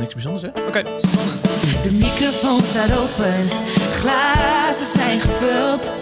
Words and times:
niks 0.00 0.14
bijzonders, 0.14 0.42
hè? 0.42 0.60
Oké. 0.68 0.82
De 1.82 1.92
microfoon 1.92 2.60
staat 2.64 2.98
open, 2.98 3.48
glazen 3.92 4.86
zijn 4.86 5.20
gevuld. 5.20 5.92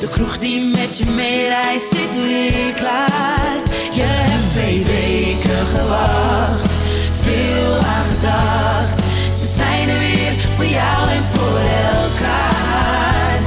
De 0.00 0.08
kroeg 0.08 0.38
die 0.38 0.64
met 0.64 0.98
je 0.98 1.06
meereist 1.06 1.88
zit 1.88 2.16
weer 2.22 2.72
klaar. 2.74 3.56
Je 3.92 4.02
hebt 4.02 4.48
twee 4.48 4.84
weken 4.84 5.66
gewacht, 5.66 6.72
veel 7.24 7.74
aan 7.76 8.04
gedacht. 8.04 8.98
Ze 9.36 9.46
zijn 9.46 9.88
er 9.88 9.98
weer 9.98 10.32
voor 10.54 10.64
jou 10.64 11.10
en 11.10 11.24
voor 11.24 11.58
elkaar. 11.94 13.38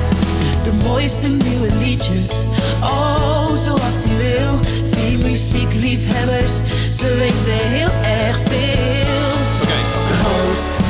De 0.63 0.73
mooiste 0.73 1.27
nieuwe 1.27 1.69
liedjes, 1.79 2.43
oh 2.81 3.55
zo 3.55 3.73
actueel. 3.73 4.59
Vier 4.85 5.17
muziekliefhebbers, 5.17 6.55
ze 6.97 7.15
weten 7.15 7.67
heel 7.67 7.91
erg 8.03 8.39
veel. 8.39 9.58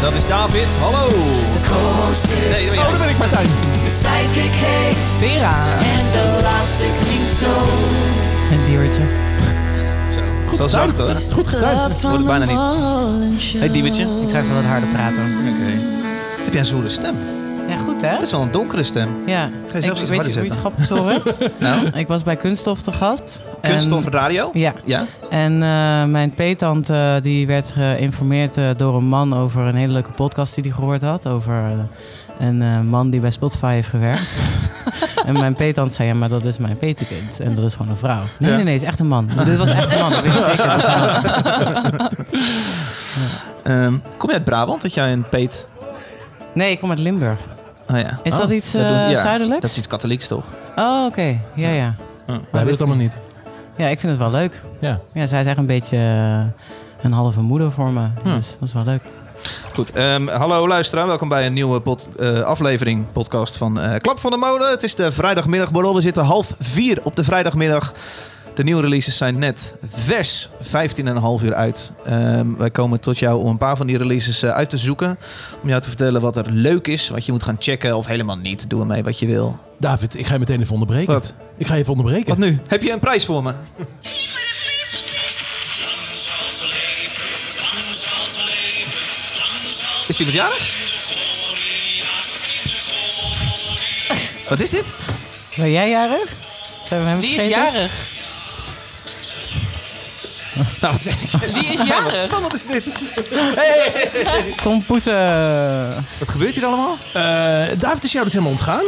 Dat 0.02 0.14
is 0.14 0.26
David. 0.28 0.68
Hallo. 0.82 1.08
de 1.10 1.70
co-host 1.70 2.24
is 2.26 2.30
Nee, 2.30 2.66
dat 2.66 2.76
ben 2.76 2.80
Oh, 2.84 2.90
daar 2.90 2.98
ben 2.98 3.10
ik 3.10 3.18
Martijn. 3.18 3.48
de 3.84 3.90
sidekick 3.90 4.54
heet. 4.54 4.98
Vera. 5.20 5.56
En 5.78 6.06
de 6.12 6.40
laatste 6.44 6.86
klinkt 7.04 7.32
zo. 7.32 7.52
Een 8.52 8.66
diertje. 8.66 9.02
Zo. 10.14 10.20
Goed 10.48 10.58
Wel 10.58 10.70
zacht, 10.70 10.98
hoor. 10.98 11.16
Goed 11.32 11.48
gedaan. 11.48 11.92
Wordt 12.02 12.26
bijna 12.26 12.46
niet. 12.46 13.54
Hey, 13.58 13.72
Diewertje. 13.72 14.04
Ik 14.04 14.30
zou 14.30 14.44
even 14.44 14.56
wat 14.56 14.64
harder 14.64 14.90
praten. 14.90 15.18
Oké. 15.50 15.72
Wat 16.36 16.44
heb 16.46 16.52
jij 16.52 16.60
een 16.60 16.66
zwoele 16.66 16.90
stem? 16.90 17.16
Hè? 18.02 18.12
Dat 18.14 18.22
is 18.22 18.32
wel 18.32 18.42
een 18.42 18.52
donkere 18.52 18.84
stem. 18.84 19.10
Ja. 19.26 19.50
Ga 19.68 19.78
je 19.78 19.84
zelfs 19.84 20.02
ik, 20.02 20.08
weet 20.08 20.18
je 20.18 20.24
zetten? 20.32 20.46
iets 20.46 20.56
grappigs 20.56 20.90
horen? 20.90 21.22
Nou, 21.60 21.88
ik 21.88 22.08
was 22.08 22.24
bij 22.24 22.36
Kunststof 22.36 22.82
te 22.82 22.92
gast. 22.92 23.38
En- 23.62 23.70
kunststof 23.70 24.06
radio? 24.10 24.50
Ja. 24.54 24.74
Ja? 24.86 25.06
En 25.30 25.54
eh, 25.54 26.04
mijn 26.04 26.30
peetante 26.36 27.20
die 27.22 27.48
werd 27.48 27.72
geïnformeerd 27.72 28.58
eh, 28.58 28.70
door 28.78 28.96
een 28.96 29.08
man 29.08 29.34
over 29.38 29.62
een 29.62 29.76
hele 29.76 29.94
leuke 29.94 30.12
podcast 30.12 30.56
die 30.56 30.64
hij 30.64 30.74
gehoord 30.74 31.02
had. 31.02 31.28
Over 31.28 31.54
eh, 31.54 32.48
een 32.48 32.62
eh, 32.62 32.80
man 32.82 33.10
die 33.10 33.20
bij 33.20 33.32
Spotify 33.32 33.72
heeft 33.74 33.88
gewerkt. 33.90 34.36
en 35.26 35.34
mijn 35.34 35.56
peetant 35.56 35.94
zei, 35.94 36.08
ja, 36.08 36.14
maar 36.14 36.30
dat 36.30 36.44
is 36.44 36.58
mijn 36.58 36.78
petekind. 36.78 37.40
En 37.40 37.56
dat 37.56 37.64
is 37.66 37.76
gewoon 37.76 37.92
een 37.92 37.98
vrouw. 37.98 38.24
Nee, 38.38 38.50
Ja. 38.50 38.56
nee, 38.56 38.66
nee, 38.66 38.74
is 38.76 38.84
echt 38.84 39.00
een 39.00 39.08
man. 39.08 39.30
Dit 39.46 39.58
was 39.58 39.70
echt 39.70 39.92
een 39.92 40.00
man, 40.00 40.10
dat 40.10 40.22
weet 40.22 40.34
ik 40.34 40.40
zeker. 40.40 40.68
Dat 41.98 42.12
Ehm, 43.64 43.94
kom 44.18 44.30
je 44.30 44.36
uit 44.36 44.44
Brabant, 44.44 44.82
dat 44.82 44.94
jij 44.94 45.12
een 45.12 45.30
peet... 45.30 45.68
Nee, 46.54 46.72
ik 46.72 46.80
kom 46.80 46.90
uit 46.90 47.00
Limburg. 47.00 47.40
Oh 47.92 47.98
ja. 48.00 48.20
Is 48.24 48.34
Oh, 48.34 48.40
dat 48.40 48.50
iets 48.50 48.72
doen 48.72 48.82
ze- 48.82 48.88
eh, 48.88 49.12
ja, 49.12 49.22
zuidelijks? 49.22 49.62
Dat 49.62 49.70
is 49.70 49.78
iets 49.78 49.88
katholieks, 49.88 50.28
toch? 50.28 50.46
Oh, 50.76 51.06
oké. 51.06 51.40
Ja, 51.56 51.70
ja. 51.70 51.96
Wij 52.26 52.36
hebben 52.52 52.72
het 52.72 52.80
allemaal 52.80 52.98
niet. 52.98 53.18
Ja, 53.76 53.88
ik 53.88 54.00
vind 54.00 54.12
het 54.12 54.22
wel 54.22 54.32
leuk. 54.32 54.62
Ja. 54.80 55.00
Ja, 55.14 55.26
zij 55.26 55.42
is 55.42 55.48
echt 55.48 55.58
een 55.58 55.66
beetje 55.66 55.98
eh, 55.98 56.42
een 57.02 57.12
halve 57.12 57.42
moeder 57.42 57.72
voor 57.72 57.90
me. 57.92 58.08
Hm. 58.24 58.36
Dus 58.36 58.56
dat 58.60 58.68
is 58.68 58.74
wel 58.74 58.84
leuk. 58.84 59.02
Goed, 59.74 59.92
ehm, 59.92 60.28
hallo 60.28 60.68
luisteraar. 60.68 61.08
Welkom 61.08 61.30
bij 61.30 61.46
een 61.46 61.54
nieuwe 61.54 61.80
pod, 61.80 62.10
eh, 62.18 62.40
aflevering, 62.42 63.12
podcast 63.12 63.58
van 63.58 63.80
eh, 63.80 63.96
Klap 64.00 64.20
van 64.20 64.32
de 64.32 64.38
Molen. 64.38 64.70
Het 64.70 64.84
is 64.84 64.96
de 64.96 65.12
vrijdagmiddagborrel. 65.12 65.96
We 65.96 66.02
zitten 66.02 66.24
half 66.24 66.56
vier 66.60 67.00
op 67.04 67.16
de 67.16 67.24
vrijdagmiddag. 67.24 67.94
De 68.60 68.66
nieuwe 68.66 68.82
releases 68.82 69.18
zijn 69.18 69.40
net 69.40 69.76
vers 69.90 70.50
15,5 70.62 71.44
uur 71.44 71.54
uit. 71.54 71.92
Ehm, 72.06 72.56
wij 72.56 72.70
komen 72.70 73.00
tot 73.00 73.20
jou 73.20 73.42
om 73.42 73.48
een 73.48 73.58
paar 73.58 73.78
van 73.78 73.88
die 73.88 73.98
releases 73.98 74.44
eh, 74.44 74.50
uit 74.50 74.70
te 74.70 74.78
zoeken. 74.78 75.20
Om 75.62 75.70
jou 75.70 75.82
te 75.82 75.88
vertellen 75.88 76.22
wat 76.22 76.38
er 76.38 76.52
leuk 76.52 76.88
is, 76.88 77.10
wat 77.10 77.26
je 77.26 77.32
moet 77.32 77.44
gaan 77.44 77.56
checken 77.60 77.98
of 77.98 78.06
helemaal 78.06 78.38
niet. 78.38 78.70
Doe 78.70 78.80
ermee 78.80 79.04
wat 79.04 79.20
je 79.20 79.26
wil. 79.26 79.60
David, 79.78 80.18
ik 80.18 80.26
ga 80.26 80.34
je 80.34 80.40
meteen 80.40 80.60
even 80.62 80.74
onderbreken. 80.74 81.14
Wat? 81.14 81.34
Ik 81.58 81.68
ga 81.68 81.74
je 81.74 81.80
even 81.80 81.92
onderbreken. 81.92 82.30
Wat 82.30 82.38
nu? 82.38 82.60
Heb 82.68 82.82
je 82.82 82.92
een 82.92 83.00
prijs 83.00 83.26
voor 83.26 83.44
me? 83.44 83.54
Is 90.08 90.20
iemand 90.20 90.38
jarig? 90.38 90.78
Wat 94.50 94.62
is 94.62 94.70
dit? 94.70 94.86
Ben 95.56 95.72
jij 95.72 95.90
jarig? 95.90 96.32
Zijn 96.86 97.04
we 97.04 97.10
hem 97.10 97.20
Wie 97.20 97.30
is 97.30 97.36
vergeten? 97.36 97.64
jarig? 97.64 98.18
Nou, 100.82 100.94
wat, 100.94 101.04
Wie 101.54 101.66
is 101.66 101.78
wat 101.80 101.88
jarig? 101.88 102.18
spannend 102.18 102.54
is 102.54 102.66
dit? 102.68 102.90
Hey, 103.30 103.52
hey, 103.56 104.10
hey. 104.24 104.54
Tom 104.62 104.84
Poesen. 104.84 105.90
Wat 106.20 106.30
gebeurt 106.30 106.56
hier 106.56 106.66
allemaal? 106.66 106.98
Eh, 107.14 107.80
David, 107.80 108.04
is 108.04 108.12
jou 108.12 108.24
dus 108.24 108.34
helemaal 108.34 108.52
ontgaan? 108.54 108.84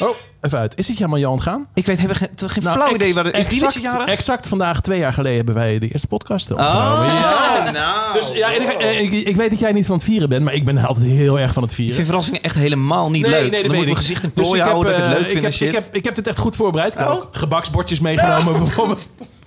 Oh, 0.00 0.10
even 0.40 0.58
uit. 0.58 0.72
Is 0.76 0.88
het 0.88 0.96
helemaal 0.98 1.18
jou 1.18 1.32
ontgaan? 1.32 1.66
Ik 1.74 1.86
weet 1.86 1.98
hebben 1.98 2.16
geen, 2.16 2.28
geen 2.36 2.62
Nou, 2.62 2.74
flauw 2.76 2.86
ex- 2.86 2.94
idee. 2.94 3.14
Waar, 3.14 3.26
is 3.26 3.32
die 3.32 3.42
exact, 3.64 3.74
met 3.74 3.82
jarig? 3.92 4.08
Exact 4.08 4.46
vandaag, 4.46 4.80
twee 4.80 4.98
jaar 4.98 5.12
geleden, 5.12 5.36
hebben 5.36 5.54
wij 5.54 5.78
de 5.78 5.88
eerste 5.88 6.06
podcast 6.06 6.50
Oh, 6.50 6.58
opgenomen. 6.58 7.14
Ja. 7.14 7.70
nou. 7.70 8.12
Dus 8.12 8.32
ja, 8.32 8.52
en 8.54 8.62
ik, 8.62 8.68
eh, 8.68 9.00
ik, 9.00 9.12
ik 9.26 9.36
weet 9.36 9.50
dat 9.50 9.58
jij 9.58 9.72
niet 9.72 9.86
van 9.86 9.94
het 9.96 10.04
vieren 10.04 10.28
bent, 10.28 10.44
maar 10.44 10.54
ik 10.54 10.64
ben 10.64 10.84
altijd 10.84 11.06
heel 11.06 11.38
erg 11.38 11.52
van 11.52 11.62
het 11.62 11.70
Ik 11.70 11.76
vieren. 11.76 11.94
vind 11.94 12.06
verrassingen 12.06 12.42
echt 12.42 12.54
helemaal 12.56 13.10
niet 13.10 13.26
leuk. 13.26 13.40
dat 13.42 13.50
Dan 13.52 13.60
moet 13.60 13.64
ik 13.70 13.70
mijn 13.76 13.88
ik. 13.88 13.96
gezicht 13.96 14.22
in 14.24 14.30
Dus 14.34 14.44
plooien 14.44 14.58
ik 14.58 14.62
heb, 14.62 14.70
houden 14.72 14.92
dat 14.92 15.00
ik 15.00 15.06
het 15.06 15.14
eh, 15.14 15.20
leuk 15.20 15.30
vind 15.30 15.44
ik 15.44 15.44
en 15.44 15.50
heb, 15.50 15.58
shit. 15.58 15.68
Ik 15.68 15.74
heb, 15.74 15.96
ik 15.96 16.04
heb 16.04 16.14
dit 16.14 16.26
echt 16.26 16.38
goed 16.38 16.56
voorbereid. 16.56 16.92
Ik 16.92 16.98
heb 16.98 17.08
Oh. 17.08 17.14
ook 17.14 17.28
gebaksbordjes 17.30 18.00
meegenomen 18.00 18.52
bijvoorbeeld. 18.64 19.06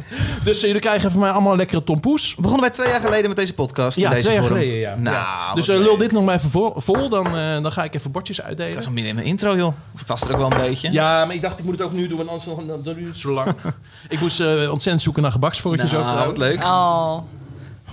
Dus 0.44 0.57
eh, 0.59 0.66
jullie 0.66 0.81
krijgen 0.81 1.12
van 1.12 1.19
mij 1.19 1.29
allemaal 1.29 1.56
lekkere 1.56 1.84
tompoes. 1.84 2.35
Begonnen 2.35 2.62
wij 2.62 2.69
twee 2.69 2.88
jaar 2.90 3.01
geleden 3.01 3.28
met 3.28 3.35
deze 3.38 3.53
podcast? 3.53 3.97
in 3.97 4.03
Ja, 4.03 4.09
deze 4.09 4.22
twee 4.22 4.34
jaar 4.35 4.44
vorm? 4.44 4.57
geleden, 4.57 4.79
ja. 4.79 4.95
Nou, 4.95 5.16
Ja. 5.16 5.53
Dus 5.53 5.68
eh, 5.68 5.78
lul 5.78 5.97
dit 5.97 6.12
nog 6.12 6.25
maar 6.25 6.35
even 6.35 6.50
voor, 6.50 6.73
vol, 6.78 7.09
dan, 7.09 7.25
eh, 7.38 7.62
dan 7.62 7.72
ga 7.72 7.84
ik 7.84 7.95
even 7.95 8.12
bordjes 8.12 8.41
uitdelen. 8.41 8.72
Dat 8.72 8.81
is 8.81 8.88
al 8.88 8.91
midden 8.94 9.09
in 9.09 9.16
mijn 9.18 9.28
intro, 9.28 9.56
joh. 9.56 9.73
Of 9.95 10.06
past 10.06 10.23
er 10.25 10.31
ook 10.31 10.38
wel 10.38 10.51
een 10.51 10.68
beetje? 10.68 10.91
Ja, 10.91 11.25
maar 11.25 11.35
ik 11.35 11.41
dacht 11.41 11.59
ik 11.59 11.66
moet 11.66 11.73
het 11.78 11.81
ook 11.88 11.94
nu 11.94 12.07
doen, 12.07 12.18
want 12.18 12.29
anders 12.29 12.45
dan, 12.47 12.68
dan 12.68 12.81
duurt 12.95 13.07
het 13.07 13.19
zo 13.19 13.31
lang. 13.34 13.56
ik 14.09 14.19
moest 14.19 14.40
eh, 14.40 14.47
ontzettend 14.72 15.01
zoeken 15.01 15.22
naar 15.22 15.31
gebaksvorkjes 15.31 15.95
ook. 15.95 16.03
Nou, 16.03 16.25
wat 16.28 16.38
leuk. 16.38 16.63
Oh. 16.63 17.18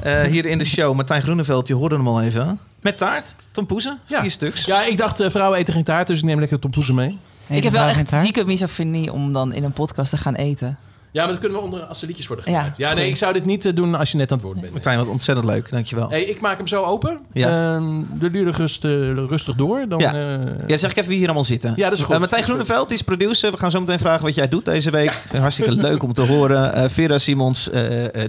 Eh, 0.03 0.23
hier 0.23 0.47
in 0.47 0.59
de 0.59 0.65
show, 0.65 0.95
Martijn 0.95 1.23
Groeneveld, 1.23 1.69
je 1.69 1.75
hoorde 1.75 1.97
hem 1.97 2.09
al 2.09 2.23
even. 2.23 2.59
Met 2.81 2.99
taart, 2.99 3.35
tompoezen, 3.51 3.99
Ja. 4.07 4.21
vier 4.21 4.31
stuks. 4.31 4.65
Ja, 4.65 4.85
ik 4.87 4.99
dacht, 4.99 5.21
eh, 5.21 5.31
vrouwen 5.31 5.59
eten 5.59 5.73
geen 5.75 5.85
taart, 5.85 6.07
dus 6.07 6.19
ik 6.19 6.25
neem 6.25 6.39
lekker 6.41 6.59
tompoezen 6.59 6.95
mee. 6.95 7.19
Ik 7.47 7.63
heb 7.65 7.73
wel 7.73 7.85
echt 7.85 8.11
zieke 8.11 8.45
misofonie 8.45 9.13
om 9.13 9.33
dan 9.33 9.53
in 9.53 9.65
een 9.65 9.73
podcast 9.73 10.11
te 10.11 10.17
gaan 10.17 10.35
eten. 10.35 10.79
Ja, 11.15 11.23
maar 11.23 11.31
dat 11.33 11.39
kunnen 11.41 11.59
we 11.59 11.65
onder 11.65 11.81
als 11.83 12.01
er 12.01 12.07
liedjes 12.07 12.27
worden 12.27 12.51
Ja. 12.51 12.59
gemaakt. 12.59 12.77
Ja, 12.77 12.95
nee, 12.95 13.09
ik 13.09 13.17
zou 13.17 13.33
dit 13.33 13.45
niet 13.45 13.65
eh, 13.65 13.75
doen 13.75 13.95
als 13.95 14.11
je 14.11 14.17
net 14.17 14.31
aan 14.31 14.37
het 14.37 14.47
woord 14.47 14.61
bent. 14.61 14.73
Martijn, 14.73 14.99
wat 14.99 15.09
ontzettend 15.09 15.47
leuk, 15.47 15.71
dankjewel. 15.71 16.09
Hey, 16.11 16.23
ik 16.25 16.41
maak 16.41 16.57
hem 16.57 16.67
zo 16.67 16.83
open. 16.83 17.19
Ja. 17.33 17.75
Ehm, 17.77 17.85
de 18.19 18.31
duurde 18.31 18.51
rust, 18.51 18.85
eh, 18.85 18.91
rustig 19.15 19.55
door. 19.55 19.85
Dan, 19.89 19.99
Ja. 19.99 20.15
eh, 20.15 20.39
Ja, 20.67 20.77
zeg 20.77 20.91
ik 20.91 20.97
even 20.97 21.09
wie 21.09 21.17
hier 21.19 21.27
allemaal 21.27 21.45
zitten. 21.45 21.73
Ja, 21.77 21.89
dat 21.89 21.99
is 21.99 22.05
goed. 22.05 22.19
Martijn 22.19 22.43
Groeneveld, 22.45 22.89
die 22.89 22.97
is 22.97 23.03
producer. 23.05 23.51
We 23.51 23.57
gaan 23.59 23.71
zo 23.71 23.81
meteen 23.81 23.99
vragen 23.99 24.23
wat 24.25 24.35
jij 24.35 24.49
doet 24.49 24.65
deze 24.65 24.91
week. 24.91 25.25
Hartstikke 25.37 25.73
leuk 25.89 26.03
om 26.03 26.13
te 26.13 26.23
horen. 26.23 26.75
Eh, 26.75 26.89
Vera 26.89 27.19
Simons, 27.19 27.71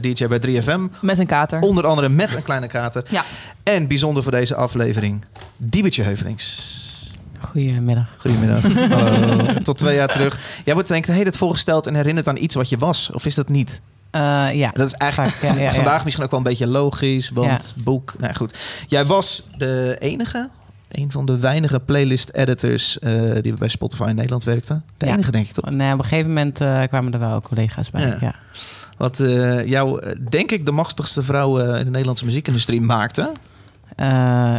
DJ 0.02 0.28
bij 0.28 0.40
3FM. 0.40 0.88
Met 1.02 1.20
een 1.20 1.26
kater. 1.28 1.60
Onder 1.62 1.86
andere 1.86 2.10
met 2.10 2.34
een 2.36 2.44
kleine 2.44 2.68
kater. 2.68 3.04
Ja. 3.10 3.24
En 3.64 3.88
bijzonder 3.88 4.24
voor 4.24 4.32
deze 4.32 4.56
aflevering, 4.56 5.26
Diebertje 5.58 6.04
Heuvelings. 6.04 6.75
Goedemiddag. 7.66 8.08
Goedemiddag. 8.18 8.62
Hallo. 8.90 9.54
Tot 9.62 9.78
twee 9.78 9.96
jaar 9.96 10.08
terug. 10.08 10.40
Jij 10.66 10.74
wordt 10.74 10.90
denk 10.90 11.00
ik 11.02 11.06
de 11.06 11.12
hele 11.12 11.24
tijd 11.24 11.38
voorgesteld 11.38 11.88
en 11.88 11.96
herinnert 11.96 12.28
aan 12.28 12.38
iets 12.38 12.56
wat 12.56 12.70
je 12.70 12.78
was. 12.78 13.12
Of 13.14 13.26
is 13.26 13.36
dat 13.36 13.50
niet? 13.50 13.82
Eh, 14.12 14.22
ja. 14.54 14.72
Dat 14.74 14.88
is 14.88 14.94
eigenlijk 14.94 15.34
Vaak, 15.34 15.52
ja, 15.52 15.58
ja, 15.58 15.64
ja. 15.64 15.72
vandaag 15.72 16.04
misschien 16.04 16.24
ook 16.26 16.32
wel 16.32 16.40
een 16.40 16.46
beetje 16.46 16.68
logisch, 16.68 17.30
want 17.30 17.74
boek. 17.84 18.14
Nou 18.20 18.34
goed. 18.34 18.58
Jij 18.88 19.06
was 19.06 19.44
de 19.58 19.96
enige, 20.00 20.50
een 20.92 21.12
van 21.12 21.26
de 21.26 21.38
weinige 21.40 21.80
playlist-editors 21.80 23.00
eh, 23.00 23.12
die 23.42 23.54
bij 23.54 23.68
Spotify 23.68 24.06
in 24.10 24.16
Nederland 24.16 24.44
werkte. 24.44 24.82
De 24.98 25.06
Ja. 25.06 25.14
enige, 25.14 25.32
denk 25.32 25.46
ik 25.48 25.52
toch? 25.54 25.70
Nee, 25.70 25.94
op 25.94 26.00
een 26.00 26.06
gegeven 26.06 26.28
moment 26.28 26.62
eh, 26.62 26.84
kwamen 26.84 27.14
er 27.14 27.20
wel 27.20 27.34
ook 27.34 27.44
collega's 27.44 27.90
bij. 27.90 28.02
Ja. 28.08 28.18
Ja. 28.20 28.36
Wat 28.98 29.20
eh, 29.20 29.68
jou, 29.68 30.16
denk 30.30 30.52
ik, 30.52 30.66
de 30.66 30.72
machtigste 30.72 31.24
vrouw 31.24 31.58
in 31.58 31.84
de 31.86 31.92
Nederlandse 31.92 32.26
muziekindustrie 32.26 32.82
maakte. 32.82 33.32
Eh, 33.96 34.06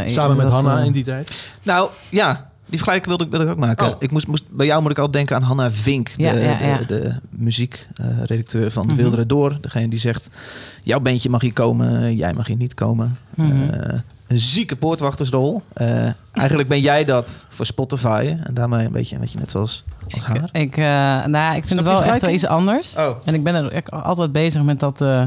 Samen 0.07 0.37
met 0.37 0.49
Hanna 0.49 0.79
in 0.79 0.93
die 0.93 1.05
tijd. 1.05 1.51
Nou, 1.63 1.91
ja. 2.11 2.51
Die 2.67 2.79
vergelijking 2.79 3.07
wilde 3.07 3.25
ik, 3.25 3.31
wilde 3.31 3.45
ik 3.45 3.51
ook 3.51 3.59
maken. 3.59 3.87
Oh. 3.89 3.95
Ik 3.99 4.11
moest, 4.11 4.27
moest, 4.27 4.45
bij 4.51 4.67
jou 4.67 4.83
moet 4.83 4.91
ik 4.91 4.99
altijd 4.99 5.17
denken 5.17 5.37
aan 5.37 5.43
Hanna 5.43 5.71
Vink, 5.71 6.13
de, 6.17 6.23
Ja, 6.23 6.33
ja, 6.33 6.59
ja. 6.61 6.79
de, 6.79 6.87
de 6.87 7.15
muziekredacteur 7.31 8.71
van. 8.71 8.97
Wilderen 8.97 9.29
Door. 9.29 9.59
Degene 9.61 9.89
die 9.89 9.99
zegt, 9.99 10.29
jouw 10.83 11.01
bandje 11.01 11.31
mag 11.31 11.41
hier 11.41 11.53
komen, 11.53 12.17
jij 12.17 12.33
mag 12.33 12.47
hier 12.47 12.57
niet 12.57 12.75
komen. 12.75 13.19
Mhm. 13.35 13.71
Eh, 13.71 13.99
een 14.27 14.39
zieke 14.39 14.77
poortwachtersrol. 14.77 15.63
Eh, 15.73 16.07
eigenlijk 16.33 16.69
ben 16.69 16.81
jij 16.81 17.05
dat 17.05 17.47
voor 17.49 17.67
Spotify. 17.67 18.37
En 18.45 18.55
daarmee 18.55 18.87
een 18.87 18.93
beetje, 18.93 19.15
een 19.15 19.21
beetje 19.21 19.39
net 19.39 19.51
zoals 19.51 19.85
als 20.11 20.23
haar. 20.25 20.49
Ik, 20.53 20.77
eh, 20.77 20.85
nou, 20.85 21.31
ja, 21.31 21.55
ik 21.55 21.67
vind 21.67 21.81
het 21.81 21.89
je 21.89 21.95
wel 21.95 22.05
echt 22.05 22.21
wel 22.21 22.31
iets 22.31 22.47
anders. 22.47 22.95
Oh, 22.97 23.17
En 23.25 23.35
ik 23.35 23.45
ben 23.45 23.55
er 23.55 23.83
altijd 23.91 24.33
bezig 24.33 24.63
met 24.63 24.81
dat 24.81 25.01
eh, 25.01 25.23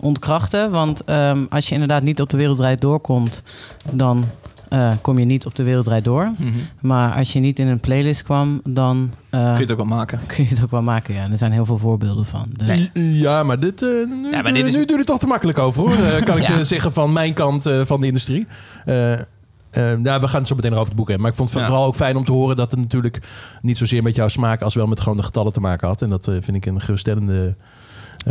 ontkrachten. 0.00 0.70
Want 0.70 1.04
ehm, 1.04 1.44
als 1.48 1.68
je 1.68 1.72
inderdaad 1.72 2.02
niet 2.02 2.20
op 2.20 2.30
de 2.30 2.36
wereldrijd 2.36 2.80
doorkomt, 2.80 3.42
dan 3.90 4.24
eh, 4.68 4.92
kom 5.00 5.18
je 5.18 5.24
niet 5.24 5.46
op 5.46 5.54
de 5.54 5.62
wereldrijd 5.62 6.04
door. 6.04 6.30
mhm. 6.38 6.48
Maar 6.80 7.14
als 7.16 7.32
je 7.32 7.40
niet 7.40 7.58
in 7.58 7.66
een 7.66 7.80
playlist 7.80 8.22
kwam, 8.22 8.60
dan 8.64 9.10
eh, 9.30 9.40
kun 9.40 9.52
je 9.54 9.60
het 9.60 9.70
ook 9.70 9.76
wel 9.76 9.86
maken. 9.86 10.20
kun 10.26 10.44
je 10.44 10.50
het 10.50 10.62
ook 10.62 10.70
wel 10.70 10.82
maken. 10.82 11.14
Ja. 11.14 11.22
En 11.22 11.30
er 11.30 11.36
zijn 11.36 11.52
heel 11.52 11.66
veel 11.66 11.78
voorbeelden 11.78 12.24
van. 12.26 12.48
Dus. 12.56 12.90
Ja, 12.94 13.42
maar 13.42 13.60
dit, 13.60 13.82
eh, 13.82 13.88
nu, 13.88 14.30
Ja, 14.30 14.42
maar 14.42 14.52
dit 14.54 14.66
is- 14.66 14.76
nu 14.76 14.82
doe 14.84 14.92
je 14.92 14.98
het 14.98 15.06
toch 15.06 15.18
te 15.18 15.26
makkelijk 15.26 15.58
over 15.58 15.80
hoor. 15.82 15.90
Eh, 15.90 16.24
kan 16.24 16.36
ik 16.42 16.46
Ja. 16.48 16.64
zeggen 16.64 16.92
van 16.92 17.12
mijn 17.12 17.32
kant 17.34 17.66
eh, 17.66 17.80
van 17.84 18.00
de 18.00 18.06
industrie. 18.06 18.46
Eh, 18.84 19.12
eh, 19.12 19.22
ja, 20.02 20.20
we 20.20 20.28
gaan 20.28 20.38
het 20.38 20.48
zo 20.48 20.54
meteen 20.54 20.70
nog 20.70 20.80
over 20.80 20.92
het 20.92 20.96
boek 20.98 21.08
hebben. 21.08 21.20
Maar 21.20 21.30
ik 21.30 21.36
vond 21.36 21.50
het 21.50 21.58
Ja. 21.60 21.66
vooral 21.66 21.84
ook 21.86 21.94
fijn 21.94 22.16
om 22.16 22.24
te 22.24 22.32
horen 22.32 22.56
dat 22.56 22.70
het 22.70 22.80
natuurlijk 22.80 23.18
niet 23.62 23.78
zozeer 23.78 24.02
met 24.02 24.14
jouw 24.14 24.28
smaak 24.28 24.62
als 24.62 24.74
wel 24.74 24.86
met 24.86 25.00
gewoon 25.00 25.16
de 25.16 25.22
getallen 25.22 25.52
te 25.52 25.60
maken 25.60 25.88
had. 25.88 26.02
En 26.02 26.08
dat 26.08 26.28
eh, 26.28 26.34
vind 26.40 26.56
ik 26.56 26.66
een 26.66 26.80
geruststellende 26.80 27.56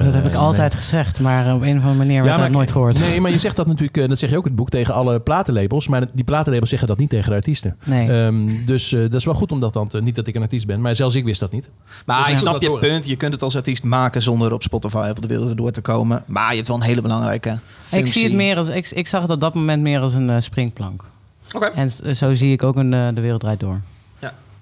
Dat 0.04 0.14
heb 0.14 0.26
ik 0.28 0.34
Eh, 0.34 0.40
altijd 0.40 0.76
gezegd, 0.76 1.20
maar 1.20 1.56
op 1.56 1.62
een 1.62 1.78
of 1.78 1.82
andere 1.84 1.94
manier 1.94 2.24
werd 2.24 2.38
dat 2.38 2.50
nooit 2.50 2.72
gehoord. 2.72 3.00
Nee, 3.00 3.22
maar 3.22 3.32
je 3.32 3.38
zegt 3.48 3.56
dat 3.56 3.68
natuurlijk, 3.68 3.98
eh, 3.98 4.08
dat 4.08 4.20
zeg 4.20 4.30
je 4.30 4.38
ook 4.38 4.44
in 4.44 4.50
het 4.50 4.60
boek 4.60 4.70
tegen 4.70 4.94
alle 4.94 5.20
platenlabels. 5.20 5.88
Maar 5.88 6.06
die 6.14 6.24
platenlabels 6.24 6.70
zeggen 6.70 6.88
dat 6.88 6.98
niet 6.98 7.10
tegen 7.10 7.30
de 7.30 7.36
artiesten. 7.36 7.76
Nee. 7.84 8.10
Ehm, 8.12 8.66
dus 8.66 8.92
eh, 8.94 9.00
dat 9.02 9.14
is 9.14 9.26
wel 9.26 9.34
goed 9.34 9.52
om 9.52 9.60
dat 9.60 9.74
dan 9.74 9.88
te, 9.88 10.02
niet 10.02 10.16
dat 10.16 10.28
ik 10.28 10.36
een 10.36 10.42
artiest 10.42 10.66
ben, 10.66 10.82
maar 10.82 10.96
zelfs 10.96 11.16
ik 11.16 11.24
wist 11.26 11.40
dat 11.40 11.52
niet. 11.52 11.70
Maar 12.06 12.24
Dus 12.24 12.34
ik 12.34 12.40
snap 12.40 12.62
je 12.62 12.68
horen. 12.68 12.90
punt. 12.90 13.06
Je 13.08 13.16
kunt 13.16 13.34
het 13.34 13.44
als 13.44 13.56
artiest 13.56 13.84
maken 13.84 14.22
zonder 14.22 14.54
op 14.54 14.64
Spotify 14.64 15.08
of 15.12 15.20
de 15.20 15.28
wereld 15.28 15.50
erdoor 15.50 15.72
te 15.72 15.82
komen. 15.82 16.24
Maar 16.26 16.50
je 16.50 16.56
hebt 16.56 16.68
wel 16.68 16.78
een 16.78 16.84
hele 16.84 17.02
belangrijke 17.02 17.60
ik 17.92 18.08
zie 18.08 18.24
het 18.24 18.34
meer 18.34 18.58
als, 18.58 18.68
ik, 18.68 18.92
ik 18.92 19.08
zag 19.08 19.22
het 19.22 19.32
op 19.32 19.40
dat 19.42 19.54
moment 19.54 19.82
meer 19.82 20.00
als 20.00 20.14
een 20.14 20.30
eh, 20.30 20.36
springplank. 20.40 21.10
Oké. 21.54 21.66
En 21.66 22.16
zo 22.16 22.34
zie 22.34 22.52
ik 22.52 22.64
ook 22.64 22.76
een, 22.76 22.94
eh, 22.94 23.08
de 23.14 23.22
wereld 23.22 23.40
draait 23.42 23.60
door. 23.60 23.82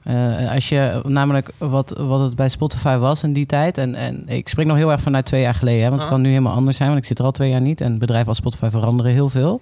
Eh, 0.04 0.52
als 0.54 0.70
je 0.70 1.02
namelijk 1.08 1.50
wat, 1.58 1.94
wat 1.98 2.20
het 2.20 2.36
bij 2.36 2.50
Spotify 2.50 2.98
was 2.98 3.24
in 3.24 3.34
die 3.34 3.46
tijd. 3.46 3.78
En, 3.78 3.96
en 3.96 4.24
ik 4.30 4.48
spreek 4.50 4.66
nog 4.66 4.78
heel 4.78 4.92
erg 4.92 5.02
vanuit 5.02 5.26
twee 5.26 5.42
jaar 5.42 5.56
geleden. 5.56 5.82
Hè, 5.84 5.90
want 5.90 6.02
het 6.02 6.10
Ah. 6.10 6.16
kan 6.16 6.22
nu 6.24 6.30
helemaal 6.30 6.54
anders 6.54 6.78
zijn. 6.78 6.90
Want 6.90 7.02
ik 7.02 7.08
zit 7.08 7.20
er 7.20 7.26
al 7.26 7.32
twee 7.32 7.50
jaar 7.50 7.62
niet. 7.62 7.82
En 7.82 7.98
bedrijven 7.98 8.28
als 8.28 8.38
Spotify 8.38 8.70
veranderen 8.70 9.12
heel 9.12 9.30
veel. 9.30 9.62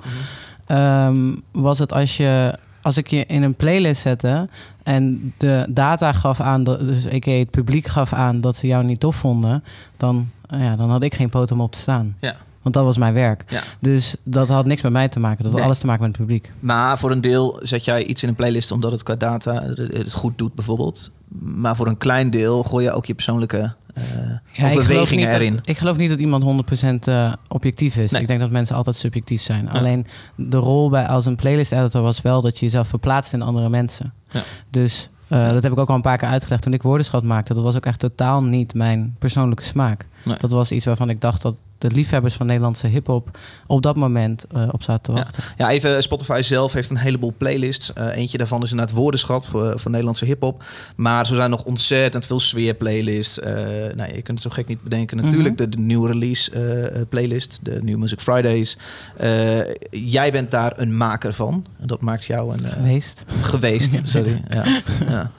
Ehm, 0.66 1.16
was 1.52 1.80
het 1.80 1.94
als 1.94 2.18
je. 2.18 2.58
Als 2.84 2.98
ik 2.98 3.08
je 3.08 3.26
in 3.26 3.44
een 3.44 3.56
playlist 3.56 4.02
zette 4.02 4.50
en 4.84 5.34
de 5.38 5.66
data 5.70 6.12
gaf 6.14 6.40
aan, 6.40 6.64
dus 6.64 7.06
ik 7.06 7.24
het 7.24 7.50
publiek 7.52 7.88
gaf 7.88 8.14
aan 8.14 8.42
dat 8.42 8.56
ze 8.56 8.68
jou 8.68 8.84
niet 8.84 9.00
tof 9.00 9.16
vonden, 9.16 9.64
dan, 9.98 10.30
ja, 10.58 10.76
dan 10.76 10.90
had 10.90 11.04
ik 11.04 11.14
geen 11.14 11.30
poot 11.30 11.52
om 11.52 11.62
op 11.62 11.72
te 11.72 11.80
staan. 11.80 12.16
Ja. 12.20 12.36
Want 12.62 12.76
dat 12.76 12.84
was 12.84 12.98
mijn 12.98 13.14
werk. 13.14 13.44
Ja. 13.48 13.62
Dus 13.80 14.16
dat 14.24 14.50
had 14.50 14.66
niks 14.66 14.82
met 14.82 14.92
mij 14.92 15.08
te 15.08 15.20
maken. 15.20 15.38
Dat 15.38 15.46
had 15.48 15.56
Nee. 15.56 15.64
alles 15.66 15.80
te 15.80 15.86
maken 15.86 16.02
met 16.02 16.12
het 16.12 16.20
publiek. 16.26 16.52
Maar 16.60 16.98
voor 17.00 17.12
een 17.12 17.22
deel 17.22 17.60
zet 17.64 17.86
jij 17.86 18.04
iets 18.06 18.24
in 18.24 18.30
een 18.30 18.36
playlist 18.36 18.72
omdat 18.72 18.92
het 18.92 19.04
qua 19.04 19.16
data 19.16 19.54
het 19.76 20.14
goed 20.14 20.38
doet 20.38 20.54
bijvoorbeeld. 20.56 21.12
Maar 21.40 21.76
voor 21.76 21.88
een 21.88 21.98
klein 21.98 22.30
deel 22.30 22.64
gooi 22.64 22.86
je 22.86 22.92
ook 22.92 23.06
je 23.06 23.14
persoonlijke 23.14 23.74
eh 23.94 24.04
Ja, 24.52 24.72
overwegingen 24.72 25.28
niet 25.28 25.36
erin. 25.36 25.56
dat, 25.56 25.68
ik 25.70 25.78
geloof 25.78 25.98
niet 25.98 26.10
dat 26.10 26.20
iemand 26.20 26.44
100% 26.44 27.08
eh, 27.08 27.34
objectief 27.48 27.98
is. 27.98 28.12
Nee. 28.12 28.22
Ik 28.22 28.28
denk 28.28 28.40
dat 28.40 28.52
mensen 28.52 28.76
altijd 28.76 28.96
subjectief 28.96 29.42
zijn. 29.42 29.70
Alleen 29.70 30.06
de 30.36 30.58
rol 30.58 30.90
bij, 30.90 31.08
als 31.08 31.26
een 31.26 31.36
playlist 31.36 31.72
editor 31.72 32.02
was 32.02 32.22
wel 32.22 32.42
dat 32.42 32.58
je 32.60 32.66
jezelf 32.66 32.88
verplaatst 32.88 33.34
in 33.34 33.42
andere 33.42 33.70
mensen. 33.70 34.14
Ja. 34.30 34.42
Dus 34.70 35.10
eh, 35.28 35.52
dat 35.52 35.64
heb 35.64 35.72
ik 35.72 35.78
ook 35.78 35.90
al 35.90 35.96
een 35.96 36.02
paar 36.02 36.18
keer 36.18 36.28
uitgelegd 36.28 36.64
toen 36.64 36.74
ik 36.74 36.82
woordenschat 36.82 37.24
maakte. 37.24 37.54
Dat 37.54 37.64
was 37.64 37.76
ook 37.76 37.86
echt 37.86 38.00
totaal 38.00 38.44
niet 38.44 38.74
mijn 38.74 39.16
persoonlijke 39.20 39.64
smaak. 39.64 40.08
Nee. 40.24 40.38
Dat 40.38 40.52
was 40.52 40.72
iets 40.72 40.86
waarvan 40.86 41.10
ik 41.10 41.22
dacht 41.22 41.42
dat 41.42 41.58
de 41.82 41.92
liefhebbers 41.92 42.34
van 42.36 42.46
Nederlandse 42.46 42.88
hip-hop 42.88 43.38
op 43.68 43.82
dat 43.82 43.96
moment 43.96 44.46
eh, 44.52 44.68
op 44.72 44.84
zaten 44.84 45.04
te 45.04 45.12
Ja. 45.12 45.18
wachten. 45.18 45.44
Ja, 45.58 45.70
even 45.70 46.04
Spotify 46.04 46.40
zelf 46.44 46.74
heeft 46.74 46.90
een 46.90 46.98
heleboel 46.98 47.34
playlists. 47.38 47.94
Eh, 47.94 48.16
eentje 48.18 48.38
daarvan 48.38 48.64
is 48.64 48.72
inderdaad 48.72 48.96
woordenschat 48.96 49.46
voor, 49.46 49.80
voor 49.80 49.92
Nederlandse 49.92 50.26
hip-hop. 50.26 50.64
Maar 50.96 51.26
zo 51.26 51.36
zijn 51.36 51.50
nog 51.50 51.64
ontzettend 51.64 52.26
veel 52.26 52.40
sfeerplaylists. 52.40 53.40
Eh 53.40 53.54
nou, 53.96 54.14
je 54.14 54.22
kunt 54.22 54.28
het 54.28 54.42
zo 54.42 54.50
gek 54.50 54.68
niet 54.68 54.84
bedenken. 54.84 55.18
Natuurlijk 55.18 55.58
de, 55.58 55.70
de 55.70 55.80
nieuwe 55.80 56.08
release 56.08 56.52
eh, 56.52 56.86
eh, 57.02 57.08
playlist, 57.10 57.60
de 57.62 57.80
New 57.84 57.98
Music 57.98 58.20
Fridays. 58.20 58.78
Eh, 59.18 59.60
jij 59.92 60.32
bent 60.32 60.52
daar 60.52 60.74
een 60.80 60.98
maker 60.98 61.34
van. 61.34 61.66
En 61.80 61.88
dat 61.88 62.02
maakt 62.02 62.26
jou 62.26 62.54
een 62.54 62.66
eh, 62.66 62.72
Geweest. 62.72 63.26
geweest. 63.42 64.00
Sorry. 64.04 64.44
Ja. 64.50 64.64
Ja. 65.10 65.32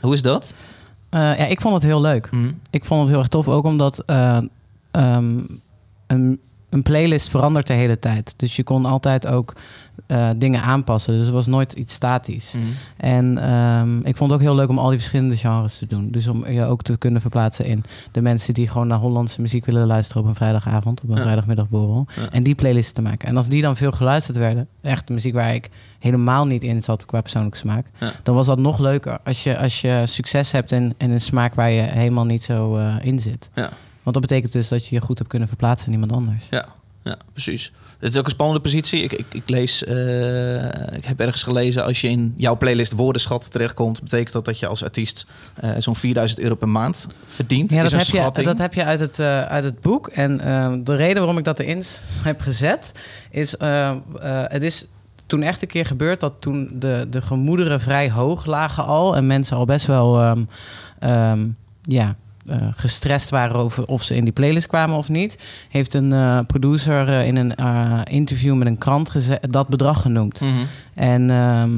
Hoe 0.00 0.14
is 0.14 0.22
dat? 0.22 0.52
Eh, 1.10 1.20
ja, 1.20 1.44
ik 1.46 1.60
vond 1.60 1.74
het 1.74 1.82
heel 1.82 2.00
leuk. 2.00 2.26
Hm. 2.30 2.50
Ik 2.70 2.84
vond 2.84 3.00
het 3.00 3.10
heel 3.10 3.18
erg 3.18 3.28
tof, 3.28 3.48
ook 3.48 3.64
omdat 3.64 3.98
eh, 4.06 4.38
ehm, 4.90 5.38
een, 6.12 6.40
een 6.70 6.82
playlist 6.82 7.28
verandert 7.28 7.66
de 7.66 7.72
hele 7.72 7.98
tijd. 7.98 8.34
Dus 8.36 8.56
je 8.56 8.62
kon 8.64 8.84
altijd 8.84 9.26
ook 9.26 9.54
eh, 10.06 10.30
dingen 10.36 10.62
aanpassen. 10.62 11.12
Dus 11.12 11.22
het 11.22 11.30
was 11.34 11.46
nooit 11.46 11.72
iets 11.72 11.94
statisch. 11.94 12.50
Hm. 12.52 12.58
En 12.96 13.38
ehm, 13.38 13.98
ik 13.98 14.16
vond 14.16 14.30
het 14.30 14.40
ook 14.40 14.46
heel 14.46 14.54
leuk 14.54 14.68
om 14.68 14.78
al 14.78 14.88
die 14.88 14.98
verschillende 14.98 15.36
genres 15.36 15.78
te 15.78 15.86
doen. 15.86 16.10
Dus 16.10 16.28
om 16.28 16.46
je 16.48 16.64
ook 16.64 16.82
te 16.82 16.98
kunnen 16.98 17.20
verplaatsen 17.20 17.64
in 17.64 17.84
de 18.12 18.20
mensen 18.20 18.54
die 18.54 18.68
gewoon 18.68 18.86
naar 18.86 18.98
Hollandse 18.98 19.40
muziek 19.40 19.64
willen 19.66 19.86
luisteren 19.86 20.22
op 20.22 20.28
een 20.28 20.34
vrijdagavond, 20.34 21.02
op 21.02 21.08
een 21.08 21.16
Ja. 21.16 21.22
vrijdagmiddagborrel. 21.22 22.06
Ja. 22.16 22.30
En 22.30 22.42
die 22.42 22.54
playlists 22.54 22.92
te 22.92 23.02
maken. 23.02 23.28
En 23.28 23.36
als 23.36 23.48
die 23.48 23.62
dan 23.62 23.76
veel 23.76 23.92
geluisterd 23.92 24.36
werden, 24.36 24.68
echt 24.82 25.08
muziek 25.08 25.34
waar 25.34 25.54
ik 25.54 25.68
helemaal 25.98 26.46
niet 26.46 26.62
in 26.62 26.82
zat 26.82 27.04
qua 27.06 27.20
persoonlijke 27.20 27.58
smaak, 27.58 27.86
Ja. 28.00 28.12
dan 28.22 28.34
was 28.34 28.46
dat 28.46 28.58
nog 28.58 28.78
leuker. 28.78 29.18
Als 29.24 29.42
je, 29.42 29.58
als 29.58 29.80
je 29.80 30.02
succes 30.04 30.52
hebt 30.52 30.72
in, 30.72 30.94
in 30.98 31.10
een 31.10 31.20
smaak 31.20 31.54
waar 31.54 31.70
je 31.70 31.82
helemaal 31.82 32.24
niet 32.26 32.42
zo 32.44 32.76
eh, 32.76 32.94
in 33.02 33.20
zit. 33.20 33.50
Want 34.02 34.16
dat 34.16 34.20
betekent 34.20 34.52
dus 34.52 34.68
dat 34.68 34.86
je 34.86 34.94
je 34.94 35.00
goed 35.00 35.18
hebt 35.18 35.30
kunnen 35.30 35.48
verplaatsen 35.48 35.86
in 35.86 35.92
iemand 35.92 36.12
anders. 36.12 36.46
Ja, 36.50 36.68
ja, 37.04 37.16
precies. 37.32 37.72
Het 38.02 38.12
is 38.12 38.18
ook 38.18 38.24
een 38.24 38.30
spannende 38.30 38.60
positie. 38.60 39.02
Ik, 39.02 39.12
ik, 39.12 39.26
ik 39.32 39.48
lees, 39.48 39.84
eh, 39.84 40.64
ik 40.96 41.04
heb 41.04 41.20
ergens 41.20 41.42
gelezen, 41.42 41.84
als 41.84 42.00
je 42.00 42.08
in 42.08 42.34
jouw 42.36 42.56
playlist 42.56 42.92
woordenschat 42.92 43.52
terechtkomt, 43.52 44.02
betekent 44.02 44.32
dat 44.32 44.44
dat 44.44 44.58
je 44.58 44.66
als 44.66 44.84
artiest 44.84 45.26
eh, 45.54 45.70
zo'n 45.78 45.96
4000 45.96 46.40
euro 46.40 46.54
per 46.54 46.68
maand 46.68 47.08
verdient. 47.26 47.72
Ja, 47.72 47.82
dat 47.82 47.92
heb, 47.92 48.34
je, 48.34 48.42
dat 48.42 48.58
heb 48.58 48.74
je 48.74 48.84
uit 48.84 49.00
het, 49.00 49.18
eh, 49.18 49.42
uit 49.42 49.64
het 49.64 49.80
boek. 49.80 50.08
En 50.08 50.36
de 50.84 50.94
reden 50.94 51.16
waarom 51.16 51.38
ik 51.38 51.44
dat 51.44 51.58
erin 51.58 51.82
heb 52.22 52.40
gezet, 52.40 52.92
is... 53.30 53.54
het 54.48 54.62
is 54.62 54.86
toen 55.26 55.42
echt 55.42 55.62
een 55.62 55.68
keer 55.68 55.86
gebeurd 55.86 56.20
dat 56.20 56.40
toen 56.40 56.70
de, 56.74 57.06
de 57.10 57.22
gemoederen 57.22 57.80
vrij 57.80 58.10
hoog 58.10 58.46
lagen 58.46 58.84
al... 58.84 59.16
en 59.16 59.26
mensen 59.26 59.56
al 59.56 59.64
best 59.64 59.86
wel 59.86 60.20
ehm, 60.20 60.44
ehm, 60.98 61.48
ja, 61.82 62.16
gestrest 62.72 63.30
waren 63.30 63.56
over 63.56 63.84
of 63.84 64.02
ze 64.02 64.14
in 64.14 64.24
die 64.24 64.32
playlist 64.32 64.66
kwamen 64.66 64.96
of 64.96 65.08
niet... 65.08 65.38
heeft 65.68 65.94
een 65.94 66.12
eh, 66.12 66.38
producer 66.46 67.08
eh, 67.08 67.26
in 67.26 67.36
een 67.36 67.54
eh, 67.54 68.00
interview 68.04 68.54
met 68.54 68.66
een 68.66 68.78
krant 68.78 69.12
dat 69.50 69.68
bedrag 69.68 70.00
genoemd. 70.00 70.40
Mhm. 70.40 70.52
En 70.94 71.30
ehm, 71.30 71.70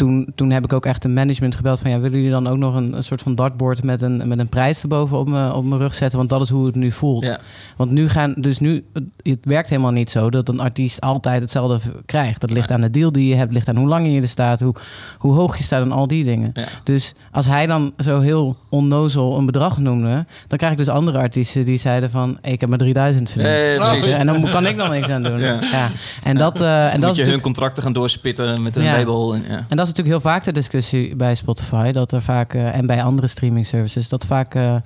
toen, 0.00 0.26
toen 0.34 0.50
heb 0.50 0.64
ik 0.64 0.72
ook 0.72 0.86
echt 0.86 1.04
een 1.04 1.12
management 1.12 1.54
gebeld 1.54 1.80
van... 1.80 1.90
ja, 1.90 2.00
willen 2.00 2.16
jullie 2.16 2.32
dan 2.32 2.46
ook 2.48 2.56
nog 2.56 2.74
een, 2.74 2.92
een 2.96 3.04
soort 3.04 3.22
van 3.22 3.34
dartboard 3.34 3.82
met 3.82 4.02
een, 4.02 4.28
met 4.28 4.38
een 4.38 4.48
prijs 4.48 4.82
erboven 4.82 5.18
op 5.18 5.28
mijn, 5.28 5.52
op 5.52 5.64
mijn 5.64 5.80
rug 5.80 5.94
zetten? 5.94 6.18
Want 6.18 6.30
dat 6.30 6.40
is 6.40 6.48
hoe 6.48 6.66
het 6.66 6.74
nu 6.74 6.90
voelt. 6.92 7.24
Ja. 7.24 7.38
Want 7.76 7.90
nu 7.90 8.08
gaan, 8.08 8.34
dus 8.36 8.58
nu, 8.58 8.84
het- 9.22 9.38
werkt 9.42 9.68
helemaal 9.68 9.90
niet 9.90 10.10
zo 10.10 10.30
dat 10.30 10.48
een 10.48 10.60
artiest 10.60 11.00
altijd 11.00 11.40
hetzelfde 11.42 11.78
krijgt. 12.06 12.40
Dat 12.40 12.52
ligt 12.52 12.70
aan 12.70 12.80
de 12.80 12.90
deal 12.90 13.12
die 13.12 13.28
je 13.28 13.34
hebt, 13.34 13.52
ligt 13.52 13.68
aan 13.68 13.76
hoe 13.76 13.88
lang 13.88 14.12
je 14.12 14.20
er 14.20 14.28
staat, 14.28 14.60
hoe, 14.60 14.74
hoe 15.18 15.34
hoog 15.34 15.56
je 15.56 15.62
staat 15.62 15.82
en 15.82 15.92
al 15.92 16.06
die 16.06 16.24
dingen. 16.24 16.50
Ja. 16.54 16.64
Dus 16.84 17.14
als 17.32 17.46
hij 17.46 17.66
dan 17.66 17.92
zo 17.98 18.20
heel 18.20 18.56
onnozel 18.68 19.38
een 19.38 19.46
bedrag 19.46 19.78
noemde, 19.78 20.26
dan 20.46 20.58
krijg 20.58 20.72
ik 20.72 20.78
dus 20.78 20.88
andere 20.88 21.18
artiesten 21.18 21.64
die 21.64 21.78
zeiden 21.78 22.10
van, 22.10 22.38
ik 22.42 22.60
heb 22.60 22.68
maar 22.68 22.78
3000 22.78 23.30
verdiend. 23.30 23.54
Eh, 23.54 23.90
precies. 23.90 24.10
en 24.10 24.26
dan 24.26 24.50
kan 24.50 24.66
ik 24.66 24.76
nog 24.76 24.90
niks 24.90 25.08
aan 25.08 25.22
doen. 25.22 25.38
Ja. 25.38 25.90
En 26.24 26.36
dat, 26.36 26.60
eh, 26.60 26.94
en 26.94 27.00
dat 27.00 27.10
is 27.10 27.16
je 27.16 27.30
hun 27.30 27.40
contracten 27.40 27.82
gaan 27.82 27.92
doorspitten 27.92 28.62
met 28.62 28.76
een 28.76 28.84
label. 28.84 29.34
En, 29.34 29.44
ja. 29.48 29.66
en 29.68 29.76
dat 29.76 29.86
is 29.86 29.89
natuurlijk 29.96 30.22
heel 30.22 30.32
vaak 30.32 30.44
de 30.44 30.52
discussie 30.52 31.16
bij 31.16 31.34
Spotify. 31.34 31.92
Dat 31.92 32.12
er 32.12 32.22
vaak, 32.22 32.54
eh, 32.54 32.74
en 32.76 32.86
bij 32.86 33.02
andere 33.02 33.26
streaming 33.26 33.66
services, 33.66 34.08
dat 34.08 34.26
vaak 34.26 34.54
eh, 34.54 34.76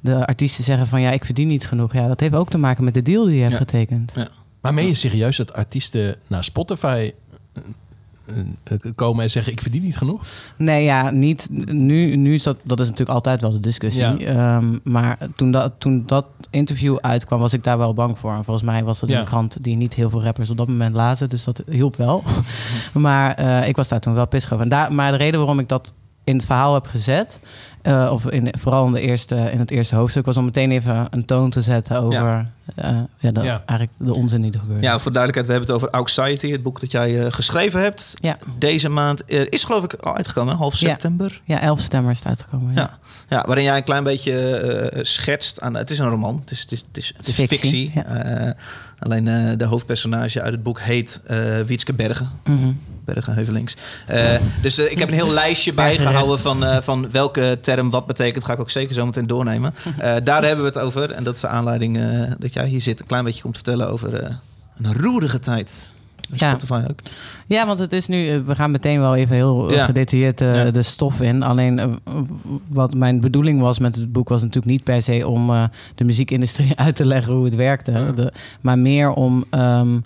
de 0.00 0.26
artiesten 0.26 0.64
zeggen 0.64 0.86
van 0.86 1.00
ja, 1.00 1.10
ik 1.10 1.24
verdien 1.24 1.48
niet 1.48 1.66
genoeg. 1.66 1.92
Ja, 1.92 2.06
dat 2.06 2.20
heeft 2.20 2.34
ook 2.34 2.50
te 2.50 2.58
maken 2.58 2.84
met 2.84 2.94
de 2.94 3.02
deal 3.02 3.24
die 3.24 3.34
je 3.34 3.40
hebt 3.40 3.52
Ja. 3.52 3.58
getekend. 3.58 4.12
Maar 4.60 4.74
meen 4.74 4.86
je 4.86 4.94
serieus 4.94 5.36
dat 5.36 5.52
artiesten 5.52 6.16
naar 6.26 6.44
Spotify 6.44 7.12
eh, 7.54 7.62
komen 8.94 9.22
en 9.22 9.30
zeggen 9.30 9.52
ik 9.52 9.60
verdien 9.60 9.82
niet 9.82 9.96
genoeg? 9.96 10.22
Nee, 10.56 10.84
ja, 10.84 11.10
niet. 11.10 11.48
Nu, 11.72 12.16
nu 12.16 12.34
is 12.34 12.42
dat, 12.42 12.56
dat 12.62 12.80
is 12.80 12.84
natuurlijk 12.88 13.16
altijd 13.16 13.40
wel 13.40 13.50
de 13.50 13.60
discussie. 13.60 14.02
Ja. 14.02 14.16
Ehm, 14.18 14.78
maar 14.82 15.18
toen 15.36 15.50
dat, 15.52 15.72
toen 15.78 16.02
dat 16.06 16.26
interview 16.50 16.96
uitkwam, 17.00 17.40
was 17.40 17.52
ik 17.52 17.64
daar 17.64 17.78
wel 17.78 17.94
bang 17.94 18.18
voor. 18.18 18.32
En 18.32 18.44
volgens 18.44 18.66
mij 18.66 18.84
was 18.84 19.00
dat 19.00 19.08
Ja. 19.08 19.18
een 19.18 19.24
krant 19.24 19.62
die 19.64 19.76
niet 19.76 19.94
heel 19.94 20.10
veel 20.10 20.22
rappers 20.22 20.50
op 20.50 20.56
dat 20.56 20.68
moment 20.68 20.94
lazen. 20.94 21.28
Dus 21.28 21.44
dat 21.44 21.62
hielp 21.70 21.96
wel. 21.96 22.22
maar 22.92 23.34
eh, 23.34 23.68
ik 23.68 23.76
was 23.76 23.88
daar 23.88 24.00
toen 24.00 24.14
wel 24.14 24.26
pissig 24.26 24.52
over. 24.52 24.64
En 24.64 24.70
daar, 24.70 24.92
maar 24.92 25.10
de 25.10 25.16
reden 25.18 25.38
waarom 25.40 25.58
ik 25.58 25.68
dat 25.68 25.92
in 26.24 26.36
het 26.36 26.46
verhaal 26.46 26.74
heb 26.74 26.86
gezet, 26.86 27.40
eh, 27.82 28.10
of 28.12 28.26
in, 28.30 28.48
vooral 28.58 28.86
in, 28.86 28.92
de 28.92 29.00
eerste, 29.00 29.34
in 29.52 29.58
het 29.58 29.70
eerste 29.70 29.94
hoofdstuk, 29.96 30.26
was 30.26 30.36
om 30.36 30.44
meteen 30.44 30.70
even 30.70 31.06
een 31.10 31.24
toon 31.24 31.50
te 31.50 31.62
zetten 31.62 32.00
over 32.00 32.46
eh, 32.76 32.98
ja, 33.18 33.30
de, 33.30 33.40
Ja. 33.40 33.62
eigenlijk 33.66 33.98
de 33.98 34.14
onzin 34.14 34.40
die 34.40 34.52
er 34.52 34.58
gebeurt. 34.58 34.82
ja, 34.82 34.98
voor 34.98 35.12
duidelijkheid, 35.12 35.46
we 35.46 35.52
hebben 35.52 35.74
het 35.74 35.76
over 35.82 35.90
Anxiety, 35.98 36.50
het 36.50 36.62
boek 36.62 36.80
dat 36.80 36.90
jij 36.92 37.24
eh, 37.24 37.32
geschreven 37.32 37.80
hebt. 37.80 38.14
Ja. 38.20 38.38
Deze 38.58 38.88
maand 38.88 39.22
is 39.30 39.64
geloof 39.64 39.84
ik 39.84 39.94
al 39.94 40.16
uitgekomen, 40.16 40.56
half 40.56 40.74
september. 40.76 41.40
Ja, 41.44 41.60
11 41.60 41.80
stemmen 41.80 42.10
is 42.10 42.18
het 42.18 42.26
uitgekomen. 42.26 42.74
Ja. 42.74 42.80
Ja. 42.80 42.98
Ja, 43.28 43.44
waarin 43.46 43.64
jij 43.64 43.76
een 43.76 43.84
klein 43.84 44.04
beetje 44.04 44.32
eh, 44.56 44.98
schetst 45.04 45.60
aan. 45.60 45.76
Het 45.76 45.90
is 45.90 45.98
een 45.98 46.08
roman, 46.08 46.38
het 46.40 46.50
is, 46.50 46.60
het 46.60 46.72
is, 46.72 46.78
het 46.88 46.96
is, 46.96 47.12
het 47.16 47.28
is 47.28 47.34
Fictie, 47.34 47.58
fictie. 47.58 47.90
ja. 47.94 48.04
Eh, 48.04 48.52
alleen 48.98 49.28
eh, 49.28 49.58
de 49.58 49.64
hoofdpersonage 49.64 50.42
uit 50.42 50.52
het 50.52 50.62
boek 50.62 50.80
heet 50.80 51.22
eh 51.26 51.60
Wietske 51.60 51.92
Bergen. 51.92 52.30
Mhm. 52.44 52.72
Bergen 53.04 53.34
Heuvelings. 53.34 53.76
Eh, 54.06 54.24
dus 54.62 54.78
eh, 54.78 54.90
ik 54.90 54.98
heb 54.98 55.08
een 55.08 55.14
heel 55.14 55.30
lijstje 55.30 55.72
bijgehouden 55.72 56.38
van, 56.38 56.64
eh, 56.64 56.80
van 56.80 57.10
welke 57.10 57.58
term 57.60 57.90
wat 57.90 58.06
betekent. 58.06 58.44
Ga 58.44 58.52
ik 58.52 58.60
ook 58.60 58.70
zeker 58.70 58.94
zo 58.94 59.04
meteen 59.04 59.26
doornemen. 59.26 59.74
Daar 60.24 60.44
hebben 60.44 60.64
we 60.64 60.70
het 60.70 60.78
over. 60.78 61.10
En 61.10 61.24
dat 61.24 61.34
is 61.34 61.40
de 61.40 61.48
aanleiding 61.48 61.98
dat 62.38 62.52
jij 62.52 62.66
hier 62.66 62.80
zit. 62.80 63.00
Een 63.00 63.06
klein 63.06 63.24
beetje 63.24 63.42
komt 63.42 63.54
vertellen 63.54 63.90
over 63.90 64.38
een 64.82 64.94
roerige 64.94 65.40
tijd. 65.40 65.94
Ja. 66.34 66.56
Ook. 66.88 67.00
Ja, 67.46 67.66
want 67.66 67.78
het 67.78 67.92
is 67.92 68.06
nu, 68.06 68.42
we 68.42 68.54
gaan 68.54 68.70
meteen 68.70 69.00
wel 69.00 69.14
even 69.16 69.36
heel 69.36 69.72
Ja. 69.72 69.84
gedetailleerd 69.84 70.40
Ja. 70.40 70.70
de 70.70 70.82
stof 70.82 71.20
in. 71.20 71.42
Alleen 71.42 72.00
wat 72.68 72.94
mijn 72.94 73.20
bedoeling 73.20 73.60
was 73.60 73.78
met 73.78 73.96
het 73.96 74.12
boek 74.12 74.28
was 74.28 74.40
natuurlijk 74.40 74.72
niet 74.72 74.84
per 74.84 75.02
se 75.02 75.26
om 75.28 75.68
de 75.94 76.04
muziekindustrie 76.04 76.76
uit 76.86 76.96
te 76.96 77.04
leggen 77.06 77.32
hoe 77.32 77.44
het 77.44 77.54
werkte. 77.54 78.12
De- 78.14 78.32
maar 78.60 78.78
meer 78.78 79.10
om 79.10 79.44
ehm, 79.50 79.98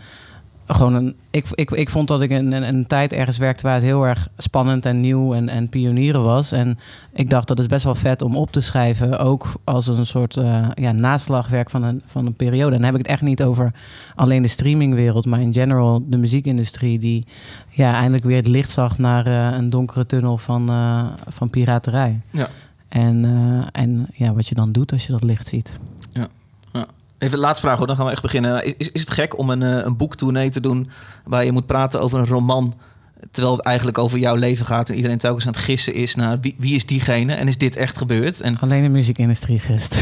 gewoon 0.66 0.94
een. 0.94 1.14
Ik, 1.30 1.47
ik, 1.54 1.71
ik 1.71 1.90
vond 1.90 2.09
dat 2.09 2.21
ik 2.21 2.30
een, 2.30 2.52
een, 2.52 2.68
een 2.68 2.87
tijd 2.87 3.12
ergens 3.12 3.37
werkte 3.37 3.62
waar 3.62 3.75
het 3.75 3.83
heel 3.83 4.06
erg 4.06 4.28
spannend 4.38 4.87
en 4.87 5.00
nieuw 5.00 5.35
en, 5.35 5.49
en 5.49 5.68
pionieren 5.68 6.23
was. 6.23 6.52
En 6.52 6.78
ik 7.12 7.30
dacht 7.30 7.49
dat 7.49 7.59
is 7.59 7.66
best 7.66 7.85
wel 7.85 7.94
vet 7.94 8.23
om 8.23 8.37
op 8.37 8.50
te 8.50 8.61
schrijven. 8.61 9.18
Ook 9.18 9.52
als 9.64 9.87
een 9.87 10.06
soort 10.06 10.37
eh, 10.37 10.68
ja, 10.75 10.92
naslagwerk 10.92 11.71
van 11.71 11.83
een, 11.83 12.02
van 12.06 12.26
een 12.26 12.35
periode. 12.35 12.71
En 12.71 12.76
dan 12.76 12.85
heb 12.85 12.94
ik 12.94 13.00
het 13.00 13.11
echt 13.11 13.23
niet 13.23 13.42
over 13.42 13.73
alleen 14.14 14.42
de 14.42 14.49
streamingwereld, 14.49 15.26
maar 15.26 15.40
in 15.40 15.52
general 15.52 16.02
de 16.06 16.16
muziekindustrie 16.16 16.99
die 16.99 17.26
ja, 17.68 17.94
eindelijk 17.94 18.25
weer 18.25 18.37
het 18.37 18.47
licht 18.47 18.71
zag 18.71 18.99
naar 18.99 19.26
eh, 19.26 19.59
een 19.59 19.71
donkere 19.71 20.06
tunnel 20.06 20.38
van, 20.38 20.68
eh, 20.68 21.06
van 21.28 21.50
piraterij. 21.50 22.21
Ja. 22.30 22.49
En, 22.88 23.25
en 23.73 24.06
ja, 24.12 24.35
wat 24.35 24.49
je 24.49 24.54
dan 24.54 24.73
doet 24.73 24.92
als 24.92 25.06
je 25.06 25.12
dat 25.12 25.25
licht 25.25 25.47
ziet. 25.47 25.78
Even 27.24 27.36
de 27.38 27.44
laatste 27.44 27.66
vraag 27.66 27.78
hoor, 27.78 27.86
dan 27.86 27.96
gaan 27.96 28.04
we 28.06 28.10
echt 28.12 28.22
beginnen. 28.22 28.78
Is, 28.78 28.90
is 28.90 29.00
het 29.00 29.10
gek 29.10 29.38
om 29.38 29.50
een, 29.50 29.62
eh, 29.62 29.84
een 29.84 29.96
boektournee 29.96 30.48
te 30.48 30.60
doen 30.60 30.90
waar 31.24 31.44
je 31.44 31.52
moet 31.52 31.66
praten 31.66 32.00
over 32.00 32.18
een 32.18 32.26
roman, 32.26 32.74
terwijl 33.30 33.56
het 33.56 33.64
eigenlijk 33.64 33.98
over 33.98 34.18
jouw 34.18 34.34
leven 34.34 34.66
gaat 34.66 34.88
en 34.88 34.94
iedereen 34.96 35.18
telkens 35.18 35.46
aan 35.46 35.52
het 35.52 35.60
gissen 35.62 35.94
is 35.94 36.14
naar 36.14 36.40
wie, 36.40 36.54
wie 36.58 36.74
is 36.74 36.86
diegene 36.86 37.34
en 37.34 37.48
is 37.48 37.58
dit 37.58 37.76
echt 37.76 37.98
gebeurd? 37.98 38.40
En 38.40 38.58
Alleen 38.60 38.82
de 38.82 38.88
muziekindustrie 38.88 39.58
gist. 39.58 39.94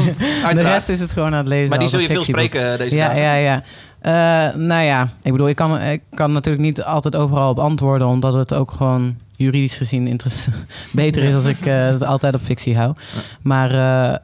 De 0.54 0.62
rest 0.62 0.88
is 0.88 1.00
het 1.00 1.12
gewoon 1.12 1.32
aan 1.32 1.38
het 1.38 1.48
lezen. 1.48 1.68
maar 1.68 1.78
die 1.78 1.88
zul 1.88 1.98
je 1.98 2.06
veel 2.06 2.22
spreken 2.22 2.72
eh, 2.72 2.78
deze 2.78 2.96
Ja, 2.96 3.06
dagen. 3.06 3.22
ja, 3.22 3.34
ja. 3.34 3.62
Eh, 4.00 4.54
nou 4.60 4.84
ja, 4.84 5.08
ik 5.22 5.32
bedoel, 5.32 5.48
ik 5.48 5.56
kan, 5.56 5.80
ik 5.80 6.02
kan 6.14 6.32
natuurlijk 6.32 6.64
niet 6.64 6.82
altijd 6.82 7.16
overal 7.16 7.50
op 7.50 7.58
antwoorden, 7.58 8.06
omdat 8.06 8.34
het 8.34 8.54
ook 8.54 8.70
gewoon 8.70 9.16
juridisch 9.36 9.76
gezien 9.76 10.20
beter 10.92 11.22
is 11.22 11.34
als 11.34 11.44
ik 11.44 11.64
het 11.64 12.04
altijd 12.04 12.34
op 12.34 12.40
fictie 12.42 12.76
hou. 12.76 12.94
Maar 13.42 13.70
eh, 13.70 14.16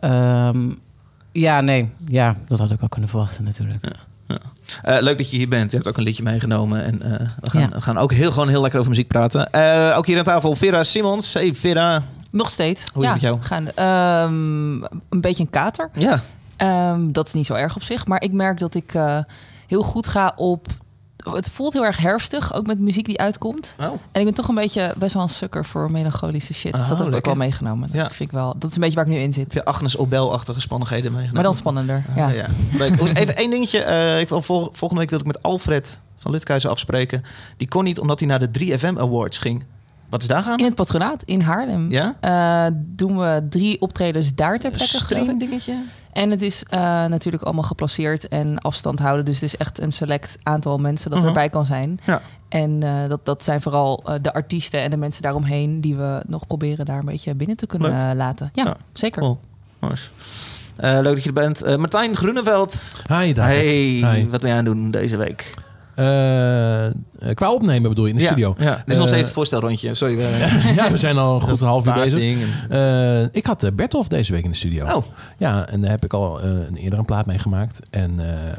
ehm, 0.48 0.70
ja, 1.40 1.60
nee, 1.60 1.90
ja, 2.06 2.36
dat 2.48 2.58
had 2.58 2.70
ik 2.70 2.80
wel 2.80 2.88
kunnen 2.88 3.10
verwachten 3.10 3.44
natuurlijk. 3.44 3.84
Eh, 4.82 4.96
leuk 5.00 5.18
dat 5.18 5.30
je 5.30 5.36
hier 5.36 5.48
bent. 5.48 5.70
Je 5.70 5.76
hebt 5.76 5.88
ook 5.88 5.96
een 5.96 6.02
liedje 6.02 6.22
meegenomen. 6.22 6.84
En 6.84 7.02
eh, 7.02 7.28
we, 7.40 7.50
gaan, 7.50 7.60
Ja. 7.60 7.68
we 7.68 7.80
gaan 7.80 7.98
ook 7.98 8.12
heel, 8.12 8.32
gewoon 8.32 8.48
heel 8.48 8.60
lekker 8.60 8.78
over 8.78 8.90
muziek 8.90 9.08
praten. 9.08 9.50
Eh, 9.52 9.94
ook 9.96 10.06
hier 10.06 10.18
aan 10.18 10.24
tafel 10.24 10.56
Vera 10.56 10.84
Simons. 10.84 11.32
Hey 11.32 11.54
Vera. 11.54 12.02
Nog 12.30 12.50
steeds. 12.50 12.86
Hoe 12.92 13.02
is 13.02 13.08
ja, 13.08 13.14
het 13.14 13.22
met 13.22 13.30
jou? 13.30 13.42
Gaan, 13.42 13.70
ehm, 13.74 14.82
een 15.08 15.20
beetje 15.20 15.42
een 15.42 15.50
kater. 15.50 15.90
Ja. 15.92 16.20
Ehm, 16.56 17.12
dat 17.12 17.26
is 17.26 17.32
niet 17.32 17.46
zo 17.46 17.54
erg 17.54 17.76
op 17.76 17.82
zich. 17.82 18.06
Maar 18.06 18.22
ik 18.22 18.32
merk 18.32 18.58
dat 18.58 18.74
ik 18.74 18.94
eh, 18.94 19.18
heel 19.66 19.82
goed 19.82 20.06
ga 20.06 20.32
op... 20.36 20.66
Het 21.34 21.50
voelt 21.50 21.72
heel 21.72 21.84
erg 21.84 21.96
herfstig, 21.96 22.54
ook 22.54 22.66
met 22.66 22.78
muziek 22.78 23.04
die 23.04 23.18
uitkomt. 23.20 23.74
Oh. 23.80 23.84
En 23.86 24.20
ik 24.20 24.24
ben 24.24 24.34
toch 24.34 24.48
een 24.48 24.54
beetje 24.54 24.94
best 24.96 25.14
wel 25.14 25.22
een 25.22 25.28
sukker 25.28 25.64
voor 25.64 25.90
melancholische 25.90 26.54
shit. 26.54 26.72
Dus 26.72 26.80
dat 26.80 26.90
heb 26.90 26.98
ik 26.98 27.04
ook 27.06 27.10
lekker. 27.12 27.30
wel 27.36 27.40
meegenomen. 27.46 27.88
Dat, 27.88 27.96
Ja. 27.96 28.08
vind 28.08 28.20
ik 28.20 28.30
wel, 28.30 28.54
dat 28.58 28.70
is 28.70 28.76
een 28.76 28.80
beetje 28.82 28.96
waar 28.96 29.06
ik 29.06 29.12
nu 29.12 29.18
in 29.18 29.32
zit. 29.32 29.52
je 29.52 29.64
Agnes 29.64 29.96
Obel-achtige 29.96 30.60
spannigheden 30.60 31.04
meegenomen? 31.04 31.34
Maar 31.34 31.42
dan 31.42 31.54
spannender. 31.54 32.04
Ah, 32.16 32.34
Ja. 32.34 32.46
Even 33.14 33.36
één 33.36 33.50
dingetje. 33.50 33.78
Eh, 33.82 34.20
ik 34.20 34.28
wil 34.28 34.42
vol- 34.42 34.68
volgende 34.72 35.00
week 35.02 35.10
wil 35.10 35.20
ik 35.20 35.26
met 35.26 35.42
Alfred 35.42 36.00
van 36.16 36.30
Lutkuizen 36.30 36.70
afspreken. 36.70 37.22
Die 37.56 37.68
kon 37.68 37.84
niet 37.84 38.00
omdat 38.00 38.18
hij 38.20 38.28
naar 38.28 38.38
de 38.38 38.50
3FM 38.50 38.98
Awards 38.98 39.38
ging. 39.38 39.64
Wat 40.08 40.20
is 40.22 40.28
daar 40.28 40.42
gaan? 40.42 40.58
In 40.58 40.64
het 40.64 40.74
patronaat 40.74 41.22
in 41.22 41.40
Haarlem 41.40 41.90
Ja? 41.90 42.16
eh, 42.20 42.72
doen 42.76 43.18
we 43.18 43.46
drie 43.50 43.80
optredens 43.80 44.34
daar 44.34 44.58
ter 44.58 44.70
Een 44.70 44.76
plekke. 44.76 44.96
stream 44.96 45.38
dingetje? 45.38 45.74
En 46.12 46.30
het 46.30 46.42
is 46.42 46.62
eh, 46.68 46.80
natuurlijk 47.04 47.42
allemaal 47.42 47.62
geplaceerd 47.64 48.28
en 48.28 48.58
afstand 48.58 48.98
houden. 48.98 49.24
Dus 49.24 49.34
het 49.34 49.44
is 49.44 49.56
echt 49.56 49.80
een 49.80 49.92
select 49.92 50.38
aantal 50.42 50.78
mensen 50.78 51.10
dat 51.10 51.18
Mhm. 51.18 51.28
erbij 51.28 51.48
kan 51.48 51.66
zijn. 51.66 51.98
Ja. 52.04 52.20
En 52.48 52.82
eh, 52.82 53.08
dat, 53.08 53.24
dat 53.24 53.44
zijn 53.44 53.62
vooral 53.62 54.02
eh, 54.06 54.14
de 54.22 54.32
artiesten 54.34 54.80
en 54.80 54.90
de 54.90 54.96
mensen 54.96 55.22
daaromheen... 55.22 55.80
die 55.80 55.94
we 55.96 56.22
nog 56.26 56.46
proberen 56.46 56.84
daar 56.86 56.98
een 56.98 57.04
beetje 57.04 57.34
binnen 57.34 57.56
te 57.56 57.66
kunnen 57.66 58.06
Leuk. 58.06 58.14
laten. 58.16 58.50
Ja, 58.54 58.64
Ja. 58.64 58.76
zeker. 58.92 59.22
Cool. 59.22 59.40
Nice. 59.80 60.08
Eh, 60.76 60.92
leuk 60.92 61.14
dat 61.14 61.22
je 61.22 61.28
er 61.28 61.34
bent. 61.34 61.62
Eh, 61.62 61.76
Martijn 61.76 62.16
Groeneveld. 62.16 62.92
Hi, 63.08 63.32
David. 63.32 63.54
Hey, 63.56 64.14
Hi. 64.14 64.28
wat 64.28 64.40
ben 64.40 64.48
jij 64.50 64.58
aan 64.58 64.64
het 64.64 64.74
doen 64.74 64.90
deze 64.90 65.16
week? 65.16 65.54
Eh, 65.96 66.86
eh, 66.86 66.92
qua 67.34 67.52
opnemen 67.52 67.88
bedoel 67.88 68.04
je, 68.04 68.10
in 68.10 68.16
de 68.16 68.22
ja, 68.22 68.28
studio. 68.30 68.54
Ja, 68.58 68.74
dit 68.76 68.82
is 68.86 68.94
nog 68.94 69.02
Eh, 69.02 69.06
steeds 69.06 69.22
het 69.24 69.32
voorstelrondje. 69.32 69.94
Sorry. 69.94 70.16
we- 70.16 70.72
ja, 70.76 70.90
we 70.90 70.96
zijn 70.96 71.16
al 71.18 71.34
een 71.34 71.40
goed 71.40 71.60
een 71.60 71.66
half 71.66 71.86
uur 71.86 71.94
bezig. 71.94 72.20
En- 72.68 73.20
Eh, 73.22 73.28
ik 73.32 73.46
had 73.46 73.62
eh, 73.62 73.72
Bertolf 73.72 74.08
deze 74.08 74.32
week 74.32 74.44
in 74.44 74.50
de 74.50 74.56
studio. 74.56 74.84
Oh, 74.86 75.02
Ja, 75.38 75.68
en 75.68 75.80
daar 75.80 75.90
heb 75.90 76.04
ik 76.04 76.12
al 76.12 76.40
eh, 76.40 76.50
een 76.50 76.76
eerder 76.76 76.98
een 76.98 77.04
plaat 77.04 77.26
mee 77.26 77.38
gemaakt. 77.38 77.80
En 77.90 78.12
eh, 78.20 78.48
eh, 78.48 78.58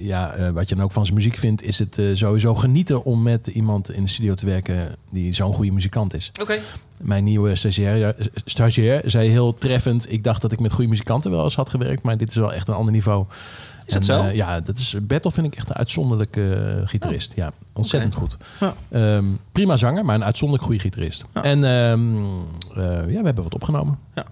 ja, 0.00 0.32
eh, 0.34 0.50
wat 0.50 0.68
je 0.68 0.74
dan 0.74 0.84
ook 0.84 0.92
van 0.92 1.02
zijn 1.04 1.16
muziek 1.16 1.36
vindt, 1.36 1.62
is 1.62 1.78
het 1.78 1.98
eh, 1.98 2.04
sowieso 2.12 2.54
genieten 2.54 3.04
om 3.04 3.22
met 3.22 3.46
iemand 3.46 3.90
in 3.92 4.02
de 4.02 4.08
studio 4.08 4.34
te 4.34 4.46
werken 4.46 4.94
die 5.10 5.34
zo'n 5.34 5.54
goede 5.54 5.72
muzikant 5.72 6.14
is. 6.14 6.30
oké. 6.40 6.54
Mijn 7.02 7.24
nieuwe 7.24 7.54
stagiair, 7.54 8.14
eh, 8.16 8.26
stagiair 8.44 9.02
zei 9.04 9.28
heel 9.30 9.54
treffend: 9.54 10.12
Ik 10.12 10.24
dacht 10.24 10.42
dat 10.42 10.52
ik 10.52 10.60
met 10.60 10.72
goede 10.72 10.90
muzikanten 10.90 11.30
wel 11.30 11.44
eens 11.44 11.54
had 11.56 11.68
gewerkt, 11.68 12.02
maar 12.02 12.16
dit 12.16 12.28
is 12.28 12.36
wel 12.36 12.52
echt 12.52 12.68
een 12.68 12.74
ander 12.74 12.92
niveau. 12.92 13.24
Is 13.88 13.94
dat 13.94 14.08
En, 14.08 14.14
zo? 14.14 14.22
eh, 14.22 14.34
ja, 14.34 14.60
dat 14.60 14.78
is, 14.78 14.96
Bertolf 15.02 15.34
vind 15.34 15.46
ik 15.46 15.54
echt 15.54 15.68
een 15.68 15.74
uitzonderlijke 15.74 16.54
eh, 16.54 16.88
gitarist. 16.88 17.32
Ja, 17.34 17.52
ontzettend 17.72 18.14
goed. 18.14 18.36
Ja. 18.60 18.74
Ehm, 18.90 19.24
prima 19.52 19.76
zanger, 19.76 20.04
maar 20.04 20.14
een 20.14 20.24
uitzonderlijk 20.24 20.68
goede 20.68 20.82
gitarist. 20.82 21.24
Ja. 21.34 21.42
En 21.42 21.64
ehm, 21.64 22.16
eh, 22.76 22.84
ja, 22.84 23.18
we 23.18 23.24
hebben 23.24 23.42
wat 23.44 23.54
opgenomen. 23.54 23.98
Ja. 24.14 24.24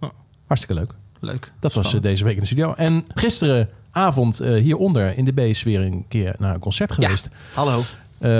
Ja. 0.00 0.10
Hartstikke 0.46 0.80
leuk. 0.80 0.94
Leuk. 1.20 1.52
Dat 1.60 1.72
was 1.74 2.00
deze 2.00 2.24
week 2.24 2.34
in 2.34 2.40
de 2.40 2.46
studio. 2.46 2.72
En 2.74 3.04
gisteravond 3.14 4.40
eh, 4.40 4.62
hieronder 4.62 5.16
in 5.16 5.24
de 5.24 5.32
B 5.32 5.38
is 5.38 5.62
weer 5.62 5.80
een 5.80 6.04
keer 6.08 6.34
naar 6.38 6.54
een 6.54 6.60
concert 6.60 6.92
geweest. 6.92 7.28
Hallo. 7.54 7.82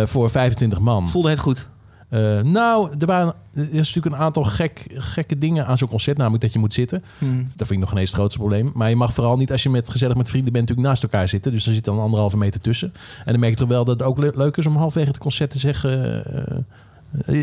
voor 0.07 0.31
25 0.31 0.79
man. 0.81 1.09
Voelde 1.09 1.29
het 1.31 1.39
goed? 1.39 1.69
Eh, 2.15 2.41
nou, 2.41 2.91
er, 2.99 3.07
waren, 3.07 3.35
er 3.55 3.63
is 3.63 3.95
natuurlijk 3.95 4.15
een 4.15 4.21
aantal 4.21 4.45
gek, 4.45 4.87
gekke 4.95 5.39
dingen 5.39 5.67
aan 5.67 5.79
zo'n 5.79 5.89
concert. 5.89 6.17
Namelijk 6.17 6.43
dat 6.43 6.53
je 6.53 6.59
moet 6.59 6.73
zitten. 6.73 7.05
Hmm. 7.19 7.47
Dat 7.57 7.67
vind 7.67 7.71
ik 7.71 7.79
nog 7.79 7.91
ineens 7.91 8.09
het 8.09 8.19
grootste 8.19 8.39
probleem. 8.39 8.71
Maar 8.75 8.89
je 8.89 8.97
mag 8.97 9.13
vooral 9.13 9.37
niet 9.37 9.53
als 9.53 9.63
je 9.63 9.71
met, 9.71 9.89
gezellig 9.89 10.17
met 10.17 10.29
vrienden 10.29 10.53
bent 10.53 10.65
natuurlijk 10.69 10.95
naast 10.95 11.03
elkaar 11.13 11.29
zitten. 11.29 11.53
Dus 11.53 11.67
er 11.67 11.75
zit 11.75 11.85
dan 11.85 11.99
anderhalve 12.01 12.37
meter 12.37 12.61
tussen. 12.61 12.93
En 13.25 13.33
dan 13.33 13.41
merk 13.41 13.53
je 13.53 13.59
toch 13.59 13.69
wel 13.69 13.85
dat 13.85 13.99
het 13.99 14.09
ook 14.09 14.19
le- 14.19 14.33
leuk 14.35 14.57
is 14.57 14.67
om 14.67 14.77
halverwege 14.77 15.11
het 15.11 15.19
concert 15.19 15.51
te 15.51 15.59
zeggen... 15.59 16.25
eh, 16.25 16.57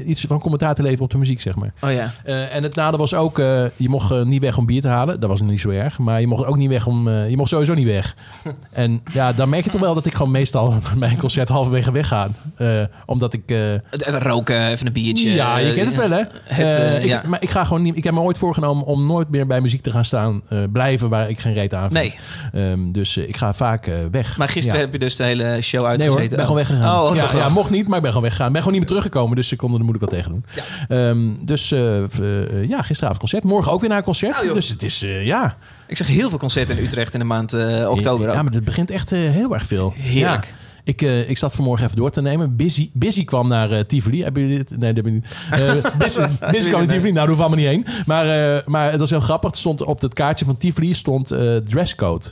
iets 0.08 0.22
van 0.28 0.40
commentaar 0.40 0.76
te 0.76 0.82
leveren 0.82 1.04
op 1.04 1.12
de 1.12 1.18
muziek, 1.18 1.42
zeg 1.42 1.56
maar. 1.56 1.74
Oh 1.82 1.92
ja. 1.92 2.12
Eh, 2.24 2.56
en 2.56 2.64
het 2.64 2.76
nadeel 2.76 3.00
was 3.00 3.14
ook, 3.14 3.40
eh, 3.40 3.64
je 3.76 3.90
mocht 3.90 4.12
eh, 4.12 4.22
niet 4.24 4.42
weg 4.42 4.58
om 4.58 4.66
bier 4.66 4.82
te 4.82 4.88
halen. 4.88 5.20
Dat 5.20 5.30
was 5.30 5.42
niet 5.42 5.62
zo 5.62 5.70
erg. 5.70 5.98
Maar 6.00 6.20
je 6.22 6.28
mocht 6.28 6.46
ook 6.46 6.58
niet 6.58 6.70
weg 6.70 6.86
om, 6.88 7.08
eh, 7.08 7.30
je 7.30 7.38
mocht 7.38 7.50
sowieso 7.50 7.74
niet 7.74 7.86
weg. 7.88 8.16
en 8.72 9.02
ja, 9.14 9.34
dan 9.34 9.50
merk 9.50 9.64
je 9.64 9.70
toch 9.70 9.82
wel 9.82 9.94
dat 9.94 10.06
ik 10.06 10.14
gewoon 10.16 10.32
meestal 10.32 10.74
bij 11.00 11.10
een 11.10 11.18
concert 11.18 11.50
halverwege 11.50 11.92
wegga. 11.92 12.28
Eh, 12.58 12.82
omdat 13.06 13.34
ik... 13.34 13.42
eh, 13.46 13.72
Even 13.74 14.20
roken, 14.20 14.68
even 14.68 14.88
een 14.88 14.94
biertje. 14.94 15.30
ja, 15.34 15.58
je 15.58 15.74
kent 15.74 15.86
het 15.86 15.96
wel, 15.96 16.10
hè? 16.10 16.18
Het, 16.18 16.30
Eh, 16.46 16.96
eh, 16.96 17.04
ik, 17.04 17.10
ja. 17.10 17.22
Maar 17.28 17.42
ik 17.42 17.50
ga 17.50 17.64
gewoon 17.66 17.82
niet. 17.82 17.98
Ik 17.98 18.04
heb 18.04 18.14
me 18.14 18.20
ooit 18.20 18.38
voorgenomen 18.38 18.86
om 18.86 19.06
nooit 19.06 19.30
meer 19.30 19.48
bij 19.48 19.62
muziek 19.62 19.82
te 19.82 19.92
gaan 19.92 20.06
staan, 20.06 20.42
eh, 20.50 20.58
blijven 20.72 21.10
waar 21.10 21.30
ik 21.30 21.40
geen 21.40 21.54
reet 21.54 21.74
aan 21.74 21.92
vind. 21.92 21.94
Nee, 21.94 22.16
Ehm, 22.64 22.92
dus 22.92 23.18
eh, 23.18 23.28
ik 23.28 23.38
ga 23.38 23.54
vaak 23.54 23.88
eh, 23.88 23.94
weg. 24.12 24.38
maar 24.38 24.50
gisteren 24.50 24.80
Ja. 24.80 24.84
heb 24.86 24.94
je 24.94 25.00
dus 25.00 25.16
de 25.16 25.24
hele 25.24 25.62
show 25.62 25.82
Nee 25.82 25.90
uitgezeten. 25.90 26.08
hoor, 26.18 26.22
ik 26.22 26.30
ben 26.30 26.40
gewoon 26.40 26.56
weggegaan. 26.56 27.02
Oh, 27.10 27.16
ja, 27.34 27.50
mocht 27.50 27.70
niet, 27.70 27.88
maar 27.88 27.96
ik 27.98 28.02
ben 28.04 28.12
gewoon 28.12 28.22
weggegaan. 28.24 28.48
Ik 28.48 28.54
ben 28.54 28.62
gewoon 28.62 28.80
niet 28.80 28.90
meer 28.90 28.98
teruggekomen, 28.98 29.36
dus 29.36 29.52
ik 29.52 29.61
kon 29.62 29.72
er 29.72 29.78
de 29.78 29.84
moeilijk 29.84 30.12
wat 30.12 30.20
tegen 30.20 30.32
doen. 30.32 30.46
Ehm, 30.88 31.46
dus 31.46 31.72
eh, 31.72 32.04
eh, 32.04 32.70
ja, 32.70 32.82
gisteravond 32.82 33.20
concert. 33.20 33.44
Morgen 33.44 33.72
ook 33.72 33.80
weer 33.80 33.90
naar 33.90 33.98
een 33.98 34.04
concert. 34.04 34.44
Nou, 34.44 34.54
dus 34.54 34.70
het 34.70 34.84
is, 34.84 35.02
eh, 35.02 35.26
ja. 35.26 35.58
Ik 35.88 35.98
zeg 35.98 36.08
heel 36.08 36.30
veel 36.30 36.38
concerten 36.38 36.78
in 36.78 36.84
Utrecht 36.84 37.14
in 37.14 37.20
de 37.20 37.26
maand 37.26 37.54
oktober 37.88 38.28
ook. 38.28 38.34
Ja, 38.34 38.42
maar 38.42 38.54
het 38.54 38.64
begint 38.64 38.90
echt 38.90 39.10
heel 39.10 39.54
erg 39.54 39.66
veel. 39.66 39.94
Heerlijk. 39.96 40.46
Ja. 40.46 40.70
Ik, 40.84 41.02
ik 41.02 41.38
zat 41.38 41.56
vanmorgen 41.56 41.86
even 41.86 41.98
door 41.98 42.10
te 42.10 42.22
nemen. 42.22 42.56
Busy, 42.56 42.90
Busy 42.94 43.24
kwam 43.24 43.48
naar 43.48 43.86
Tivoli. 43.86 44.24
Hebben 44.24 44.42
jullie 44.42 44.58
dit? 44.58 44.70
Nee, 44.70 44.94
dat 44.94 45.06
heb 45.06 45.14
ik 45.14 45.14
niet. 45.14 45.28
Busy, 46.04 46.20
Busy 46.52 46.70
kwam 46.70 46.80
naar 46.80 46.90
Tivoli. 46.90 47.12
Nou, 47.12 47.26
daar 47.28 47.36
ik 47.36 47.42
allemaal 47.42 47.58
niet 47.58 47.68
heen. 47.68 47.86
Maar, 48.06 48.26
maar 48.66 48.92
het 48.92 49.00
was 49.00 49.10
heel 49.10 49.20
grappig. 49.20 49.52
Er 49.52 49.58
stond 49.58 49.84
op 49.84 50.02
het 50.02 50.14
kaartje 50.14 50.46
van 50.46 50.58
Tivoli 50.58 50.94
stond 50.94 51.28
dresscode. 51.66 52.26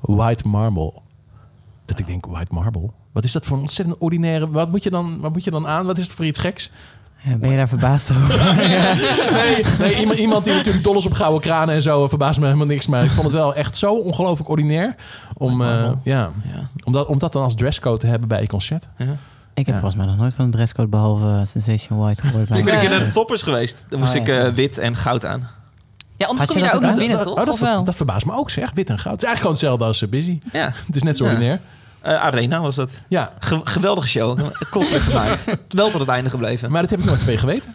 White 0.00 0.48
marble. 0.48 0.92
Dat 1.84 1.98
ik 1.98 2.06
denk, 2.06 2.26
white 2.26 2.54
marble? 2.54 2.90
Wat 3.12 3.24
is 3.24 3.32
dat 3.32 3.46
voor 3.46 3.56
een 3.56 3.62
ontzettend 3.62 3.96
ordinaire... 3.98 4.50
Wat 4.50 4.70
moet 4.70 4.82
je 4.82 4.90
dan, 4.90 5.20
wat 5.20 5.32
moet 5.32 5.44
je 5.44 5.50
dan 5.50 5.66
aan? 5.66 5.86
Wat 5.86 5.98
is 5.98 6.04
het 6.04 6.12
voor 6.12 6.24
iets 6.24 6.38
geks? 6.38 6.70
Ja, 7.22 7.36
ben 7.36 7.50
je 7.50 7.56
daar 7.56 7.68
verbaasd 7.68 8.10
over? 8.10 8.54
Nee, 9.32 9.64
nee 9.78 9.96
iemand, 10.00 10.18
iemand 10.18 10.44
die 10.44 10.54
natuurlijk 10.54 10.84
dol 10.84 10.96
is 10.98 11.06
op 11.06 11.12
gouden 11.12 11.40
kranen 11.40 11.74
en 11.74 11.82
zo... 11.82 12.08
verbaast 12.08 12.38
me 12.38 12.44
helemaal 12.44 12.66
niks. 12.66 12.86
Maar 12.86 13.04
ik 13.04 13.10
vond 13.10 13.26
het 13.26 13.34
wel 13.34 13.54
echt 13.54 13.76
zo 13.76 13.94
ongelooflijk 13.94 14.48
ordinair. 14.50 14.94
Om, 15.36 15.62
eh, 15.62 15.90
ja, 16.02 16.30
om, 16.84 16.92
dat, 16.92 17.06
om 17.06 17.18
dat 17.18 17.32
dan 17.32 17.42
als 17.42 17.54
dresscode 17.54 17.98
te 17.98 18.06
hebben 18.06 18.28
bij 18.28 18.40
een 18.40 18.46
concert. 18.46 18.88
Ja. 18.98 19.04
Ik 19.54 19.66
heb 19.66 19.74
Ja. 19.74 19.80
volgens 19.80 19.94
mij 19.96 20.06
nog 20.06 20.16
nooit 20.16 20.34
van 20.34 20.44
een 20.44 20.50
dresscode 20.50 20.88
behalve 20.88 21.26
eh, 21.26 21.40
Sensation 21.44 21.98
White 21.98 22.22
gehoord. 22.26 22.48
bij 22.48 22.58
Ik 22.58 22.64
ben 22.64 22.74
een 22.74 22.80
een 22.80 22.86
keer 22.88 22.96
naar 22.98 23.06
de 23.06 23.12
toppers 23.12 23.42
geweest. 23.42 23.86
Dan 23.88 23.98
moest 23.98 24.14
Oh, 24.14 24.20
ik 24.20 24.28
eh, 24.28 24.48
wit 24.48 24.78
en 24.78 24.96
goud 24.96 25.24
aan. 25.26 25.48
Ja, 26.16 26.26
anders 26.26 26.38
Had 26.38 26.48
kom 26.48 26.58
je 26.58 26.64
je 26.64 26.80
daar 26.80 26.90
ook 26.90 26.96
niet 26.96 26.98
binnen, 26.98 27.18
Oh, 27.18 27.24
toch? 27.24 27.34
dat, 27.36 27.48
Of 27.48 27.58
ver- 27.58 27.68
wel? 27.68 27.84
dat 27.84 27.96
verbaast 27.96 28.26
me 28.26 28.32
ook, 28.32 28.50
zeg. 28.50 28.70
Wit 28.74 28.90
en 28.90 28.98
goud. 28.98 29.12
Het 29.20 29.22
is 29.22 29.28
eigenlijk 29.28 29.38
gewoon 29.38 29.52
hetzelfde 29.52 29.84
als 29.84 30.02
eh, 30.02 30.08
Busy. 30.08 30.38
Ja. 30.52 30.72
Het 30.86 30.96
is 30.96 31.02
net 31.02 31.16
zo 31.16 31.24
Ja. 31.24 31.30
ordinair. 31.30 31.60
Eh, 32.02 32.14
Arena 32.14 32.60
was 32.60 32.74
dat. 32.74 32.90
Ja, 33.08 33.32
Ge- 33.40 33.60
geweldige 33.64 34.08
show. 34.08 34.38
Kostelijk 34.70 35.04
gemaakt. 35.04 35.44
Wel 35.68 35.90
tot 35.90 36.00
het 36.00 36.08
einde 36.08 36.30
gebleven. 36.30 36.70
maar 36.70 36.80
dat 36.82 36.90
heb 36.90 36.98
ik 37.00 37.04
nooit 37.04 37.22
veel 37.22 37.38
geweten. 37.38 37.74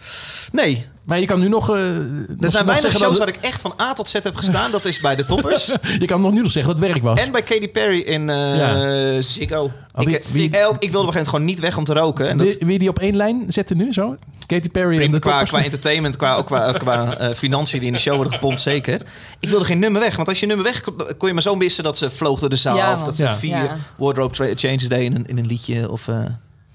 Nee, 0.52 0.86
Maar 1.06 1.20
je 1.20 1.26
kan 1.26 1.40
nu 1.40 1.48
nog... 1.48 1.70
eh, 1.70 1.76
er 1.76 1.96
zijn 2.40 2.66
weinig 2.66 2.66
zeggen 2.82 2.92
shows 3.00 3.18
dat- 3.18 3.18
waar 3.18 3.28
ik 3.28 3.38
echt 3.42 3.62
van 3.62 3.74
A 3.82 3.94
tot 3.94 4.10
Z 4.10 4.14
heb 4.14 4.36
gestaan. 4.36 4.72
Dat 4.72 4.86
is 4.86 5.00
bij 5.00 5.16
de 5.16 5.26
toppers. 5.26 5.66
Je 6.00 6.06
kan 6.06 6.22
nog 6.22 6.32
nu 6.32 6.42
nog 6.42 6.52
zeggen 6.52 6.72
dat 6.74 6.82
het 6.82 6.92
werk 6.92 7.04
was. 7.04 7.20
en 7.20 7.32
bij 7.32 7.44
Katy 7.44 7.68
Perry 7.70 8.00
in 8.00 8.30
eh, 8.30 8.58
Ja. 8.58 9.22
Ziggo. 9.22 9.64
Oh, 9.64 10.02
ik, 10.02 10.08
wie- 10.08 10.16
ik, 10.18 10.24
wie- 10.24 10.44
ik 10.46 10.52
wilde 10.52 10.68
op 10.70 10.82
een 10.82 10.92
gegeven 10.92 11.02
moment 11.02 11.28
gewoon 11.28 11.46
niet 11.46 11.60
weg 11.60 11.78
om 11.78 11.84
te 11.84 11.94
roken. 11.94 12.28
En 12.30 12.38
dat 12.38 12.56
Wil 12.60 12.78
die 12.78 12.90
op 12.90 13.00
één 13.00 13.16
lijn 13.16 13.46
zetten 13.48 13.78
nu, 13.78 13.94
zo? 13.94 14.16
Katy 14.46 14.70
Perry 14.70 14.92
en 14.92 14.98
prima, 14.98 15.14
de 15.14 15.20
qua, 15.20 15.30
toppers? 15.32 15.50
qua 15.52 15.64
entertainment, 15.64 16.16
qua, 16.16 16.36
ook 16.36 16.46
qua, 16.46 16.72
qua 16.84 17.18
eh, 17.18 17.36
financiën 17.36 17.80
die 17.80 17.88
in 17.88 17.94
de 17.94 18.00
show 18.00 18.16
worden 18.16 18.34
gepompt, 18.34 18.62
zeker. 18.62 19.02
Ik 19.40 19.50
wilde 19.50 19.66
geen 19.66 19.80
nummer 19.80 20.02
weg. 20.02 20.16
Want 20.16 20.28
als 20.28 20.40
je 20.40 20.46
nummer 20.46 20.66
weg 20.66 20.82
kon, 20.82 20.96
kon 21.18 21.28
je 21.28 21.34
maar 21.34 21.44
zo 21.44 21.56
missen 21.56 21.84
dat 21.84 21.98
ze 21.98 22.10
vloog 22.10 22.40
door 22.40 22.50
de 22.50 22.56
zaal. 22.56 22.76
Ja, 22.78 22.94
of 22.94 23.02
dat 23.04 23.16
ze 23.16 23.32
vier 23.32 23.50
Ja. 23.64 23.78
wardrobe 23.98 24.54
changes 24.56 24.88
deed 24.90 25.02
in 25.02 25.16
een, 25.16 25.28
in 25.28 25.38
een 25.38 25.46
liedje. 25.46 25.92
Of, 25.92 26.08
eh, 26.08 26.24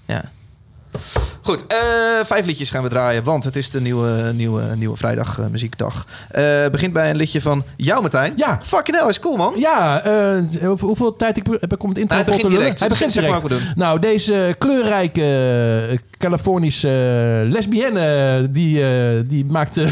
ja. 0.07 0.31
Goed, 1.43 1.67
eh, 1.67 1.77
vijf 2.23 2.45
liedjes 2.45 2.71
gaan 2.71 2.83
we 2.83 2.89
draaien, 2.89 3.23
want 3.23 3.43
het 3.43 3.55
is 3.55 3.69
de 3.69 3.81
nieuwe, 3.81 4.31
nieuwe, 4.35 4.75
nieuwe 4.75 4.97
vrijdag 4.97 5.39
eh, 5.39 5.45
muziekdag. 5.47 6.05
Eh 6.29 6.43
begint 6.71 6.93
bij 6.93 7.09
een 7.09 7.15
liedje 7.15 7.41
van 7.41 7.63
jou, 7.77 8.01
Martijn. 8.01 8.33
Ja. 8.35 8.59
Fucking 8.63 8.97
hell, 8.97 9.09
is 9.09 9.19
cool, 9.19 9.37
man. 9.37 9.53
Ja, 9.57 10.03
eh, 10.03 10.63
hoeveel, 10.65 10.87
hoeveel 10.87 11.15
tijd 11.15 11.37
ik 11.37 11.45
heb 11.59 11.73
ik 11.73 11.83
om 11.83 11.89
het 11.89 11.97
intro 11.97 12.15
Hij 12.15 12.25
vol 12.25 12.33
te 12.33 12.41
begint 12.41 12.41
lullen? 12.41 12.59
direct. 12.59 12.79
Hij 12.79 12.89
begint 12.89 13.13
Zeg 13.13 13.23
maar 13.29 13.39
direct. 13.39 13.53
we 13.53 13.65
doen. 13.65 13.73
Nou, 13.75 13.99
deze 13.99 14.55
kleurrijke 14.57 15.99
Californische 16.17 16.87
lesbienne, 17.49 18.47
die, 18.51 18.83
eh, 18.83 19.19
die 19.25 19.45
maakte... 19.45 19.81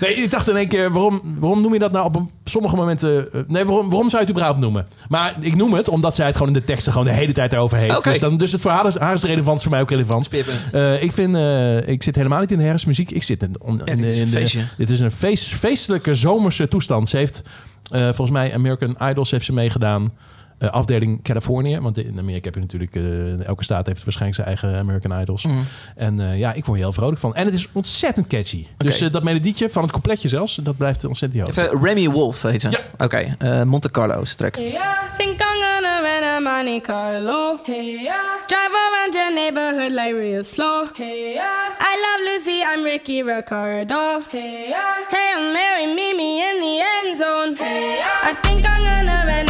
nee, 0.00 0.14
ik 0.14 0.30
dacht 0.30 0.48
in 0.48 0.56
één 0.56 0.68
keer, 0.68 0.92
waarom, 0.92 1.20
waarom 1.38 1.60
noem 1.60 1.72
je 1.72 1.78
dat 1.78 1.92
nou 1.92 2.04
op 2.04 2.16
een, 2.16 2.30
sommige 2.44 2.76
momenten... 2.76 3.28
nee, 3.46 3.64
waarom, 3.64 3.88
waarom 3.90 4.10
zou 4.10 4.22
je 4.22 4.28
het 4.28 4.30
überhaupt 4.30 4.58
noemen? 4.60 4.86
Maar 5.08 5.36
ik 5.40 5.54
noem 5.56 5.74
het 5.74 5.88
omdat 5.88 6.14
zij 6.14 6.26
het 6.26 6.36
gewoon 6.36 6.54
in 6.54 6.60
de 6.60 6.66
teksten 6.66 6.92
gewoon 6.92 7.06
de 7.06 7.12
hele 7.12 7.32
tijd 7.32 7.52
erover 7.52 7.78
heeft. 7.78 7.96
Oké. 7.96 8.10
Dus, 8.10 8.20
dan, 8.20 8.36
dus 8.38 8.52
het 8.52 8.60
voor 8.60 8.70
haar 8.70 8.86
is, 8.86 8.96
haar 8.98 9.14
is 9.14 9.22
relevant, 9.22 9.62
voor 9.62 9.70
mij 9.70 9.80
ook 9.80 9.90
relevant. 9.90 10.28
Eh, 10.72 11.02
ik 11.02 11.12
vind, 11.12 11.34
eh, 11.36 11.88
ik 11.88 12.02
zit 12.02 12.16
helemaal 12.16 12.40
niet 12.40 12.50
in 12.50 12.58
de 12.58 12.64
herfstmuziek. 12.64 13.10
Ik 13.10 13.22
zit 13.22 13.42
in, 13.42 13.54
in, 13.66 13.98
in 14.14 14.20
een 14.20 14.30
de- 14.30 14.30
dit 14.76 14.90
is 14.90 15.00
een 15.00 15.10
feest, 15.10 15.48
feestelijke 15.48 16.14
zomerse 16.14 16.68
toestand. 16.68 17.08
Ze 17.08 17.16
heeft 17.16 17.42
eh, 17.90 18.00
volgens 18.02 18.30
mij 18.30 18.54
American 18.54 18.96
Idols 19.10 19.30
heeft 19.30 19.44
ze 19.44 19.52
meegedaan. 19.52 20.12
Eh, 20.58 20.70
afdeling 20.70 21.22
Californië. 21.22 21.80
Want 21.80 21.98
in 21.98 22.18
Amerika 22.18 22.44
heb 22.44 22.54
je 22.54 22.60
natuurlijk... 22.60 22.94
eh, 22.94 23.46
elke 23.46 23.64
staat 23.64 23.86
heeft 23.86 24.04
waarschijnlijk 24.04 24.34
zijn 24.42 24.46
eigen 24.46 24.78
American 24.78 25.20
Idols. 25.20 25.44
Mhm. 25.44 25.56
En 25.96 26.20
eh, 26.20 26.38
ja, 26.38 26.52
ik 26.52 26.64
word 26.64 26.76
hier 26.76 26.86
heel 26.86 26.92
vrolijk 26.92 27.20
van. 27.20 27.34
En 27.34 27.44
het 27.44 27.54
is 27.54 27.68
ontzettend 27.72 28.26
catchy. 28.26 28.66
Dus 28.76 29.00
eh, 29.00 29.12
dat 29.12 29.22
melodietje 29.22 29.70
van 29.70 29.82
het 29.82 29.92
completje 29.92 30.28
zelfs, 30.28 30.54
dat 30.54 30.76
blijft 30.76 31.04
ontzettend 31.04 31.42
hoog. 31.42 31.56
Even 31.56 31.82
Remy 31.82 32.08
Wolf, 32.08 32.42
heet 32.42 32.60
ze. 32.60 32.70
Ja. 32.70 32.80
Oké, 32.98 33.36
eh, 33.38 33.62
Monte 33.62 33.90
Carlo 33.90 34.20
is 34.20 34.30
de 34.30 34.36
track. 34.36 34.56
Hey, 34.56 34.70
yeah. 34.70 34.96
Think 35.16 35.40
I'm 35.40 35.60
gonna 35.60 36.00
rent 36.00 36.24
a 36.24 36.38
Monte 36.40 36.80
Carlo. 36.80 37.58
Hey, 37.62 37.84
yeah. 37.84 38.14
Drive 38.46 38.72
around 38.90 39.14
your 39.14 39.34
neighborhood 39.34 39.90
like 39.90 40.14
real 40.14 40.42
slow. 40.42 40.86
Hey, 40.96 41.32
yeah. 41.32 41.80
I 41.80 41.92
love 42.04 42.20
Lucy, 42.28 42.62
I'm 42.74 42.82
Ricky 42.84 43.22
Ricardo. 43.22 44.20
Hey, 44.30 44.66
yeah. 44.68 45.06
Hey, 45.08 45.52
Mary, 45.52 45.86
meet 45.94 46.16
me 46.16 46.30
in 46.48 46.60
the 46.60 46.84
end 46.94 47.16
zone. 47.16 47.56
Hey, 47.56 47.96
yeah. 47.96 48.30
I 48.30 48.34
think 48.42 48.66
I'm 48.68 48.84
gonna 48.84 49.24
rent 49.26 49.47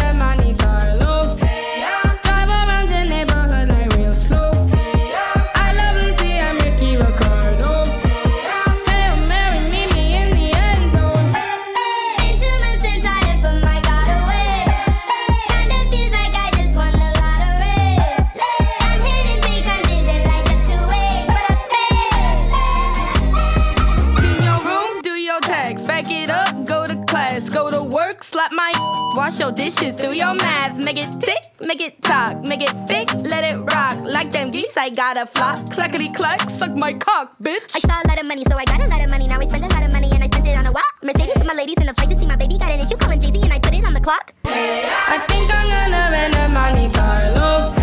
your 29.49 29.55
dishes, 29.57 29.97
do 29.97 30.13
your 30.13 30.35
math, 30.35 30.77
make 30.85 30.99
it 30.99 31.11
tick, 31.23 31.41
make 31.67 31.81
it 31.81 32.03
talk, 32.03 32.47
make 32.47 32.61
it 32.61 32.75
big, 32.87 33.09
let 33.31 33.45
it 33.51 33.57
rock. 33.73 33.97
Like 34.05 34.31
them 34.31 34.51
geese, 34.51 34.77
I 34.77 34.91
got 34.91 35.17
a 35.17 35.25
flock, 35.25 35.57
clackety 35.71 36.13
clack, 36.13 36.51
suck 36.51 36.77
my 36.77 36.93
cock, 36.93 37.35
bitch. 37.43 37.63
I 37.75 37.79
saw 37.81 38.03
a 38.05 38.07
lot 38.07 38.21
of 38.21 38.29
money, 38.29 38.45
so 38.45 38.55
I 38.59 38.65
got 38.65 38.81
a 38.81 38.89
lot 38.89 39.03
of 39.03 39.11
money. 39.11 39.27
Now 39.27 39.41
I 39.41 39.47
spend 39.47 39.65
a 39.65 39.69
lot 39.69 39.83
of 39.83 39.93
money, 39.93 40.11
and 40.13 40.23
I 40.23 40.27
spent 40.27 40.47
it 40.47 40.57
on 40.57 40.67
a 40.67 40.73
what? 40.73 40.85
Mercedes 41.03 41.35
with 41.39 41.47
my 41.47 41.55
ladies 41.55 41.77
in 41.81 41.87
the 41.87 41.95
flight 41.95 42.11
to 42.11 42.19
see 42.19 42.27
my 42.27 42.37
baby. 42.37 42.59
Got 42.59 42.73
an 42.73 42.81
issue 42.81 42.97
calling 42.97 43.21
Jay 43.21 43.33
Z, 43.33 43.41
and 43.43 43.53
I 43.53 43.59
put 43.59 43.73
it 43.73 43.87
on 43.87 43.95
the 43.95 44.01
clock. 44.01 44.35
I 44.45 45.25
think 45.29 45.49
I'm 45.55 45.69
gonna 45.71 46.11
rent 46.13 46.35
a 46.37 46.49
Monte 46.53 46.91
Carlo. 46.93 47.78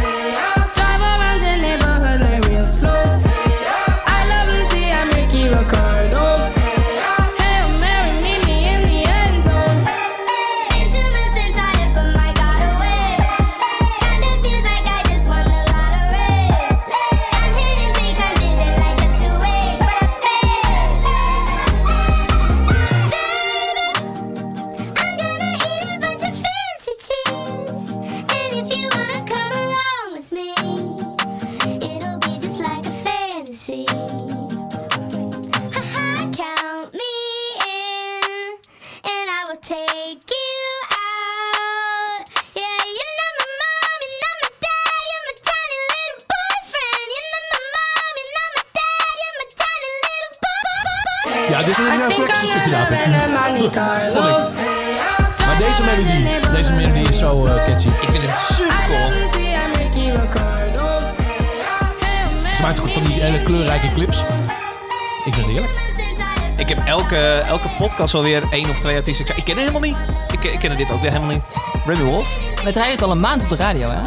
Podcast 68.06 68.26
alweer 68.26 68.52
één 68.52 68.70
of 68.70 68.80
twee 68.80 68.96
artiesten. 68.96 69.26
Ik, 69.26 69.32
zei, 69.32 69.40
ik 69.40 69.46
ken 69.46 69.56
het 69.58 69.68
helemaal 69.72 69.90
niet. 69.90 69.98
Ik, 70.44 70.52
ik 70.54 70.60
ken 70.60 70.78
dit 70.78 70.92
ook 70.92 71.02
weer 71.02 71.12
helemaal 71.12 71.36
niet. 71.36 71.58
Remy 71.86 72.04
Wolf. 72.04 72.40
We 72.64 72.72
draaien 72.72 72.92
het 72.92 73.02
al 73.02 73.12
een 73.12 73.20
maand 73.20 73.44
op 73.44 73.50
de 73.50 73.56
radio, 73.56 73.90
hè? 73.90 74.00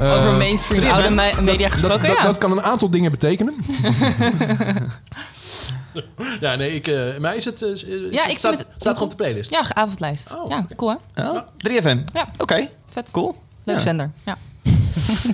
Over 0.16 0.34
mainstream 0.34 0.82
3FM. 0.82 0.90
oude 0.90 1.10
me- 1.10 1.42
media 1.42 1.68
gesproken, 1.68 1.98
dat, 1.98 2.08
dat, 2.08 2.16
ja. 2.18 2.24
dat 2.24 2.38
kan 2.38 2.50
een 2.50 2.62
aantal 2.62 2.90
dingen 2.90 3.10
betekenen. 3.10 3.54
ja, 6.40 6.54
nee, 6.54 6.74
ik, 6.74 6.86
eh, 6.86 7.16
maar 7.18 7.36
is 7.36 7.44
het... 7.44 7.62
eh, 7.62 7.68
Ja, 8.10 8.22
ik 8.22 8.26
vind 8.26 8.38
staat, 8.38 8.58
het- 8.58 8.66
staat 8.78 8.92
gewoon 8.92 9.02
op 9.02 9.10
de 9.10 9.16
playlist. 9.16 9.50
Ja, 9.50 9.62
avondlijst. 9.74 10.32
Oh, 10.34 10.50
ja, 10.50 10.66
cool 10.76 10.96
hè? 11.14 11.28
Oh, 11.30 11.38
3FM. 11.68 11.98
Ja. 12.12 12.26
Oké, 12.38 12.68
Vet. 12.92 13.10
cool. 13.10 13.36
Leuk 13.64 13.76
Ja. 13.76 13.82
zender. 13.82 14.10
Ja. 14.24 14.36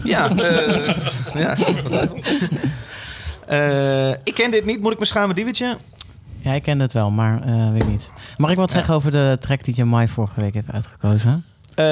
Ja, 0.05 0.31
eh, 0.37 0.95
ja. 1.35 1.57
Eh, 3.47 4.11
ik 4.11 4.35
ken 4.35 4.51
dit 4.51 4.65
niet. 4.65 4.81
Moet 4.81 4.93
ik 4.93 4.99
me 4.99 5.05
schamen, 5.05 5.35
Diewertje? 5.35 5.77
Ja, 6.43 6.53
ik 6.53 6.63
ken 6.63 6.81
het 6.81 6.93
wel, 6.93 7.11
maar 7.11 7.43
eh, 7.47 7.71
weet 7.73 7.89
niet. 7.89 8.11
Mag 8.37 8.51
ik 8.51 8.57
wat 8.57 8.71
zeggen 8.73 8.95
over 8.95 9.11
de 9.11 9.37
track 9.41 9.65
die 9.65 9.75
Jamai 9.75 10.09
vorige 10.09 10.41
week 10.41 10.55
heeft 10.55 10.71
uitgekozen? 10.73 11.45
Eh, 11.75 11.85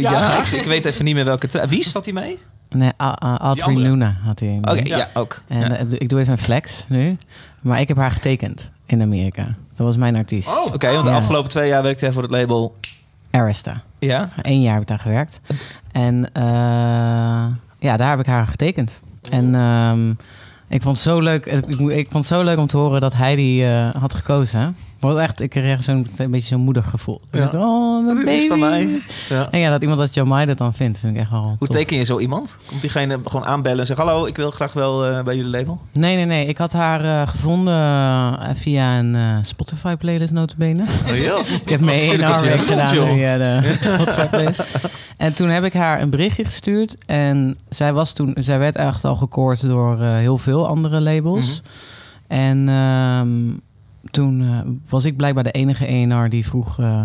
ja, 0.00 0.10
Ja. 0.10 0.38
ik, 0.38 0.46
ik 0.48 0.64
weet 0.64 0.84
even 0.84 1.04
niet 1.04 1.14
meer 1.14 1.24
welke... 1.24 1.48
tra- 1.48 1.68
Wie 1.68 1.84
zat 1.84 2.04
hij 2.04 2.14
mee? 2.14 2.38
Nee, 2.70 2.92
Audrey. 2.96 3.74
Luna 3.76 4.16
had 4.22 4.40
hij. 4.40 4.58
Oké, 4.60 4.82
ja. 4.96 5.08
ook. 5.14 5.42
En 5.48 5.58
Ja. 5.60 5.76
eh, 5.76 5.86
ik 5.90 6.08
doe 6.08 6.20
even 6.20 6.32
een 6.32 6.38
flex 6.38 6.84
nu. 6.88 7.16
Maar 7.62 7.80
ik 7.80 7.88
heb 7.88 7.96
haar 7.96 8.10
getekend 8.10 8.70
in 8.86 9.02
Amerika. 9.02 9.44
Dat 9.74 9.86
was 9.86 9.96
mijn 9.96 10.16
artiest. 10.16 10.48
Oh, 10.48 10.66
Oké, 10.74 10.90
want 10.92 11.04
de 11.04 11.10
Ja. 11.10 11.16
afgelopen 11.16 11.50
twee 11.50 11.68
jaar 11.68 11.82
werkte 11.82 12.04
hij 12.04 12.12
voor 12.14 12.22
het 12.22 12.30
label... 12.30 12.76
Arista. 13.30 13.80
Ja? 13.98 14.28
Eén 14.42 14.60
jaar 14.60 14.72
heb 14.72 14.82
ik 14.82 14.88
daar 14.88 14.98
gewerkt. 14.98 15.40
En 15.92 16.30
eh, 16.32 16.42
ja, 17.78 17.96
daar 17.96 18.10
heb 18.10 18.18
ik 18.20 18.26
haar 18.26 18.46
getekend. 18.46 19.00
En 19.30 19.54
ehm, 19.54 20.12
ik 20.68 20.82
vond 20.82 20.96
het 20.96 21.06
zo 21.06 21.20
leuk. 21.20 21.46
Ik, 21.46 21.66
ik, 21.66 21.78
ik 21.80 22.06
vond 22.10 22.26
zo 22.26 22.42
leuk 22.42 22.58
om 22.58 22.66
te 22.66 22.76
horen 22.76 23.00
dat 23.00 23.14
hij 23.14 23.36
die 23.36 23.64
eh, 23.66 23.94
had 23.94 24.14
gekozen. 24.14 24.76
Want 25.00 25.18
echt, 25.18 25.40
ik 25.40 25.50
kreeg 25.50 25.82
zo'n 25.82 26.08
een 26.16 26.30
beetje 26.30 26.48
zo'n 26.48 26.60
moedig 26.60 26.90
gevoel. 26.90 27.20
Ja. 27.32 27.38
Dacht, 27.38 27.54
oh, 27.54 28.04
mijn 28.04 28.16
baby. 28.16 28.30
is 28.30 28.46
van 28.46 28.58
mij. 28.58 29.02
Ja. 29.28 29.50
En 29.50 29.58
ja, 29.58 29.70
dat 29.70 29.82
iemand 29.82 29.98
dat 30.00 30.14
Jamai 30.14 30.46
dat 30.46 30.58
dan 30.58 30.74
vindt, 30.74 30.98
vind 30.98 31.14
ik 31.14 31.20
echt 31.20 31.30
wel 31.30 31.54
Hoe 31.58 31.68
tof. 31.68 31.76
teken 31.76 31.96
je 31.96 32.04
zo 32.04 32.18
iemand? 32.18 32.56
Komt 32.68 32.80
diegene 32.80 33.18
gewoon 33.24 33.46
aanbellen 33.46 33.78
en 33.80 33.86
zeggen... 33.86 34.06
Hallo, 34.06 34.26
ik 34.26 34.36
wil 34.36 34.50
graag 34.50 34.72
wel 34.72 35.06
eh, 35.06 35.22
bij 35.22 35.36
jullie 35.36 35.50
label? 35.50 35.80
Nee, 35.92 36.16
nee, 36.16 36.24
nee. 36.24 36.46
Ik 36.46 36.58
had 36.58 36.72
haar 36.72 37.04
eh, 37.04 37.28
gevonden 37.28 37.74
eh, 37.74 38.48
via 38.54 38.98
een 38.98 39.44
Spotify-playlist 39.44 40.32
notabene. 40.32 40.84
Oh, 41.08 41.16
ja. 41.16 41.38
Ik 41.64 41.68
heb 41.68 41.80
mee 41.80 42.00
één 42.00 42.18
week 42.18 42.26
rond, 42.26 42.40
gedaan 42.40 42.94
joh. 42.94 43.12
via 43.12 43.38
de 43.38 43.76
Spotify 43.80 44.26
playlist. 44.26 44.62
En 45.16 45.34
toen 45.34 45.48
heb 45.48 45.64
ik 45.64 45.72
haar 45.72 46.00
een 46.02 46.10
berichtje 46.10 46.44
gestuurd. 46.44 46.96
En 47.06 47.58
zij, 47.68 47.92
was 47.92 48.12
toen, 48.12 48.36
zij 48.38 48.58
werd 48.58 48.76
echt 48.76 49.04
al 49.04 49.16
gekoord 49.16 49.68
door 49.68 50.02
heel 50.02 50.38
veel 50.38 50.66
andere 50.66 51.00
labels. 51.00 51.62
En 52.26 52.68
ehm, 52.68 53.50
toen 54.10 54.42
eh, 54.42 54.58
was 54.90 55.04
ik 55.04 55.16
blijkbaar 55.16 55.44
de 55.44 55.50
enige 55.50 55.86
ENR 55.86 56.28
die 56.28 56.46
vroeg... 56.46 56.78
eh, 56.78 57.02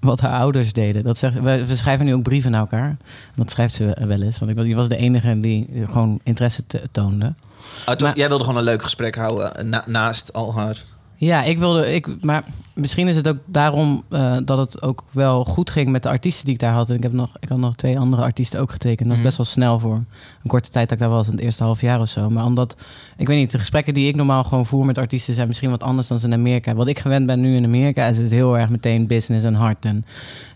wat 0.00 0.20
haar 0.20 0.38
ouders 0.40 0.72
deden. 0.72 1.04
Dat 1.04 1.18
zegt, 1.18 1.40
we, 1.40 1.66
we 1.66 1.76
schrijven 1.76 2.06
nu 2.06 2.14
ook 2.14 2.22
brieven 2.22 2.50
naar 2.50 2.60
elkaar. 2.60 2.96
Dat 3.34 3.50
schrijft 3.50 3.74
ze 3.74 3.96
wel 4.06 4.22
eens. 4.22 4.38
Want 4.38 4.50
ik 4.50 4.56
was, 4.56 4.66
die 4.66 4.76
was 4.76 4.88
de 4.88 4.96
enige 4.96 5.40
die 5.40 5.68
gewoon 5.90 6.20
interesse 6.22 6.66
te- 6.66 6.88
toonde. 6.92 7.26
Oh, 7.26 7.84
was- 7.86 7.96
Maar- 8.00 8.16
jij 8.16 8.28
wilde 8.28 8.44
gewoon 8.44 8.58
een 8.58 8.64
leuk 8.64 8.82
gesprek 8.84 9.16
houden 9.16 9.56
eh, 9.56 9.64
na- 9.64 9.84
naast 9.86 10.32
al 10.32 10.54
haar... 10.54 10.84
Ja, 11.16 11.42
ik 11.42 11.58
wilde. 11.58 11.94
Ik, 11.94 12.24
maar 12.24 12.42
misschien 12.78 13.08
is 13.08 13.16
het 13.16 13.28
ook 13.28 13.36
daarom 13.46 14.02
eh, 14.08 14.36
dat 14.44 14.58
het 14.58 14.82
ook 14.82 15.04
wel 15.10 15.44
goed 15.44 15.70
ging 15.70 15.88
met 15.88 16.02
de 16.02 16.08
artiesten 16.08 16.44
die 16.44 16.54
ik 16.54 16.60
daar 16.60 16.72
had. 16.72 16.90
En 16.90 16.96
ik, 16.96 17.02
heb 17.02 17.12
nog, 17.12 17.30
ik 17.40 17.48
had 17.48 17.58
nog 17.58 17.74
twee 17.74 17.98
andere 17.98 18.22
artiesten 18.22 18.60
ook 18.60 18.70
getekend. 18.70 18.98
Dat 18.98 19.08
is 19.08 19.14
Mhm. 19.14 19.22
best 19.24 19.36
wel 19.36 19.46
snel 19.46 19.78
voor 19.80 19.94
een 19.94 20.46
korte 20.46 20.70
tijd 20.70 20.88
dat 20.88 20.98
ik 20.98 21.04
daar 21.04 21.14
was, 21.14 21.26
in 21.26 21.32
het 21.32 21.42
eerste 21.42 21.62
half 21.64 21.80
jaar 21.80 22.00
of 22.00 22.08
zo. 22.08 22.30
Maar 22.30 22.44
omdat, 22.44 22.76
ik 23.16 23.26
weet 23.26 23.38
niet, 23.38 23.50
de 23.50 23.58
gesprekken 23.58 23.94
die 23.94 24.08
ik 24.08 24.16
normaal 24.16 24.44
gewoon 24.44 24.66
voer 24.66 24.84
met 24.86 24.98
artiesten 24.98 25.34
zijn 25.34 25.48
misschien 25.48 25.70
wat 25.70 25.82
anders 25.82 26.08
dan 26.08 26.18
ze 26.18 26.26
in 26.26 26.32
Amerika. 26.32 26.74
Wat 26.74 26.88
ik 26.88 26.98
gewend 26.98 27.26
ben 27.26 27.40
nu 27.40 27.54
in 27.56 27.64
Amerika 27.64 28.06
is 28.06 28.18
het 28.18 28.30
heel 28.30 28.58
erg 28.58 28.68
meteen 28.70 29.06
business 29.06 29.44
en 29.44 29.54
hard. 29.54 29.84
En, 29.84 30.04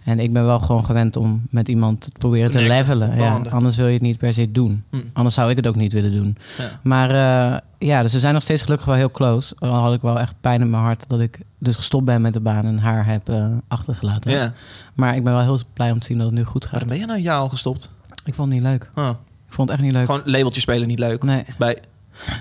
en 0.05 0.21
ik 0.21 0.33
ben 0.33 0.45
wel 0.45 0.61
gewoon 0.61 0.85
gewend 0.85 1.17
om 1.17 1.43
met 1.51 1.69
iemand 1.69 2.01
te 2.01 2.11
proberen 2.19 2.51
te 2.51 2.61
levelen. 2.61 3.17
Ja, 3.17 3.41
anders 3.51 3.77
wil 3.77 3.87
je 3.87 3.93
het 3.93 4.03
niet 4.03 4.19
per 4.19 4.35
se 4.35 4.53
doen. 4.53 4.85
Hm. 4.91 4.97
Anders 5.13 5.35
zou 5.35 5.51
ik 5.51 5.57
het 5.57 5.67
ook 5.67 5.77
niet 5.77 5.93
willen 5.93 6.13
doen. 6.13 6.37
Ja. 6.59 6.79
Maar 6.83 7.11
eh, 7.11 7.59
ja, 7.89 8.03
dus 8.03 8.13
we 8.13 8.21
zijn 8.21 8.35
nog 8.35 8.43
steeds 8.43 8.63
gelukkig 8.63 8.87
wel 8.87 8.97
heel 8.97 9.11
close. 9.11 9.55
Al 9.59 9.71
had 9.71 9.95
ik 9.95 10.01
wel 10.03 10.19
echt 10.21 10.35
pijn 10.41 10.61
in 10.61 10.71
mijn 10.71 10.83
hart 10.83 11.09
dat 11.09 11.21
ik 11.21 11.39
dus 11.63 11.77
gestopt 11.77 12.05
ben 12.05 12.21
met 12.21 12.33
de 12.33 12.41
baan 12.41 12.65
en 12.65 12.79
haar 12.79 13.07
heb 13.07 13.29
eh, 13.29 13.47
achtergelaten. 13.69 14.31
Ja. 14.31 14.53
Maar 14.95 15.17
ik 15.17 15.25
ben 15.25 15.33
wel 15.33 15.43
heel 15.43 15.59
blij 15.73 15.91
om 15.91 15.99
te 15.99 16.05
zien 16.07 16.17
dat 16.19 16.27
het 16.27 16.35
nu 16.37 16.45
goed 16.45 16.63
gaat. 16.63 16.71
Waarom 16.73 16.89
ben 16.89 16.99
je 16.99 17.05
nou 17.07 17.19
een 17.19 17.25
jaar 17.25 17.39
al 17.39 17.49
gestopt? 17.49 17.91
Ik 18.25 18.35
vond 18.35 18.53
het 18.53 18.61
niet 18.63 18.69
leuk. 18.71 18.91
Oh, 18.95 19.09
Ik 19.47 19.53
vond 19.55 19.69
het 19.69 19.79
echt 19.79 19.87
niet 19.87 19.97
leuk. 19.97 20.05
gewoon 20.07 20.21
labeltje 20.25 20.61
spelen 20.61 20.89
niet 20.89 20.99
leuk. 20.99 21.23
Nee, 21.23 21.45
Of 21.49 21.57
bij... 21.59 21.79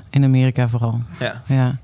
in 0.10 0.24
Amerika 0.24 0.70
vooral. 0.70 1.02
Ja. 1.20 1.42
Ja. 1.48 1.78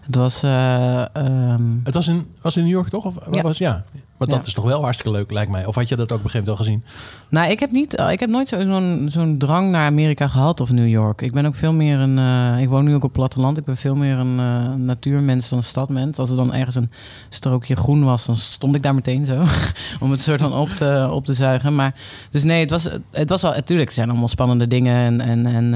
Het 0.00 0.14
was... 0.14 0.42
eh, 0.42 1.16
ehm, 1.16 1.62
Het 1.84 1.94
was 1.94 2.08
in, 2.08 2.26
was 2.42 2.56
in 2.56 2.62
New 2.62 2.72
York, 2.72 2.88
toch? 2.88 3.04
Of, 3.04 3.14
waar 3.14 3.34
Ja. 3.34 3.42
Was, 3.42 3.58
ja. 3.58 3.84
Maar 4.18 4.28
dat 4.28 4.36
Ja. 4.36 4.46
is 4.46 4.52
toch 4.54 4.64
wel 4.64 4.82
hartstikke 4.82 5.18
leuk, 5.18 5.30
lijkt 5.30 5.50
mij. 5.50 5.66
Of 5.66 5.74
had 5.74 5.88
je 5.88 5.96
dat 5.96 6.12
ook 6.12 6.18
op 6.18 6.24
een 6.24 6.30
gegeven 6.30 6.52
moment 6.54 6.68
al 6.68 6.80
gezien? 6.80 7.00
Nou, 7.28 7.50
ik 7.50 7.58
heb, 7.60 7.70
niet, 7.70 7.94
eh, 7.94 8.10
ik 8.10 8.20
heb 8.20 8.30
nooit 8.30 8.48
zo- 8.48 8.60
zo'n 8.64 9.08
zo'n 9.10 9.38
drang 9.38 9.70
naar 9.70 9.86
Amerika 9.86 10.28
gehad 10.28 10.60
of 10.60 10.70
New 10.70 10.88
York. 10.88 11.20
Ik 11.22 11.32
ben 11.32 11.46
ook 11.46 11.54
veel 11.54 11.72
meer 11.72 11.98
een. 11.98 12.18
eh, 12.18 12.60
ik 12.62 12.68
woon 12.68 12.84
nu 12.84 12.94
ook 12.94 13.04
op 13.04 13.12
platteland. 13.12 13.58
Ik 13.58 13.64
ben 13.64 13.76
veel 13.76 13.96
meer 13.96 14.16
een 14.18 14.38
eh, 14.38 14.74
natuurmens 14.74 15.48
dan 15.48 15.58
een 15.58 15.64
stadmens. 15.64 16.18
Als 16.18 16.30
er 16.30 16.36
dan 16.36 16.54
ergens 16.54 16.74
een 16.74 16.90
strookje 17.28 17.76
groen 17.76 18.04
was, 18.04 18.26
dan 18.26 18.36
stond 18.36 18.74
ik 18.74 18.82
daar 18.82 18.94
meteen 18.94 19.26
zo. 19.26 19.44
om 20.02 20.10
het 20.10 20.20
soort 20.20 20.40
van 20.40 20.52
op 20.52 20.68
te, 20.68 21.08
op 21.12 21.24
te 21.24 21.34
zuigen. 21.34 21.74
Maar, 21.74 21.94
dus 22.30 22.42
nee, 22.42 22.60
het 22.60 22.70
was, 22.70 22.88
het 23.10 23.28
was 23.30 23.42
wel. 23.42 23.52
Natuurlijk, 23.52 23.88
het 23.88 23.96
zijn 23.98 24.08
allemaal 24.10 24.28
spannende 24.28 24.66
dingen. 24.66 25.20
En, 25.20 25.46
en, 25.46 25.46
en 25.46 25.74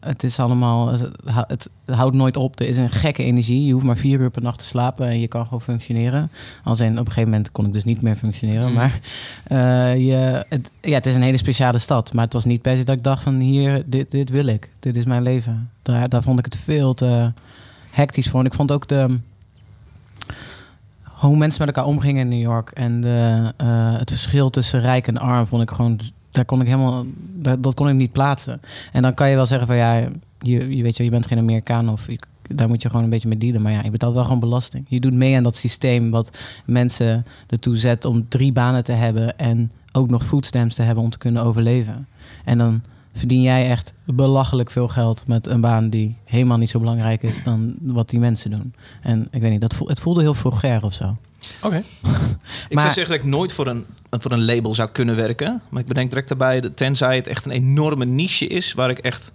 het 0.00 0.22
is 0.22 0.38
allemaal. 0.40 0.90
Het, 1.46 1.68
het 1.88 1.96
houdt 1.96 2.16
nooit 2.16 2.36
op. 2.36 2.60
Er 2.60 2.68
is 2.68 2.76
een 2.76 2.90
gekke 2.90 3.22
energie. 3.22 3.64
Je 3.64 3.72
hoeft 3.72 3.84
maar 3.84 3.96
vier 3.96 4.20
uur 4.20 4.30
per 4.30 4.42
nacht 4.42 4.58
te 4.58 4.64
slapen 4.64 5.08
en 5.08 5.20
je 5.20 5.28
kan 5.28 5.44
gewoon 5.44 5.60
functioneren. 5.60 6.30
Als 6.64 6.80
in, 6.80 6.92
op 6.92 6.98
een 6.98 7.06
gegeven 7.06 7.30
moment 7.30 7.52
kon 7.52 7.66
ik 7.66 7.72
dus 7.72 7.84
niet 7.84 8.02
meer 8.02 8.16
functioneren. 8.16 8.72
Maar 8.72 9.00
eh, 9.44 10.06
je, 10.06 10.44
het, 10.48 10.70
ja, 10.80 10.94
het 10.94 11.06
is 11.06 11.14
een 11.14 11.22
hele 11.22 11.36
speciale 11.36 11.78
stad. 11.78 12.12
Maar 12.12 12.24
het 12.24 12.32
was 12.32 12.44
niet 12.44 12.62
per 12.62 12.76
se 12.76 12.84
dat 12.84 12.96
ik 12.96 13.02
dacht 13.02 13.22
van 13.22 13.34
hier, 13.34 13.82
dit, 13.86 14.10
dit 14.10 14.30
wil 14.30 14.46
ik. 14.46 14.70
Dit 14.80 14.96
is 14.96 15.04
mijn 15.04 15.22
leven. 15.22 15.70
Daar, 15.82 16.08
daar 16.08 16.22
vond 16.22 16.38
ik 16.38 16.44
het 16.44 16.56
veel 16.56 16.94
te 16.94 17.32
hectisch 17.90 18.28
voor. 18.28 18.40
En 18.40 18.46
ik 18.46 18.54
vond 18.54 18.72
ook 18.72 18.88
de... 18.88 19.18
Hoe 21.02 21.36
mensen 21.36 21.66
met 21.66 21.76
elkaar 21.76 21.90
omgingen 21.90 22.20
in 22.20 22.28
New 22.28 22.48
York. 22.48 22.70
En 22.70 23.00
de, 23.00 23.52
eh, 23.56 23.98
het 23.98 24.10
verschil 24.10 24.50
tussen 24.50 24.80
rijk 24.80 25.06
en 25.06 25.18
arm 25.18 25.46
vond 25.46 25.62
ik 25.62 25.70
gewoon... 25.70 26.00
Daar 26.30 26.44
kon 26.44 26.60
ik 26.60 26.66
helemaal... 26.66 27.04
Dat 27.58 27.74
kon 27.74 27.88
ik 27.88 27.94
niet 27.94 28.12
plaatsen. 28.12 28.60
En 28.92 29.02
dan 29.02 29.14
kan 29.14 29.28
je 29.28 29.36
wel 29.36 29.46
zeggen 29.46 29.66
van 29.66 29.76
ja, 29.76 30.08
je, 30.40 30.76
je 30.76 30.82
weet 30.82 30.96
je, 30.96 31.04
je 31.04 31.10
bent 31.10 31.26
geen 31.26 31.38
Amerikaan 31.38 31.88
of 31.88 32.06
je- 32.06 32.18
daar 32.54 32.68
moet 32.68 32.82
je 32.82 32.88
gewoon 32.88 33.04
een 33.04 33.10
beetje 33.10 33.28
mee 33.28 33.38
dealen. 33.38 33.62
Maar 33.62 33.72
ja, 33.72 33.82
je 33.82 33.90
betaalt 33.90 34.14
wel 34.14 34.24
gewoon 34.24 34.40
belasting. 34.40 34.84
Je 34.88 35.00
doet 35.00 35.14
mee 35.14 35.36
aan 35.36 35.42
dat 35.42 35.56
systeem 35.56 36.10
wat 36.10 36.38
mensen 36.66 37.26
ertoe 37.46 37.76
zet 37.76 38.04
om 38.04 38.28
drie 38.28 38.52
banen 38.52 38.84
te 38.84 38.92
hebben 38.92 39.38
en 39.38 39.70
ook 39.92 40.10
nog 40.10 40.24
foodstamps 40.26 40.74
te 40.74 40.82
hebben 40.82 41.04
om 41.04 41.10
te 41.10 41.18
kunnen 41.18 41.42
overleven. 41.42 42.06
En 42.44 42.58
dan 42.58 42.82
verdien 43.12 43.42
jij 43.42 43.70
echt 43.70 43.92
belachelijk 44.04 44.70
veel 44.70 44.88
geld 44.88 45.24
met 45.26 45.46
een 45.46 45.60
baan 45.60 45.90
die 45.90 46.16
helemaal 46.24 46.58
niet 46.58 46.70
zo 46.70 46.78
belangrijk 46.78 47.22
is 47.22 47.42
dan 47.42 47.76
wat 47.80 48.10
die 48.10 48.18
mensen 48.20 48.50
doen. 48.50 48.74
En 49.02 49.28
ik 49.30 49.40
weet 49.40 49.50
niet, 49.50 49.60
dat 49.60 49.74
het 49.86 50.00
voelde 50.00 50.20
heel 50.20 50.34
vulgair 50.34 50.82
of 50.84 50.92
zo. 50.94 51.16
Oké. 51.62 51.82
Ik 52.68 52.78
zou 52.80 52.92
zeggen 52.92 53.14
dat 53.14 53.24
ik 53.24 53.30
nooit 53.30 53.52
voor 53.52 53.66
een, 53.66 53.84
voor 54.10 54.30
een 54.32 54.44
label 54.44 54.74
zou 54.74 54.88
kunnen 54.90 55.16
werken. 55.16 55.60
Maar 55.68 55.80
ik 55.80 55.88
bedenk 55.88 56.08
direct 56.08 56.28
daarbij, 56.28 56.60
dat 56.60 56.76
tenzij 56.76 57.16
het 57.16 57.26
echt 57.26 57.44
een 57.44 57.50
enorme 57.50 58.04
niche 58.04 58.46
is... 58.46 58.72
waar 58.74 58.90
ik 58.90 58.98
echt 58.98 59.32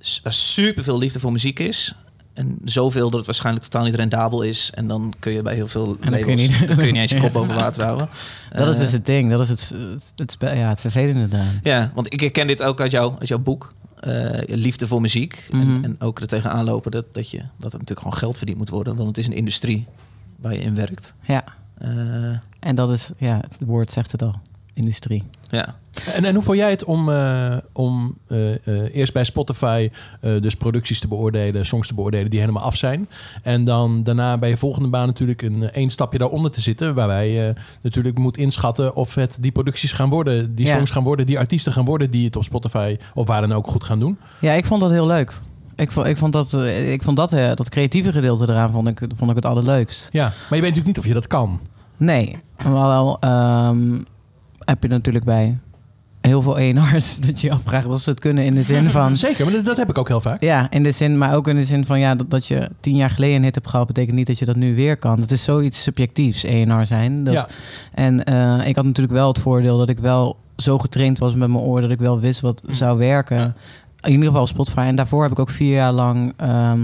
super 0.00 0.84
veel 0.84 0.98
liefde 0.98 1.20
voor 1.20 1.32
muziek 1.32 1.58
is... 1.58 1.94
en 2.32 2.58
zoveel 2.64 3.04
dat 3.10 3.16
het 3.18 3.26
waarschijnlijk 3.26 3.64
totaal 3.64 3.84
niet 3.84 3.94
rendabel 3.94 4.42
is... 4.42 4.70
en 4.74 4.86
dan 4.88 5.12
kun 5.18 5.32
je 5.32 5.42
bij 5.42 5.54
heel 5.54 5.66
veel 5.66 5.96
En 6.00 6.10
dan 6.10 6.20
kun 6.20 6.36
je 6.36 6.36
labels... 6.36 6.58
niet- 6.58 6.68
dan 6.68 6.76
kun 6.76 6.86
je 6.86 6.92
niet 6.92 7.00
eens 7.00 7.10
je 7.10 7.20
kop 7.20 7.32
boven 7.38 7.54
water 7.54 7.84
houden. 7.84 8.08
Dat 8.52 8.68
is 8.68 8.74
Eh, 8.74 8.80
dus 8.80 8.92
het 8.92 9.06
ding, 9.06 9.30
dat 9.30 9.40
is 9.40 9.48
het, 9.48 9.68
het, 9.68 10.12
het, 10.16 10.36
ja, 10.40 10.68
het 10.68 10.80
vervelende 10.80 11.28
daar. 11.28 11.60
Ja, 11.62 11.90
want 11.94 12.12
ik 12.12 12.20
herken 12.20 12.46
dit 12.46 12.62
ook 12.62 12.80
uit, 12.80 12.90
jou, 12.90 13.14
uit 13.18 13.28
jouw 13.28 13.38
boek. 13.38 13.74
eh, 14.00 14.30
liefde 14.46 14.86
voor 14.86 15.00
muziek. 15.00 15.48
Mhm. 15.50 15.62
en, 15.62 15.84
en 15.84 15.96
ook 16.00 16.20
er 16.20 16.26
tegenaan 16.26 16.64
lopen 16.64 16.90
dat, 16.90 17.04
dat, 17.14 17.30
je, 17.30 17.38
dat 17.38 17.72
er 17.72 17.78
natuurlijk 17.78 17.98
gewoon 17.98 18.16
geld 18.16 18.36
verdiend 18.36 18.58
moet 18.58 18.68
worden. 18.68 18.96
Want 18.96 19.08
het 19.08 19.18
is 19.18 19.26
een 19.26 19.32
industrie 19.36 19.86
waar 20.36 20.52
je 20.52 20.60
in 20.60 20.74
werkt. 20.74 21.14
Ja, 21.22 21.44
Eh, 21.78 21.88
en 22.60 22.74
dat 22.74 22.90
is, 22.90 23.10
ja, 23.18 23.36
het 23.36 23.56
woord 23.66 23.92
zegt 23.92 24.12
het 24.12 24.22
al, 24.22 24.34
industrie. 24.74 25.24
ja. 25.50 25.76
En, 26.14 26.24
en 26.24 26.34
hoe 26.34 26.44
vond 26.44 26.58
jij 26.58 26.70
het 26.70 26.84
om, 26.84 27.10
eh, 27.10 27.56
om 27.72 28.18
eh, 28.28 28.66
eh, 28.66 28.94
eerst 28.94 29.12
bij 29.12 29.24
Spotify 29.24 29.90
dus 30.20 30.54
producties 30.56 31.00
te 31.00 31.08
beoordelen, 31.08 31.66
songs 31.66 31.88
te 31.88 31.94
beoordelen 31.94 32.30
die 32.30 32.40
helemaal 32.40 32.62
af 32.62 32.76
zijn. 32.76 33.08
En 33.42 33.64
dan 33.64 34.02
daarna 34.02 34.38
bij 34.38 34.48
je 34.48 34.56
volgende 34.56 34.88
baan 34.88 35.06
natuurlijk 35.06 35.42
een 35.42 35.70
één 35.70 35.90
stapje 35.90 36.18
daaronder 36.18 36.50
te 36.50 36.60
zitten. 36.60 36.94
Waarbij 36.94 37.30
je 37.30 37.52
natuurlijk 37.82 38.18
moet 38.18 38.36
inschatten 38.36 38.94
of 38.94 39.14
het 39.14 39.36
die 39.40 39.52
producties 39.52 39.92
gaan 39.92 40.08
worden, 40.08 40.54
die 40.54 40.66
Ja. 40.66 40.76
songs 40.76 40.90
gaan 40.90 41.02
worden, 41.02 41.26
die 41.26 41.38
artiesten 41.38 41.72
gaan 41.72 41.84
worden 41.84 42.10
die 42.10 42.24
het 42.24 42.36
op 42.36 42.44
Spotify 42.44 42.96
of 43.14 43.26
waar 43.26 43.40
dan 43.40 43.52
ook 43.52 43.66
goed 43.68 43.84
gaan 43.84 43.98
doen. 43.98 44.18
Ja, 44.40 44.52
ik 44.52 44.66
vond 44.66 44.80
dat 44.80 44.90
heel 44.90 45.06
leuk. 45.06 45.32
Ik 45.76 45.92
vond, 45.92 46.06
ik 46.06 46.16
vond 46.16 46.32
dat, 46.32 46.54
ik 46.88 47.02
vond 47.02 47.16
dat, 47.16 47.30
dat 47.30 47.68
creatieve 47.68 48.12
gedeelte 48.12 48.44
eraan 48.48 48.70
vond 48.70 48.88
ik, 48.88 48.98
vond 49.16 49.30
ik 49.30 49.36
het 49.36 49.46
allerleukst. 49.46 50.08
Ja, 50.12 50.22
maar 50.22 50.32
je 50.34 50.48
weet 50.48 50.60
natuurlijk 50.60 50.86
niet 50.86 50.98
of 50.98 51.06
je 51.06 51.14
dat 51.14 51.26
kan. 51.26 51.60
Nee, 51.96 52.36
wel 52.64 53.16
ehm, 53.20 53.98
heb 54.64 54.82
je 54.82 54.88
natuurlijk 54.88 55.24
bij 55.24 55.58
heel 56.26 56.42
veel 56.42 56.58
ENR's 56.58 57.18
dat 57.26 57.40
je 57.40 57.46
je 57.46 57.52
afvraagt 57.52 57.86
of 57.86 58.00
ze 58.00 58.10
het 58.10 58.20
kunnen 58.20 58.44
in 58.44 58.54
de 58.54 58.62
zin 58.62 58.90
van... 58.90 59.16
Zeker, 59.16 59.44
maar 59.44 59.54
dat, 59.54 59.64
dat 59.64 59.76
heb 59.76 59.88
ik 59.88 59.98
ook 59.98 60.08
heel 60.08 60.20
vaak. 60.20 60.42
Ja, 60.42 60.70
in 60.70 60.82
de 60.82 60.90
zin, 60.90 61.18
maar 61.18 61.34
ook 61.34 61.48
in 61.48 61.56
de 61.56 61.64
zin 61.64 61.86
van 61.86 62.00
ja, 62.00 62.14
dat, 62.14 62.30
dat 62.30 62.46
je 62.46 62.70
tien 62.80 62.96
jaar 62.96 63.10
geleden 63.10 63.36
een 63.36 63.42
hit 63.42 63.54
hebt 63.54 63.68
gehad, 63.68 63.86
betekent 63.86 64.16
niet 64.16 64.26
dat 64.26 64.38
je 64.38 64.44
dat 64.44 64.56
nu 64.56 64.74
weer 64.74 64.96
kan. 64.96 65.20
Het 65.20 65.30
is 65.30 65.44
zoiets 65.44 65.82
subjectiefs, 65.82 66.44
ENR 66.44 66.86
zijn. 66.86 67.24
Dat, 67.24 67.34
Ja. 67.34 67.48
En 67.92 68.24
eh, 68.24 68.66
ik 68.68 68.76
had 68.76 68.84
natuurlijk 68.84 69.14
wel 69.14 69.28
het 69.28 69.38
voordeel 69.38 69.78
dat 69.78 69.88
ik 69.88 69.98
wel 69.98 70.36
zo 70.56 70.78
getraind 70.78 71.18
was 71.18 71.34
met 71.34 71.48
mijn 71.48 71.62
oor 71.62 71.80
dat 71.80 71.90
ik 71.90 71.98
wel 71.98 72.20
wist 72.20 72.40
wat 72.40 72.62
zou 72.70 72.98
werken. 72.98 73.36
Ja. 73.36 73.54
In 74.00 74.12
ieder 74.12 74.26
geval 74.26 74.46
Spotify. 74.46 74.78
En 74.78 74.96
daarvoor 74.96 75.22
heb 75.22 75.32
ik 75.32 75.38
ook 75.38 75.50
vier 75.50 75.72
jaar 75.72 75.92
lang 75.92 76.32
ehm, 76.36 76.80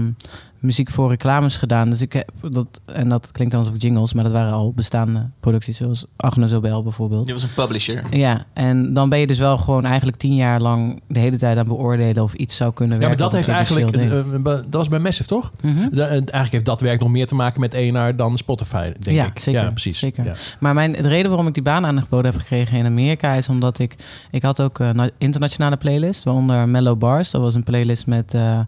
muziek 0.63 0.89
voor 0.89 1.09
reclames 1.09 1.57
gedaan. 1.57 1.89
Dus 1.89 2.01
ik 2.01 2.13
heb 2.13 2.31
dat, 2.49 2.81
en 2.85 3.09
dat 3.09 3.31
klinkt 3.31 3.53
dan 3.53 3.63
alsof 3.63 3.81
jingles, 3.81 4.13
maar 4.13 4.23
dat 4.23 4.33
waren 4.33 4.51
al 4.53 4.73
bestaande 4.73 5.29
producties, 5.39 5.77
zoals 5.77 6.05
Agnes 6.17 6.53
Obel 6.53 6.83
bijvoorbeeld. 6.83 7.27
Je 7.27 7.33
was 7.33 7.43
een 7.43 7.53
publisher. 7.55 8.03
Ja, 8.17 8.45
en 8.53 8.93
dan 8.93 9.09
ben 9.09 9.19
je 9.19 9.27
dus 9.27 9.37
wel 9.37 9.57
gewoon 9.57 9.85
eigenlijk 9.85 10.17
tien 10.17 10.35
jaar 10.35 10.61
lang 10.61 11.01
de 11.07 11.19
hele 11.19 11.37
tijd 11.37 11.57
aan 11.57 11.65
beoordelen 11.67 12.23
of 12.23 12.33
iets 12.33 12.55
zou 12.55 12.73
kunnen 12.73 12.99
Ja, 12.99 13.07
maar 13.07 13.17
werken. 13.17 13.37
dat 13.37 13.45
heeft 13.45 13.57
eigenlijk, 13.57 13.95
eh, 13.95 14.19
eh, 14.35 14.43
dat 14.43 14.65
was 14.69 14.87
bij 14.87 14.99
Massive 14.99 15.29
toch? 15.29 15.51
Mhm. 15.61 15.89
Da- 15.95 16.03
eh, 16.05 16.11
eigenlijk 16.11 16.51
heeft 16.51 16.65
dat 16.65 16.81
werk 16.81 16.99
nog 16.99 17.09
meer 17.09 17.27
te 17.27 17.35
maken 17.35 17.59
met 17.59 17.73
ENR 17.73 18.15
dan 18.15 18.37
Spotify, 18.37 18.91
denk 18.99 19.17
Ja, 19.17 19.25
ik. 19.25 19.39
zeker, 19.39 19.61
Ja, 19.63 19.69
precies. 19.69 19.97
zeker. 19.99 20.25
Ja. 20.25 20.33
Maar 20.59 20.73
mijn, 20.73 20.91
de 20.91 21.07
reden 21.07 21.27
waarom 21.29 21.47
ik 21.47 21.53
die 21.53 21.63
baan 21.63 21.85
aangeboden 21.85 22.31
heb 22.31 22.39
gekregen 22.39 22.77
in 22.77 22.85
Amerika 22.85 23.33
is 23.33 23.49
omdat 23.49 23.79
ik... 23.79 23.95
Ik 24.31 24.41
had 24.43 24.61
ook 24.61 24.79
een 24.79 24.95
na- 24.95 25.09
internationale 25.17 25.77
playlist, 25.77 26.23
waaronder 26.23 26.69
Mellow 26.69 26.97
Bars. 26.97 27.31
Dat 27.31 27.41
was 27.41 27.55
een 27.55 27.63
playlist 27.63 28.07
met 28.07 28.33
eh, 28.33 28.59
eh, 28.59 28.65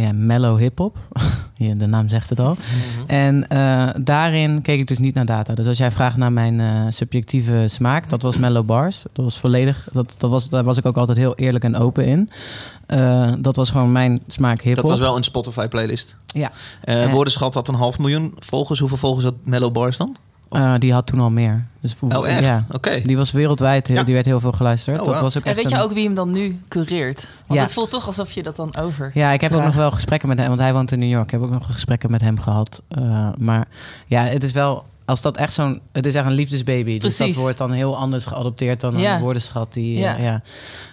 ja, 0.00 0.12
mellow 0.12 0.58
hip-hop. 0.58 0.98
Ja, 1.56 1.74
de 1.74 1.86
naam 1.86 2.08
zegt 2.08 2.28
het 2.28 2.40
al. 2.40 2.56
En 3.06 3.48
eh, 3.48 3.88
daarin 4.00 4.62
keek 4.62 4.80
ik 4.80 4.86
dus 4.86 4.98
niet 4.98 5.14
naar 5.14 5.24
data. 5.26 5.54
Dus 5.54 5.66
als 5.66 5.78
jij 5.78 5.90
vraagt 5.90 6.16
naar 6.16 6.32
mijn 6.32 6.60
eh, 6.60 6.80
subjectieve 6.88 7.64
smaak, 7.68 8.08
dat 8.10 8.22
was 8.22 8.38
Mellow 8.38 8.66
Bars. 8.66 9.02
Dat 9.12 9.24
was 9.24 9.38
volledig... 9.38 9.88
Dat, 9.92 10.14
dat 10.18 10.30
was, 10.30 10.48
daar 10.48 10.64
was 10.64 10.76
ik 10.76 10.86
ook 10.86 10.96
altijd 10.96 11.18
heel 11.18 11.34
eerlijk 11.34 11.64
en 11.64 11.76
open 11.76 12.06
in. 12.06 12.30
Eh, 12.86 13.32
dat 13.38 13.56
was 13.56 13.70
gewoon 13.70 13.92
mijn 13.92 14.20
smaak. 14.26 14.74
Dat 14.74 14.84
was 14.84 14.98
wel 14.98 15.16
een 15.16 15.24
Spotify 15.24 15.68
playlist. 15.68 16.16
Ja. 16.26 16.50
Eh 16.80 17.04
Eh. 17.04 17.12
woorden 17.12 17.32
schat 17.32 17.52
dat 17.52 17.68
een 17.68 17.74
half 17.74 17.98
miljoen 17.98 18.34
volgers. 18.38 18.78
Hoeveel 18.78 18.98
volgers 18.98 19.24
had 19.24 19.34
Mellow 19.44 19.72
Bars 19.72 19.96
dan? 19.96 20.16
Eh, 20.54 20.74
die 20.78 20.92
had 20.92 21.06
toen 21.06 21.20
al 21.20 21.30
meer. 21.30 21.64
Dus 21.80 21.94
voor- 21.94 22.14
Oh, 22.16 22.28
echt? 22.28 22.40
Ja. 22.40 22.64
Oké. 22.72 23.00
Die 23.04 23.16
was 23.16 23.30
wereldwijd, 23.32 23.86
heel- 23.86 23.96
Ja. 23.96 24.02
die 24.04 24.14
werd 24.14 24.26
heel 24.26 24.40
veel 24.40 24.52
geluisterd. 24.52 25.00
Oh, 25.00 25.06
dat 25.06 25.20
was 25.20 25.36
ook 25.38 25.44
En 25.44 25.50
echt 25.54 25.62
weet 25.62 25.72
je 25.72 25.82
ook 25.82 25.92
wie 25.92 26.04
hem 26.04 26.14
dan 26.14 26.30
nu 26.32 26.58
cureert? 26.68 27.26
Want 27.46 27.58
Ja. 27.58 27.64
het 27.64 27.72
voelt 27.74 27.90
toch 27.90 28.06
alsof 28.06 28.32
je 28.32 28.42
dat 28.42 28.56
dan 28.56 28.76
over. 28.76 29.10
Ja, 29.14 29.30
ik 29.32 29.40
heb 29.40 29.52
ook 29.52 29.64
nog 29.64 29.74
wel 29.74 29.90
gesprekken 29.90 30.28
met 30.28 30.38
hem, 30.38 30.48
want 30.48 30.60
hij 30.60 30.72
woont 30.72 30.92
in 30.92 30.98
New 30.98 31.10
York. 31.10 31.24
Ik 31.24 31.30
heb 31.30 31.42
ook 31.42 31.50
nog 31.50 31.66
gesprekken 31.72 32.10
met 32.10 32.20
hem 32.20 32.40
gehad. 32.40 32.82
Eh, 32.88 33.28
maar 33.38 33.68
ja, 34.06 34.22
het 34.22 34.42
is 34.44 34.52
wel, 34.52 34.84
als 35.04 35.22
dat 35.22 35.36
echt 35.36 35.52
zo'n, 35.52 35.80
het 35.92 36.06
is 36.06 36.14
echt 36.14 36.26
een 36.26 36.32
liefdesbaby. 36.32 36.98
Dus 36.98 37.14
Precies. 37.16 37.34
dat 37.34 37.42
wordt 37.44 37.58
dan 37.58 37.72
heel 37.72 37.96
anders 37.96 38.24
geadopteerd 38.24 38.80
dan 38.80 38.96
Ja. 38.98 39.14
een 39.14 39.20
woordenschat. 39.20 39.72
Die, 39.72 39.98
Ja. 39.98 40.16
ja. 40.16 40.22
ja. 40.22 40.42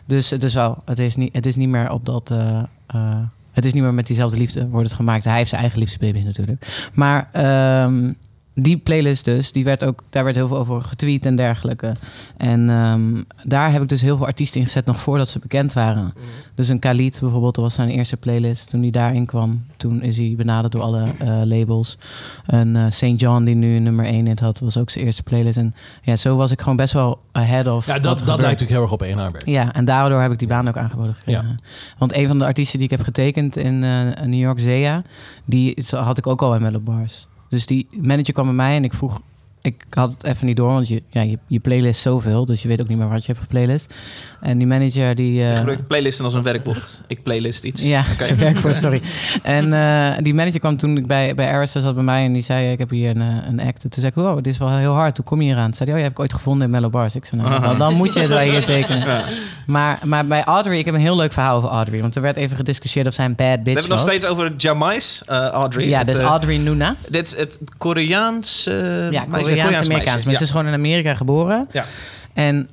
Dus 0.06 0.30
het 0.30 0.44
is 0.44 0.54
wel, 0.54 0.78
het 0.86 1.00
is 1.00 1.16
niet, 1.16 1.34
het 1.34 1.46
is 1.46 1.56
niet 1.56 1.70
meer 1.70 1.92
op 1.92 2.06
dat, 2.06 2.32
eh, 2.32 2.58
eh, 2.88 3.20
het 3.52 3.66
is 3.66 3.74
niet 3.74 3.84
meer 3.84 3.94
met 3.94 4.08
diezelfde 4.08 4.38
liefde 4.38 4.68
wordt 4.70 4.88
het 4.88 4.96
gemaakt. 4.96 5.24
Hij 5.24 5.38
heeft 5.38 5.50
zijn 5.50 5.62
eigen 5.62 5.80
liefdesbaby's 5.80 6.24
natuurlijk. 6.24 6.90
Maar 6.94 7.30
ehm, 7.32 8.14
die 8.54 8.78
playlist 8.78 9.26
dus, 9.26 9.52
die 9.52 9.64
werd 9.64 9.84
ook, 9.84 10.04
daar 10.10 10.24
werd 10.24 10.36
heel 10.36 10.48
veel 10.48 10.58
over 10.58 10.82
getweet 10.82 11.26
en 11.26 11.36
dergelijke. 11.36 11.96
En 12.38 12.70
ehm, 12.70 13.24
daar 13.44 13.72
heb 13.72 13.82
ik 13.82 13.90
dus 13.90 14.02
heel 14.02 14.18
veel 14.18 14.26
artiesten 14.26 14.60
in 14.60 14.66
gezet 14.66 14.86
nog 14.86 15.00
voordat 15.00 15.30
ze 15.30 15.40
bekend 15.40 15.74
waren. 15.74 16.14
Dus 16.56 16.70
een 16.70 16.80
Khalid 16.80 17.20
bijvoorbeeld, 17.20 17.56
dat 17.56 17.64
was 17.64 17.74
zijn 17.74 17.90
eerste 17.90 18.18
playlist. 18.18 18.70
Toen 18.70 18.82
hij 18.82 18.90
daarin 18.90 19.26
kwam, 19.26 19.66
toen 19.78 20.02
is 20.02 20.18
hij 20.18 20.34
benaderd 20.38 20.74
door 20.74 20.82
alle 20.82 21.04
eh, 21.20 21.42
labels. 21.44 21.98
En 22.46 22.76
eh, 22.76 22.86
St. 22.90 23.14
John, 23.22 23.44
die 23.44 23.56
nu 23.56 23.80
nummer 23.80 24.06
1 24.06 24.28
in 24.28 24.38
had, 24.42 24.60
was 24.60 24.78
ook 24.78 24.90
zijn 24.90 25.06
eerste 25.06 25.24
playlist. 25.24 25.58
En 25.58 25.76
ja, 26.02 26.16
zo 26.16 26.36
was 26.36 26.52
ik 26.52 26.60
gewoon 26.60 26.76
best 26.76 26.94
wel 26.94 27.20
ahead 27.32 27.68
of 27.68 27.86
Ja, 27.86 28.00
dat, 28.00 28.18
dat 28.18 28.26
lijkt 28.26 28.42
natuurlijk 28.42 28.72
heel 28.72 28.82
erg 28.82 28.92
op 28.92 29.02
één 29.02 29.18
werk. 29.18 29.46
Ja, 29.46 29.74
en 29.74 29.86
daardoor 29.86 30.22
heb 30.22 30.32
ik 30.32 30.40
die 30.40 30.48
baan 30.48 30.68
ook 30.68 30.78
aangeboden 30.78 31.14
gekregen. 31.14 31.60
Want 31.98 32.16
een 32.16 32.28
van 32.28 32.40
de 32.40 32.46
artiesten 32.46 32.78
die 32.78 32.88
ik 32.88 32.98
heb 32.98 33.06
getekend 33.06 33.58
in 33.58 33.84
eh, 33.84 34.26
New 34.26 34.40
York, 34.40 34.60
Zea, 34.60 35.04
die 35.46 35.84
had 35.90 36.18
ik 36.18 36.28
ook 36.28 36.42
al 36.42 36.56
in 36.56 36.62
Mellow 36.62 36.84
Bars. 36.84 37.28
Dus 37.52 37.66
die 37.66 37.88
manager 38.02 38.34
kwam 38.34 38.46
bij 38.46 38.56
mij 38.56 38.76
en 38.76 38.84
ik 38.84 38.94
vroeg... 38.94 39.22
Ik 39.64 39.84
had 39.90 40.12
het 40.12 40.24
even 40.24 40.46
niet 40.46 40.56
door, 40.58 40.68
want 40.68 40.88
je, 40.88 41.04
ja, 41.10 41.22
je, 41.22 41.38
je 41.48 41.60
playlist 41.60 42.02
zoveel. 42.02 42.46
Dus 42.46 42.62
je 42.62 42.68
weet 42.68 42.82
ook 42.82 42.88
niet 42.88 42.98
meer 42.98 43.10
wat 43.10 43.20
je 43.26 43.28
hebt 43.32 43.40
geplaylist. 43.40 43.94
En 44.42 44.58
die 44.58 44.68
manager 44.68 45.16
die... 45.16 45.42
eh, 45.42 45.50
Je 45.52 45.58
gebruikt 45.58 45.88
playlisten 45.88 46.26
als 46.26 46.34
een 46.34 46.44
werkwoord. 46.44 47.02
Ik 47.08 47.24
playlist 47.24 47.64
iets. 47.64 47.82
ja, 47.82 48.04
Oké. 48.14 48.26
zo'n 48.26 48.38
werkwoord, 48.38 48.80
sorry. 48.80 49.02
En 49.44 49.74
eh, 49.74 50.18
die 50.24 50.34
manager 50.34 50.60
kwam 50.60 50.78
toen 50.78 50.98
ik 50.98 51.08
bij, 51.08 51.36
bij 51.36 51.52
Arista 51.52 51.80
zat 51.80 51.96
bij 51.96 52.04
mij 52.04 52.26
en 52.26 52.34
die 52.34 52.42
zei, 52.42 52.72
ik 52.72 52.80
heb 52.80 52.90
hier 52.90 53.10
een, 53.10 53.22
eh, 53.22 53.36
een 53.48 53.60
act. 53.60 53.84
En 53.84 53.90
toen 53.90 54.02
zei 54.02 54.06
ik, 54.08 54.14
wow, 54.16 54.36
dit 54.36 54.48
is 54.54 54.58
wel 54.58 54.78
heel 54.78 54.94
hard. 54.94 55.18
Hoe 55.18 55.26
kom 55.26 55.42
je 55.42 55.48
hier 55.48 55.58
aan? 55.58 55.66
Toen 55.66 55.74
zei 55.74 55.90
hij, 55.90 55.98
oh, 55.98 56.04
je 56.04 56.08
heb 56.10 56.18
ik 56.18 56.24
ooit 56.24 56.34
gevonden 56.34 56.66
in 56.66 56.70
Mellow 56.72 56.92
Bars. 56.92 57.16
Ik 57.16 57.26
zei, 57.26 57.42
nou, 57.42 57.62
dan, 57.62 57.78
dan 57.78 57.94
moet 57.94 58.14
je 58.14 58.20
het 58.20 58.30
wel 58.30 58.40
hier 58.40 58.66
tekenen. 58.66 59.08
Ja. 59.08 59.24
Maar, 59.66 60.00
maar 60.06 60.26
bij 60.26 60.44
Audrey, 60.44 60.78
ik 60.78 60.86
heb 60.86 60.94
een 60.94 61.00
heel 61.00 61.16
leuk 61.16 61.34
verhaal 61.34 61.58
over 61.58 61.70
Audrey. 61.70 62.02
Want 62.02 62.16
er 62.16 62.22
werd 62.22 62.38
even 62.38 62.56
gediscussieerd 62.56 63.08
of 63.08 63.14
zij 63.14 63.26
een 63.26 63.36
bad 63.36 63.48
We 63.58 63.62
bitch 63.64 63.80
hebben 63.80 63.98
het 63.98 64.06
nog 64.06 64.12
steeds 64.14 64.26
over 64.26 64.54
Jamais, 64.58 65.24
eh, 65.26 65.48
Audrey. 65.48 65.88
Ja, 65.88 66.04
dus 66.04 66.18
eh, 66.18 66.26
Audrey 66.26 66.58
Nuna. 66.58 66.96
Dit 67.10 67.26
is 67.28 67.38
het 67.38 67.60
Koreaans 67.78 68.68
eh 68.68 69.12
Ja, 69.12 69.26
meisje, 69.28 69.51
Koreaans-Amerikaans. 69.56 70.26
Maar 70.26 70.36
ze 70.36 70.44
is 70.44 70.50
gewoon 70.50 70.68
in 70.68 70.74
Amerika 70.74 71.16
geboren. 71.16 71.68
Ja. 71.72 71.86
En 72.34 72.70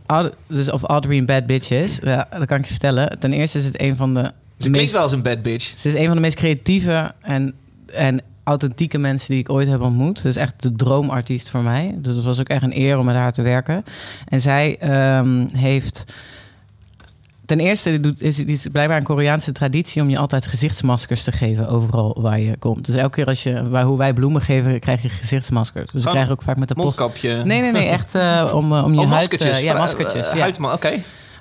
dus 0.47 0.71
of 0.71 0.83
Audrey 0.83 1.17
een 1.17 1.27
bad 1.27 1.47
bitch 1.47 1.71
is, 1.71 1.99
ja, 2.03 2.29
dat 2.31 2.47
kan 2.47 2.59
ik 2.59 2.65
je 2.65 2.71
vertellen. 2.71 3.19
Ten 3.19 3.33
eerste 3.33 3.59
is 3.59 3.65
het 3.65 3.81
een 3.81 3.97
van 3.97 4.15
de 4.15 4.21
Ze 4.21 4.31
klinkt 4.57 4.79
meest- 4.79 4.93
wel 4.93 5.03
als 5.03 5.13
een 5.13 5.23
bad 5.23 5.43
bitch. 5.43 5.73
Ze 5.79 5.89
is 5.89 5.95
een 5.95 6.07
van 6.07 6.15
de 6.15 6.21
meest 6.21 6.37
creatieve 6.37 7.13
en, 7.23 7.55
en 7.93 8.21
authentieke 8.45 8.99
mensen 8.99 9.29
die 9.29 9.39
ik 9.39 9.51
ooit 9.51 9.69
heb 9.69 9.81
ontmoet. 9.81 10.23
Dus 10.23 10.37
echt 10.37 10.63
de 10.63 10.73
droomartiest 10.73 11.49
voor 11.49 11.63
mij. 11.63 11.95
Dus 11.99 12.15
het 12.15 12.25
was 12.25 12.41
ook 12.41 12.49
echt 12.49 12.63
een 12.63 12.79
eer 12.79 12.99
om 12.99 13.05
met 13.05 13.15
haar 13.17 13.33
te 13.33 13.43
werken. 13.43 13.85
En 14.29 14.41
zij 14.41 14.77
ehm, 14.79 15.47
heeft... 15.53 16.05
Ten 17.49 17.61
eerste 17.61 18.01
is 18.19 18.39
het 18.39 18.49
is 18.49 18.67
blijkbaar 18.73 18.97
een 18.99 19.03
Koreaanse 19.05 19.53
traditie 19.53 20.03
om 20.03 20.09
je 20.11 20.19
altijd 20.19 20.47
gezichtsmaskers 20.47 21.23
te 21.25 21.33
geven 21.33 21.69
overal 21.69 22.17
waar 22.21 22.41
je 22.41 22.57
komt. 22.59 22.85
Dus 22.87 22.95
elke 22.95 23.15
keer 23.15 23.27
als 23.27 23.43
je, 23.43 23.69
waar, 23.69 23.85
hoe 23.85 23.99
wij 23.99 24.13
bloemen 24.13 24.43
geven, 24.43 24.81
krijg 24.81 25.03
je 25.03 25.09
gezichtsmaskers. 25.09 25.91
Dus 25.93 26.05
we 26.05 26.11
krijgen 26.11 26.33
ook 26.33 26.43
vaak 26.43 26.57
met 26.57 26.69
de 26.69 26.75
post. 26.75 26.99
Mondkapje. 26.99 27.43
Nee, 27.45 27.61
nee, 27.61 27.73
nee, 27.73 27.87
echt 27.89 28.15
eh, 28.15 28.51
om, 28.55 28.73
eh, 28.77 28.85
om 28.85 28.95
je 28.95 29.01
Oh, 29.01 29.07
huid... 29.07 29.11
maskertjes. 29.21 29.57
eh, 29.59 29.63
ja, 29.65 29.71
Vra- 29.73 29.79
maskertjes. 29.81 30.33
ja. 30.33 30.39
huidma- 30.39 30.73
Oké. 30.73 30.93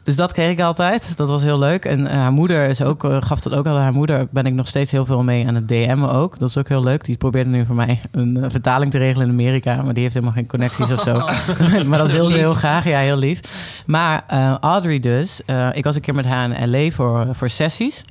Dus 0.07 0.15
dat 0.15 0.33
kreeg 0.33 0.49
ik 0.49 0.59
altijd. 0.59 1.17
Dat 1.17 1.29
was 1.29 1.43
heel 1.43 1.59
leuk. 1.59 1.85
En 1.85 2.07
eh, 2.07 2.17
haar 2.17 2.31
moeder 2.31 2.69
is 2.69 2.81
ook, 2.81 3.03
eh, 3.03 3.17
gaf 3.21 3.39
dat 3.39 3.53
ook 3.53 3.65
al. 3.65 3.77
Haar 3.77 3.93
moeder 3.93 4.27
ben 4.31 4.45
ik 4.45 4.53
nog 4.53 4.67
steeds 4.67 4.91
heel 4.91 5.05
veel 5.05 5.23
mee 5.23 5.47
aan 5.47 5.55
het 5.55 5.67
DM'en 5.67 6.09
ook. 6.09 6.39
Dat 6.39 6.49
is 6.49 6.57
ook 6.57 6.67
heel 6.67 6.83
leuk. 6.83 7.05
Die 7.05 7.17
probeerde 7.17 7.49
nu 7.49 7.65
voor 7.65 7.75
mij 7.75 8.01
een 8.11 8.43
eh, 8.43 8.49
vertaling 8.49 8.91
te 8.91 8.97
regelen 8.97 9.27
in 9.27 9.33
Amerika. 9.33 9.81
Maar 9.81 9.93
die 9.93 10.03
heeft 10.03 10.13
helemaal 10.13 10.35
geen 10.35 10.47
connecties 10.47 10.91
of 10.91 10.99
zo. 10.99 11.13
maar 11.89 11.99
dat 11.99 12.11
wil 12.11 12.27
ze 12.27 12.37
heel 12.37 12.53
graag. 12.53 12.85
Ja, 12.85 12.99
heel 12.99 13.17
lief. 13.17 13.39
Maar 13.85 14.23
Audrey 14.61 14.99
dus. 14.99 15.41
ik 15.71 15.83
was 15.83 15.95
een 15.95 16.01
keer 16.01 16.15
met 16.15 16.25
haar 16.25 16.61
in 16.61 16.69
L.A. 16.69 16.89
voor, 16.89 17.27
voor 17.31 17.49
sessies. 17.49 18.05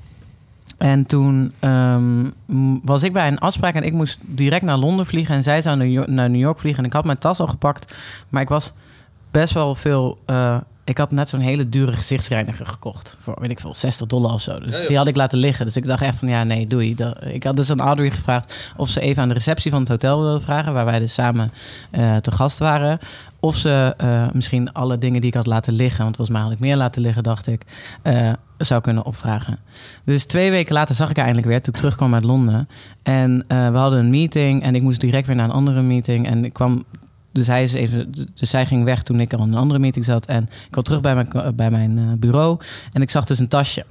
En 0.79 1.07
toen 1.07 1.53
ehm, 1.59 2.31
was 2.83 3.03
ik 3.03 3.13
bij 3.13 3.27
een 3.27 3.39
afspraak 3.39 3.75
en 3.75 3.85
ik 3.85 3.93
moest 3.93 4.19
direct 4.27 4.65
naar 4.65 4.77
Londen 4.77 5.07
vliegen. 5.07 5.35
En 5.35 5.43
zij 5.43 5.63
zou 5.63 5.77
naar 5.77 5.87
New 5.87 5.95
York, 5.95 6.09
naar 6.09 6.31
New 6.31 6.41
York 6.41 6.59
vliegen. 6.59 6.83
En 6.83 6.89
ik 6.89 6.95
had 6.95 7.05
mijn 7.05 7.19
tas 7.19 7.41
al 7.41 7.47
gepakt. 7.47 7.95
Maar 8.29 8.43
ik 8.43 8.49
was 8.49 8.73
best 9.31 9.53
wel 9.53 9.75
veel... 9.75 10.19
ik 10.87 10.99
had 10.99 11.11
net 11.11 11.29
zo'n 11.29 11.41
hele 11.41 11.69
dure 11.69 11.93
gezichtsreiniger 11.93 12.67
gekocht. 12.67 13.17
Voor, 13.21 13.37
weet 13.41 13.51
ik 13.51 13.61
veel, 13.61 13.75
60 13.75 14.07
dollar 14.07 14.33
of 14.33 14.41
zo. 14.41 14.59
Dus 14.59 14.77
Ja, 14.77 14.87
die 14.87 14.97
had 14.97 15.07
ik 15.07 15.17
laten 15.17 15.39
liggen. 15.39 15.65
Dus 15.65 15.77
ik 15.77 15.85
dacht 15.85 16.03
echt 16.03 16.19
van, 16.19 16.29
ja, 16.29 16.45
nee, 16.45 16.67
doei. 16.67 16.95
Dat, 16.95 17.25
ik 17.25 17.45
had 17.45 17.57
dus 17.57 17.71
aan 17.71 17.81
Audrey 17.81 18.11
gevraagd 18.11 18.73
of 18.77 18.89
ze 18.89 19.01
even 19.01 19.23
aan 19.23 19.29
de 19.29 19.35
receptie 19.35 19.71
van 19.71 19.81
het 19.81 19.89
hotel 19.89 20.21
wilde 20.23 20.41
vragen... 20.41 20.73
waar 20.73 20.85
wij 20.85 20.99
dus 20.99 21.15
samen 21.15 21.53
eh, 21.91 22.17
te 22.17 22.31
gast 22.31 22.59
waren. 22.59 22.99
Of 23.41 23.57
ze 23.57 23.95
eh, 23.97 24.27
misschien 24.33 24.73
alle 24.73 24.99
dingen 24.99 25.21
die 25.21 25.31
ik 25.31 25.37
had 25.37 25.47
laten 25.47 25.73
liggen... 25.73 26.03
want 26.05 26.17
volgens 26.17 26.37
mij 26.37 26.47
had 26.47 26.55
ik 26.55 26.61
meer 26.61 26.77
laten 26.77 27.03
liggen, 27.03 27.23
dacht 27.23 27.47
ik... 27.47 27.63
eh, 28.03 28.33
zou 28.59 28.81
kunnen 28.81 29.05
opvragen. 29.05 29.59
Dus 30.05 30.25
twee 30.25 30.51
weken 30.51 30.75
later 30.75 30.95
zag 30.95 31.11
ik 31.11 31.17
haar 31.17 31.25
eindelijk 31.25 31.53
weer... 31.53 31.63
toen 31.63 31.73
ik 31.75 31.79
terugkwam 31.79 32.15
uit 32.15 32.25
Londen. 32.25 32.69
En 33.03 33.45
we 33.49 33.79
hadden 33.79 33.99
een 33.99 34.11
meeting 34.11 34.63
en 34.63 34.75
ik 34.75 34.83
moest 34.83 35.01
direct 35.01 35.27
weer 35.27 35.37
naar 35.37 35.45
een 35.45 35.51
andere 35.51 35.83
meeting. 35.83 36.27
En 36.27 36.45
ik 36.45 36.53
kwam 36.53 36.85
dus, 37.37 37.47
hij 37.47 37.63
is 37.63 37.73
even, 37.73 38.15
dus 38.35 38.51
zij 38.51 38.67
ging 38.67 38.85
weg 38.85 39.03
toen 39.03 39.21
ik 39.21 39.33
al 39.33 39.45
in 39.45 39.53
een 39.53 39.59
andere 39.59 39.81
meeting 39.81 40.05
zat. 40.05 40.27
En 40.27 40.43
ik 40.43 40.71
kwam 40.71 40.85
terug 40.85 41.01
bij 41.01 41.15
mijn, 41.15 41.55
bij 41.57 41.71
mijn 41.71 41.99
eh, 41.99 42.05
bureau. 42.19 42.61
En 42.93 43.03
ik 43.03 43.11
zag 43.11 43.25
dus 43.25 43.39
een 43.39 43.49
tasje 43.49 43.85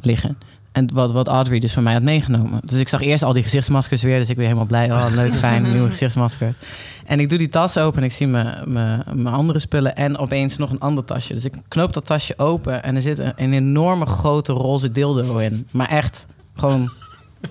liggen. 0.00 0.38
En 0.72 0.92
wat, 0.92 1.12
wat 1.12 1.28
Audrey 1.28 1.58
dus 1.58 1.72
van 1.72 1.82
mij 1.82 1.92
had 1.92 2.02
meegenomen. 2.02 2.60
Dus 2.64 2.80
ik 2.80 2.88
zag 2.88 3.00
eerst 3.00 3.22
al 3.22 3.32
die 3.32 3.42
gezichtsmaskers 3.42 4.02
weer. 4.02 4.18
Dus 4.18 4.28
ik 4.28 4.36
ben 4.36 4.44
helemaal 4.44 4.66
blij. 4.66 4.92
Oh, 4.92 5.06
leuk, 5.14 5.34
fijn, 5.34 5.62
nieuwe 5.72 5.88
gezichtsmaskers. 5.88 6.56
En 7.04 7.20
ik 7.20 7.28
doe 7.28 7.38
die 7.38 7.48
tas 7.48 7.78
open 7.78 7.98
en 7.98 8.04
ik 8.04 8.12
zie 8.12 8.26
mijn, 8.26 8.72
mijn, 8.72 9.02
mijn 9.14 9.34
andere 9.34 9.58
spullen. 9.58 9.96
En 9.96 10.18
opeens 10.18 10.56
nog 10.56 10.70
een 10.70 10.80
ander 10.80 11.04
tasje. 11.04 11.34
Dus 11.34 11.44
ik 11.44 11.54
knoop 11.68 11.92
dat 11.92 12.06
tasje 12.06 12.38
open. 12.38 12.82
En 12.82 12.94
er 12.94 13.02
zit 13.02 13.18
een, 13.18 13.32
een 13.36 13.52
enorme 13.52 14.06
grote 14.06 14.52
roze 14.52 14.90
dildo 14.90 15.36
in. 15.36 15.66
Maar 15.70 15.88
echt, 15.88 16.26
gewoon, 16.54 16.92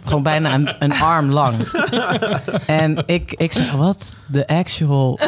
gewoon 0.05 0.23
bijna 0.23 0.53
een, 0.53 0.75
een 0.79 0.93
arm 0.93 1.29
lang. 1.29 1.55
En 2.65 3.03
ik, 3.05 3.33
ik 3.33 3.51
zeg, 3.51 3.71
wat 3.71 4.13
de 4.25 4.47
actual... 4.47 5.19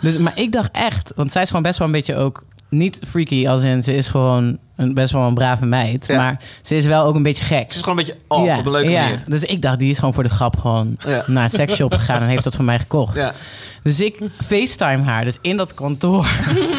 Dus, 0.00 0.18
maar 0.18 0.38
ik 0.38 0.52
dacht 0.52 0.70
echt, 0.72 1.12
want 1.16 1.32
zij 1.32 1.42
is 1.42 1.48
gewoon 1.48 1.62
best 1.62 1.78
wel 1.78 1.86
een 1.86 1.92
beetje 1.92 2.16
ook... 2.16 2.44
Niet 2.68 2.98
freaky, 3.06 3.48
als 3.48 3.62
in 3.62 3.82
ze 3.82 3.94
is 3.94 4.08
gewoon 4.08 4.58
een, 4.76 4.94
best 4.94 5.12
wel 5.12 5.22
een 5.22 5.34
brave 5.34 5.66
meid. 5.66 6.06
Ja. 6.06 6.16
Maar 6.16 6.40
ze 6.62 6.76
is 6.76 6.84
wel 6.86 7.04
ook 7.04 7.14
een 7.14 7.22
beetje 7.22 7.44
gek. 7.44 7.58
Het 7.58 7.70
is 7.70 7.82
gewoon 7.82 7.98
een 7.98 8.04
beetje 8.04 8.20
off 8.28 8.58
op 8.58 8.66
een 8.66 8.72
leuke 8.72 8.90
ja. 8.90 9.02
manier. 9.02 9.22
Dus 9.26 9.44
ik 9.44 9.62
dacht, 9.62 9.78
die 9.78 9.90
is 9.90 9.98
gewoon 9.98 10.14
voor 10.14 10.22
de 10.22 10.28
grap 10.28 10.58
gewoon 10.58 10.96
Ja. 11.06 11.24
naar 11.26 11.44
een 11.44 11.50
seksshop 11.50 11.92
gegaan 11.94 12.22
en 12.22 12.28
heeft 12.28 12.44
dat 12.44 12.56
van 12.56 12.64
mij 12.64 12.78
gekocht. 12.78 13.16
Ja. 13.16 13.32
Dus 13.82 14.00
ik 14.00 14.20
facetime 14.46 15.02
haar, 15.02 15.24
dus 15.24 15.38
in 15.40 15.56
dat 15.56 15.74
kantoor, 15.74 16.26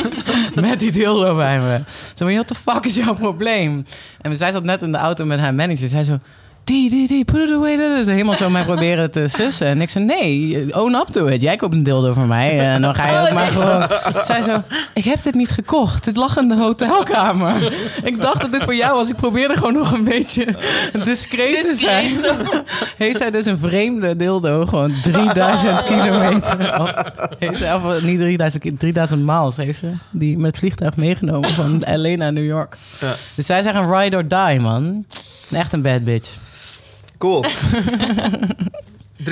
met 0.55 0.79
die 0.79 0.91
dildo 0.91 1.35
bij 1.35 1.59
me. 1.59 1.79
Zo 2.15 2.25
van, 2.25 2.33
what 2.33 2.47
the 2.47 2.55
fuck 2.55 2.85
is 2.85 2.95
jouw 2.95 3.13
probleem? 3.15 3.85
En 4.21 4.37
zij 4.37 4.51
zat 4.51 4.63
net 4.63 4.81
in 4.81 4.91
de 4.91 4.97
auto 4.97 5.25
met 5.25 5.39
haar 5.39 5.53
manager. 5.53 5.87
Zij 5.87 6.03
zo, 6.03 6.19
die, 6.63 6.89
die, 6.89 7.07
die, 7.07 7.25
put 7.25 7.49
it 7.49 7.53
away. 7.55 7.75
Dus 7.75 8.07
helemaal 8.07 8.35
zo 8.35 8.49
mij 8.49 8.63
proberen 8.63 9.11
te 9.11 9.27
sussen. 9.27 9.67
En 9.67 9.81
ik 9.81 9.89
zei, 9.89 10.05
nee, 10.05 10.65
own 10.75 10.93
up 10.95 11.07
to 11.07 11.25
it. 11.25 11.41
Jij 11.41 11.55
koopt 11.55 11.73
een 11.73 11.83
dildo 11.83 12.13
voor 12.13 12.25
mij. 12.27 12.59
En 12.59 12.81
dan 12.81 12.95
ga 12.95 13.09
je 13.09 13.27
ook 13.27 13.33
maar 13.33 13.51
gewoon... 13.51 13.87
Zij 14.25 14.41
zo, 14.41 14.63
ik 14.93 15.03
heb 15.03 15.23
dit 15.23 15.33
niet 15.35 15.49
gekocht. 15.51 16.03
Dit 16.03 16.15
lag 16.15 16.37
in 16.37 16.47
de 16.47 16.55
hotelkamer. 16.55 17.73
Ik 18.03 18.21
dacht 18.21 18.41
dat 18.41 18.51
dit 18.51 18.63
voor 18.63 18.75
jou 18.75 18.97
was. 18.97 19.09
Ik 19.09 19.15
probeerde 19.15 19.57
gewoon 19.57 19.73
nog 19.73 19.91
een 19.91 20.03
beetje 20.03 20.45
discreet 21.03 21.67
te 21.67 21.75
zijn. 21.75 22.11
Heeft 22.97 23.17
zij 23.17 23.31
dus 23.31 23.45
een 23.45 23.57
vreemde 23.59 24.15
dildo, 24.15 24.65
gewoon 24.65 24.93
3000 25.03 25.83
kilometer. 25.83 27.03
Heeft 27.39 27.57
ze, 27.57 27.79
of 27.83 28.03
niet 28.03 28.17
3000, 28.19 28.63
ki- 28.63 28.77
3000 28.77 29.21
miles 29.25 29.57
heeft 29.57 29.79
ze 29.79 29.91
die 30.11 30.37
met 30.37 30.57
vliegtuig 30.57 30.95
meegenomen 30.97 31.49
van 31.49 31.83
LA 31.95 32.15
naar 32.15 32.33
New 32.33 32.45
York. 32.45 32.77
Ja. 32.99 33.13
Dus 33.35 33.45
zij 33.45 33.61
zeggen 33.61 33.97
ride 33.97 34.15
or 34.17 34.27
die, 34.27 34.59
man. 34.59 35.05
Echt 35.51 35.73
een 35.73 35.81
bad 35.81 36.03
bitch. 36.03 36.29
Cool. 37.21 37.45
300.000 39.19 39.25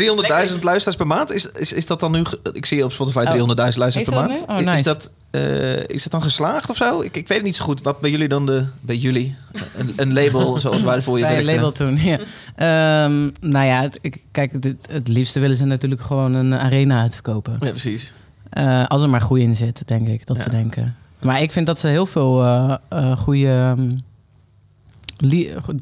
luisteraars 0.61 0.95
per 0.95 1.07
maand? 1.07 1.31
Is, 1.31 1.45
is, 1.51 1.73
is 1.73 1.85
dat 1.85 1.99
dan 1.99 2.11
nu... 2.11 2.23
Ik 2.53 2.65
zie 2.65 2.83
op 2.83 2.91
Spotify 2.91 3.25
300.000 3.37 3.45
luisteraars 3.55 3.95
Is 3.95 4.03
per 4.03 4.13
maand. 4.13 4.43
Oh, 4.47 4.73
Is 4.73 4.83
dat... 4.83 5.11
eh, 5.31 5.87
is 5.87 6.03
dat 6.03 6.11
dan 6.11 6.21
geslaagd 6.21 6.69
of 6.69 6.75
zo? 6.75 7.01
Ik, 7.01 7.15
ik 7.17 7.27
weet 7.27 7.37
het 7.37 7.45
niet 7.45 7.55
zo 7.55 7.63
goed. 7.65 7.81
Wat 7.81 7.99
bij 7.99 8.09
jullie 8.09 8.27
dan 8.27 8.45
de... 8.45 8.65
Bij 8.81 8.95
jullie? 8.95 9.35
Een, 9.77 9.93
een 9.95 10.13
label 10.13 10.57
zoals 10.59 10.81
wij 10.81 11.01
voor 11.01 11.17
je 11.17 11.23
Bij 11.23 11.37
een 11.37 11.45
label 11.45 11.71
toen, 11.71 11.97
ja. 11.97 12.17
Ehm, 12.55 13.29
nou 13.39 13.65
ja, 13.65 13.81
het, 13.81 13.99
kijk, 14.31 14.61
dit, 14.61 14.75
het 14.91 15.07
liefste 15.07 15.39
willen 15.39 15.57
ze 15.57 15.65
natuurlijk 15.65 16.01
gewoon 16.01 16.33
een 16.33 16.53
arena 16.53 17.01
uitverkopen. 17.01 17.57
Ja, 17.59 17.69
precies. 17.69 18.13
Eh, 18.49 18.85
als 18.85 19.01
er 19.01 19.09
maar 19.09 19.21
groei 19.21 19.43
in 19.43 19.55
zit, 19.55 19.81
denk 19.85 20.07
ik, 20.07 20.25
dat 20.27 20.37
Ja. 20.37 20.43
ze 20.43 20.49
denken. 20.49 20.95
Maar 21.21 21.41
ik 21.41 21.51
vind 21.51 21.65
dat 21.65 21.79
ze 21.79 21.87
heel 21.87 22.05
veel 22.05 22.43
eh 22.43 22.75
eh 22.89 23.17
goede 23.17 23.47
ehm, 23.47 23.91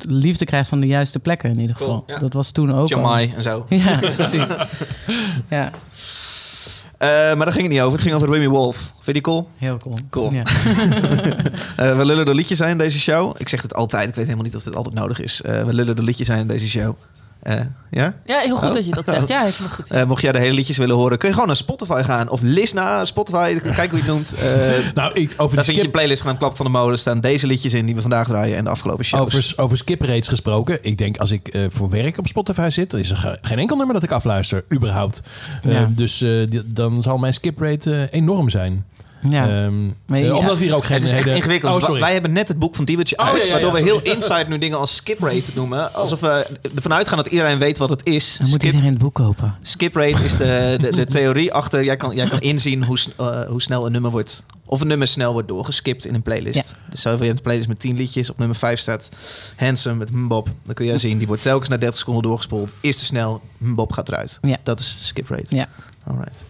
liefde 0.07 0.45
krijgt 0.45 0.69
van 0.69 0.79
de 0.79 0.87
juiste 0.87 1.19
plekken 1.19 1.49
in 1.49 1.59
ieder 1.59 1.75
Cool, 1.75 1.89
geval. 1.89 2.03
ja. 2.07 2.19
Dat 2.19 2.33
was 2.33 2.51
toen 2.51 2.73
ook. 2.73 2.87
Jamai 2.87 3.33
en 3.37 3.43
zo. 3.43 3.65
Ja, 3.69 3.97
precies. 4.15 4.47
ja, 5.49 5.71
Eh, 6.97 7.07
maar 7.07 7.35
daar 7.45 7.51
ging 7.51 7.61
het 7.63 7.71
niet 7.71 7.81
over. 7.81 7.91
Het 7.93 8.01
ging 8.01 8.15
over 8.15 8.29
Remy 8.29 8.47
Wolf. 8.47 8.77
Vind 8.77 9.05
je 9.05 9.13
die 9.13 9.21
cool? 9.21 9.49
heel 9.57 9.77
cool. 9.77 9.97
Cool. 10.09 10.31
Ja. 10.31 10.41
Eh, 11.75 11.97
we 11.97 12.05
lullen 12.05 12.25
er 12.25 12.35
liedjes 12.35 12.57
zijn 12.57 12.71
in 12.71 12.77
deze 12.77 12.99
show. 12.99 13.35
Ik 13.37 13.49
zeg 13.49 13.61
het 13.61 13.73
altijd. 13.73 14.07
Ik 14.09 14.15
weet 14.15 14.23
helemaal 14.23 14.45
niet 14.45 14.55
of 14.55 14.63
dit 14.63 14.75
altijd 14.75 14.95
nodig 14.95 15.19
is. 15.21 15.41
Eh, 15.41 15.63
we 15.63 15.73
lullen 15.73 15.95
er 15.97 16.03
liedjes 16.03 16.27
zijn 16.27 16.39
in 16.39 16.47
deze 16.47 16.67
show. 16.69 16.95
Eh, 17.47 17.59
ja? 17.89 18.13
Ja, 18.25 18.39
heel 18.39 18.55
goed 18.55 18.67
Oh. 18.69 18.73
dat 18.73 18.85
je 18.85 18.91
dat 18.91 19.05
zegt. 19.07 19.27
Ja, 19.27 19.49
goed. 19.69 19.91
Eh, 19.91 20.03
mocht 20.03 20.21
jij 20.21 20.31
de 20.31 20.37
hele 20.39 20.53
liedjes 20.53 20.77
willen 20.77 20.95
horen, 20.95 21.17
kun 21.17 21.27
je 21.27 21.33
gewoon 21.33 21.47
naar 21.47 21.57
Spotify 21.57 22.01
gaan. 22.03 22.29
Of 22.29 22.41
lis 22.41 22.73
naar 22.73 23.07
Spotify. 23.07 23.59
Kijk 23.59 23.89
hoe 23.89 23.99
je 23.99 24.05
het 24.05 24.13
noemt. 24.13 24.33
Eh, 24.33 24.93
Nou, 24.93 25.13
ik, 25.13 25.31
over 25.37 25.37
daar 25.37 25.47
de 25.47 25.55
vind 25.55 25.65
je 25.67 25.73
skip, 25.77 25.91
playlist 25.91 26.21
genaamd 26.21 26.39
Klap 26.39 26.55
van 26.55 26.65
de 26.65 26.71
Molen. 26.71 26.91
Er 26.91 26.97
staan 26.97 27.19
deze 27.21 27.47
liedjes 27.47 27.73
in 27.73 27.85
die 27.85 27.95
we 27.95 28.01
vandaag 28.01 28.27
draaien 28.27 28.57
en 28.57 28.63
de 28.63 28.69
afgelopen 28.69 29.05
shows. 29.05 29.21
over, 29.21 29.53
over 29.55 29.77
skip 29.77 30.01
rates 30.01 30.27
gesproken. 30.27 30.77
Ik 30.81 30.97
denk 30.97 31.17
als 31.17 31.31
ik 31.31 31.47
eh, 31.47 31.65
voor 31.69 31.89
werk 31.89 32.17
op 32.17 32.27
Spotify 32.27 32.69
zit, 32.69 32.91
dan 32.91 32.99
is 32.99 33.09
er 33.09 33.17
ge- 33.17 33.37
geen 33.41 33.59
enkel 33.59 33.75
nummer 33.77 33.93
dat 33.95 34.03
ik 34.03 34.11
afluister, 34.11 34.63
überhaupt. 34.73 35.21
Eh, 35.63 35.71
Ja. 35.71 35.87
dus 35.91 36.21
eh, 36.21 36.47
dan 36.65 37.01
zal 37.01 37.17
mijn 37.17 37.33
skip 37.33 37.59
rate 37.59 38.07
enorm 38.11 38.49
zijn. 38.49 38.85
Ja. 39.21 39.69
Maar 40.05 40.19
ja. 40.19 40.35
omdat 40.35 40.57
we 40.57 40.63
hier 40.63 40.75
ook 40.75 40.85
geen 40.85 40.95
het 40.95 41.05
is 41.05 41.11
echt 41.11 41.27
ingewikkeld. 41.27 41.75
Oh, 41.75 41.81
sorry. 41.83 41.99
Wij 41.99 42.13
hebben 42.13 42.31
net 42.31 42.47
het 42.47 42.59
boek 42.59 42.75
van 42.75 42.85
Diewertje 42.85 43.17
Oh, 43.17 43.25
uit. 43.27 43.37
ja, 43.37 43.43
ja, 43.45 43.51
waardoor 43.51 43.77
ja, 43.77 43.83
we 43.83 43.89
heel 43.89 44.01
inside 44.13 44.45
nu 44.47 44.57
dingen 44.57 44.77
als 44.77 44.95
skip 44.95 45.19
rate 45.21 45.51
noemen. 45.53 45.93
Alsof 45.93 46.19
we 46.19 46.47
ervan 46.75 46.93
uitgaan 46.93 47.17
dat 47.17 47.27
iedereen 47.27 47.57
weet 47.57 47.77
wat 47.77 47.89
het 47.89 48.01
is. 48.05 48.37
Dan 48.37 48.47
moet 48.49 48.55
Skip, 48.55 48.71
iedereen 48.71 48.93
het 48.93 49.01
boek 49.01 49.13
kopen. 49.13 49.55
skip 49.61 49.95
rate 49.95 50.23
is 50.23 50.37
de, 50.37 50.77
de, 50.81 50.91
de 50.91 51.05
theorie 51.07 51.53
achter... 51.53 51.83
Jij 51.83 51.97
kan, 51.97 52.15
jij 52.15 52.27
kan 52.27 52.39
inzien 52.39 52.83
hoe, 52.83 52.97
eh, 53.17 53.41
hoe 53.47 53.61
snel 53.61 53.85
een 53.85 53.91
nummer 53.91 54.11
wordt... 54.11 54.43
Of 54.69 54.81
een 54.81 54.87
nummer 54.87 55.07
snel 55.07 55.33
wordt 55.33 55.47
doorgeskipt 55.47 56.05
in 56.05 56.13
een 56.13 56.21
playlist. 56.21 56.73
Dus 56.89 57.01
zoveel, 57.01 57.19
je 57.19 57.25
hebt 57.25 57.37
een 57.37 57.43
playlist 57.43 57.67
met 57.67 57.79
10 57.79 57.95
liedjes. 57.97 58.29
Op 58.29 58.37
nummer 58.37 58.57
5 58.57 58.79
staat 58.79 59.09
Handsome 59.55 59.95
met 59.95 60.11
Mbop. 60.11 60.47
Dan 60.65 60.73
kun 60.73 60.85
je 60.85 60.97
zien, 60.97 61.17
die 61.17 61.27
wordt 61.27 61.41
telkens 61.41 61.69
na 61.69 61.77
30 61.77 61.97
seconden 61.99 62.23
doorgespoeld. 62.23 62.73
Is 62.81 62.97
te 62.97 63.05
snel, 63.05 63.41
Mbop 63.57 63.91
gaat 63.91 64.09
eruit. 64.09 64.39
Ja. 64.41 64.57
Dat 64.63 64.79
is 64.79 64.97
skip 65.01 65.29
rate. 65.29 65.55
Ja. 65.55 65.67
Alright. 66.07 66.45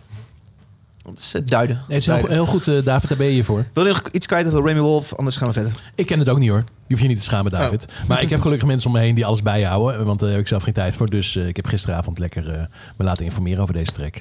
Dat 1.07 1.17
is 1.17 1.33
eh, 1.33 1.41
duiden. 1.45 1.75
Nee, 1.75 1.85
het 1.87 1.97
is 1.97 2.05
heel, 2.05 2.15
Duiden. 2.15 2.35
heel 2.35 2.45
goed, 2.45 2.67
eh, 2.67 2.83
David, 2.83 3.09
daar 3.09 3.17
ben 3.17 3.27
je 3.27 3.33
hier 3.33 3.43
voor. 3.43 3.65
Wil 3.73 3.83
je 3.85 3.89
nog 3.89 4.03
iets 4.11 4.25
kwijt 4.25 4.47
over 4.47 4.63
Remy 4.63 4.79
Wolf? 4.79 5.15
Anders 5.15 5.35
gaan 5.35 5.47
we 5.47 5.53
verder. 5.53 5.71
Ik 5.95 6.05
ken 6.05 6.19
het 6.19 6.29
ook 6.29 6.39
niet 6.39 6.49
hoor. 6.49 6.63
Je 6.87 6.93
hoeft 6.93 7.01
je 7.01 7.07
niet 7.07 7.17
te 7.17 7.23
schamen, 7.23 7.51
David. 7.51 7.85
Maar 8.07 8.21
ik 8.21 8.29
heb 8.29 8.41
gelukkig 8.41 8.67
mensen 8.67 8.89
om 8.89 8.95
me 8.95 9.01
heen 9.01 9.15
die 9.15 9.25
alles 9.25 9.41
bijhouden. 9.41 10.05
Want 10.05 10.19
daar 10.19 10.29
heb 10.29 10.39
ik 10.39 10.47
zelf 10.47 10.63
geen 10.63 10.73
tijd 10.73 10.95
voor. 10.95 11.09
Dus 11.09 11.35
eh, 11.35 11.47
ik 11.47 11.55
heb 11.55 11.65
gisteravond 11.67 12.19
lekker 12.19 12.51
eh, 12.53 12.61
me 12.97 13.05
laten 13.05 13.25
informeren 13.25 13.61
over 13.61 13.73
deze 13.73 13.91
track. 13.91 14.15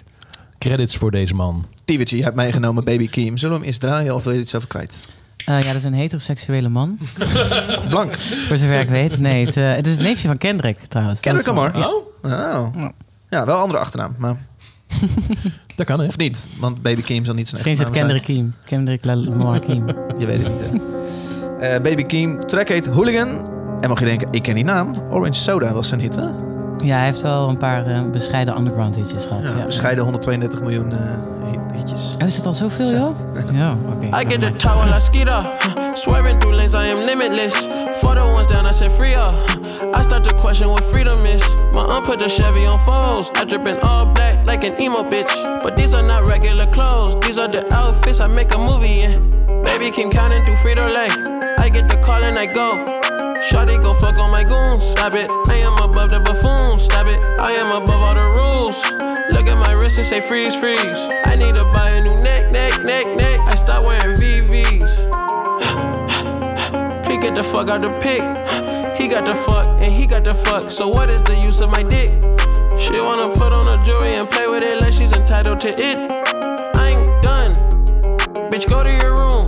Credits 0.59 0.97
voor 0.97 1.11
deze 1.11 1.35
man. 1.35 1.67
Tiewertje, 1.85 2.17
je 2.17 2.23
hebt 2.23 2.37
meegenomen 2.37 2.85
Baby 2.85 3.09
Keem. 3.09 3.37
Zullen 3.37 3.55
we 3.55 3.61
hem 3.61 3.69
eerst 3.69 3.81
draaien 3.81 4.15
of 4.15 4.25
wil 4.25 4.33
je 4.33 4.41
iets 4.41 4.55
over 4.55 4.69
kwijt? 4.69 5.09
Eh, 5.45 5.61
ja, 5.63 5.67
dat 5.67 5.77
is 5.77 5.85
een 5.85 5.95
heteroseksuele 5.95 6.69
man. 6.69 6.99
Blank. 7.89 8.17
Voor 8.17 8.57
zover 8.57 8.81
ik 8.81 8.89
weet. 8.89 9.19
Nee, 9.19 9.47
het, 9.47 9.57
eh, 9.57 9.75
het 9.75 9.87
is 9.87 9.93
het 9.93 10.03
neefje 10.03 10.29
van 10.29 10.39
Kendrick 10.39 10.79
trouwens. 10.89 11.21
Kendrick 11.21 11.47
Lamar? 11.47 11.79
Ja. 11.79 11.91
Oh. 12.23 12.87
Ja, 13.31 13.47
wel 13.47 13.57
andere 13.57 13.79
achternaam. 13.79 14.15
Maar, 14.19 14.37
Dat 15.77 15.87
kan 15.87 16.01
hè? 16.01 16.07
of 16.07 16.17
niet, 16.17 16.49
want 16.59 16.83
Baby 16.83 17.03
Keem 17.03 17.25
zal 17.25 17.35
niet 17.35 17.49
zijn 17.49 17.63
Misschien 17.63 17.73
is 17.73 17.79
het 17.79 17.89
echte 17.89 17.99
naam 17.99 18.21
Kendrick 18.21 18.37
Kiem. 18.37 18.55
Kendrick 18.65 19.05
Lamar 19.05 19.61
zijn. 19.67 19.85
Je 20.21 20.27
weet 20.27 20.43
het 20.43 20.53
niet, 20.53 20.83
hè. 20.83 20.87
Eh, 21.59 21.83
Baby 21.83 22.03
Keem, 22.03 22.47
track 22.47 22.69
heet 22.69 22.87
Hooligan. 22.87 23.29
En 23.81 23.89
mag 23.89 23.99
je 23.99 24.05
denken, 24.05 24.29
ik 24.31 24.43
ken 24.43 24.55
die 24.55 24.65
naam. 24.65 24.95
Orange 25.11 25.41
Soda 25.41 25.73
was 25.73 25.89
zijn 25.89 26.01
hit, 26.01 26.15
hè? 26.15 26.29
Ja, 26.85 26.97
hij 26.97 27.05
heeft 27.05 27.23
wel 27.23 27.49
een 27.49 27.57
paar 27.59 27.87
eh, 27.87 28.01
bescheiden 28.13 28.59
underground 28.59 28.95
hitjes 28.97 29.25
gehad. 29.25 29.43
Ja, 29.43 29.57
Ja, 29.57 29.65
bescheiden 29.65 30.05
132 30.05 30.61
miljoen 30.61 30.93
eh, 30.93 30.99
hit- 31.89 31.99
hitjes. 31.99 32.17
Oh, 32.23 32.27
is 32.27 32.37
dat 32.37 32.47
al 32.47 32.53
zoveel, 32.53 32.91
joh? 32.93 33.17
Ja, 33.61 33.77
oké. 33.95 34.07
I 34.21 34.25
get 34.29 34.41
the 34.41 34.53
top 34.53 34.75
while 34.77 34.97
I 34.97 35.01
skeet 35.01 35.29
up. 35.29 35.45
Huh. 35.63 35.93
Swerving 35.93 36.41
through 36.41 36.57
lanes, 36.57 36.75
I 36.75 36.89
am 36.91 37.05
limitless. 37.05 37.55
For 38.01 38.15
the 38.15 38.25
ones 38.35 38.47
down, 38.47 38.67
I 38.67 38.73
said 38.73 38.93
free 38.93 39.15
up. 39.17 39.35
I 39.95 40.03
start 40.03 40.25
to 40.25 40.35
question 40.35 40.69
what 40.71 40.85
freedom 40.85 41.25
is. 41.27 41.43
My 41.73 41.85
aunt 41.85 42.05
put 42.07 42.19
the 42.19 42.29
Chevy 42.29 42.67
on 42.67 42.79
foes. 42.79 43.31
I 43.35 43.45
dripping 43.45 43.79
all 43.83 44.07
black 44.15 44.35
like 44.47 44.65
an 44.67 44.75
emo 44.81 45.03
bitch. 45.03 45.33
But 45.63 45.77
these 45.77 45.95
are 45.95 46.03
not 46.07 46.27
regular 46.27 46.67
clothes. 46.67 47.17
These 47.27 47.39
are 47.39 47.49
the 47.49 47.63
outfits 47.75 48.21
I 48.21 48.27
make 48.27 48.53
a 48.55 48.59
movie 48.59 49.03
in. 49.03 49.63
Baby, 49.65 49.91
keep 49.91 50.11
counting 50.11 50.45
through 50.45 50.57
Frito 50.57 50.87
Lay. 50.87 51.09
I 51.65 51.69
get 51.71 51.89
the 51.89 51.97
call 52.05 52.23
and 52.25 52.39
I 52.39 52.47
go. 52.47 52.69
Shawty 53.49 53.77
go 53.83 53.95
fuck 53.95 54.19
on 54.19 54.31
my 54.31 54.45
goons. 54.45 54.83
Stop 54.85 55.15
it. 55.15 55.31
I 55.49 55.57
am 55.65 55.77
above 55.83 56.09
the 56.11 56.21
buffoons. 56.21 56.83
Stop 56.83 57.09
it. 57.09 57.25
I 57.41 57.53
am 57.53 57.71
above 57.83 58.03
all 58.03 58.15
the 58.15 58.27
rules. 58.41 58.79
Look 59.47 59.59
at 59.59 59.65
my 59.65 59.75
wrist 59.75 59.97
and 59.99 60.05
say 60.05 60.21
freeze, 60.21 60.57
freeze. 60.57 60.81
I 60.83 61.37
need 61.37 61.55
to 61.55 61.65
buy 61.73 61.91
a 61.91 62.03
new 62.03 62.19
neck, 62.21 62.51
neck, 62.51 62.83
neck, 62.83 63.07
neck. 63.07 63.39
I 63.47 63.55
start 63.55 63.87
wearing 63.87 64.17
VVs. 64.17 65.07
He 67.07 67.17
get 67.17 67.37
the 67.37 67.45
fuck 67.45 67.69
out 67.69 67.83
the 67.83 67.91
pic. 68.03 68.23
He 68.99 69.07
got 69.07 69.25
the 69.25 69.37
fuck 69.37 69.81
and 69.81 69.97
he 69.97 70.05
got 70.05 70.25
the 70.25 70.35
fuck. 70.35 70.69
So 70.69 70.89
what 70.89 71.09
is 71.11 71.23
the 71.23 71.37
use 71.37 71.61
of 71.61 71.71
my 71.71 71.85
dick? 71.85 72.11
She 72.77 72.99
wanna 72.99 73.29
put 73.29 73.53
on 73.53 73.69
a 73.69 73.81
jewelry 73.85 74.17
and 74.17 74.29
play 74.29 74.49
with 74.49 74.65
it 74.65 74.81
like 74.81 74.93
she's 74.93 75.13
entitled 75.13 75.61
to 75.61 75.69
it. 75.69 75.97
I 76.75 76.89
ain't 76.89 77.23
done. 77.23 77.55
Bitch, 78.51 78.69
go 78.69 78.83
to 78.83 78.91
your 78.91 79.15
room. 79.15 79.47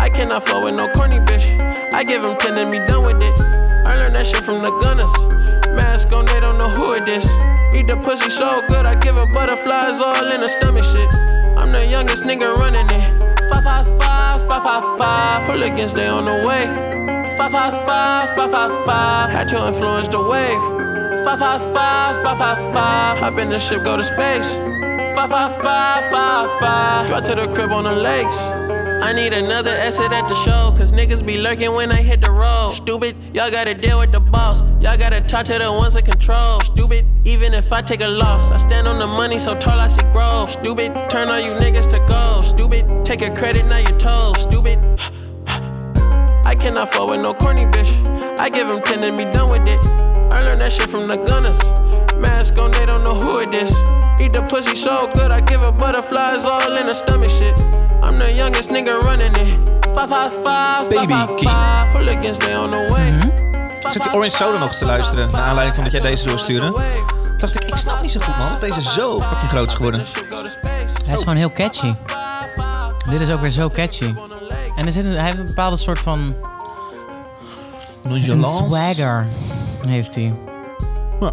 I 0.00 0.10
cannot 0.10 0.42
fuck 0.42 0.64
with 0.64 0.74
no 0.74 0.88
corny 0.88 1.20
bitch. 1.24 1.46
I 1.94 2.02
give 2.02 2.24
him 2.24 2.36
10 2.36 2.58
and 2.58 2.72
be 2.72 2.78
done 2.78 3.06
with 3.06 3.22
it. 3.22 3.38
I 3.86 3.94
learned 4.00 4.16
that 4.16 4.26
shit 4.26 4.42
from 4.42 4.62
the 4.62 4.72
gunners. 4.82 5.14
Mask 5.76 6.12
on, 6.12 6.24
don't 6.24 6.45
know 6.66 6.74
who 6.74 6.92
it 6.92 7.08
is. 7.08 7.26
Eat 7.74 7.88
the 7.88 7.96
pussy 7.96 8.30
so 8.30 8.62
good, 8.68 8.86
I 8.86 8.98
give 9.00 9.16
her 9.16 9.26
butterflies 9.26 10.00
all 10.00 10.32
in 10.32 10.40
the 10.40 10.48
stomach 10.48 10.84
shit. 10.84 11.12
I'm 11.58 11.72
the 11.72 11.84
youngest 11.86 12.24
nigga 12.24 12.54
running 12.54 12.88
it. 12.90 13.06
Five, 13.50 13.64
five, 13.64 13.86
five, 13.98 14.48
five, 14.48 14.62
five, 14.62 14.98
five. 14.98 15.46
Hooligans, 15.46 15.94
they 15.94 16.06
on 16.06 16.24
the 16.24 16.46
way. 16.46 16.66
Five, 17.36 17.52
five, 17.52 17.74
five, 17.84 18.30
five, 18.36 18.50
five, 18.50 18.86
five. 18.86 19.30
Had 19.30 19.48
to 19.48 19.68
influence 19.68 20.08
the 20.08 20.22
wave. 20.22 20.62
Five, 21.24 21.38
five, 21.38 21.62
five, 21.72 22.22
five, 22.24 22.38
five, 22.38 22.74
five. 22.74 23.18
Hop 23.18 23.38
in 23.38 23.50
the 23.50 23.58
ship, 23.58 23.84
go 23.84 23.96
to 23.96 24.04
space. 24.04 24.48
Five, 25.14 25.30
five, 25.30 25.52
five, 25.62 26.10
five, 26.10 26.60
five. 26.60 27.06
Drive 27.08 27.26
to 27.26 27.34
the 27.34 27.48
crib 27.48 27.72
on 27.72 27.84
the 27.84 27.94
lakes. 27.94 28.36
I 29.06 29.12
need 29.12 29.32
another 29.32 29.70
exit 29.70 30.10
at 30.10 30.26
the 30.26 30.34
show, 30.34 30.74
cause 30.76 30.92
niggas 30.92 31.24
be 31.24 31.38
lurking 31.38 31.72
when 31.72 31.92
I 31.92 32.02
hit 32.02 32.20
the 32.20 32.28
road. 32.32 32.72
Stupid, 32.74 33.14
y'all 33.32 33.52
gotta 33.52 33.72
deal 33.72 34.00
with 34.00 34.10
the 34.10 34.18
boss. 34.18 34.62
Y'all 34.82 34.96
gotta 34.96 35.20
talk 35.20 35.44
to 35.44 35.56
the 35.56 35.70
ones 35.70 35.94
in 35.94 36.04
control. 36.04 36.58
Stupid, 36.62 37.04
even 37.24 37.54
if 37.54 37.72
I 37.72 37.82
take 37.82 38.00
a 38.00 38.08
loss, 38.08 38.50
I 38.50 38.56
stand 38.56 38.88
on 38.88 38.98
the 38.98 39.06
money 39.06 39.38
so 39.38 39.54
tall 39.54 39.78
I 39.78 39.86
see 39.86 40.02
growth. 40.10 40.50
Stupid, 40.50 40.92
turn 41.08 41.28
all 41.28 41.38
you 41.38 41.52
niggas 41.52 41.88
to 41.90 42.04
gold. 42.12 42.46
Stupid, 42.46 43.04
take 43.04 43.20
your 43.20 43.32
credit, 43.32 43.64
now 43.68 43.78
you're 43.78 43.96
toes. 43.96 44.42
Stupid, 44.42 44.76
I 46.44 46.56
cannot 46.58 46.92
fuck 46.92 47.08
with 47.08 47.20
no 47.20 47.32
corny 47.32 47.62
bitch. 47.66 48.40
I 48.40 48.48
give 48.48 48.66
him 48.66 48.82
10 48.82 49.04
and 49.04 49.16
be 49.16 49.24
done 49.26 49.52
with 49.52 49.68
it. 49.68 49.86
I 50.32 50.44
learned 50.44 50.62
that 50.62 50.72
shit 50.72 50.90
from 50.90 51.06
the 51.06 51.16
gunners. 51.16 51.62
Mask 52.16 52.58
on, 52.58 52.72
they 52.72 52.84
don't 52.84 53.04
know 53.04 53.14
who 53.14 53.38
it 53.38 53.54
is. 53.54 53.70
Eat 54.20 54.32
the 54.32 54.44
pussy 54.50 54.74
so 54.74 55.08
good, 55.14 55.30
I 55.30 55.42
give 55.42 55.60
her 55.60 55.70
butterflies 55.70 56.44
all 56.44 56.76
in 56.76 56.86
her 56.86 56.92
stomach 56.92 57.30
shit. 57.30 57.56
I'm 58.04 58.18
the 58.18 58.32
youngest 58.34 58.70
nigga 58.70 59.00
running 59.00 59.36
it. 59.36 59.68
Five, 59.94 60.08
five, 60.08 60.32
five, 60.44 60.88
Baby 60.90 61.12
five, 61.12 61.38
five. 61.38 61.94
Hooligans, 61.94 62.38
they 62.38 62.56
on 62.56 62.70
the 62.70 62.86
way. 62.88 63.32
Ik 63.86 63.92
zat 63.92 64.02
die 64.02 64.12
Orange 64.12 64.36
Soda 64.36 64.58
nog 64.58 64.68
eens 64.68 64.78
te 64.78 64.84
luisteren, 64.84 65.30
naar 65.30 65.42
aanleiding 65.42 65.74
van 65.74 65.84
dat 65.84 65.92
jij 65.92 66.02
deze 66.02 66.26
doorstuurde. 66.26 66.72
Dacht 67.38 67.54
ik, 67.54 67.64
ik 67.64 67.76
snap 67.76 68.02
niet 68.02 68.10
zo 68.10 68.20
goed 68.20 68.36
man, 68.38 68.50
dat 68.50 68.60
deze 68.60 68.82
zo 68.82 69.18
fucking 69.20 69.50
groot 69.50 69.68
is 69.68 69.74
geworden. 69.74 70.02
Hij 71.04 71.14
is 71.14 71.18
gewoon 71.18 71.36
heel 71.36 71.52
catchy. 71.52 71.94
Dit 73.10 73.20
is 73.20 73.30
ook 73.30 73.40
weer 73.40 73.50
zo 73.50 73.68
catchy. 73.68 74.14
En 74.76 74.86
er 74.86 74.92
zit 74.92 75.04
een, 75.04 75.12
hij 75.12 75.24
heeft 75.24 75.38
een 75.38 75.44
bepaalde 75.44 75.76
soort 75.76 75.98
van... 75.98 76.34
Een 78.02 78.44
swagger 78.44 79.26
heeft 79.88 80.14
hij. 80.14 80.34
Ja. 81.20 81.32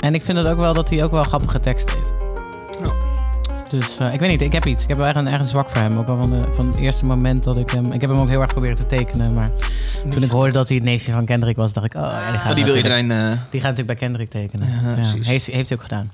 En 0.00 0.14
ik 0.14 0.24
vind 0.24 0.38
het 0.38 0.46
ook 0.46 0.58
wel 0.58 0.74
dat 0.74 0.90
hij 0.90 1.04
ook 1.04 1.10
wel 1.10 1.24
grappige 1.24 1.60
tekst 1.60 1.90
heeft. 1.90 2.03
Dus 3.78 3.98
eh, 3.98 4.12
ik 4.12 4.20
weet 4.20 4.30
niet, 4.30 4.40
ik 4.40 4.52
heb 4.52 4.66
iets. 4.66 4.82
Ik 4.82 4.88
heb 4.88 4.96
wel 4.96 5.06
echt 5.06 5.16
een, 5.16 5.44
zwak 5.44 5.68
voor 5.70 5.82
hem. 5.82 5.98
Ook 5.98 6.08
al 6.08 6.16
van, 6.22 6.30
de, 6.30 6.52
van 6.54 6.66
het 6.66 6.76
eerste 6.76 7.04
moment 7.04 7.44
dat 7.44 7.56
ik 7.56 7.70
hem... 7.70 7.92
Ik 7.92 8.00
heb 8.00 8.10
hem 8.10 8.18
ook 8.18 8.28
heel 8.28 8.40
erg 8.40 8.50
proberen 8.52 8.76
te 8.76 8.86
tekenen. 8.86 9.34
Maar 9.34 9.50
toen 10.10 10.22
ik 10.22 10.30
hoorde 10.30 10.52
dat 10.52 10.68
hij 10.68 10.76
het 10.76 10.86
neefje 10.86 11.12
van 11.12 11.24
Kendrick 11.24 11.56
was, 11.56 11.72
dacht 11.72 11.86
ik... 11.86 11.94
Oh, 11.94 12.00
ja, 12.00 12.30
die, 12.30 12.38
gaat 12.40 12.50
Oh, 12.50 12.56
die 12.56 12.64
wil 12.64 12.74
natuurlijk- 12.74 13.02
iedereen... 13.02 13.10
eh 13.32 13.38
Die 13.50 13.60
gaat 13.60 13.70
natuurlijk 13.76 13.86
bij 13.86 14.08
Kendrick 14.08 14.30
tekenen. 14.30 14.68
Ja, 14.68 14.88
Ja, 14.88 14.94
precies. 14.94 15.26
Heeft, 15.26 15.46
heeft 15.46 15.68
hij 15.68 15.78
ook 15.78 15.84
gedaan. 15.84 16.10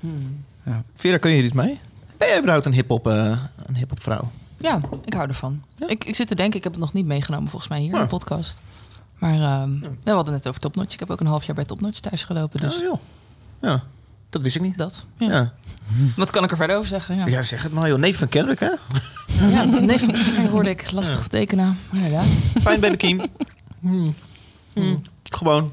Vera, 0.95 1.17
kun 1.17 1.29
je 1.29 1.35
hier 1.35 1.45
iets 1.45 1.53
mee? 1.55 1.79
Ben 2.17 2.27
jij 2.27 2.37
überhaupt 2.37 2.65
een 2.65 2.73
hip-hop 2.73 3.07
eh, 3.07 3.37
een 3.65 3.75
hip-hop 3.75 4.01
vrouw? 4.01 4.31
Ja, 4.57 4.79
ik 5.05 5.13
hou 5.13 5.27
ervan. 5.27 5.61
Ik, 5.87 6.03
ik 6.05 6.15
zit 6.15 6.27
te 6.27 6.35
denken, 6.35 6.57
ik 6.57 6.63
heb 6.63 6.71
het 6.73 6.81
nog 6.81 6.93
niet 6.93 7.05
meegenomen 7.05 7.49
volgens 7.49 7.69
mij 7.71 7.79
hier 7.79 7.89
in 7.89 7.95
Ja. 7.95 8.01
de 8.01 8.07
podcast. 8.09 8.61
Maar 9.17 9.33
ehm, 9.33 9.73
ja, 9.73 9.87
we 10.03 10.11
hadden 10.11 10.33
het 10.33 10.43
net 10.43 10.47
over 10.47 10.59
Topnotch. 10.61 10.93
Ik 10.93 10.99
heb 10.99 11.09
ook 11.09 11.19
een 11.19 11.25
half 11.27 11.43
jaar 11.45 11.55
bij 11.55 11.65
Topnotch 11.65 11.99
thuis 11.99 12.23
gelopen. 12.23 12.59
Dus 12.59 12.75
Oh, 12.75 12.81
joh. 12.81 12.99
Ja, 13.61 13.83
dat 14.31 14.41
wist 14.41 14.55
ik 14.55 14.61
niet. 14.61 14.77
dat. 14.77 15.05
Ja. 15.17 15.27
Ja. 15.27 15.53
Wat 16.15 16.29
kan 16.29 16.43
ik 16.43 16.51
er 16.51 16.57
verder 16.57 16.75
over 16.75 16.87
zeggen? 16.87 17.15
Ja, 17.15 17.27
ja, 17.27 17.41
zeg 17.41 17.63
het 17.63 17.71
maar 17.71 17.87
joh. 17.87 17.99
Neef 17.99 18.17
van 18.17 18.27
Kendrick, 18.27 18.59
hè? 18.59 18.69
ja 19.47 19.63
nee, 19.63 19.99
van 19.99 20.11
mij 20.11 20.47
hoorde 20.47 20.69
ik 20.69 20.91
lastig 20.91 21.21
te 21.21 21.29
tekenen. 21.29 21.79
Inderdaad. 21.93 22.25
Fijn 22.61 22.79
baby 22.79 22.95
Kiem. 22.95 23.21
Hmm. 23.79 24.15
Gewoon. 25.23 25.71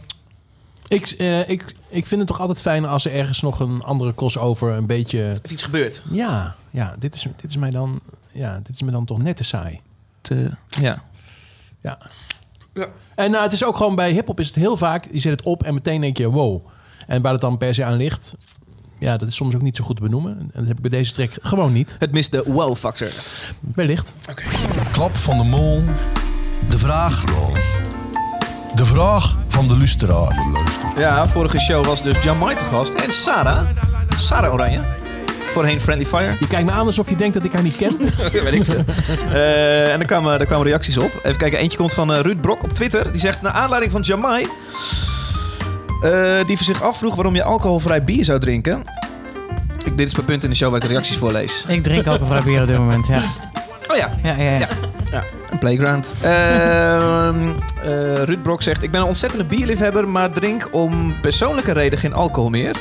Ik, 0.88 1.06
eh, 1.06 1.48
ik, 1.48 1.74
ik 1.88 2.06
vind 2.06 2.20
het 2.20 2.26
toch 2.28 2.40
altijd 2.40 2.60
fijn 2.60 2.84
als 2.84 3.04
er 3.04 3.12
ergens 3.12 3.40
nog 3.40 3.60
een 3.60 3.82
andere 3.82 4.14
crossover 4.14 4.72
een 4.72 4.86
beetje... 4.86 5.18
Heeft 5.18 5.50
iets 5.50 5.62
gebeurd? 5.62 6.04
Ja, 6.10 6.54
ja 6.70 6.94
dit, 6.98 7.14
is, 7.14 7.26
dit, 7.36 7.50
is 7.50 7.56
mij 7.56 7.70
dan, 7.70 8.00
ja 8.32 8.60
dit 8.62 8.74
is 8.74 8.82
me 8.82 8.90
dan 8.90 9.04
toch 9.04 9.22
net 9.22 9.36
te 9.36 9.44
saai. 9.44 9.80
Te, 10.20 10.50
ja. 10.68 11.02
Ja. 11.80 11.98
En 13.14 13.30
nou, 13.30 13.44
het 13.44 13.52
is 13.52 13.64
ook 13.64 13.76
gewoon 13.76 13.94
bij 13.94 14.12
hip-hop 14.12 14.40
is 14.40 14.46
het 14.46 14.56
heel 14.56 14.76
vaak, 14.76 15.08
je 15.12 15.18
zet 15.18 15.32
het 15.32 15.42
op 15.42 15.62
en 15.62 15.74
meteen 15.74 16.00
denk 16.00 16.16
je 16.16 16.30
wow. 16.30 16.66
En 17.08 17.22
waar 17.22 17.32
het 17.32 17.40
dan 17.40 17.58
per 17.58 17.74
se 17.74 17.84
aan 17.84 17.96
ligt, 17.96 18.36
ja, 18.98 19.16
dat 19.16 19.28
is 19.28 19.34
soms 19.34 19.54
ook 19.54 19.62
niet 19.62 19.76
zo 19.76 19.84
goed 19.84 19.96
te 19.96 20.02
benoemen. 20.02 20.38
En 20.38 20.48
dat 20.52 20.66
heb 20.66 20.76
ik 20.76 20.82
bij 20.82 20.90
deze 20.90 21.12
track 21.12 21.30
gewoon 21.42 21.72
niet. 21.72 21.96
Het 21.98 22.12
mist 22.12 22.30
de 22.30 22.44
wow 22.46 22.76
factor. 22.76 23.08
Wellicht. 23.74 24.14
Klap 24.92 25.16
van 25.16 25.38
de 25.38 25.44
mol. 25.44 25.82
De 26.68 26.78
vraag. 26.78 27.24
De 28.74 28.84
vraag 28.84 29.36
van 29.46 29.68
de 29.68 29.76
luisteraar. 29.76 30.46
Ja, 30.96 31.28
vorige 31.28 31.58
show 31.58 31.84
was 31.84 32.02
dus 32.02 32.16
Jamai 32.22 32.56
te 32.56 32.64
gast 32.64 32.92
en 32.92 33.12
Sarah. 33.12 33.68
Sarah 34.16 34.52
Oranje. 34.52 34.84
Voorheen 35.48 35.80
Friendly 35.80 36.06
Fire. 36.06 36.36
Je 36.40 36.46
kijkt 36.46 36.66
me 36.66 36.72
aan 36.72 36.86
alsof 36.86 37.08
je 37.08 37.16
denkt 37.16 37.34
dat 37.34 37.44
ik 37.44 37.52
haar 37.52 37.62
niet 37.62 37.76
ken. 37.76 37.96
Ja, 38.32 38.42
weet 38.42 38.52
ik 38.52 38.64
veel. 38.64 38.84
Eh, 39.30 39.92
en 39.92 40.00
er 40.00 40.06
kwamen, 40.06 40.40
er 40.40 40.46
kwamen 40.46 40.66
reacties 40.66 40.98
op. 40.98 41.20
Even 41.22 41.38
kijken, 41.38 41.58
eentje 41.58 41.78
komt 41.78 41.94
van 41.94 42.12
eh, 42.12 42.20
Ruud 42.20 42.40
Brok 42.40 42.62
op 42.62 42.72
Twitter. 42.72 43.12
Die 43.12 43.20
zegt, 43.20 43.42
naar 43.42 43.52
aanleiding 43.52 43.92
van 43.92 44.00
Jamai... 44.00 44.46
eh, 46.02 46.46
die 46.46 46.64
zich 46.64 46.82
afvroeg 46.82 47.14
waarom 47.14 47.34
je 47.34 47.42
alcoholvrij 47.42 48.04
bier 48.04 48.24
zou 48.24 48.40
drinken. 48.40 48.82
Ik, 49.84 49.98
dit 49.98 50.06
is 50.06 50.14
mijn 50.14 50.26
punt 50.26 50.44
in 50.44 50.50
de 50.50 50.56
show 50.56 50.68
waar 50.70 50.80
ik 50.80 50.86
de 50.86 50.92
reacties 50.92 51.16
voorlees. 51.16 51.64
Ik 51.68 51.82
drink 51.82 52.06
alcoholvrij 52.06 52.42
bier 52.42 52.60
op 52.60 52.66
dit 52.66 52.78
moment, 52.78 53.06
ja. 53.06 53.22
Oh 53.88 53.96
ja, 53.96 54.10
Ja, 54.22 54.34
ja, 54.36 54.50
ja. 54.50 54.58
Ja. 54.58 54.68
Ja, 55.10 55.24
een 55.50 55.58
playground. 55.58 56.14
Eh, 56.20 57.30
Ruud 58.24 58.42
Brok 58.42 58.62
zegt: 58.62 58.82
Ik 58.82 58.90
ben 58.90 59.00
een 59.00 59.06
ontzettende 59.06 59.44
bierliefhebber, 59.44 60.08
maar 60.08 60.30
drink 60.30 60.68
om 60.70 61.20
persoonlijke 61.20 61.72
reden 61.72 61.98
geen 61.98 62.12
alcohol 62.12 62.50
meer. 62.50 62.76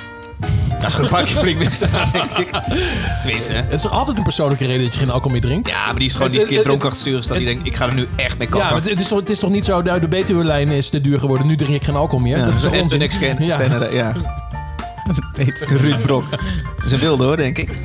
Dat 0.89 0.99
is 0.99 1.05
gewoon 1.07 1.19
een 1.19 1.25
pakje 1.25 1.39
flink 1.43 1.57
misdaan, 1.69 2.09
denk 2.19 2.31
ik. 2.37 2.49
Tenminste, 3.21 3.53
hè? 3.53 3.61
Het 3.61 3.73
is 3.73 3.81
toch 3.81 3.91
altijd 3.91 4.17
een 4.17 4.23
persoonlijke 4.23 4.65
reden 4.65 4.83
dat 4.83 4.93
je 4.93 4.99
geen 4.99 5.09
alcohol 5.09 5.31
meer 5.31 5.41
drinkt? 5.41 5.69
Ja, 5.69 5.85
maar 5.85 5.95
die 5.97 6.07
is 6.07 6.13
gewoon 6.15 6.29
die 6.29 6.37
is 6.39 6.43
een 6.45 6.49
keer 6.51 6.63
dronken 6.63 6.89
achter 6.89 6.99
het 6.99 7.07
stuur 7.07 7.17
gestaat. 7.17 7.37
Die 7.37 7.45
denkt: 7.45 7.67
Ik 7.67 7.75
ga 7.75 7.87
er 7.87 7.93
nu 7.93 8.07
echt 8.15 8.37
mee 8.37 8.47
Ja, 8.47 8.53
kappen. 8.53 8.79
maar 8.81 8.89
het 8.89 8.99
is, 8.99 9.07
toch, 9.07 9.19
het 9.19 9.29
is 9.29 9.39
toch 9.39 9.49
niet 9.49 9.65
zo, 9.65 9.81
de, 9.81 9.99
de 9.99 10.07
Betuwe-lijn 10.07 10.67
is 10.69 10.89
te 10.89 11.01
duur 11.01 11.19
geworden, 11.19 11.47
nu 11.47 11.55
drink 11.55 11.75
ik 11.75 11.83
geen 11.83 11.95
alcohol 11.95 12.19
meer? 12.19 12.37
Ja, 12.37 12.45
dat 12.45 12.53
is 12.53 12.61
toch 12.61 12.73
en 12.73 12.81
onzin? 12.81 12.99
niks 12.99 13.19
kennen. 13.19 13.45
Ja. 13.45 13.87
Ja. 13.91 14.13
Ruud 15.81 16.01
Brok. 16.01 16.29
Dat 16.29 16.85
is 16.85 16.91
een 16.91 16.99
wilde 16.99 17.23
hoor, 17.23 17.37
denk 17.37 17.57
ik. 17.57 17.79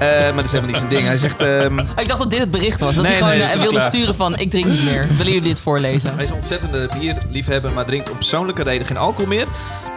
Eh, 0.00 0.08
maar 0.08 0.34
dat 0.34 0.44
is 0.44 0.52
helemaal 0.52 0.70
niet 0.70 0.76
zijn 0.78 0.88
ding. 0.90 1.06
Hij 1.06 1.16
zegt: 1.16 1.40
ehm, 1.40 1.78
Oh, 1.78 1.86
ik 2.02 2.08
dacht 2.08 2.18
dat 2.20 2.30
dit 2.30 2.38
het 2.40 2.50
bericht 2.50 2.80
was. 2.80 2.94
Dat 2.94 3.02
Nee, 3.04 3.12
hij 3.12 3.22
gewoon 3.22 3.38
nee, 3.38 3.46
eh, 3.48 3.54
wilde 3.60 3.76
klaar. 3.76 3.86
sturen 3.86 4.14
van... 4.14 4.38
Ik 4.38 4.50
drink 4.50 4.66
niet 4.66 4.84
meer. 4.84 5.06
Willen 5.08 5.24
jullie 5.32 5.40
dit 5.48 5.58
voorlezen? 5.58 6.14
Hij 6.14 6.24
is 6.24 6.30
een 6.30 6.36
ontzettende 6.36 6.88
bierliefhebber, 6.98 7.72
maar 7.72 7.84
drinkt 7.84 8.10
om 8.10 8.16
persoonlijke 8.16 8.62
reden 8.62 8.86
geen 8.86 8.96
alcohol 8.96 9.26
meer. 9.28 9.46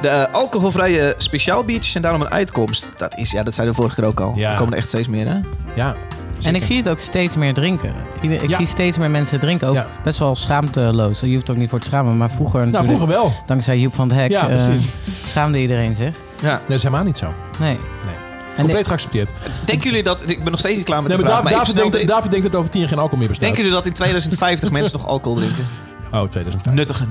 De 0.02 0.08
eh, 0.08 0.34
alcoholvrije 0.34 1.14
speciaalbiertjes 1.18 1.92
zijn 1.92 2.04
daarom 2.04 2.22
een 2.22 2.32
uitkomst. 2.32 2.90
Dat 2.98 3.18
is, 3.18 3.32
ja, 3.32 3.44
dat 3.44 3.54
zei 3.54 3.68
de 3.68 3.74
vorige 3.74 3.96
keer 3.96 4.06
ook 4.06 4.20
al. 4.20 4.34
Ja. 4.36 4.52
Er 4.52 4.58
komen 4.58 4.72
er 4.74 4.80
echt 4.80 4.88
steeds 4.88 5.08
meer, 5.08 5.28
hè? 5.28 5.40
Ja. 5.76 5.96
En 6.44 6.56
ik 6.56 6.64
zie 6.64 6.78
het 6.78 6.90
ook 6.90 7.00
steeds 7.00 7.36
meer 7.36 7.54
drinken. 7.54 7.94
Ik 8.22 8.50
Ja. 8.50 8.58
zie 8.58 8.66
steeds 8.68 8.98
meer 8.98 9.12
mensen 9.12 9.40
drinken. 9.40 9.68
Ook 9.68 9.76
Ja. 9.76 9.86
best 10.04 10.20
wel 10.20 10.36
schaamteloos. 10.36 11.20
Je 11.20 11.34
hoeft 11.34 11.50
ook 11.50 11.58
niet 11.58 11.70
voor 11.70 11.80
te 11.80 11.88
schamen. 11.88 12.18
Maar 12.18 12.30
vroeger 12.32 12.68
Nou, 12.68 12.86
vroeger 12.86 13.08
wel. 13.08 13.34
dankzij 13.46 13.78
Joep 13.80 13.96
van 13.96 14.10
het 14.10 14.18
Hek, 14.20 14.30
Ja, 14.32 14.46
precies. 14.46 14.86
schaamde 15.26 15.60
iedereen 15.60 15.96
zich. 15.96 16.14
Ja. 16.42 16.62
Dat 16.68 16.76
is 16.76 16.84
helemaal 16.84 17.06
niet 17.06 17.18
zo. 17.18 17.34
Nee. 17.60 17.78
Nee. 18.06 18.16
En 18.56 18.62
Compleet 18.64 18.88
geaccepteerd. 18.88 19.32
Denken 19.66 19.90
jullie 19.90 20.04
dat... 20.04 20.30
Ik 20.30 20.42
ben 20.44 20.52
nog 20.52 20.60
steeds 20.60 20.76
niet 20.76 20.86
klaar 20.86 21.02
met 21.02 21.08
Nee, 21.08 21.18
de 21.18 21.24
maar 21.24 21.32
vraag, 21.32 21.44
David, 21.44 21.58
maar 21.58 21.66
David, 21.74 21.92
denkt, 21.92 22.08
dit. 22.08 22.16
David 22.16 22.32
denkt 22.32 22.46
dat 22.52 22.56
over 22.56 22.70
tien 22.72 22.80
jaar 22.80 22.90
geen 22.90 22.98
alcohol 22.98 23.20
meer 23.20 23.28
bestaat. 23.28 23.46
Denken 23.48 23.64
jullie 23.64 23.78
dat 23.78 23.88
in 23.88 23.94
2050 23.94 24.72
mensen 24.78 24.98
nog 24.98 25.08
alcohol 25.08 25.38
drinken? 25.38 25.68
Oh, 26.12 26.22
2005. 26.24 26.76
Nuttigen. 26.76 27.08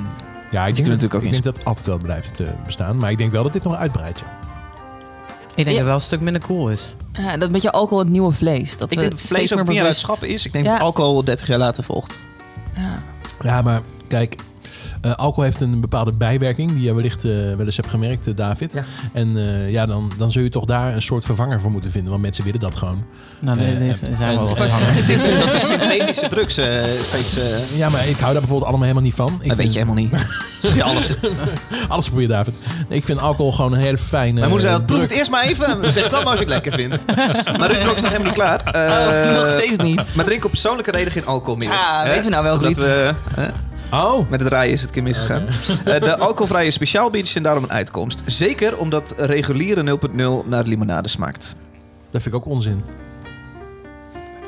Ja, 0.50 0.60
ik 0.60 0.74
denk, 0.74 0.74
kunnen 0.74 0.92
natuurlijk 0.92 1.14
ook 1.14 1.22
ik 1.22 1.30
denk 1.32 1.44
dat 1.44 1.56
het 1.56 1.64
altijd 1.64 1.86
wel 1.86 1.96
blijft 1.98 2.40
eh, 2.40 2.46
bestaan. 2.66 2.96
Maar 2.98 3.10
ik 3.10 3.18
denk 3.18 3.32
wel 3.32 3.42
dat 3.42 3.52
dit 3.52 3.64
nog 3.64 3.74
uitbreidt. 3.76 4.18
ja. 4.18 4.24
ik 5.48 5.54
denk 5.54 5.66
dat 5.66 5.76
het 5.76 5.84
wel 5.84 5.94
een 5.94 6.00
stuk 6.00 6.20
minder 6.20 6.42
cool 6.42 6.68
is. 6.70 6.94
Ja, 7.12 7.36
dat 7.36 7.50
met 7.50 7.62
je 7.62 7.70
alcohol 7.72 7.98
het 7.98 8.08
nieuwe 8.08 8.32
vlees. 8.32 8.76
Dat 8.76 8.92
Ik 8.92 8.98
denk 8.98 9.10
dat 9.10 9.18
het 9.20 9.28
vlees 9.28 9.42
over 9.52 9.56
meer 9.56 9.64
10 9.64 9.74
jaar 9.74 9.84
uit 9.86 9.96
schappen 9.96 10.28
is. 10.28 10.46
Ik 10.46 10.52
denk 10.52 10.66
Ja. 10.66 10.72
dat 10.72 10.80
alcohol 10.80 11.24
30 11.24 11.46
jaar 11.46 11.58
later 11.58 11.82
volgt. 11.84 12.18
Ja. 12.76 13.02
Ja, 13.42 13.62
maar 13.62 13.80
kijk, 14.08 14.36
eh, 15.00 15.12
alcohol 15.14 15.44
heeft 15.44 15.60
een 15.60 15.80
bepaalde 15.80 16.12
bijwerking 16.12 16.72
die 16.72 16.82
je 16.82 16.94
wellicht 16.94 17.24
eh, 17.24 17.30
wel 17.32 17.66
eens 17.66 17.76
hebt 17.76 17.88
gemerkt, 17.88 18.26
eh, 18.26 18.36
David. 18.36 18.72
Ja. 18.72 18.84
En 19.12 19.36
eh, 19.36 19.70
ja, 19.70 19.86
dan, 19.86 20.12
dan 20.18 20.32
zul 20.32 20.42
je 20.42 20.48
toch 20.50 20.64
daar 20.64 20.94
een 20.94 21.02
soort 21.02 21.24
vervanger 21.24 21.60
voor 21.60 21.70
moeten 21.70 21.90
vinden, 21.90 22.10
want 22.10 22.22
mensen 22.22 22.44
willen 22.44 22.60
dat 22.60 22.76
gewoon. 22.76 23.04
Nou, 23.38 23.58
dit 23.58 23.80
is, 23.80 24.02
en- 24.02 24.16
zijn 24.16 24.36
wel 24.38 24.48
is 24.56 24.58
dat 25.38 25.52
de 25.52 25.58
synthetische 25.58 26.28
drugs 26.28 26.56
eh, 26.56 26.82
steeds... 27.02 27.38
eh 27.38 27.76
Ja, 27.78 27.88
maar 27.88 28.08
ik 28.08 28.16
hou 28.16 28.22
daar 28.32 28.40
bijvoorbeeld 28.40 28.62
allemaal 28.62 28.80
helemaal 28.82 29.02
niet 29.02 29.14
van. 29.14 29.38
Ik 29.42 29.48
dat 29.48 29.56
weet 29.56 29.72
je 29.72 29.78
helemaal 29.78 30.02
niet. 30.02 30.12
Ja, 30.74 30.84
alles. 30.84 31.12
Alles 31.88 32.06
probeer 32.06 32.22
je, 32.22 32.28
David. 32.32 32.54
Ik 32.88 33.04
vind 33.04 33.18
alcohol 33.20 33.52
gewoon 33.52 33.72
een 33.72 33.78
hele 33.80 33.98
fijne. 33.98 34.38
Mijn 34.38 34.50
moeder 34.50 34.70
zei, 34.70 34.82
proef 34.82 35.00
het 35.00 35.10
eerst 35.10 35.30
maar 35.30 35.42
even. 35.44 35.92
Zeg 35.92 36.08
dan 36.08 36.24
maar 36.24 36.32
of 36.32 36.38
je 36.38 36.44
het 36.44 36.48
lekker 36.48 36.72
vindt. 36.72 37.06
Maar 37.58 37.70
Ruud 37.72 37.94
is 37.96 38.02
nog 38.02 38.10
helemaal 38.10 38.22
niet 38.22 38.32
klaar. 38.32 38.60
Oh, 39.30 39.36
nog 39.36 39.46
steeds 39.46 39.76
niet. 39.76 40.12
Maar 40.14 40.24
drink 40.24 40.44
op 40.44 40.50
persoonlijke 40.50 40.90
reden 40.90 41.12
geen 41.12 41.26
alcohol 41.26 41.56
meer. 41.56 41.68
Ja, 41.68 42.02
Hè? 42.02 42.08
weten 42.08 42.24
we 42.24 42.30
nou 42.30 42.42
wel, 42.42 42.58
Ruud. 42.58 42.76
we, 42.76 43.14
Oh, 43.92 44.28
met 44.30 44.40
het 44.40 44.48
rijden 44.48 44.72
is 44.72 44.80
het 44.80 44.88
een 44.88 44.94
keer 44.94 45.02
misgegaan. 45.02 45.46
Eh, 45.84 46.00
de 46.00 46.18
alcoholvrije 46.18 46.70
speciaalbiertjes 46.70 47.32
zijn 47.32 47.44
daarom 47.44 47.62
een 47.64 47.72
uitkomst. 47.72 48.22
Zeker 48.24 48.76
omdat 48.78 49.14
reguliere 49.18 49.98
0.0 50.42 50.48
naar 50.48 50.64
limonade 50.64 51.08
smaakt. 51.08 51.56
dat 52.10 52.22
vind 52.22 52.34
ik 52.34 52.40
ook 52.40 52.46
onzin. 52.46 52.82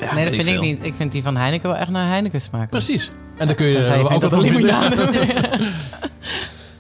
Ja, 0.00 0.14
nee, 0.14 0.24
dat 0.24 0.34
vind 0.34 0.46
ik 0.48 0.60
niet. 0.60 0.78
Ik 0.82 0.94
vind 0.94 1.12
die 1.12 1.22
van 1.22 1.36
Heineken 1.36 1.68
wel 1.68 1.78
echt 1.78 1.90
naar 1.90 2.08
Heineken 2.08 2.40
smaken. 2.40 2.68
Precies. 2.68 3.10
En 3.38 3.46
dan 3.46 3.56
kun 3.56 3.66
je 3.66 3.74
Tenzij 3.74 3.98
je 3.98 4.08
ook 4.08 4.20
dat 4.20 4.42
limonade. 4.42 4.96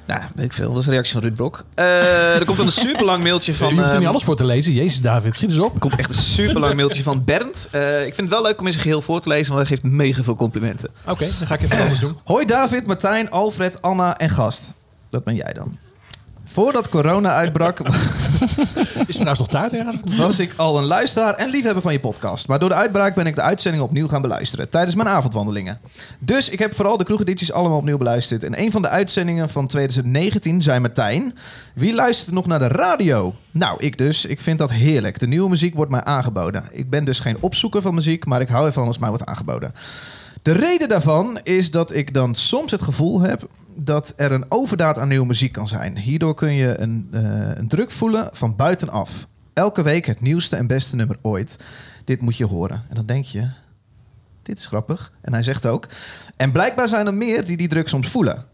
Nou, 0.06 0.20
weet 0.34 0.44
ik 0.44 0.52
veel. 0.52 0.68
Dat 0.68 0.80
is 0.80 0.86
een 0.86 0.92
reactie 0.92 1.12
van 1.12 1.22
Ruud 1.22 1.34
Blok. 1.34 1.64
Eh, 1.74 2.34
er 2.34 2.44
komt 2.44 2.56
dan 2.56 2.66
een 2.66 2.72
super 2.72 3.04
lang 3.04 3.22
mailtje 3.22 3.54
van... 3.64 3.68
je 3.68 3.74
hoeft 3.74 3.86
er 3.86 3.92
niet 3.92 4.02
ehm, 4.02 4.10
alles 4.10 4.22
voor 4.24 4.36
te 4.36 4.44
lezen. 4.44 4.72
Jezus, 4.72 5.00
David, 5.00 5.34
schiet 5.34 5.50
eens 5.50 5.58
op. 5.58 5.74
Er 5.74 5.80
komt 5.80 5.96
echt 5.96 6.08
een 6.08 6.22
super 6.22 6.60
lang 6.60 6.74
mailtje 6.74 7.02
van 7.02 7.24
Bernd. 7.24 7.68
Eh, 7.70 7.98
ik 8.06 8.14
vind 8.14 8.16
het 8.16 8.28
wel 8.28 8.42
leuk 8.42 8.60
om 8.60 8.66
in 8.66 8.72
zijn 8.72 8.84
geheel 8.84 9.02
voor 9.02 9.20
te 9.20 9.28
lezen, 9.28 9.54
want 9.54 9.68
hij 9.68 9.76
geeft 9.76 9.94
mega 9.94 10.22
veel 10.22 10.36
complimenten. 10.36 10.90
Oké, 11.06 11.28
dan 11.38 11.46
ga 11.46 11.54
ik 11.54 11.62
even 11.62 11.80
anders 11.80 12.00
doen. 12.00 12.18
Hoi 12.24 12.46
David, 12.46 12.86
Martijn, 12.86 13.30
Alfred, 13.30 13.82
Anna 13.82 14.18
en 14.18 14.30
gast. 14.30 14.74
Dat 15.10 15.24
ben 15.24 15.34
jij 15.34 15.52
dan. 15.52 15.78
Voordat 16.54 16.88
corona 16.88 17.30
uitbrak, 17.30 17.80
Is 19.06 19.14
trouwens 19.14 19.38
nog 19.38 19.48
taart 19.48 19.72
ergens? 19.72 20.16
was 20.16 20.38
ik 20.38 20.54
al 20.56 20.78
een 20.78 20.84
luisteraar 20.84 21.34
en 21.34 21.48
liefhebber 21.48 21.82
van 21.82 21.92
je 21.92 22.00
podcast. 22.00 22.48
Maar 22.48 22.58
door 22.58 22.68
de 22.68 22.74
uitbraak 22.74 23.14
ben 23.14 23.26
ik 23.26 23.34
de 23.34 23.40
uitzending 23.40 23.84
opnieuw 23.84 24.08
gaan 24.08 24.22
beluisteren 24.22 24.68
tijdens 24.68 24.94
mijn 24.94 25.08
avondwandelingen. 25.08 25.80
Dus 26.18 26.48
ik 26.48 26.58
heb 26.58 26.74
vooral 26.74 26.96
de 26.96 27.04
kroegedities 27.04 27.52
allemaal 27.52 27.78
opnieuw 27.78 27.98
beluisterd. 27.98 28.44
En 28.44 28.60
een 28.60 28.70
van 28.70 28.82
de 28.82 28.88
uitzendingen 28.88 29.50
van 29.50 29.66
2019 29.66 30.62
zei 30.62 30.80
Martijn... 30.80 31.34
Wie 31.74 31.94
luistert 31.94 32.34
nog 32.34 32.46
naar 32.46 32.58
de 32.58 32.68
radio? 32.68 33.34
Nou, 33.50 33.76
ik 33.80 33.98
dus. 33.98 34.24
Ik 34.24 34.40
vind 34.40 34.58
dat 34.58 34.70
heerlijk. 34.70 35.18
De 35.18 35.26
nieuwe 35.26 35.48
muziek 35.48 35.74
wordt 35.74 35.90
mij 35.90 36.04
aangeboden. 36.04 36.64
Ik 36.70 36.90
ben 36.90 37.04
dus 37.04 37.18
geen 37.18 37.36
opzoeker 37.40 37.82
van 37.82 37.94
muziek, 37.94 38.26
maar 38.26 38.40
ik 38.40 38.48
hou 38.48 38.66
ervan 38.66 38.86
als 38.86 38.98
mij 38.98 39.08
wordt 39.08 39.24
aangeboden. 39.24 39.74
De 40.42 40.52
reden 40.52 40.88
daarvan 40.88 41.38
is 41.42 41.70
dat 41.70 41.94
ik 41.94 42.14
dan 42.14 42.34
soms 42.34 42.70
het 42.70 42.82
gevoel 42.82 43.20
heb 43.20 43.48
dat 43.74 44.12
er 44.16 44.32
een 44.32 44.46
overdaad 44.48 44.98
aan 44.98 45.08
nieuwe 45.08 45.26
muziek 45.26 45.52
kan 45.52 45.68
zijn. 45.68 45.98
Hierdoor 45.98 46.34
kun 46.34 46.52
je 46.52 46.80
een, 46.80 47.08
eh, 47.10 47.50
een 47.54 47.68
druk 47.68 47.90
voelen 47.90 48.28
van 48.32 48.56
buitenaf. 48.56 49.26
Elke 49.52 49.82
week 49.82 50.06
het 50.06 50.20
nieuwste 50.20 50.56
en 50.56 50.66
beste 50.66 50.96
nummer 50.96 51.16
ooit. 51.22 51.58
Dit 52.04 52.20
moet 52.20 52.36
je 52.36 52.46
horen. 52.46 52.84
En 52.88 52.94
dan 52.94 53.06
denk 53.06 53.24
je, 53.24 53.50
dit 54.42 54.58
is 54.58 54.66
grappig. 54.66 55.12
En 55.20 55.32
hij 55.32 55.42
zegt 55.42 55.66
ook, 55.66 55.88
en 56.36 56.52
blijkbaar 56.52 56.88
zijn 56.88 57.06
er 57.06 57.14
meer 57.14 57.44
die 57.44 57.56
die 57.56 57.68
druk 57.68 57.88
soms 57.88 58.08
voelen. 58.08 58.44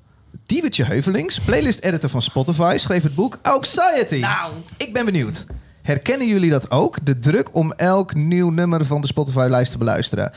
Diewertje 0.47 0.85
Heuvelings, 0.85 1.41
playlist-editor 1.41 2.11
van 2.11 2.23
Spotify, 2.23 2.75
schreef 2.79 3.03
het 3.03 3.15
boek 3.15 3.39
Anxiety. 3.43 4.21
Nou. 4.21 4.53
Ik 4.77 4.93
ben 4.93 5.05
benieuwd. 5.05 5.47
Herkennen 5.83 6.29
jullie 6.29 6.51
dat 6.51 6.71
ook? 6.71 7.07
De 7.07 7.19
druk 7.19 7.55
om 7.55 7.73
elk 7.73 8.15
nieuw 8.15 8.51
nummer 8.51 8.87
van 8.87 9.01
de 9.01 9.07
Spotify-lijst 9.07 9.73
te 9.73 9.79
beluisteren. 9.79 10.33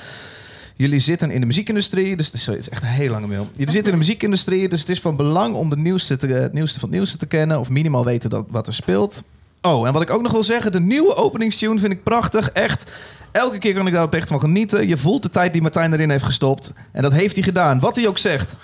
Jullie 0.84 1.00
zitten 1.00 1.32
in 1.32 1.40
de 1.40 1.46
muziekindustrie, 1.46 2.18
dus 2.18 2.26
het 2.26 2.36
is, 2.36 2.46
het 2.46 2.58
is 2.58 2.70
echt 2.70 2.82
een 2.82 2.88
heel 2.88 3.10
lange 3.12 3.28
mail. 3.28 3.50
Jullie 3.52 3.72
zitten 3.74 3.94
in 3.94 4.00
de 4.00 4.06
muziekindustrie, 4.06 4.70
dus 4.70 4.80
het 4.80 4.90
is 4.90 5.00
van 5.00 5.16
belang 5.16 5.56
om 5.56 5.70
de 5.70 5.78
nieuwste 5.78 6.18
te, 6.18 6.28
het 6.28 6.54
nieuwste 6.54 6.80
van 6.80 6.90
het 6.90 6.98
nieuwste 6.98 7.18
te 7.18 7.26
kennen. 7.26 7.60
Of 7.60 7.70
minimaal 7.70 8.06
weten 8.06 8.30
dat, 8.30 8.46
wat 8.50 8.68
er 8.68 8.74
speelt. 8.74 9.24
Oh, 9.62 9.88
en 9.88 9.94
wat 9.94 10.02
ik 10.02 10.10
ook 10.10 10.22
nog 10.22 10.32
wil 10.32 10.44
zeggen, 10.44 10.72
de 10.72 10.80
nieuwe 10.80 11.16
openingstune 11.16 11.80
vind 11.80 11.92
ik 11.92 12.04
prachtig. 12.04 12.50
Echt, 12.52 12.92
elke 13.32 13.58
keer 13.58 13.74
kan 13.74 13.88
ik 13.88 13.94
daar 13.94 14.04
oprecht 14.04 14.28
van 14.28 14.40
genieten. 14.40 14.88
Je 14.88 14.98
voelt 14.98 15.24
de 15.24 15.30
tijd 15.30 15.54
die 15.54 15.62
Martijn 15.62 15.94
erin 15.94 16.10
heeft 16.10 16.24
gestopt. 16.24 16.74
En 16.92 17.02
dat 17.02 17.14
heeft 17.14 17.34
hij 17.36 17.44
gedaan, 17.44 17.80
wat 17.80 17.96
hij 17.96 18.08
ook 18.08 18.18
zegt. 18.18 18.56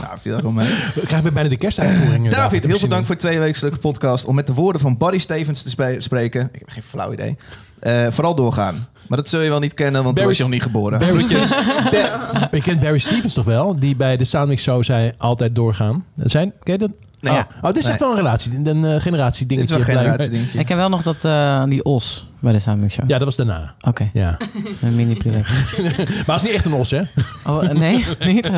Nou, 0.00 0.18
viel 0.18 0.36
gewoon 0.36 0.54
mee. 0.54 0.68
We 0.68 0.92
krijgen 0.92 1.22
weer 1.22 1.32
bijna 1.32 1.48
de 1.48 1.56
kerstuitvoering. 1.56 2.24
eh, 2.24 2.30
David, 2.30 2.64
heel 2.64 2.78
veel 2.78 2.88
dank 2.88 3.06
voor 3.06 3.14
de 3.14 3.20
tweewekelijke 3.20 3.78
podcast. 3.78 4.24
Om 4.24 4.34
met 4.34 4.46
de 4.46 4.54
woorden 4.54 4.80
van 4.80 4.96
Barry 4.96 5.18
Stevens 5.18 5.62
te 5.62 5.96
spreken. 5.98 6.48
Ik 6.52 6.58
heb 6.58 6.68
geen 6.70 6.82
flauw 6.82 7.12
idee. 7.12 7.36
Eh, 7.86 8.06
vooral 8.10 8.34
doorgaan. 8.34 8.86
Maar 9.08 9.18
dat 9.18 9.28
zul 9.28 9.40
je 9.40 9.48
wel 9.50 9.58
niet 9.58 9.74
kennen, 9.74 10.02
want 10.04 10.16
toen 10.16 10.24
Barry- 10.26 10.28
was 10.28 10.36
je 10.36 10.42
nog 10.42 10.52
niet 10.52 10.62
geboren. 10.62 10.98
Barry-? 10.98 11.26
Je 12.50 12.60
kent 12.62 12.80
Barry 12.80 12.98
Stevens 12.98 13.34
toch 13.34 13.44
wel? 13.44 13.76
Die 13.78 13.96
bij 13.96 14.16
de 14.16 14.24
Soundmix 14.24 14.62
Show 14.62 14.84
zei 14.84 15.12
altijd 15.18 15.54
doorgaan. 15.54 16.04
Dat 16.14 16.30
Zijn, 16.30 16.52
ken 16.62 16.72
je 16.72 16.78
dat? 16.78 16.90
Nee. 17.20 17.32
oh. 17.32 17.38
oh, 17.62 17.66
dit 17.66 17.76
is 17.76 17.82
Nee. 17.82 17.90
echt 17.92 18.00
wel 18.00 18.10
een 18.10 18.16
relatie. 18.16 18.52
Een 18.64 18.84
uh, 18.84 19.00
generatie 19.00 19.46
Dit 19.46 19.58
is 19.58 19.68
dingetje. 19.68 19.86
wel 19.86 19.96
een 19.96 20.00
generatie 20.02 20.30
dingetje. 20.30 20.58
Ik 20.58 20.66
ken 20.66 20.76
wel 20.76 20.88
nog 20.88 21.02
dat, 21.02 21.24
eh, 21.24 21.64
die 21.64 21.84
os 21.84 22.26
bij 22.46 22.54
de 22.54 22.58
Soundmix 22.62 22.94
Show. 22.94 23.08
Ja, 23.08 23.16
dat 23.16 23.26
was 23.26 23.36
daarna. 23.36 23.74
Oké, 23.80 24.10
Ja. 24.12 24.36
een 24.82 24.94
mini 24.94 25.14
project 25.14 25.48
Maar 26.26 26.36
het 26.36 26.36
is 26.36 26.42
niet 26.42 26.52
echt 26.52 26.64
een 26.64 26.72
os, 26.72 26.90
hè? 26.90 27.02
Oh, 27.46 27.62
nee? 27.70 28.04
Niet? 28.34 28.46
Oh. 28.48 28.52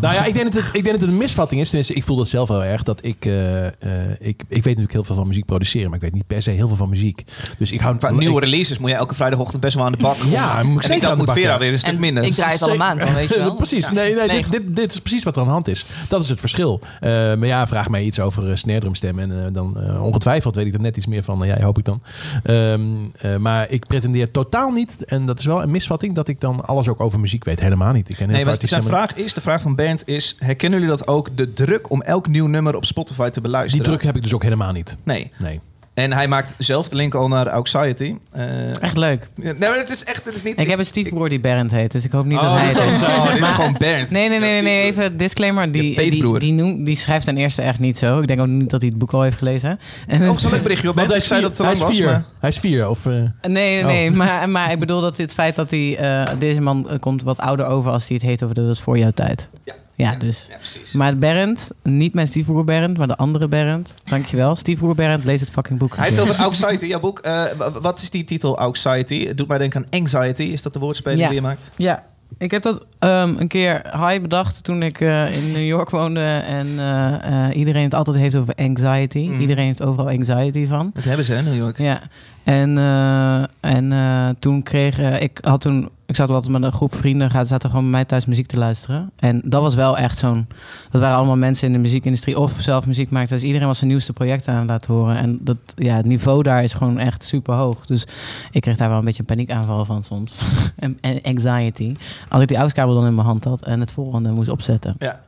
Nou 0.00 0.14
ja, 0.14 0.24
ik 0.24 0.34
denk, 0.34 0.52
dat 0.52 0.62
het, 0.62 0.74
ik 0.74 0.84
denk 0.84 0.90
dat 0.90 1.00
het 1.00 1.10
een 1.10 1.16
misvatting 1.16 1.60
is. 1.60 1.66
Tenminste, 1.68 1.94
ik 1.94 2.04
voel 2.04 2.16
dat 2.16 2.28
zelf 2.28 2.48
heel 2.48 2.64
erg. 2.64 2.82
Dat 2.82 3.04
ik, 3.04 3.24
eh, 3.26 3.66
eh, 3.66 3.72
ik, 4.18 4.42
ik 4.42 4.42
weet 4.48 4.64
natuurlijk 4.64 4.92
heel 4.92 5.04
veel 5.04 5.14
van 5.14 5.26
muziek 5.26 5.44
produceren, 5.44 5.86
maar 5.88 5.96
ik 5.96 6.02
weet 6.04 6.12
niet 6.14 6.26
per 6.26 6.42
se 6.42 6.50
heel 6.50 6.68
veel 6.68 6.76
van 6.76 6.88
muziek. 6.88 7.22
Dus 7.58 7.72
ik 7.72 7.80
hou 7.80 7.96
Qua 7.96 8.08
ik- 8.08 8.16
nieuwe 8.16 8.40
releases 8.40 8.78
moet 8.78 8.90
je 8.90 8.96
elke 8.96 9.14
vrijdagochtend 9.14 9.60
best 9.60 9.74
wel 9.74 9.84
aan 9.84 9.92
de 9.92 9.98
bak. 9.98 10.16
Ja, 10.30 10.62
moet 10.62 10.76
ik 10.76 10.82
zeker 10.86 11.00
dat 11.00 11.10
aan 11.10 11.10
de 11.10 11.16
moet 11.16 11.26
bak, 11.26 11.36
Vera 11.36 11.52
ja. 11.52 11.58
weer 11.58 11.72
een 11.72 11.78
stuk 11.78 11.92
En 11.94 12.00
minder. 12.00 12.24
ik 12.24 12.32
draai 12.34 12.52
het 12.52 12.62
al 12.62 12.70
een 12.70 12.76
maand 12.78 13.00
dan, 13.00 13.14
weet 13.14 13.28
je 13.28 13.38
wel. 13.38 13.54
precies. 13.54 13.86
Ja. 13.86 13.92
Nee, 13.92 14.14
nee, 14.14 14.26
Nee. 14.26 14.42
Dit, 14.42 14.50
dit, 14.52 14.76
dit 14.76 14.92
is 14.92 15.00
precies 15.00 15.24
wat 15.24 15.34
er 15.34 15.40
aan 15.40 15.46
de 15.46 15.52
hand 15.52 15.68
is. 15.68 15.84
Dat 16.08 16.22
is 16.22 16.28
het 16.28 16.40
verschil. 16.40 16.80
Eh, 17.00 17.10
maar 17.10 17.46
ja, 17.46 17.66
vraag 17.66 17.88
mij 17.88 18.02
iets 18.02 18.20
over 18.20 18.48
uh, 18.48 18.54
snare 18.54 18.80
drumstem 18.80 19.18
en 19.18 19.52
dan 19.52 19.80
eh, 19.80 20.04
ongetwijfeld 20.04 20.54
weet 20.54 20.66
ik 20.66 20.74
er 20.74 20.80
net 20.80 20.96
iets 20.96 21.06
meer 21.06 21.22
van 21.22 21.40
jij, 21.46 21.62
hoop 21.62 21.78
ik 21.78 21.84
dan. 21.84 22.02
Ehm, 22.42 22.80
Eh, 23.20 23.36
maar 23.36 23.70
ik 23.70 23.86
pretendeer 23.86 24.30
totaal 24.30 24.70
niet, 24.70 25.04
en 25.04 25.26
dat 25.26 25.38
is 25.38 25.44
wel 25.44 25.62
een 25.62 25.70
misvatting, 25.70 26.14
dat 26.14 26.28
ik 26.28 26.40
dan 26.40 26.64
alles 26.64 26.88
ook 26.88 27.00
over 27.00 27.20
muziek 27.20 27.44
weet. 27.44 27.60
Helemaal 27.60 27.92
niet. 27.92 28.08
Ik 28.08 28.16
ken 28.16 28.28
Nee, 28.28 28.44
maar 28.44 28.56
zijn 28.60 28.82
vraag 28.82 29.14
is, 29.14 29.34
de 29.34 29.40
vraag 29.40 29.62
van 29.62 29.74
Bernd 29.74 30.08
is... 30.08 30.36
herkennen 30.38 30.80
jullie 30.80 30.96
dat 30.96 31.08
ook, 31.08 31.36
de 31.36 31.52
druk 31.52 31.90
om 31.90 32.02
elk 32.02 32.28
nieuw 32.28 32.46
nummer 32.46 32.76
op 32.76 32.84
Spotify 32.84 33.26
te 33.26 33.32
Die 33.32 33.42
beluisteren? 33.42 33.86
druk 33.86 34.02
heb 34.02 34.16
ik 34.16 34.22
dus 34.22 34.34
ook 34.34 34.42
helemaal 34.42 34.72
niet. 34.72 34.96
Nee. 35.02 35.32
Nee. 35.38 35.60
En 35.94 36.12
hij 36.12 36.28
maakt 36.28 36.54
zelf 36.58 36.88
de 36.88 36.96
link 36.96 37.14
al 37.14 37.28
naar 37.28 37.50
Anxiety. 37.50 38.14
Eh, 38.32 38.82
Echt 38.82 38.96
leuk. 38.96 39.26
nee, 39.34 39.54
maar 39.58 39.76
het 39.78 39.90
is 39.90 40.04
echt... 40.04 40.24
Het 40.24 40.34
is 40.34 40.42
niet... 40.42 40.60
Ik 40.60 40.68
heb 40.68 40.78
een 40.78 40.86
stiefbroer 40.86 41.28
die 41.28 41.40
Berend 41.40 41.70
heet, 41.70 41.92
dus 41.92 42.04
ik 42.04 42.12
hoop 42.12 42.24
niet 42.24 42.38
Oh, 42.38 42.42
dat 42.42 42.52
hij 42.52 42.66
het 42.66 42.76
is 42.76 42.82
heeft. 42.82 43.02
Oh, 43.02 43.24
dit 43.26 43.34
is 43.34 43.40
Maar- 43.40 43.48
gewoon 43.50 43.74
Bernd. 43.78 44.10
Nee, 44.10 44.28
nee, 44.28 44.40
nee, 44.40 44.62
nee, 44.62 44.82
even 44.82 45.16
disclaimer. 45.16 45.72
Die, 45.72 45.82
die, 45.82 45.94
peetbroer. 45.94 46.38
die, 46.40 46.52
noemt, 46.52 46.86
die 46.86 46.96
schrijft 46.96 47.24
ten 47.24 47.36
eerste 47.36 47.62
echt 47.62 47.78
niet 47.78 47.98
zo. 47.98 48.20
Ik 48.20 48.26
denk 48.26 48.40
ook 48.40 48.46
niet 48.46 48.70
dat 48.70 48.80
hij 48.80 48.88
het 48.90 48.98
boek 48.98 49.12
al 49.12 49.22
heeft 49.22 49.38
gelezen. 49.38 49.78
En 50.06 50.22
Oh, 50.28 50.34
het- 50.34 50.44
een 50.44 50.50
leuk 50.50 50.62
berichtje. 50.62 50.86
joh. 50.86 50.96
Want 50.96 51.08
Bernd 51.08 51.10
hij 51.12 51.20
zei 51.20 51.40
dat 51.40 51.48
het 51.48 51.58
te 51.58 51.64
hij 51.64 51.72
lang 51.76 51.82
is 51.82 51.88
was, 51.88 51.96
vier. 51.96 52.06
maar... 52.06 52.24
Hij 52.40 52.50
is 52.50 52.58
vier. 52.58 52.88
Of, 52.88 53.06
eh, 53.06 53.12
Nee, 53.12 53.28
nee, 53.42 53.80
Oh. 53.80 53.86
nee. 53.86 54.10
Maar, 54.10 54.48
maar 54.48 54.72
ik 54.72 54.78
bedoel 54.78 55.00
dat 55.00 55.16
dit 55.16 55.32
feit 55.32 55.56
dat 55.56 55.70
hij... 55.70 55.96
eh, 55.96 56.38
deze 56.38 56.60
man 56.60 56.96
komt 57.00 57.22
wat 57.22 57.38
ouder 57.38 57.66
over 57.66 57.90
als 57.92 58.08
hij 58.08 58.16
het 58.20 58.26
heet 58.26 58.42
over 58.42 58.54
de 58.54 58.60
dat 58.66 58.74
is 58.76 58.80
voor 58.80 58.98
jouw 58.98 59.10
tijd. 59.14 59.48
Ja. 59.64 59.74
Ja, 60.00 60.14
dus... 60.16 60.46
Ja, 60.48 60.56
precies. 60.56 60.92
Maar 60.92 61.16
Berend, 61.18 61.70
niet 61.82 62.14
mijn 62.14 62.26
stiefbroer 62.26 62.64
Berend, 62.64 62.98
maar 62.98 63.06
de 63.06 63.16
andere 63.16 63.48
Berend. 63.48 63.94
Dankjewel. 64.04 64.56
Stiefbroer 64.56 64.94
Berend, 64.94 65.24
lees 65.24 65.40
het 65.40 65.50
fucking 65.50 65.78
boek. 65.78 65.96
Hij 65.96 66.08
heeft 66.08 66.20
over 66.20 66.34
Anxiety, 66.34 66.86
jouw 66.86 67.00
boek. 67.00 67.18
Eh, 67.18 67.44
wat 67.80 68.00
is 68.02 68.10
die 68.10 68.24
titel 68.24 68.58
Anxiety? 68.58 69.26
Het 69.26 69.38
doet 69.38 69.48
mij 69.48 69.58
denken 69.58 69.80
aan 69.92 70.00
Anxiety. 70.00 70.42
Is 70.42 70.62
dat 70.62 70.72
de 70.72 70.78
woordspeling 70.78 71.20
Ja. 71.20 71.26
die 71.26 71.36
je 71.36 71.42
maakt? 71.42 71.70
Ja, 71.76 72.04
ik 72.38 72.50
heb 72.50 72.62
dat 72.62 72.86
ehm, 72.98 73.34
een 73.38 73.48
keer 73.48 73.82
high 73.92 74.20
bedacht 74.20 74.64
toen 74.64 74.82
ik 74.82 75.00
eh, 75.00 75.36
in 75.36 75.52
New 75.52 75.66
York 75.66 75.90
woonde. 75.90 76.20
En 76.46 76.78
eh, 76.78 77.46
eh, 77.48 77.56
iedereen 77.56 77.84
het 77.84 77.94
altijd 77.94 78.16
heeft 78.16 78.34
over 78.34 78.54
anxiety. 78.54 79.18
Mhm. 79.28 79.40
Iedereen 79.40 79.66
heeft 79.66 79.82
overal 79.82 80.08
anxiety 80.08 80.66
van. 80.66 80.90
Dat 80.94 81.04
hebben 81.04 81.24
ze, 81.24 81.32
hè, 81.32 81.42
New 81.42 81.56
York. 81.56 81.78
Ja, 81.78 82.00
en, 82.44 82.78
eh, 82.78 83.42
en 83.60 83.92
eh, 83.92 84.28
toen 84.38 84.62
kreeg 84.62 85.20
ik 85.20 85.38
had 85.42 85.60
toen 85.60 85.88
ik 86.10 86.16
zat 86.16 86.30
altijd 86.30 86.52
met 86.52 86.62
een 86.62 86.72
groep 86.72 86.94
vrienden, 86.94 87.30
gaat 87.30 87.48
zaten 87.48 87.68
gewoon 87.68 87.84
bij 87.84 87.92
mij 87.92 88.04
thuis 88.04 88.26
muziek 88.26 88.46
te 88.46 88.56
luisteren. 88.58 89.10
En 89.16 89.42
dat 89.44 89.62
was 89.62 89.74
wel 89.74 89.98
echt 89.98 90.18
zo'n, 90.18 90.46
dat 90.90 91.00
waren 91.00 91.16
allemaal 91.16 91.36
mensen 91.36 91.66
in 91.66 91.72
de 91.72 91.78
muziekindustrie 91.78 92.38
of 92.38 92.56
zelf 92.58 92.86
muziek 92.86 93.10
maakten. 93.10 93.36
Dus 93.36 93.46
iedereen 93.46 93.66
was 93.66 93.78
zijn 93.78 93.90
nieuwste 93.90 94.12
project 94.12 94.48
aan 94.48 94.56
het 94.56 94.66
laten 94.66 94.94
horen. 94.94 95.16
En 95.16 95.38
dat, 95.42 95.56
ja, 95.74 95.96
het 95.96 96.06
niveau 96.06 96.42
daar 96.42 96.62
is 96.62 96.74
gewoon 96.74 96.98
echt 96.98 97.24
super 97.24 97.54
hoog. 97.54 97.86
Dus 97.86 98.06
ik 98.50 98.60
kreeg 98.60 98.76
daar 98.76 98.88
wel 98.88 98.98
een 98.98 99.04
beetje 99.04 99.20
een 99.20 99.26
paniekaanval 99.26 99.84
van 99.84 100.02
soms. 100.04 100.38
en, 100.76 100.98
en 101.00 101.22
anxiety. 101.22 101.96
Als 102.28 102.42
ik 102.42 102.48
die 102.48 102.58
AUX-kabel 102.58 102.94
dan 102.94 103.06
in 103.06 103.14
mijn 103.14 103.26
hand 103.26 103.44
had 103.44 103.62
en 103.62 103.80
het 103.80 103.92
volgende 103.92 104.30
moest 104.30 104.48
opzetten. 104.48 104.94
Ja. 104.98 105.20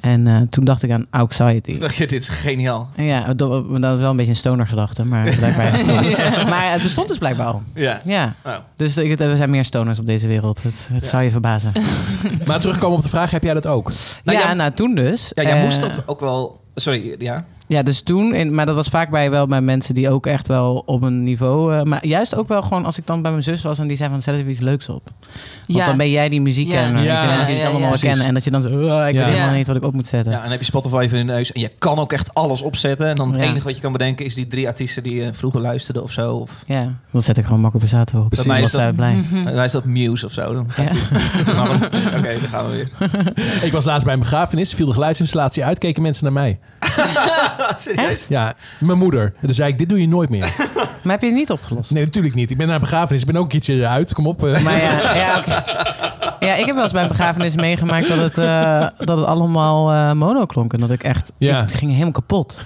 En 0.00 0.26
eh, 0.26 0.40
toen 0.50 0.64
dacht 0.64 0.82
ik 0.82 0.90
aan 0.90 1.06
anxiety. 1.10 1.70
Toen 1.70 1.80
dacht 1.80 1.96
je, 1.96 2.06
dit 2.06 2.22
is 2.22 2.28
geniaal. 2.28 2.88
Ja, 2.96 3.34
dat, 3.34 3.48
was 3.70 3.80
wel 3.80 4.10
een 4.10 4.16
beetje 4.16 4.30
een 4.30 4.36
stoner 4.36 4.66
gedachte, 4.66 5.04
maar 5.04 5.36
blijkbaar. 5.36 5.68
Maar 6.50 6.72
het 6.72 6.82
bestond 6.82 7.08
dus 7.08 7.18
blijkbaar 7.18 7.46
al. 7.46 7.62
Ja. 7.74 8.00
Ja, 8.04 8.34
Oh. 8.44 8.54
dus 8.76 8.96
ik, 8.96 9.20
er 9.20 9.36
zijn 9.36 9.50
meer 9.50 9.64
stoners 9.64 9.98
op 9.98 10.06
deze 10.06 10.19
wereld. 10.28 10.62
Het, 10.62 10.88
het 10.92 11.02
Ja. 11.02 11.08
zou 11.08 11.22
je 11.22 11.30
verbazen. 11.30 11.72
Maar 12.46 12.60
terugkomen 12.60 12.96
op 12.96 13.02
de 13.02 13.08
vraag, 13.08 13.30
heb 13.30 13.42
jij 13.42 13.54
dat 13.54 13.66
ook? 13.66 13.88
Nou, 14.24 14.38
ja, 14.38 14.44
jij- 14.44 14.54
nou 14.54 14.72
toen 14.72 14.94
dus. 14.94 15.32
Ja, 15.34 15.42
jij 15.42 15.56
Eh, 15.56 15.62
moest 15.62 15.80
dat 15.80 16.02
ook 16.06 16.20
wel... 16.20 16.60
Sorry, 16.74 17.14
ja. 17.18 17.44
Ja, 17.70 17.82
dus 17.82 18.02
toen. 18.02 18.34
In, 18.34 18.54
maar 18.54 18.66
dat 18.66 18.74
was 18.74 18.88
vaak 18.88 19.10
bij 19.10 19.30
wel 19.30 19.46
bij 19.46 19.60
mensen 19.60 19.94
die 19.94 20.10
ook 20.10 20.26
echt 20.26 20.46
wel 20.48 20.82
op 20.86 21.02
een 21.02 21.22
niveau. 21.22 21.74
eh, 21.76 21.82
maar 21.82 22.06
juist 22.06 22.34
ook 22.34 22.48
wel 22.48 22.62
gewoon 22.62 22.84
als 22.84 22.98
ik 22.98 23.06
dan 23.06 23.22
bij 23.22 23.30
mijn 23.30 23.42
zus 23.42 23.62
was 23.62 23.78
en 23.78 23.86
die 23.88 23.96
zei 23.96 24.10
van 24.10 24.22
zet 24.22 24.34
er 24.34 24.48
iets 24.48 24.60
leuks 24.60 24.88
op. 24.88 25.10
Want 25.66 25.78
Ja. 25.78 25.84
dan 25.86 25.96
ben 25.96 26.10
jij 26.10 26.28
die 26.28 26.40
muziek 26.40 26.68
Ja. 26.68 26.82
kenner. 26.82 27.02
Ja, 27.02 27.22
Ja, 27.24 27.40
en 27.40 27.46
die 27.46 27.54
het 27.54 27.62
allemaal 27.64 27.72
ja, 27.72 27.78
wel 27.78 27.88
precies. 27.88 28.08
kennen. 28.08 28.26
En 28.26 28.34
dat 28.34 28.44
je 28.44 28.50
dan 28.50 28.62
zo, 28.62 28.68
"Oh, 28.68 28.74
ik 28.74 28.80
Ja. 28.84 29.02
weet 29.04 29.14
helemaal 29.14 29.36
Ja. 29.48 29.52
niet 29.52 29.66
wat 29.66 29.76
ik 29.76 29.84
op 29.84 29.94
moet 29.94 30.06
zetten. 30.06 30.30
ja. 30.30 30.36
En 30.36 30.42
dan 30.42 30.50
heb 30.50 30.60
je 30.60 30.66
Spotify 30.66 31.06
voor 31.08 31.18
je 31.18 31.24
neus. 31.24 31.52
En 31.52 31.60
je 31.60 31.70
kan 31.78 31.98
ook 31.98 32.12
echt 32.12 32.34
alles 32.34 32.62
opzetten. 32.62 33.06
En 33.08 33.16
dan 33.16 33.28
het 33.30 33.36
Ja. 33.42 33.42
enige 33.48 33.64
wat 33.64 33.74
je 33.76 33.82
kan 33.82 33.92
bedenken 33.92 34.24
is 34.24 34.34
die 34.34 34.46
drie 34.46 34.66
artiesten 34.68 35.02
die 35.02 35.14
je 35.14 35.34
vroeger 35.34 35.60
luisterde 35.60 36.02
of 36.02 36.12
zo. 36.12 36.34
Of, 36.34 36.62
Ja, 36.66 36.94
dan 37.10 37.22
zet 37.22 37.38
ik 37.38 37.44
gewoon 37.44 37.60
Marco 37.60 37.78
Borsato 37.78 38.20
op. 38.20 38.30
Bij 38.30 38.44
mij 38.46 38.62
is 38.62 38.70
dat- 38.70 38.96
blij. 38.96 39.16
Wij 39.44 39.64
is 39.64 39.72
dat 39.72 39.84
Muse 39.84 40.26
of 40.26 40.32
zo. 40.32 40.52
Dan 40.54 40.66
Oké, 42.18 42.38
dan 42.40 42.48
gaan 42.50 42.70
we 42.70 42.72
weer. 42.72 42.90
Ik 43.62 43.72
was 43.72 43.84
laatst 43.84 44.04
bij 44.04 44.14
een 44.14 44.20
begrafenis, 44.20 44.74
viel 44.74 44.86
de 44.86 44.92
geluidsinstallatie 44.92 45.64
uit, 45.64 45.78
keken 45.78 46.02
mensen 46.02 46.24
naar 46.24 46.32
mij. 46.32 46.58
Serieus? 47.76 48.26
Ja, 48.28 48.54
mijn 48.78 48.98
moeder. 48.98 49.22
En 49.22 49.32
toen 49.46 49.54
zei 49.54 49.72
ik, 49.72 49.78
dit 49.78 49.88
doe 49.88 50.00
je 50.00 50.08
nooit 50.08 50.28
meer. 50.30 50.48
Maar 51.02 51.12
heb 51.12 51.20
je 51.20 51.26
het 51.26 51.36
niet 51.36 51.50
opgelost? 51.50 51.90
Nee, 51.90 52.04
natuurlijk 52.04 52.34
niet. 52.34 52.50
Ik 52.50 52.56
ben 52.56 52.66
naar 52.66 52.74
een 52.74 52.80
begrafenis, 52.80 53.20
ik 53.20 53.26
ben 53.26 53.36
ook 53.36 53.42
een 53.42 53.48
keertje 53.48 53.86
uit. 53.86 54.14
Kom 54.14 54.26
op. 54.26 54.40
Maar 54.40 54.62
ja, 54.62 55.14
ja, 55.14 55.42
ja, 56.40 56.54
ik 56.54 56.66
heb 56.66 56.74
wel 56.74 56.82
eens 56.82 56.92
bij 56.92 57.02
een 57.02 57.08
begrafenis 57.08 57.54
meegemaakt 57.56 58.08
dat 58.08 58.18
het, 58.18 58.38
eh, 58.38 58.86
dat 59.06 59.16
het 59.16 59.26
allemaal 59.26 59.90
eh, 59.92 60.12
mono 60.12 60.46
klonk. 60.46 60.72
En 60.72 60.80
dat 60.80 60.90
ik 60.90 61.02
echt, 61.02 61.32
Ja. 61.38 61.62
ik 61.62 61.70
ging 61.72 61.90
helemaal 61.90 62.12
kapot. 62.12 62.60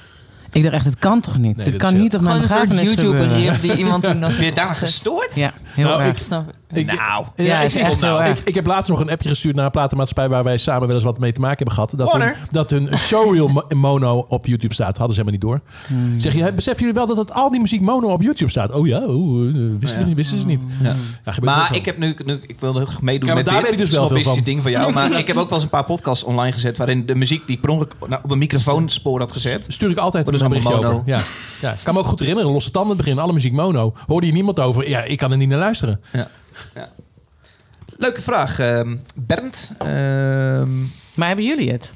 Ik 0.52 0.62
dacht 0.62 0.74
echt, 0.74 0.84
het 0.84 0.98
kan 0.98 1.20
toch 1.20 1.38
niet? 1.38 1.56
Nee, 1.56 1.70
Dit 1.70 1.76
kan 1.76 1.96
niet 2.00 2.14
op 2.14 2.20
mijn 2.20 2.32
Gewoon 2.42 2.42
een 2.42 2.48
soort 2.48 2.68
begrafenis 2.68 3.00
gebeuren. 3.00 3.40
YouTube-rip 3.40 3.60
die 3.62 3.76
iemand 3.84 4.04
toen 4.04 4.18
nog... 4.18 4.36
Ben 4.36 4.44
je 4.44 4.52
daarna 4.52 4.72
gestoord? 4.72 5.34
Ja, 5.34 5.52
heel 5.64 5.86
Nou, 5.88 6.00
erg. 6.02 6.10
ik- 6.10 6.18
Snap 6.24 6.50
Ik, 6.76 6.86
Nou. 6.86 7.24
Ja, 7.36 7.58
ik, 7.60 7.64
is 7.66 7.74
ik- 7.74 8.40
ik, 8.44 8.54
heb 8.54 8.66
laatst 8.66 8.90
nog 8.90 9.00
een 9.00 9.10
appje 9.10 9.28
gestuurd 9.28 9.54
naar 9.56 9.64
een 9.64 9.70
platenmaatschappij 9.70 10.28
waar 10.34 10.44
wij 10.44 10.58
samen 10.58 10.86
wel 10.86 10.96
eens 10.96 11.04
wat 11.04 11.18
mee 11.18 11.32
te 11.32 11.40
maken 11.40 11.56
hebben 11.56 11.74
gehad. 11.74 11.92
Dat 11.96 12.12
hun, 12.22 12.34
dat 12.50 12.70
hun 12.70 12.96
showreel 12.98 13.48
mo- 13.48 13.64
mono 13.74 14.26
op 14.28 14.46
YouTube 14.46 14.74
staat. 14.74 14.96
Hadden 14.98 15.14
ze 15.16 15.20
helemaal 15.22 15.40
niet 15.50 15.62
door. 15.88 15.96
Hmm. 15.98 16.20
Zeg 16.20 16.34
je, 16.34 16.52
beseffen 16.52 16.80
jullie 16.84 16.94
wel 16.98 17.06
dat 17.06 17.16
het 17.16 17.32
al 17.32 17.50
die 17.50 17.60
muziek 17.60 17.80
mono 17.80 18.08
op 18.08 18.22
YouTube 18.22 18.50
staat? 18.50 18.70
Oh 18.70 18.86
ja, 18.86 18.98
oh, 19.04 19.46
eh, 19.48 19.54
wisten, 19.78 20.00
Ja. 20.00 20.06
we- 20.08 20.14
wisten 20.14 20.40
ze 20.40 20.46
niet. 20.46 20.60
Ja. 20.82 20.94
Ja, 21.24 21.32
Maar 21.42 21.74
ik 21.76 21.84
heb 21.84 21.98
nu, 21.98 22.16
nu, 22.24 22.40
ik 22.46 22.60
wilde 22.60 22.78
heel 22.78 22.86
graag 22.88 23.02
meedoen 23.02 23.28
Ja, 23.28 23.34
met 23.34 23.44
daar 23.44 23.54
dit 23.54 23.64
weet 23.64 23.72
ik 23.72 23.78
dus 23.78 23.90
wel 23.96 24.08
veel 24.08 24.22
van. 24.22 24.40
ding 24.44 24.62
van 24.62 24.70
jou. 24.70 24.92
Maar 24.92 25.18
ik 25.18 25.26
heb 25.26 25.36
ook 25.36 25.44
wel 25.44 25.54
eens 25.54 25.62
een 25.62 25.68
paar 25.68 25.84
podcasts 25.84 26.24
online 26.24 26.52
gezet 26.52 26.76
waarin 26.76 27.06
de 27.06 27.14
muziek 27.14 27.46
die 27.46 27.58
ik 27.62 27.66
nou, 27.66 27.86
op 28.22 28.30
een 28.30 28.38
microfoonspoor 28.38 29.18
had 29.20 29.32
gezet. 29.32 29.66
Stuur 29.68 29.90
ik 29.90 29.96
altijd 29.96 30.24
Wordt 30.28 30.42
een 30.42 30.48
berichtje 30.48 30.74
over. 30.74 31.02
Ja. 31.06 31.20
Ja. 31.60 31.72
Ik 31.72 31.78
kan 31.82 31.94
me 31.94 32.00
ook 32.00 32.06
goed 32.06 32.20
herinneren, 32.20 32.50
losse 32.52 32.70
tanden 32.70 32.90
in 32.90 32.96
het 32.96 33.04
begin, 33.06 33.22
alle 33.22 33.32
muziek 33.32 33.52
mono. 33.52 33.94
Hoorde 34.06 34.26
je 34.26 34.32
niemand 34.32 34.60
over? 34.60 34.88
Ja, 34.88 35.02
ik 35.02 35.18
kan 35.18 35.30
er 35.30 35.36
niet 35.36 35.48
naar 35.48 35.58
luisteren. 35.58 36.00
Leuke 37.96 38.22
vraag, 38.22 38.58
ehm, 38.58 38.96
Bernd. 39.14 39.72
Ehm, 39.78 40.80
Maar 41.14 41.26
hebben 41.26 41.44
jullie 41.44 41.70
het? 41.72 41.90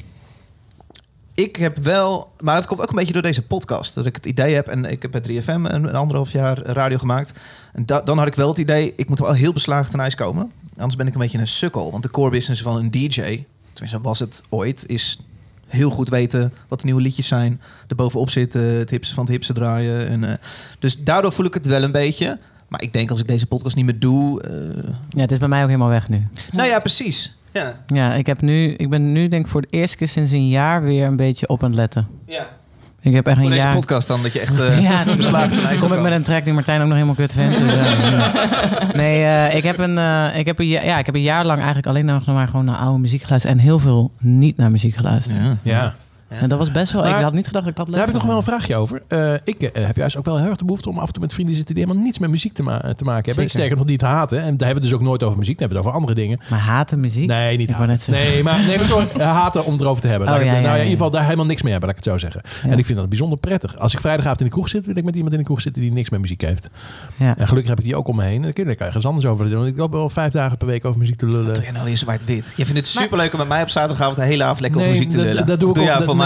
ik 1.35 1.57
heb 1.57 1.77
wel, 1.79 2.33
maar 2.41 2.55
het 2.55 2.67
komt 2.67 2.81
ook 2.81 2.89
een 2.91 2.97
beetje 2.97 3.13
door 3.13 3.23
deze 3.23 3.43
podcast. 3.47 3.95
Dat 3.95 4.07
ik 4.07 4.17
het 4.17 4.27
idee 4.27 4.55
heb, 4.55 4.67
en 4.69 4.85
ik 4.85 5.03
heb 5.03 5.11
bij 5.11 5.21
3FM 5.21 5.49
een, 5.65 5.85
een 5.85 5.95
anderhalf 5.95 6.33
jaar 6.33 6.59
radio 6.63 6.99
gemaakt. 6.99 7.33
En 7.73 7.87
da- 7.87 8.01
dan 8.01 8.19
had 8.19 8.27
ik 8.27 8.35
wel 8.35 8.49
het 8.49 8.59
idee, 8.59 8.93
ik 8.97 9.09
moet 9.09 9.19
wel 9.19 9.33
heel 9.33 9.53
beslagen 9.53 9.91
ten 9.91 10.01
ijs 10.01 10.15
komen. 10.15 10.53
Anders 10.77 10.97
ben 10.97 11.07
ik 11.07 11.15
een 11.15 11.21
beetje 11.21 11.39
een 11.39 11.47
sukkel. 11.47 11.91
Want 11.91 12.03
de 12.03 12.11
core 12.11 12.31
business 12.31 12.63
van 12.63 12.77
een 12.77 12.91
DJ, 12.91 13.45
tenminste 13.73 14.01
was 14.03 14.19
het 14.19 14.43
ooit, 14.49 14.87
is 14.87 15.19
heel 15.67 15.91
goed 15.91 16.09
weten 16.09 16.53
wat 16.69 16.79
de 16.81 16.85
nieuwe 16.85 17.01
liedjes 17.01 17.27
zijn. 17.29 17.61
Er 17.89 17.97
bovenop 17.97 18.31
zitten, 18.31 18.63
het 18.63 18.91
hipste 18.91 19.15
van 19.15 19.25
het 19.25 19.33
hipste 19.33 19.53
draaien. 19.53 20.09
En, 20.09 20.25
eh, 20.25 20.35
dus 20.79 21.03
daardoor 21.03 21.33
voel 21.33 21.47
ik 21.47 21.55
het 21.55 21.67
wel 21.67 21.83
een 21.83 21.93
beetje. 21.93 22.39
Maar 22.69 22.83
ik 22.83 22.93
denk 22.93 23.11
als 23.11 23.21
ik 23.21 23.29
deze 23.29 23.47
podcast 23.47 23.77
niet 23.77 23.85
meer 23.85 23.99
doe... 23.99 24.43
eh, 24.43 24.93
Ja, 25.09 25.21
het 25.21 25.33
is 25.33 25.39
bij 25.39 25.49
mij 25.49 25.61
ook 25.63 25.67
helemaal 25.69 25.89
weg 25.89 26.09
nu. 26.09 26.27
nou 26.53 26.69
ja, 26.69 26.79
precies. 26.79 27.37
Ja. 27.53 27.75
Ja, 27.87 28.15
ik, 28.15 28.27
heb 28.27 28.41
nu, 28.41 28.75
ik 28.75 28.91
ben 28.91 29.13
nu 29.13 29.29
denk 29.29 29.45
ik 29.45 29.51
voor 29.51 29.61
de 29.61 29.67
eerste 29.71 29.97
keer 29.97 30.09
sinds 30.09 30.33
een 30.33 30.49
jaar 30.49 30.83
weer 30.83 31.07
een 31.07 31.17
beetje 31.17 31.49
op 31.49 31.63
aan 31.63 31.69
het 31.71 31.79
letten. 31.79 32.09
ja. 32.27 32.47
Ik 33.01 33.15
heb 33.15 33.27
echt 33.27 33.37
Voor 33.37 33.45
een 33.47 33.53
deze 33.53 33.65
jaar... 33.67 33.75
podcast 33.75 34.09
dan, 34.09 34.23
dat 34.23 34.33
je 34.33 34.41
echt 34.41 34.61
eh 34.61 34.81
Ja, 34.89 35.07
ijs 35.67 35.81
kom 35.81 35.93
ik 35.93 36.01
met 36.01 36.13
een 36.13 36.23
track 36.23 36.45
die 36.45 36.53
Martijn 36.53 36.79
ook 36.81 36.85
nog 36.87 36.95
helemaal 36.95 37.15
kut 37.15 37.33
vindt. 37.33 37.59
Dus, 37.59 37.75
eh, 37.75 38.91
nee, 39.01 39.25
eh, 39.25 39.55
ik, 39.55 39.63
heb 39.63 39.79
een, 39.79 39.99
eh, 39.99 40.39
ik, 40.39 40.47
heb 40.47 40.59
een, 40.59 40.67
ja, 40.67 40.83
ja, 40.83 40.99
ik 40.99 41.07
heb 41.07 41.15
een 41.15 41.23
jaar 41.23 41.45
lang 41.45 41.57
eigenlijk 41.59 41.87
alleen 41.87 42.05
nog 42.05 42.27
maar 42.27 42.49
gewoon 42.49 42.65
naar 42.65 42.77
oude 42.77 42.99
muziek 42.99 43.23
geluisterd. 43.23 43.55
En 43.55 43.61
heel 43.61 43.79
veel 43.79 44.11
niet 44.19 44.57
naar 44.57 44.71
muziek 44.71 44.97
geluisterd. 44.97 45.39
Ja. 45.39 45.57
Ja. 45.63 45.95
En 46.29 46.49
dat 46.49 46.59
was 46.59 46.71
best 46.73 46.93
wel... 46.93 47.03
Maar- 47.03 47.17
ik 47.17 47.23
had 47.23 47.33
niet 47.33 47.47
gedacht 47.47 47.65
dat 47.65 47.73
ik 47.73 47.79
dat 47.79 47.89
leuk 47.89 47.97
Daar 47.97 48.07
heb 48.07 48.15
ik 48.15 48.21
nog 48.21 48.31
wel 48.31 48.37
een 48.41 48.47
vraagje 48.47 48.77
over. 48.77 49.03
Eh, 49.09 49.33
ik 49.45 49.63
eh, 49.63 49.87
heb 49.87 49.97
juist 49.97 50.17
ook 50.17 50.25
wel 50.25 50.39
heel 50.39 50.49
erg 50.49 50.57
de 50.57 50.65
behoefte 50.65 50.89
om 50.89 50.99
af 50.99 51.07
en 51.07 51.13
toe 51.13 51.23
met 51.23 51.33
vrienden 51.33 51.53
te 51.55 51.59
zitten 51.59 51.75
die 51.75 51.85
helemaal 51.85 52.05
niets 52.07 52.19
met 52.19 52.31
muziek 52.31 52.53
te, 52.53 52.63
ma- 52.63 52.79
te 52.79 53.05
maken 53.05 53.25
hebben. 53.25 53.35
Zeker. 53.35 53.51
Sterker 53.51 53.77
nog, 53.77 53.85
die 53.87 53.97
het 53.97 54.05
haten. 54.05 54.39
En 54.39 54.57
daar 54.57 54.67
hebben 54.67 54.85
we 54.85 54.91
dus 54.91 54.99
ook 54.99 55.05
nooit 55.05 55.23
over 55.23 55.39
muziek. 55.39 55.59
Dan 55.59 55.69
hebben 55.69 55.85
we 55.85 55.89
het 55.89 55.97
over 55.97 56.09
andere 56.11 56.27
dingen. 56.27 56.41
Maar 56.51 56.59
haten 56.59 57.01
muziek? 57.01 57.27
Nee, 57.29 57.57
niet 57.57 57.71
haten. 57.71 57.87
net. 57.89 58.09
Nee, 58.11 58.43
maar, 58.43 58.59
nee, 58.67 58.77
maar 58.77 58.87
sorry, 58.87 59.07
eh, 59.19 59.33
haten 59.33 59.65
om 59.65 59.81
erover 59.81 60.03
te 60.03 60.09
hebben. 60.09 60.29
Oh, 60.29 60.35
ik- 60.35 60.41
ja, 60.45 60.51
nou 60.53 60.63
ja, 60.63 60.69
ja, 60.69 60.73
in 60.75 60.79
ieder 60.81 60.93
geval 60.97 61.11
daar 61.11 61.25
helemaal 61.25 61.47
niks 61.47 61.63
mee 61.63 61.73
hebben, 61.73 61.89
laat 61.91 61.99
ik 61.99 62.05
het 62.05 62.15
zo 62.15 62.21
zeggen. 62.21 62.43
Ja. 62.65 62.71
En 62.73 62.79
ik 62.79 62.87
vind 62.87 62.99
dat 62.99 63.09
bijzonder 63.09 63.39
prettig. 63.39 63.79
Als 63.79 63.93
ik 63.95 64.01
vrijdagavond 64.01 64.41
in 64.41 64.47
de 64.47 64.53
kroeg 64.53 64.69
zit, 64.69 64.87
wil 64.87 64.97
ik 64.97 65.05
met 65.05 65.15
iemand 65.15 65.33
in 65.33 65.39
de 65.39 65.45
kroeg 65.45 65.61
zitten 65.61 65.83
die 65.83 65.93
niks 65.93 66.11
met 66.11 66.21
muziek 66.21 66.41
heeft. 66.41 66.69
Ja. 67.17 67.37
En 67.37 67.47
gelukkig 67.49 67.69
heb 67.71 67.79
ik 67.79 67.85
die 67.85 67.97
ook 67.97 68.09
om 68.09 68.17
me 68.17 68.23
heen. 68.25 68.37
En 68.37 68.43
dan 68.43 68.53
kun 68.53 68.65
je 68.69 68.75
er 68.75 68.87
ergens 68.87 69.07
anders 69.07 69.27
over 69.27 69.51
doen. 69.51 69.67
Ik 69.67 69.77
loop 69.77 69.93
wel 69.93 70.09
vijf 70.09 70.33
dagen 70.33 70.59
per 70.59 70.67
week 70.67 70.85
over 70.85 70.99
muziek 70.99 71.17
te 71.17 71.27
lullen. 71.27 71.55
Doe 71.55 71.63
jij 71.63 71.73
nou 71.73 71.85
weer 71.85 71.97
zwart-wit? 71.97 72.53
Je 72.57 72.65
vindt 72.65 72.81
het 72.81 72.87
superleuk 72.87 73.33
om 73.33 73.39
met 73.39 73.49
mij 73.49 73.63
op 73.63 73.69
zaterdagavond 73.69 74.17
de 74.17 74.23
hele 74.25 74.43
avond 74.45 74.61
lekker 74.61 74.81
over 74.81 74.93
muziek 74.93 75.11
te 75.11 75.19
lullen? 75.19 75.47
dat 75.47 75.61
doe 75.61 75.69
ik 75.69 75.77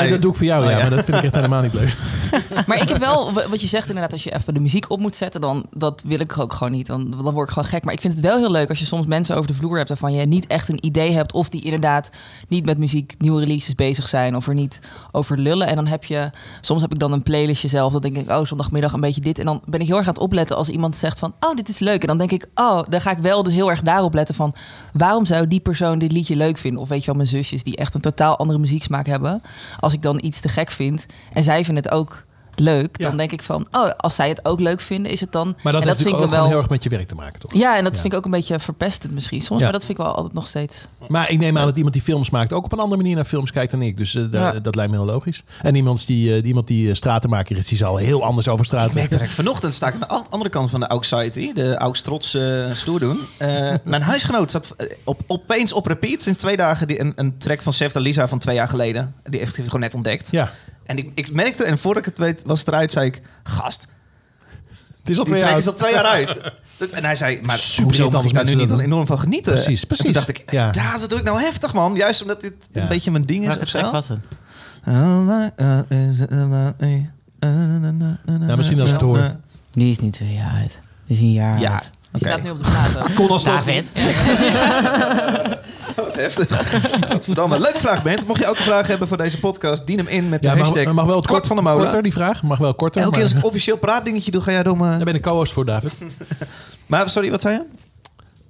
jij 0.01 0.11
dat, 0.11 0.11
nee, 0.11 0.19
doe 0.19 0.31
ik 0.31 0.37
voor 0.37 0.47
jou, 0.47 0.65
Oh, 0.65 0.71
ja. 0.71 0.77
ja. 0.77 0.83
Maar 0.83 0.91
dat 0.97 1.05
vind 1.05 1.17
ik 1.17 1.23
echt 1.23 1.35
helemaal 1.35 1.63
niet 1.63 1.73
leuk. 1.73 1.97
Maar 2.67 2.83
ik 2.83 2.89
heb 2.89 2.99
wel, 2.99 3.33
wat 3.33 3.61
je 3.61 3.67
zegt 3.67 3.89
inderdaad, 3.89 4.13
als 4.13 4.25
je 4.25 4.35
even 4.35 4.55
de 4.55 4.61
muziek 4.61 4.91
op 4.91 5.01
moet 5.01 5.17
zetten, 5.17 5.41
dan 5.41 5.67
dat 5.75 6.03
wil 6.07 6.21
ik 6.21 6.39
ook 6.39 6.53
gewoon 6.53 6.73
niet. 6.73 6.87
Dan, 6.87 7.11
dan 7.11 7.35
word 7.35 7.49
ik 7.49 7.55
gewoon 7.55 7.69
gek. 7.69 7.85
Maar 7.85 7.95
ik 7.95 8.01
vind 8.01 8.13
het 8.13 8.23
wel 8.23 8.39
heel 8.39 8.51
leuk 8.51 8.69
als 8.69 8.79
je 8.79 8.85
soms 8.85 9.07
mensen 9.07 9.37
over 9.37 9.47
de 9.47 9.55
vloer 9.55 9.77
hebt 9.77 9.89
waarvan 9.89 10.13
je 10.13 10.27
niet 10.27 10.47
echt 10.47 10.69
een 10.69 10.87
idee 10.87 11.13
hebt 11.13 11.33
of 11.33 11.49
die 11.49 11.63
inderdaad 11.63 12.11
niet 12.49 12.65
met 12.65 12.79
muziek, 12.79 13.15
nieuwe 13.19 13.41
releases 13.41 13.75
bezig 13.75 14.09
zijn 14.09 14.37
of 14.37 14.47
er 14.47 14.55
niet 14.55 14.81
over 15.11 15.39
lullen. 15.39 15.67
En 15.67 15.75
dan 15.75 15.87
heb 15.87 16.05
je, 16.05 16.31
soms 16.61 16.83
heb 16.83 16.93
ik 16.93 16.99
dan 16.99 17.13
een 17.13 17.23
playlistje 17.23 17.69
zelf. 17.69 17.93
Dan 17.93 18.01
denk 18.01 18.17
ik, 18.17 18.31
oh, 18.31 18.45
zondagmiddag 18.45 18.93
een 18.93 19.01
beetje 19.01 19.21
dit. 19.21 19.39
En 19.39 19.45
dan 19.45 19.61
ben 19.65 19.81
ik 19.81 19.87
heel 19.87 19.97
erg 19.97 20.07
aan 20.07 20.13
het 20.13 20.23
opletten 20.23 20.57
als 20.57 20.69
iemand 20.69 20.97
zegt 20.97 21.19
van, 21.19 21.35
oh, 21.41 21.55
dit 21.55 21.69
is 21.69 21.79
leuk. 21.79 22.01
En 22.01 22.07
dan 22.07 22.19
denk 22.19 22.33
ik, 22.33 22.47
oh, 22.55 22.81
dan 22.89 23.01
ga 23.01 23.11
ik 23.11 23.19
wel 23.19 23.43
dus 23.43 23.53
heel 23.53 23.71
erg 23.71 23.83
daarop 23.83 24.15
letten 24.15 24.35
van, 24.35 24.55
waarom 24.93 25.27
zou 25.27 25.49
die 25.49 25.61
persoon 25.61 25.99
dit 25.99 26.13
liedje 26.13 26.37
leuk 26.37 26.59
vinden? 26.59 26.83
Of 26.83 26.89
weet 26.89 27.01
je 27.01 27.07
wel, 27.07 27.15
mijn 27.15 27.29
zusjes 27.29 27.63
die 27.63 27.77
echt 27.77 27.95
een 27.95 28.01
totaal 28.01 28.39
andere 28.39 28.59
muzieksmaak 28.59 29.07
hebben. 29.07 29.43
Als 29.81 29.93
ik 29.93 30.03
dan 30.03 30.25
iets 30.25 30.41
te 30.41 30.49
gek 30.49 30.71
vind 30.71 31.07
en 31.33 31.43
zij 31.43 31.65
vinden 31.65 31.85
het 31.85 31.93
ook 31.93 32.25
leuk. 32.55 32.97
Ja. 32.99 33.09
Dan 33.09 33.17
denk 33.17 33.33
ik 33.33 33.43
van, 33.43 33.67
oh, 33.71 33.91
als 33.97 34.15
zij 34.15 34.29
het 34.29 34.45
ook 34.45 34.61
leuk 34.61 34.81
vinden, 34.81 35.13
is 35.13 35.21
het 35.21 35.33
dan... 35.33 35.47
Maar 35.63 35.73
dat 35.73 35.83
en 35.83 35.89
heeft 35.89 36.01
vind 36.01 36.11
natuurlijk 36.11 36.33
ik 36.33 36.39
wel... 36.39 36.49
heel 36.49 36.59
erg 36.59 36.69
met 36.69 36.83
je 36.83 36.89
werk 36.91 37.09
te 37.09 37.15
maken, 37.15 37.41
toch? 37.41 37.55
Ja, 37.55 37.77
en 37.77 37.85
dat 37.85 37.95
Ja. 37.97 38.01
vind 38.01 38.13
ik 38.13 38.19
ook 38.19 38.25
een 38.25 38.31
beetje 38.31 38.59
verpestend 38.59 39.13
misschien 39.13 39.43
soms. 39.43 39.59
Ja. 39.59 39.65
Maar 39.65 39.73
dat 39.73 39.85
vind 39.85 39.99
ik 39.99 40.05
wel 40.05 40.15
altijd 40.15 40.35
nog 40.35 40.47
steeds... 40.47 40.87
Maar 41.09 41.31
ik 41.31 41.39
neem 41.39 41.59
aan 41.59 41.67
dat 41.67 41.77
iemand 41.77 41.93
die 41.95 42.03
films 42.03 42.31
maakt 42.31 42.53
ook 42.53 42.65
op 42.65 42.73
een 42.73 42.79
andere 42.79 43.01
manier 43.03 43.17
naar 43.17 43.25
films 43.25 43.51
kijkt 43.53 43.71
dan 43.71 43.83
ik. 43.83 43.97
Dus 43.97 44.15
eh, 44.15 44.23
da- 44.31 44.53
Ja. 44.53 44.61
dat 44.61 44.75
lijkt 44.75 44.91
me 44.91 44.97
heel 44.97 45.07
logisch. 45.07 45.43
En 45.63 45.75
iemand 45.75 46.07
die, 46.07 46.35
eh, 46.37 46.45
iemand 46.47 46.67
die 46.67 46.89
eh, 46.89 46.95
stratenmaker 46.95 47.57
is, 47.57 47.67
die 47.67 47.77
zal 47.79 47.97
heel 47.97 48.25
anders 48.25 48.49
over 48.49 48.65
straten. 48.65 49.09
dat 49.11 49.21
ik 49.21 49.31
vanochtend 49.31 49.75
sta 49.75 49.87
ik 49.89 49.95
aan 49.95 50.01
de 50.01 50.31
andere 50.31 50.51
kant 50.51 50.71
van 50.71 50.81
de 50.81 50.87
Auxity, 50.87 51.53
de 51.53 51.77
Aux 51.77 52.01
trots 52.01 52.35
eh, 52.35 52.65
stoer 52.73 53.01
doen. 53.01 53.19
Eh, 53.37 53.49
mijn 53.85 54.03
huisgenoot 54.03 54.51
zat 54.51 54.75
eh, 54.77 54.87
op, 55.05 55.21
opeens 55.27 55.73
op 55.73 55.87
repeat 55.87 56.23
sinds 56.23 56.39
twee 56.39 56.57
dagen 56.57 56.87
die, 56.87 57.01
een, 57.01 57.13
een 57.17 57.39
track 57.39 57.63
van 57.63 57.73
Sefta 57.73 58.01
Lisa 58.01 58.29
van 58.29 58.39
twee 58.39 58.55
jaar 58.55 58.69
geleden. 58.69 59.15
Die 59.31 59.39
heeft 59.41 59.57
het 59.57 59.67
gewoon 59.67 59.81
net 59.81 59.95
ontdekt. 59.95 60.31
Ja, 60.31 60.51
En 60.93 60.99
ik, 60.99 61.11
ik 61.15 61.33
merkte, 61.33 61.65
en 61.65 61.79
voordat 61.79 62.07
ik 62.07 62.11
het 62.11 62.19
weet, 62.19 62.43
was 62.47 62.59
het 62.59 62.69
eruit, 62.69 62.93
zei 62.93 63.07
ik, 63.07 63.21
gast, 63.43 63.87
het 64.99 65.09
is 65.09 65.19
al 65.19 65.25
die 65.25 65.33
twee 65.35 65.45
jaar 65.47 65.57
is 65.59 65.67
al 65.67 65.75
twee 65.75 65.93
jaar 65.93 66.05
uit. 66.05 66.41
En 66.91 67.05
hij 67.05 67.17
zei, 67.17 67.39
maar 67.43 67.59
Super 67.59 67.85
hoezo 67.85 68.11
mag 68.11 68.25
ik 68.25 68.35
daar 68.35 68.45
nu 68.45 68.55
niet 68.55 68.69
dan 68.69 68.81
enorm 68.81 69.07
van 69.07 69.19
genieten? 69.19 69.53
Precies, 69.53 69.81
En 69.81 69.87
precies. 69.87 70.05
toen 70.05 70.15
dacht 70.15 70.29
ik, 70.29 70.43
Ja. 70.51 70.71
dat 70.99 71.11
doe 71.11 71.19
ik 71.19 71.25
nou 71.25 71.41
heftig, 71.41 71.75
man. 71.75 71.95
Juist 71.95 72.23
omdat 72.23 72.41
dit 72.41 72.55
Ja. 72.73 72.83
een 72.83 72.89
beetje 72.89 73.11
mijn 73.11 73.25
ding 73.27 73.41
is 73.41 73.47
Welke 73.47 73.63
of 73.63 73.69
zo. 73.69 73.91
was 73.91 74.09
het? 74.09 74.19
Nou, 74.85 75.25
misschien 78.57 78.81
als 78.81 78.91
het 78.91 79.01
hoor. 79.01 79.37
Die 79.73 79.91
is 79.91 79.99
niet 79.99 80.13
twee 80.13 80.33
jaar 80.33 80.53
uit. 80.53 80.79
Die 81.07 81.17
is 81.17 81.23
een 81.23 81.33
jaar 81.33 81.61
Ja, 81.61 81.73
uit. 81.73 81.91
Die 82.13 82.27
staat 82.27 82.43
nu 82.43 82.51
op 82.51 82.59
de 82.59 82.65
plaat. 82.71 83.15
Kon 83.15 83.29
alsnog 83.29 83.55
David. 83.55 83.93
niet. 83.95 84.17
Wat 85.97 86.15
heftig. 86.15 86.73
Godverdamme. 87.11 87.61
Leuke 87.61 87.79
vraag, 87.79 88.03
Bent. 88.03 88.27
Mocht 88.27 88.41
je 88.41 88.47
ook 88.49 88.57
een 88.57 88.63
vraag 88.63 88.87
hebben 88.87 89.09
voor 89.09 89.17
deze 89.17 89.41
podcast, 89.41 89.87
dien 89.87 89.99
hem 89.99 90.07
in 90.07 90.29
met 90.29 90.41
de 90.43 90.47
Ja, 90.47 90.55
mag, 90.55 90.63
hashtag 90.63 90.93
mag 90.93 91.05
wel 91.05 91.17
het 91.17 91.27
kort 91.27 91.39
kort, 91.39 91.47
van 91.47 91.57
de 91.57 91.63
molen. 91.63 91.83
korter, 91.83 92.03
die 92.03 92.13
vraag. 92.13 92.43
Mag 92.43 92.59
wel 92.59 92.75
korter. 92.75 93.03
Elke 93.03 93.15
keer 93.15 93.23
als 93.23 93.33
ik 93.35 93.45
officieel 93.45 93.77
praatdingetje 93.77 94.31
doe, 94.31 94.41
ga 94.43 94.51
jij 94.51 94.63
door 94.63 94.77
me... 94.77 94.89
daar 94.97 95.05
ben 95.05 95.15
ik 95.15 95.23
co-host 95.23 95.53
voor, 95.53 95.65
David. 95.65 95.93
Maar 96.87 97.11
sorry, 97.11 97.31
wat 97.31 97.41
zei 97.41 97.55
je? 97.55 97.65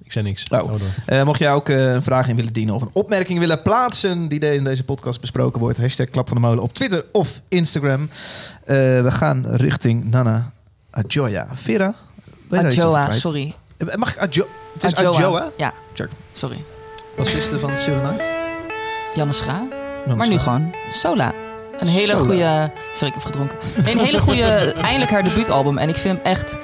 Ik 0.03 0.11
zei 0.11 0.25
niks. 0.25 0.43
Oh. 0.49 0.73
Eh, 1.05 1.23
mocht 1.23 1.39
jij 1.39 1.51
ook 1.53 1.69
eh, 1.69 1.93
een 1.93 2.03
vraag 2.03 2.27
in 2.27 2.35
willen 2.35 2.53
dienen 2.53 2.75
of 2.75 2.81
een 2.81 2.89
opmerking 2.93 3.39
willen 3.39 3.61
plaatsen 3.61 4.27
die 4.27 4.39
in 4.39 4.63
deze 4.63 4.83
podcast 4.83 5.21
besproken 5.21 5.59
wordt, 5.59 5.77
hashtag 5.77 6.09
Klap 6.09 6.27
van 6.27 6.37
de 6.37 6.43
Molen 6.43 6.63
op 6.63 6.73
Twitter 6.73 7.05
of 7.11 7.41
Instagram. 7.47 8.01
Eh, 8.01 8.75
we 8.75 9.11
gaan 9.11 9.45
richting 9.47 10.09
Nana 10.09 10.51
Adjoa. 10.91 11.47
Vera? 11.53 11.95
Ben 12.61 12.65
over 12.71 12.83
Adjoa, 12.83 13.09
sorry. 13.11 13.53
Eh, 13.77 13.95
Mag 13.95 14.13
ik 14.15 14.21
Adjo? 14.21 14.47
Het 14.73 14.83
is 14.83 14.95
Adjoa, 14.95 15.51
Ja, 15.57 15.73
Check. 15.93 16.09
sorry. 16.31 16.63
bassiste 17.17 17.59
van 17.59 17.71
Suriname. 17.77 18.23
Janne 19.15 19.33
Schra. 19.33 19.63
Maar 20.15 20.27
nu 20.29 20.37
gewoon 20.39 20.73
Sola. 20.91 21.31
Een 21.79 21.87
hele 21.87 22.05
Sola. 22.07 22.19
goede... 22.19 22.71
Sorry, 22.93 23.07
ik 23.07 23.13
heb 23.13 23.23
gedronken. 23.23 23.57
Nee, 23.83 23.93
een 23.93 23.99
hele 23.99 24.19
goede... 24.19 24.43
eindelijk 24.81 25.11
haar 25.11 25.23
debuutalbum. 25.23 25.77
En 25.77 25.89
ik 25.89 25.95
vind 25.95 26.17
hem 26.17 26.25
echt 26.33 26.57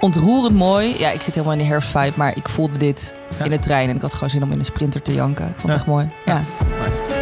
ontroerend 0.00 0.54
mooi. 0.56 0.98
Ja, 0.98 1.10
ik 1.10 1.22
zit 1.22 1.34
helemaal 1.34 1.56
in 1.58 1.58
de 1.58 1.64
hair 1.90 2.12
maar 2.14 2.36
ik 2.36 2.48
voelde 2.48 2.76
dit 2.78 3.14
Ja. 3.38 3.44
in 3.44 3.50
de 3.50 3.58
trein. 3.58 3.88
En 3.88 3.96
ik 3.96 4.02
had 4.02 4.14
gewoon 4.14 4.30
zin 4.30 4.42
om 4.42 4.52
in 4.52 4.58
een 4.58 4.64
sprinter 4.64 5.02
te 5.02 5.12
janken. 5.14 5.48
Ik 5.48 5.58
vond 5.58 5.62
het 5.62 5.72
Ja. 5.72 5.76
echt 5.78 5.86
mooi. 5.86 6.08
Ja. 6.26 6.42
Nice. 6.86 7.19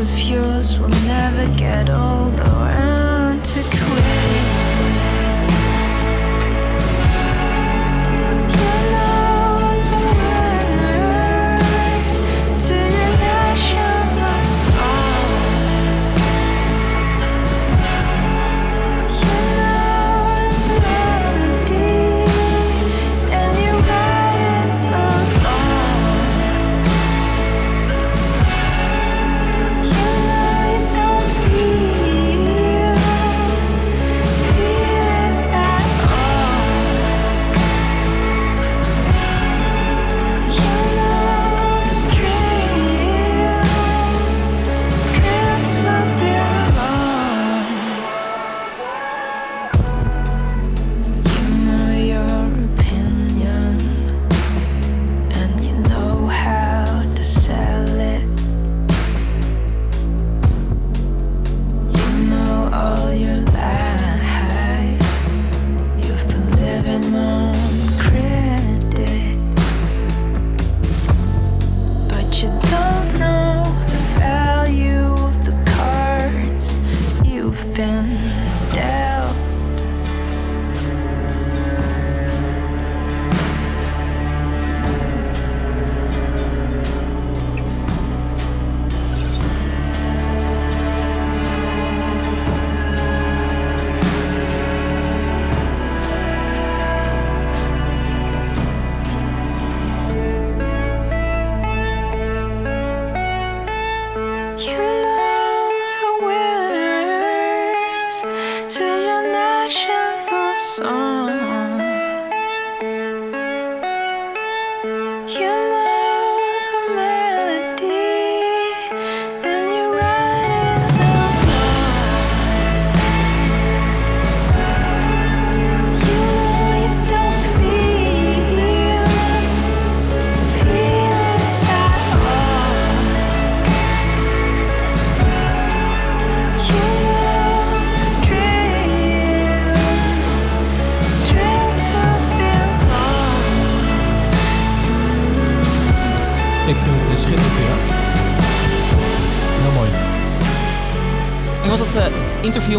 Of 0.00 0.20
yours 0.20 0.78
will 0.78 0.88
never 0.88 1.46
get 1.58 1.90
old 1.90 2.40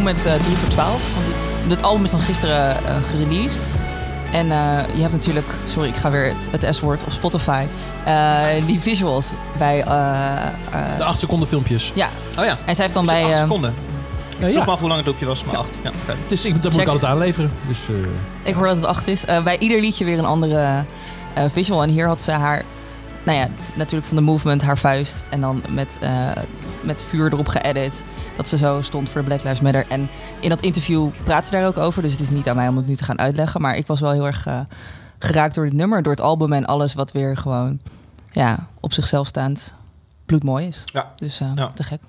met 0.04 0.26
eh 0.26 0.34
3 0.34 0.56
voor 0.56 0.70
12. 0.70 1.14
Want 1.16 1.28
het- 1.28 1.70
dit 1.70 1.84
album 1.84 2.04
is 2.04 2.12
dan 2.12 2.20
gisteren 2.20 2.70
eh 2.86 2.96
gereleased. 3.12 3.68
En 4.32 4.52
eh, 4.52 4.78
je 4.96 5.02
hebt 5.02 5.14
natuurlijk, 5.14 5.48
sorry, 5.66 5.90
ik 5.90 5.96
ga 5.96 6.12
weer 6.12 6.34
het, 6.36 6.50
het 6.62 6.76
S-woord 6.76 7.04
op 7.04 7.12
Spotify. 7.12 7.66
eh, 8.06 8.38
die 8.66 8.80
visuals 8.80 9.28
bij. 9.58 9.84
eh, 9.84 10.32
eh, 10.72 10.98
De 10.98 11.04
acht 11.04 11.20
seconden 11.20 11.48
filmpjes. 11.48 11.92
ja, 11.96 12.10
Oh 12.40 12.46
ja. 12.46 12.58
en 12.66 12.76
zij 12.76 12.84
heeft 12.84 12.94
dan 12.94 13.06
bij. 13.06 13.24
acht 13.24 13.32
eh, 13.34 13.40
seconden. 13.40 13.74
Ja, 14.40 14.48
Ik 14.48 14.54
vroeg 14.54 14.60
ja. 14.60 14.66
me 14.66 14.72
af 14.72 14.80
hoe 14.80 14.88
lang 14.88 15.00
het 15.00 15.10
doekje 15.10 15.26
was, 15.26 15.44
maar 15.44 15.58
acht. 15.58 15.80
Ja, 15.84 15.92
oké. 16.04 16.18
Dus 16.28 16.46
ik, 16.46 16.64
dat 16.64 16.72
moet 16.72 16.82
ik 16.82 16.88
altijd 16.88 17.12
aanleveren. 17.12 17.52
Dus, 17.68 17.80
eh, 17.90 17.96
Ik 18.44 18.54
hoor 18.54 18.66
dat 18.68 18.76
het 18.76 18.86
acht 18.86 19.08
is. 19.08 19.26
Eh, 19.26 19.44
bij 19.44 19.58
ieder 19.60 19.80
liedje 19.80 20.06
weer 20.06 20.18
een 20.18 20.26
andere 20.26 20.84
eh, 21.34 21.44
visual. 21.52 21.84
En 21.84 21.90
hier 21.90 22.08
had 22.08 22.22
ze 22.22 22.32
haar, 22.32 22.64
nou 23.24 23.38
ja, 23.38 23.48
natuurlijk 23.74 24.08
van 24.08 24.16
de 24.16 24.22
movement, 24.24 24.62
haar 24.62 24.78
vuist. 24.78 25.24
En 25.30 25.42
dan 25.42 25.64
met, 25.70 25.98
eh, 26.00 26.10
met 26.82 27.04
vuur 27.10 27.34
erop 27.34 27.48
geëdit. 27.48 28.02
Dat 28.38 28.48
ze 28.48 28.58
zo 28.58 28.82
stond 28.82 29.10
voor 29.10 29.22
de 29.22 29.28
Black 29.28 29.44
Lives 29.44 29.60
Matter. 29.62 29.86
En 29.88 30.10
in 30.40 30.50
dat 30.50 30.62
interview 30.62 31.10
praat 31.24 31.46
ze 31.46 31.52
daar 31.52 31.68
ook 31.68 31.78
over. 31.78 32.02
Dus 32.02 32.12
het 32.12 32.22
is 32.22 32.30
niet 32.30 32.48
aan 32.50 32.56
mij 32.56 32.68
om 32.68 32.78
het 32.78 32.88
nu 32.88 32.96
te 32.96 33.04
gaan 33.04 33.20
uitleggen. 33.20 33.62
Maar 33.62 33.76
ik 33.78 33.88
was 33.88 34.00
wel 34.00 34.12
heel 34.12 34.26
erg 34.28 34.46
eh, 34.46 34.60
geraakt 35.20 35.56
door 35.56 35.64
dit 35.66 35.74
nummer. 35.74 36.04
Door 36.04 36.12
het 36.12 36.22
album 36.22 36.54
en 36.54 36.66
alles 36.66 36.94
wat 36.94 37.12
weer 37.12 37.38
gewoon 37.38 37.80
ja, 38.32 38.68
op 38.80 38.94
zichzelf 38.94 39.28
staand 39.28 39.74
bloedmooi 40.26 40.68
is. 40.68 40.84
Ja. 40.86 41.12
Dus 41.16 41.40
eh, 41.40 41.52
Ja. 41.56 41.72
te 41.76 41.84
gek. 41.84 42.00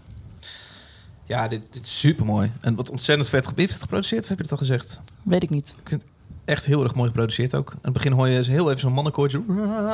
Ja, 1.25 1.49
dit, 1.49 1.73
dit 1.73 1.85
is 1.85 1.99
super 2.01 2.27
mooi. 2.27 2.51
En 2.61 2.75
wat 2.75 2.91
ontzettend 2.91 3.29
vet. 3.29 3.53
Heeft 3.57 3.73
het 3.73 3.83
geproduceerd? 3.83 4.23
Of 4.23 4.29
heb 4.29 4.37
je 4.37 4.43
het 4.43 4.53
al 4.53 4.59
gezegd? 4.59 5.01
Weet 5.23 5.43
ik 5.43 5.51
niet. 5.51 5.75
Echt 6.45 6.65
heel 6.65 6.83
erg 6.83 6.95
mooi 6.95 7.09
geproduceerd 7.09 7.55
ook. 7.55 7.71
Aan 7.71 7.79
het 7.83 7.93
begin 7.93 8.13
hoor 8.13 8.29
je 8.29 8.43
heel 8.45 8.69
even 8.69 8.81
zo'n 8.81 8.93
mannenkoortje 8.93 9.43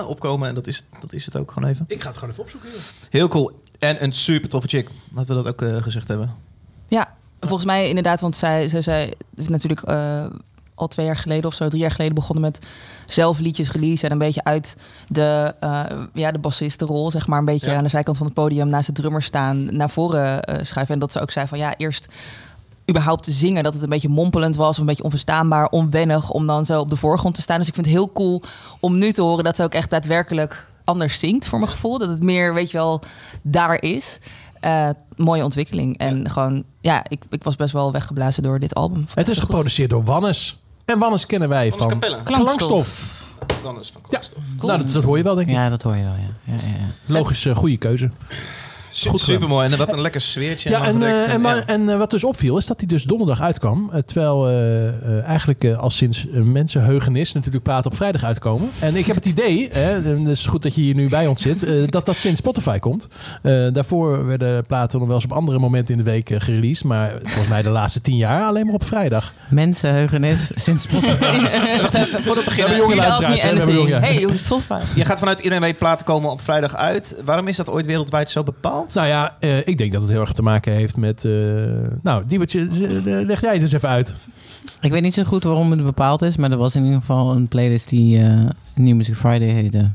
opkomen. 0.06 0.48
En 0.48 0.54
dat 0.54 0.66
is, 0.66 0.84
dat 1.00 1.12
is 1.12 1.24
het 1.24 1.36
ook 1.36 1.52
gewoon 1.52 1.68
even. 1.68 1.84
ik 1.88 2.00
ga 2.02 2.08
het 2.08 2.16
gewoon 2.18 2.30
even 2.32 2.44
opzoeken. 2.44 2.70
joh. 2.70 2.78
Heel 3.10 3.28
cool. 3.28 3.60
En 3.78 4.02
een 4.02 4.12
super 4.12 4.48
toffe 4.48 4.68
chick. 4.68 4.88
Laten 5.14 5.36
we 5.36 5.42
dat 5.42 5.52
ook 5.52 5.62
eh, 5.62 5.82
gezegd 5.82 6.08
hebben. 6.08 6.34
Ja, 6.88 7.14
volgens 7.40 7.64
mij 7.64 7.88
inderdaad, 7.88 8.20
want 8.20 8.36
zij, 8.36 8.68
zij, 8.68 8.82
zij 8.82 9.14
heeft 9.36 9.48
natuurlijk 9.48 9.82
eh, 9.82 10.24
al 10.74 10.88
twee 10.88 11.06
jaar 11.06 11.16
geleden 11.16 11.44
of 11.46 11.54
zo, 11.54 11.68
drie 11.68 11.80
jaar 11.80 11.90
geleden 11.90 12.14
begonnen 12.14 12.44
met 12.44 12.66
zelf 13.06 13.38
liedjes 13.38 13.72
release 13.72 14.06
en 14.06 14.12
een 14.12 14.18
beetje 14.18 14.44
uit 14.44 14.76
de, 15.08 15.54
eh 15.60 15.84
ja, 16.14 16.30
de 16.32 16.38
bassistenrol, 16.38 17.10
zeg 17.10 17.26
maar, 17.26 17.38
een 17.38 17.44
beetje 17.44 17.70
Ja. 17.70 17.76
aan 17.76 17.82
de 17.82 17.88
zijkant 17.88 18.16
van 18.16 18.26
het 18.26 18.34
podium 18.34 18.68
naast 18.68 18.86
de 18.86 18.92
drummer 18.92 19.22
staan, 19.22 19.76
naar 19.76 19.90
voren 19.90 20.42
schuiven. 20.66 20.94
En 20.94 21.00
dat 21.00 21.12
ze 21.12 21.20
ook 21.20 21.30
zei 21.30 21.46
van 21.46 21.58
ja, 21.58 21.74
eerst 21.76 22.06
überhaupt 22.90 23.22
te 23.22 23.30
zingen, 23.32 23.62
dat 23.62 23.74
het 23.74 23.82
een 23.82 23.88
beetje 23.88 24.08
mompelend 24.08 24.56
was, 24.56 24.70
of 24.70 24.78
een 24.78 24.86
beetje 24.86 25.02
onverstaanbaar, 25.02 25.68
onwennig, 25.68 26.30
om 26.30 26.46
dan 26.46 26.64
zo 26.64 26.80
op 26.80 26.90
de 26.90 26.96
voorgrond 26.96 27.34
te 27.34 27.40
staan. 27.40 27.58
Dus 27.58 27.68
ik 27.68 27.74
vind 27.74 27.86
het 27.86 27.94
heel 27.94 28.12
cool 28.12 28.42
om 28.80 28.98
nu 28.98 29.12
te 29.12 29.22
horen 29.22 29.44
dat 29.44 29.56
ze 29.56 29.62
ook 29.62 29.74
echt 29.74 29.90
daadwerkelijk 29.90 30.67
anders 30.88 31.18
zingt, 31.18 31.48
voor 31.48 31.58
mijn 31.58 31.70
gevoel. 31.70 31.98
Dat 31.98 32.08
het 32.08 32.22
meer, 32.22 32.54
weet 32.54 32.70
je 32.70 32.76
wel, 32.76 33.02
daar 33.42 33.82
is. 33.82 34.18
Eh, 34.60 34.88
mooie 35.16 35.44
ontwikkeling. 35.44 35.98
En 35.98 36.30
gewoon, 36.30 36.64
ja, 36.80 37.02
ik, 37.08 37.24
ik 37.30 37.42
was 37.42 37.56
best 37.56 37.72
wel 37.72 37.92
weggeblazen 37.92 38.42
door 38.42 38.58
dit 38.60 38.74
album. 38.74 38.96
Vond 38.96 39.14
Het 39.14 39.28
is 39.28 39.38
geproduceerd 39.38 39.90
door 39.90 40.04
Wannes. 40.04 40.58
En 40.84 40.98
Wannes 40.98 41.26
kennen 41.26 41.48
wij 41.48 41.70
Wannes 41.70 41.78
van 41.78 41.88
Capella. 42.00 42.22
Klankstof. 42.22 43.16
Dan 43.62 43.80
is 43.80 43.90
van 43.90 44.00
Ja, 44.02 44.08
Klankstof. 44.08 44.42
nou, 44.60 44.82
dat, 44.82 44.92
dat 44.92 45.04
hoor 45.04 45.16
je 45.16 45.22
wel, 45.22 45.34
denk 45.34 45.48
ik. 45.48 45.54
Ja, 45.54 45.68
dat 45.68 45.82
hoor 45.82 45.96
je 45.96 46.02
wel, 46.02 46.12
ja. 46.12 46.52
ja, 46.52 46.54
ja, 46.54 46.68
ja. 46.78 46.86
Logisch, 47.14 47.46
eh, 47.46 47.56
goede 47.56 47.76
keuze. 47.76 48.10
Su- 48.98 49.08
Goed 49.10 49.20
gedaan. 49.20 49.34
super 49.40 49.48
mooi. 49.54 49.72
En 49.72 49.78
wat 49.78 49.92
een 49.92 50.00
lekker 50.00 50.20
sfeertje. 50.20 50.70
Ja, 50.70 50.84
en, 50.84 51.02
eh, 51.02 51.26
en, 51.32 51.32
ja. 51.32 51.40
wa- 51.40 51.66
en 51.66 51.88
eh, 51.88 51.98
wat 51.98 52.10
dus 52.10 52.24
opviel 52.24 52.58
is 52.58 52.66
dat 52.66 52.78
hij 52.78 52.86
dus 52.88 53.04
donderdag 53.04 53.40
uitkwam. 53.40 53.90
eh, 53.92 54.00
terwijl 54.00 54.48
eh, 54.48 54.88
eh, 54.88 55.24
eigenlijk 55.24 55.64
eh, 55.64 55.78
al 55.78 55.90
sinds 55.90 56.24
uh, 56.26 56.42
mensenheugenis 56.42 57.32
natuurlijk 57.32 57.64
platen 57.64 57.90
op 57.90 57.96
vrijdag 57.96 58.22
uitkomen. 58.24 58.70
En 58.80 58.96
ik 58.96 59.06
heb 59.06 59.16
het 59.16 59.24
idee, 59.26 59.68
hè, 59.72 59.92
en 59.92 60.18
het 60.20 60.28
is 60.28 60.46
goed 60.46 60.62
dat 60.62 60.74
je 60.74 60.80
hier 60.80 60.94
nu 60.94 61.08
bij 61.08 61.26
ons 61.26 61.42
zit, 61.42 61.66
dat 61.90 62.06
dat 62.06 62.16
sinds 62.16 62.40
Spotify 62.40 62.78
komt. 62.78 63.08
Eh, 63.42 63.66
daarvoor 63.72 64.26
werden 64.26 64.66
platen 64.66 64.98
nog 64.98 65.06
wel 65.06 65.16
eens 65.16 65.24
op 65.24 65.32
andere 65.32 65.58
momenten 65.58 65.94
in 65.98 66.04
de 66.04 66.10
week 66.10 66.30
gereleased. 66.38 66.84
Maar 66.84 67.12
volgens 67.22 67.48
mij 67.48 67.62
de 67.62 67.68
laatste 67.68 68.00
tien 68.00 68.16
jaar 68.16 68.42
alleen 68.44 68.64
maar 68.64 68.74
op 68.74 68.84
vrijdag. 68.84 69.32
Mensenheugenis 69.48 70.50
sinds 70.54 70.82
Spotify. 70.82 71.38
Wacht 71.82 71.94
even, 71.94 72.22
voor 72.22 72.36
het 72.36 72.44
begin. 72.44 72.64
We 72.64 72.68
hebben 72.70 72.76
jonge 72.88 72.96
luisteraars, 72.96 73.42
hè, 73.42 73.64
we 73.66 73.72
jonge- 73.72 73.98
Hey, 73.98 74.26
Spotify? 74.44 74.78
Je 74.94 75.04
gaat 75.04 75.18
vanuit 75.18 75.38
iedereen 75.40 75.62
weet 75.62 75.78
platen 75.78 76.06
komen 76.06 76.30
op 76.30 76.40
vrijdag 76.40 76.76
uit. 76.76 77.16
Waarom 77.24 77.48
is 77.48 77.56
dat 77.56 77.70
ooit 77.70 77.86
wereldwijd 77.86 78.30
zo 78.30 78.42
bepaald? 78.42 78.87
Nou 78.94 79.06
ja, 79.06 79.36
eh, 79.40 79.58
ik 79.58 79.78
denk 79.78 79.92
dat 79.92 80.02
het 80.02 80.10
heel 80.10 80.20
erg 80.20 80.32
te 80.32 80.42
maken 80.42 80.72
heeft 80.72 80.96
met... 80.96 81.24
eh 81.24 81.32
nou, 82.02 82.24
Diewertje, 82.26 82.60
eh, 82.60 83.26
leg 83.26 83.40
jij 83.40 83.52
het 83.52 83.62
eens 83.62 83.72
even 83.72 83.88
uit. 83.88 84.14
Ik 84.80 84.90
weet 84.90 85.02
niet 85.02 85.14
zo 85.14 85.22
goed 85.22 85.44
waarom 85.44 85.70
het 85.70 85.84
bepaald 85.84 86.22
is, 86.22 86.36
maar 86.36 86.50
er 86.50 86.56
was 86.56 86.74
in 86.74 86.84
ieder 86.84 87.00
geval 87.00 87.32
een 87.32 87.48
playlist 87.48 87.88
die 87.88 88.20
New 88.74 88.96
Music 88.96 89.14
Friday 89.14 89.48
heette. 89.48 89.90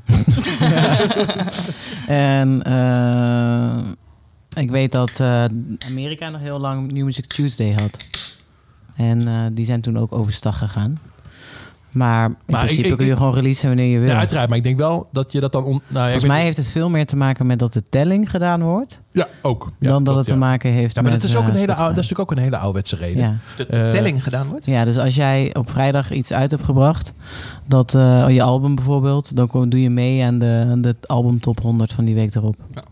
en 2.07 2.57
ik 4.55 4.71
weet 4.71 4.91
dat 4.91 5.21
Amerika 5.89 6.29
nog 6.29 6.41
heel 6.41 6.59
lang 6.59 6.91
New 6.91 7.05
Music 7.05 7.25
Tuesday 7.25 7.73
had. 7.81 8.07
En 8.95 9.51
die 9.53 9.65
zijn 9.65 9.81
toen 9.81 9.99
ook 9.99 10.11
overstag 10.11 10.57
gegaan. 10.57 10.99
Maar 11.93 12.25
in 12.29 12.35
Maar 12.47 12.65
principe 12.65 12.87
ik- 12.87 12.97
kun 12.97 13.05
je 13.05 13.15
gewoon 13.15 13.33
releasen 13.33 13.67
wanneer 13.67 13.85
je 13.85 13.99
wil. 13.99 14.09
Ja, 14.09 14.17
uiteraard. 14.17 14.47
Maar 14.49 14.57
ik 14.57 14.63
denk 14.63 14.77
wel 14.77 15.07
dat 15.11 15.31
je 15.31 15.39
dat 15.39 15.51
dan... 15.51 15.63
On, 15.63 15.81
nou, 15.87 16.03
Volgens 16.03 16.23
mij 16.31 16.41
heeft 16.43 16.57
het 16.57 16.67
veel 16.67 16.89
meer 16.89 17.05
te 17.05 17.15
maken 17.15 17.45
met 17.45 17.59
dat 17.59 17.73
de 17.73 17.83
telling 17.89 18.29
gedaan 18.29 18.61
wordt, 18.63 18.99
Ja, 19.11 19.27
ook. 19.41 19.71
Ja, 19.79 19.87
dan 19.89 20.03
dat 20.03 20.15
het 20.15 20.27
te 20.27 20.35
maken 20.35 20.71
heeft 20.71 20.95
Ja, 20.95 21.01
maar 21.01 21.11
met 21.11 21.21
dat 21.21 21.29
is, 21.29 21.35
ook 21.35 21.41
eh, 21.43 21.47
een 21.47 21.53
hele, 21.53 21.63
Spotify. 21.63 21.83
oude- 21.83 21.95
dat 21.95 22.03
is 22.03 22.09
natuurlijk 22.09 22.31
ook 22.31 22.37
een 22.37 22.43
hele 22.51 22.57
ouderwetse 22.63 22.95
reden. 22.95 23.21
Ja. 23.23 23.37
De, 23.57 23.65
de 23.69 23.77
Eh, 23.77 23.87
telling 23.89 24.23
gedaan 24.23 24.47
wordt? 24.47 24.65
Ja, 24.65 24.85
dus 24.85 24.97
als 24.97 25.15
jij 25.15 25.55
op 25.55 25.69
vrijdag 25.69 26.11
iets 26.11 26.33
uit 26.33 26.51
hebt 26.51 26.63
gebracht, 26.63 27.13
dat 27.67 27.95
eh, 27.95 28.29
je 28.29 28.41
album 28.43 28.75
bijvoorbeeld, 28.75 29.35
dan 29.35 29.47
kom- 29.47 29.69
doe 29.69 29.81
je 29.81 29.89
mee 29.89 30.23
aan 30.23 30.39
de, 30.39 30.65
aan 30.69 30.81
de 30.81 30.95
album 31.05 31.39
top 31.39 31.59
100 31.61 31.93
van 31.93 32.05
die 32.05 32.15
week 32.15 32.35
erop. 32.35 32.55
Ja. 32.71 32.83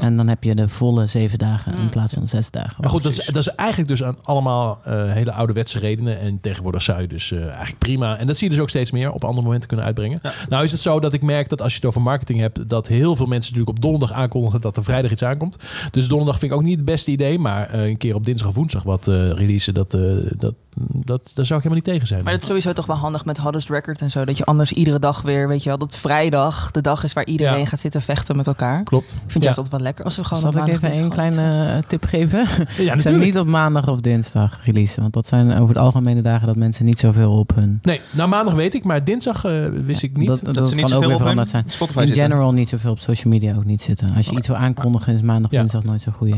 En 0.00 0.16
dan 0.16 0.28
heb 0.28 0.44
je 0.44 0.54
de 0.54 0.68
volle 0.68 1.06
zeven 1.06 1.38
dagen 1.38 1.78
in 1.78 1.88
plaats 1.88 2.12
van 2.12 2.28
zes 2.28 2.50
dagen. 2.50 2.74
Maar 2.80 2.90
goed, 2.90 3.02
dat 3.02 3.12
is, 3.12 3.26
dat 3.26 3.36
is 3.36 3.48
eigenlijk 3.48 3.88
dus 3.88 4.02
aan 4.02 4.16
allemaal 4.22 4.80
eh, 4.84 5.12
hele 5.12 5.32
ouderwetse 5.32 5.78
redenen. 5.78 6.20
En 6.20 6.40
tegenwoordig 6.40 6.82
zou 6.82 7.00
je 7.00 7.08
dus 7.08 7.32
eh, 7.32 7.44
eigenlijk 7.44 7.78
prima... 7.78 8.18
En 8.18 8.26
dat 8.26 8.36
zie 8.36 8.48
je 8.48 8.54
dus 8.54 8.62
ook 8.62 8.68
steeds 8.68 8.90
meer 8.90 9.12
op 9.12 9.24
andere 9.24 9.42
momenten 9.42 9.68
kunnen 9.68 9.86
uitbrengen. 9.86 10.18
Ja. 10.22 10.32
Nou 10.48 10.64
is 10.64 10.72
het 10.72 10.80
zo 10.80 11.00
dat 11.00 11.12
ik 11.12 11.22
merk 11.22 11.48
dat 11.48 11.62
als 11.62 11.72
je 11.72 11.78
het 11.78 11.88
over 11.88 12.02
marketing 12.02 12.40
hebt... 12.40 12.68
dat 12.68 12.86
heel 12.86 13.16
veel 13.16 13.26
mensen 13.26 13.52
natuurlijk 13.52 13.76
op 13.76 13.82
donderdag 13.82 14.16
aankondigen 14.16 14.60
dat 14.60 14.76
er 14.76 14.84
vrijdag 14.84 15.10
iets 15.10 15.24
aankomt. 15.24 15.56
Dus 15.90 16.08
donderdag 16.08 16.38
vind 16.38 16.52
ik 16.52 16.58
ook 16.58 16.64
niet 16.64 16.76
het 16.76 16.84
beste 16.84 17.10
idee. 17.10 17.38
Maar 17.38 17.68
eh, 17.68 17.86
een 17.86 17.96
keer 17.96 18.14
op 18.14 18.24
dinsdag 18.24 18.48
of 18.48 18.54
woensdag 18.54 18.82
wat 18.82 19.08
eh 19.08 19.30
releasen, 19.30 19.74
dat, 19.74 19.94
eh, 19.94 20.00
dat, 20.38 20.54
dat, 20.90 21.30
daar 21.34 21.46
zou 21.46 21.58
ik 21.60 21.64
helemaal 21.64 21.74
niet 21.74 21.84
tegen 21.84 22.06
zijn. 22.06 22.22
Maar 22.24 22.32
het 22.32 22.40
is 22.40 22.46
sowieso 22.48 22.72
toch 22.72 22.86
wel 22.86 22.96
handig 22.96 23.24
met 23.24 23.38
Hottest 23.38 23.68
Record 23.68 24.00
en 24.00 24.10
zo. 24.10 24.24
Dat 24.24 24.36
je 24.36 24.44
anders 24.44 24.72
iedere 24.72 24.98
dag 24.98 25.22
weer, 25.22 25.48
weet 25.48 25.62
je 25.62 25.68
wel, 25.68 25.78
dat 25.78 25.96
vrijdag 25.96 26.70
de 26.70 26.80
dag 26.80 27.04
is 27.04 27.12
waar 27.12 27.24
iedereen 27.26 27.58
Ja. 27.58 27.64
gaat 27.66 27.80
zitten 27.80 28.02
vechten 28.02 28.36
met 28.36 28.46
elkaar. 28.46 28.82
Klopt. 28.82 29.16
Vind 29.26 29.44
juist 29.44 29.58
altijd 29.58 29.76
wel 29.76 29.84
lekker 29.84 30.04
als 30.04 30.16
we 30.16 30.24
gewoon 30.24 30.38
Zal 30.40 30.48
op 30.48 30.54
ik 30.56 30.60
maandag 30.60 30.76
even 30.90 30.90
één 31.00 31.08
dinsdag 31.10 31.32
kleine 31.34 31.72
eh, 31.76 31.82
tip 31.88 32.04
geven? 32.04 32.38
Ja, 32.84 32.94
Ze 32.96 33.00
zijn 33.00 33.18
niet 33.18 33.38
op 33.38 33.46
maandag 33.46 33.88
of 33.88 34.00
dinsdag 34.00 34.58
releasen. 34.64 35.00
Want 35.02 35.14
dat 35.14 35.26
zijn 35.26 35.52
over 35.52 35.68
het 35.74 35.78
algemene 35.84 36.22
dagen 36.22 36.46
dat 36.46 36.56
mensen 36.56 36.84
niet 36.84 36.98
zoveel 36.98 37.32
op 37.38 37.54
hun... 37.54 37.78
Nee, 37.82 38.00
nou 38.10 38.28
maandag 38.28 38.54
weet 38.54 38.74
ik, 38.74 38.84
maar 38.84 39.04
dinsdag 39.04 39.44
eh, 39.44 39.66
wist 39.68 40.02
ik 40.02 40.16
niet. 40.16 40.26
Dat, 40.28 40.40
dat, 40.44 40.54
Dat 40.54 40.68
ze 40.68 40.74
niet 40.74 40.88
zoveel 40.88 41.14
op 41.14 41.24
hun 41.24 41.46
zijn. 41.46 41.64
Spotify 41.66 42.00
In 42.00 42.06
zitten. 42.06 42.22
general 42.24 42.52
niet 42.52 42.68
zoveel 42.68 42.90
op 42.90 42.98
social 42.98 43.32
media 43.32 43.54
ook 43.56 43.64
niet 43.64 43.82
zitten. 43.82 44.14
Als 44.16 44.26
je 44.26 44.36
iets 44.36 44.46
wil 44.48 44.56
aankondigen 44.56 45.12
is 45.12 45.20
maandag 45.22 45.44
of 45.50 45.52
Ja. 45.56 45.58
dinsdag 45.58 45.82
nooit 45.84 46.00
zo 46.02 46.12
goed. 46.16 46.34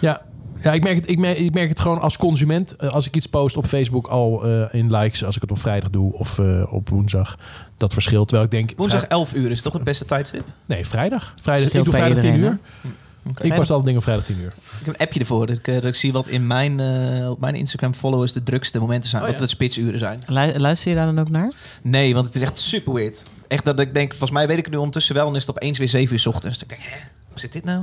Ja, 0.00 0.20
ja 0.62 0.72
ik, 0.72 0.82
merk 0.82 0.96
het, 0.96 1.08
ik, 1.08 1.18
merk, 1.18 1.38
ik 1.38 1.54
merk 1.54 1.68
het 1.68 1.80
gewoon 1.80 2.00
als 2.00 2.16
consument. 2.16 2.76
eh, 2.76 2.88
als 2.92 3.06
ik 3.06 3.16
iets 3.16 3.26
post 3.26 3.56
op 3.56 3.66
Facebook 3.66 4.06
al 4.06 4.44
eh, 4.44 4.74
in 4.74 4.90
likes, 4.96 5.24
als 5.24 5.34
ik 5.36 5.42
het 5.42 5.50
op 5.50 5.58
vrijdag 5.58 5.90
doe 5.90 6.12
of 6.12 6.38
eh, 6.38 6.72
op 6.72 6.88
woensdag. 6.88 7.36
Dat 7.76 7.92
verschilt. 7.92 8.28
Terwijl 8.28 8.48
ik 8.48 8.54
denk. 8.54 8.72
Woensdag 8.76 9.00
vrij- 9.00 9.12
11 9.18 9.34
uur 9.34 9.50
is 9.50 9.62
toch 9.62 9.72
het 9.72 9.84
beste 9.84 10.04
tijdstip? 10.04 10.42
Nee, 10.66 10.86
vrijdag. 10.86 11.34
vrijdag 11.40 11.66
ik 11.72 11.84
doe 11.84 11.94
vrijdag 11.94 12.18
10 12.22 12.34
iedereen, 12.34 12.58
uur. 12.84 12.90
Oké. 13.30 13.42
Ik 13.44 13.54
post 13.54 13.70
altijd 13.70 13.82
dingen 13.84 13.98
op 13.98 14.02
vrijdag 14.04 14.24
10 14.26 14.36
uur. 14.40 14.46
Ik 14.80 14.84
heb 14.86 14.94
een 14.94 15.00
appje 15.06 15.20
ervoor. 15.20 15.46
Dat 15.46 15.56
ik, 15.56 15.64
dat 15.64 15.84
ik 15.84 15.94
zie 15.94 16.12
wat 16.12 16.28
in 16.28 16.46
mijn, 16.46 16.80
eh, 16.80 17.30
op 17.30 17.40
mijn 17.40 17.54
Instagram 17.54 17.94
followers 17.94 18.32
de 18.32 18.42
drukste 18.42 18.78
momenten 18.80 19.10
zijn. 19.10 19.22
Oh, 19.22 19.28
wat 19.28 19.38
ja. 19.40 19.44
de 19.46 19.50
spitsuren 19.52 19.98
zijn. 19.98 20.22
Lu- 20.26 20.58
Luister 20.58 20.90
je 20.90 20.96
daar 20.96 21.06
dan 21.06 21.18
ook 21.20 21.30
naar? 21.30 21.50
Nee, 21.82 22.14
want 22.14 22.26
het 22.26 22.34
is 22.34 22.42
echt 22.42 22.58
super 22.58 22.92
weird. 22.92 23.24
Echt 23.48 23.64
dat 23.64 23.80
ik 23.80 23.94
denk, 23.94 24.10
volgens 24.10 24.30
mij 24.30 24.46
weet 24.46 24.58
ik 24.58 24.64
het 24.64 24.72
nu 24.72 24.78
ondertussen 24.78 25.14
wel. 25.14 25.28
En 25.28 25.34
is 25.34 25.46
het 25.46 25.50
opeens 25.56 25.78
weer 25.78 25.88
7 25.88 26.12
uur 26.12 26.18
's 26.20 26.26
ochtends. 26.26 26.58
Dus 26.58 26.62
ik 26.62 26.68
denk, 26.68 26.82
hè, 26.84 26.98
hoe 27.28 27.38
zit 27.40 27.52
dit 27.52 27.64
nou? 27.64 27.82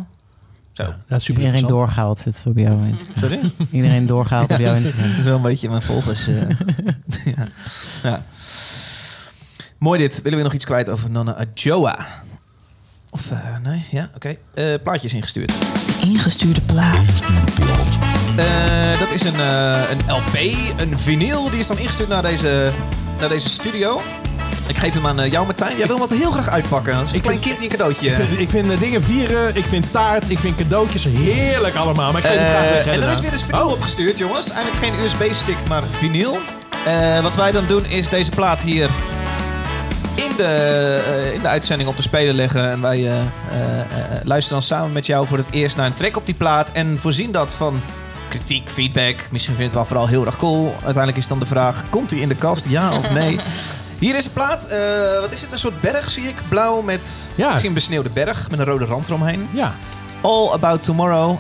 Zo. 0.76 0.84
Ja, 0.84 0.98
dat 1.08 1.20
is 1.20 1.24
super 1.26 1.42
Iedereen 1.44 1.68
doorgehaald 1.68 2.20
zit 2.20 2.44
op 2.46 2.58
jouw 2.58 2.84
Instagram. 2.84 3.18
Sorry? 3.24 3.52
Iedereen 3.72 4.06
doorgehaald 4.06 4.52
op 4.52 4.60
jouw 4.60 4.76
Instagram. 4.76 5.10
Dat 5.10 5.18
is 5.20 5.24
wel 5.26 5.36
een 5.36 5.42
beetje 5.42 5.70
mijn 5.70 5.82
volgers. 5.82 6.28
eh. 6.28 6.36
ja. 7.36 7.48
ja. 8.04 8.24
Mooi 9.78 10.00
dit. 10.00 10.22
Willen 10.22 10.38
we 10.38 10.44
nog 10.44 10.54
iets 10.54 10.66
kwijt 10.66 10.90
over 10.90 11.12
Nana 11.12 11.36
Adjoa? 11.36 12.08
Of, 13.10 13.32
eh, 13.32 13.40
nee? 13.64 13.86
Ja, 13.92 14.10
oké. 14.16 14.36
Eh, 14.54 14.74
plaatjes 14.84 15.14
ingestuurd. 15.14 15.54
Ingestuurde 16.02 16.62
plaat. 16.62 17.22
Eh, 18.36 19.00
dat 19.00 19.12
is 19.12 19.24
een, 19.24 19.40
eh, 19.40 19.82
een 19.92 20.14
LP, 20.16 20.36
een 20.82 21.00
vinyl. 21.00 21.50
Die 21.50 21.60
is 21.60 21.68
dan 21.68 21.78
ingestuurd 21.78 22.10
naar 22.10 22.22
deze, 22.22 22.72
naar 23.20 23.30
deze 23.30 23.50
studio. 23.50 24.02
Ik 24.68 24.78
geef 24.78 24.94
hem 24.94 25.08
aan 25.08 25.20
eh, 25.20 25.32
jou, 25.32 25.46
Martijn. 25.46 25.78
Jij 25.78 25.88
wil 25.88 26.00
altijd 26.00 26.20
heel 26.20 26.32
graag 26.32 26.50
uitpakken. 26.50 26.96
Als 26.96 27.10
een 27.10 27.16
Ik 27.16 27.22
klein 27.22 27.36
vind- 27.44 27.46
kind 27.48 27.60
die 27.60 27.70
een 27.72 27.78
cadeautje. 27.78 28.08
Ik 28.10 28.14
vind, 28.16 28.40
ik 28.40 28.50
vind 28.50 28.72
eh, 28.72 28.80
dingen 28.80 29.04
vieren, 29.04 29.56
ik 29.56 29.66
vind 29.66 29.92
taart, 29.92 30.30
ik 30.30 30.40
vind 30.40 30.56
cadeautjes 30.56 31.04
heerlijk 31.04 31.76
allemaal. 31.76 32.12
Maar 32.12 32.22
ik 32.22 32.28
geef 32.28 32.38
het 32.40 32.48
graag 32.50 32.64
Eh, 32.66 32.72
weg. 32.72 32.86
en 32.86 33.02
er 33.04 33.10
is 33.12 33.20
weer 33.20 33.34
een 33.34 33.40
vinyl 33.40 33.68
opgestuurd, 33.68 34.18
jongens. 34.18 34.50
Eigenlijk 34.52 34.86
geen 34.86 35.04
USB-stick, 35.06 35.58
maar 35.70 35.84
vinyl. 35.92 36.38
Eh, 36.86 37.20
wat 37.20 37.36
wij 37.36 37.52
dan 37.52 37.66
doen 37.68 37.86
is 37.86 38.10
deze 38.10 38.32
plaat 38.32 38.62
hier 38.62 38.90
in 40.16 40.32
de, 40.38 40.44
eh, 41.26 41.34
in 41.34 41.42
de 41.42 41.48
uitzending 41.48 41.90
op 41.90 41.96
de 41.96 42.02
spelen 42.02 42.36
leggen. 42.36 42.72
En 42.72 42.82
wij 42.82 42.98
eh, 43.08 43.20
eh, 43.20 43.20
eh, 43.80 43.86
luisteren 44.24 44.60
dan 44.60 44.68
samen 44.68 44.92
met 44.92 45.06
jou 45.06 45.28
voor 45.28 45.38
het 45.38 45.48
eerst 45.52 45.76
naar 45.76 45.86
een 45.86 45.94
track 45.94 46.18
op 46.18 46.26
die 46.26 46.36
plaat. 46.36 46.72
En 46.72 46.98
voorzien 47.00 47.32
dat 47.32 47.54
van 47.54 47.82
kritiek, 48.28 48.70
feedback. 48.70 49.16
Misschien 49.32 49.56
vind 49.56 49.58
je 49.58 49.64
het 49.64 49.74
wel 49.74 49.86
vooral 49.86 50.08
heel 50.08 50.26
erg 50.26 50.38
cool. 50.38 50.74
Uiteindelijk 50.74 51.18
is 51.18 51.28
dan 51.28 51.40
de 51.40 51.46
vraag, 51.46 51.84
komt 51.90 52.12
hij 52.12 52.20
in 52.20 52.30
de 52.30 52.36
kast? 52.36 52.66
Ja 52.70 52.98
of 52.98 53.12
nee? 53.12 53.40
Hier 54.00 54.16
is 54.16 54.26
een 54.26 54.34
plaat. 54.34 54.66
eh, 54.66 55.20
wat 55.20 55.32
is 55.32 55.42
het? 55.42 55.52
Een 55.52 55.58
soort 55.58 55.82
berg 55.82 56.12
zie 56.12 56.28
ik. 56.28 56.42
Blauw 56.50 56.82
met 56.82 57.30
Ja. 57.36 57.48
misschien 57.48 57.70
een 57.70 57.76
besneeuwde 57.76 58.10
berg. 58.10 58.50
Met 58.50 58.60
een 58.60 58.66
rode 58.66 58.86
rand 58.86 59.08
eromheen. 59.08 59.48
Ja. 59.52 59.74
All 60.22 60.52
About 60.52 60.84
Tomorrow. 60.84 61.38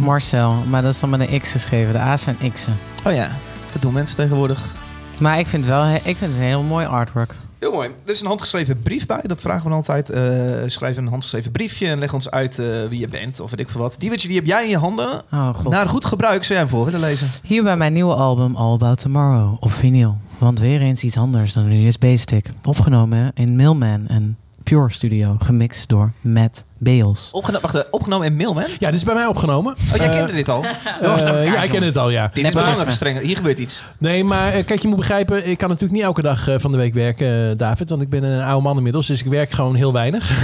Marcel, 0.00 0.52
maar 0.52 0.82
dat 0.82 0.92
is 0.94 1.00
dan 1.00 1.10
met 1.10 1.20
een 1.20 1.40
X 1.40 1.52
geschreven. 1.52 1.92
De 1.92 1.98
A's 1.98 2.22
zijn 2.22 2.52
X'en. 2.52 2.78
Oh 3.04 3.12
ja, 3.12 3.28
dat 3.72 3.82
doen 3.82 3.92
mensen 3.92 4.16
tegenwoordig. 4.16 4.74
Maar 5.18 5.38
ik 5.38 5.46
vind, 5.46 5.66
wel, 5.66 5.84
ik 5.94 6.00
vind 6.02 6.20
het 6.20 6.30
een 6.30 6.36
heel 6.36 6.62
mooi 6.62 6.86
artwork. 6.86 7.34
Heel 7.58 7.72
mooi. 7.72 7.88
Er 8.04 8.10
is 8.10 8.20
een 8.20 8.26
handgeschreven 8.26 8.82
brief 8.82 9.06
bij. 9.06 9.22
Dat 9.22 9.40
vragen 9.40 9.62
we 9.62 9.68
dan 9.68 9.76
altijd. 9.76 10.10
Eh, 10.10 10.22
schrijf 10.66 10.96
een 10.96 11.08
handgeschreven 11.08 11.50
briefje 11.50 11.88
en 11.88 11.98
leg 11.98 12.14
ons 12.14 12.30
uit 12.30 12.58
eh, 12.58 12.66
wie 12.88 13.00
je 13.00 13.08
bent 13.08 13.40
of 13.40 13.50
weet 13.50 13.60
ik 13.60 13.68
veel 13.68 13.80
wat. 13.80 13.96
Die, 13.98 14.16
die 14.16 14.36
heb 14.36 14.46
jij 14.46 14.62
in 14.62 14.70
je 14.70 14.78
handen. 14.78 15.22
Oh 15.32 15.54
god. 15.54 15.72
Naar 15.72 15.88
goed 15.88 16.04
gebruik 16.04 16.44
zou 16.44 16.58
jij 16.58 16.58
hem 16.58 16.68
voor 16.68 16.84
willen 16.84 17.00
lezen. 17.00 17.28
Hier 17.42 17.62
bij 17.62 17.76
mijn 17.76 17.92
nieuwe 17.92 18.14
album 18.14 18.56
All 18.56 18.72
About 18.72 18.98
Tomorrow 18.98 19.56
op 19.60 19.72
vinyl. 19.72 20.16
Want 20.38 20.58
weer 20.58 20.80
eens 20.80 21.02
iets 21.02 21.16
anders 21.16 21.52
dan 21.52 21.64
een 21.64 21.86
USB-stick. 21.86 22.46
Opgenomen 22.62 23.30
in 23.34 23.56
Millman 23.56 24.06
en 24.06 24.36
Pure 24.62 24.92
Studio. 24.92 25.36
Gemixt 25.38 25.88
door 25.88 26.12
Matt 26.20 26.64
Bales. 26.78 27.28
Opgeno 27.32 27.58
wacht, 27.60 27.74
eh, 27.74 27.80
opgenomen 27.90 28.26
in 28.26 28.36
Mailman. 28.36 28.64
ja, 28.78 28.86
dit 28.90 28.94
is 28.98 29.04
bij 29.04 29.14
mij 29.14 29.26
opgenomen. 29.26 29.72
Oh, 29.92 29.96
jij 29.96 30.06
Eh, 30.06 30.12
kende 30.12 30.32
dit 30.32 30.48
al? 30.48 30.64
eh, 30.64 31.44
ja, 31.52 31.62
ik 31.62 31.70
ken 31.70 31.82
het 31.82 31.96
al, 31.96 32.10
ja. 32.10 32.30
Dit 32.32 32.44
is 32.46 32.52
verstrengen. 32.82 33.22
Hier 33.22 33.36
gebeurt 33.36 33.58
iets. 33.58 33.84
Nee, 33.98 34.24
maar 34.24 34.52
eh, 34.52 34.64
kijk, 34.64 34.82
je 34.82 34.88
moet 34.88 34.96
begrijpen, 34.96 35.46
ik 35.48 35.58
kan 35.58 35.68
natuurlijk 35.68 35.94
niet 35.94 36.02
elke 36.06 36.22
dag 36.22 36.48
eh, 36.48 36.54
van 36.58 36.70
de 36.70 36.76
week 36.76 36.94
werken, 36.94 37.50
eh, 37.50 37.56
David. 37.56 37.90
Want 37.90 38.02
ik 38.02 38.10
ben 38.10 38.22
een 38.22 38.42
oude 38.42 38.62
man 38.62 38.76
inmiddels, 38.76 39.06
dus 39.06 39.20
ik 39.20 39.26
werk 39.26 39.50
gewoon 39.50 39.74
heel 39.74 39.92
weinig. 39.92 40.30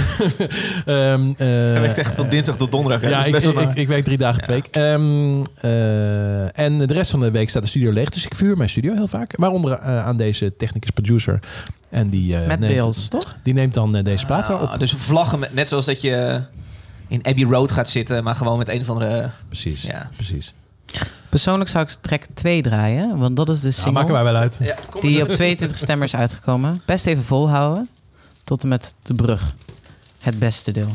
Ehm, 0.85 1.29
eh, 1.37 1.47
Hij 1.47 1.81
werkt 1.81 1.97
echt 1.97 2.15
van 2.15 2.29
dinsdag 2.29 2.57
tot 2.57 2.71
donderdag. 2.71 3.01
Hè? 3.01 3.07
Ja, 3.07 3.11
Dat 3.13 3.21
is 3.21 3.27
ik, 3.27 3.33
best 3.33 3.45
wel 3.45 3.61
ik, 3.61 3.67
naar. 3.67 3.77
ik 3.77 3.87
werk 3.87 4.03
drie 4.03 4.17
dagen 4.17 4.39
per 4.45 4.49
week. 4.53 4.67
Ehm, 4.71 5.43
eh, 5.61 6.59
en 6.59 6.77
de 6.77 6.93
rest 6.93 7.11
van 7.11 7.19
de 7.19 7.31
week 7.31 7.49
staat 7.49 7.61
de 7.61 7.67
studio 7.69 7.91
leeg. 7.91 8.09
Dus 8.09 8.25
ik 8.25 8.35
vuur 8.35 8.57
mijn 8.57 8.69
studio 8.69 8.93
heel 8.93 9.07
vaak. 9.07 9.33
Waaronder 9.37 9.79
aan 9.79 10.17
deze 10.17 10.55
technicus 10.57 10.89
producer. 10.89 11.39
En 11.95 12.09
die, 12.09 12.37
eh, 12.37 12.47
Matt 12.47 12.59
neemt, 12.59 12.79
Bales, 12.79 13.07
toch? 13.07 13.35
die 13.43 13.53
neemt 13.53 13.73
dan 13.73 13.95
eh, 13.95 14.03
deze 14.03 14.25
platen 14.25 14.61
op. 14.61 14.69
Ah, 14.69 14.79
dus 14.79 14.93
vlaggen, 14.93 15.39
met, 15.39 15.53
net 15.53 15.69
zoals 15.69 15.85
dat 15.85 16.01
je 16.01 16.43
in 17.07 17.19
Abbey 17.25 17.43
Road 17.43 17.71
gaat 17.71 17.89
zitten, 17.89 18.23
maar 18.23 18.35
gewoon 18.35 18.57
met 18.57 18.69
een 18.69 18.81
of 18.81 18.89
andere... 18.89 19.31
Precies, 19.47 19.81
Ja. 19.81 20.09
precies. 20.15 20.53
Persoonlijk 21.29 21.69
zou 21.69 21.83
ik 21.85 21.91
track 22.01 22.23
2 22.33 22.61
draaien. 22.61 23.17
Want 23.17 23.35
dat 23.35 23.49
is 23.49 23.59
de 23.59 23.67
Ja, 23.67 23.73
single 23.73 23.91
maken 23.91 24.13
wij 24.13 24.23
wel 24.23 24.35
uit. 24.35 24.57
Ja, 24.61 24.75
die 25.01 25.21
op 25.21 25.29
22 25.29 25.77
stemmer 25.77 26.07
is 26.07 26.15
uitgekomen. 26.15 26.81
Best 26.85 27.05
even 27.05 27.23
volhouden. 27.23 27.89
Tot 28.43 28.63
en 28.63 28.67
met 28.69 28.93
de 29.01 29.13
brug. 29.13 29.53
Het 30.19 30.39
beste 30.39 30.71
deel. 30.71 30.89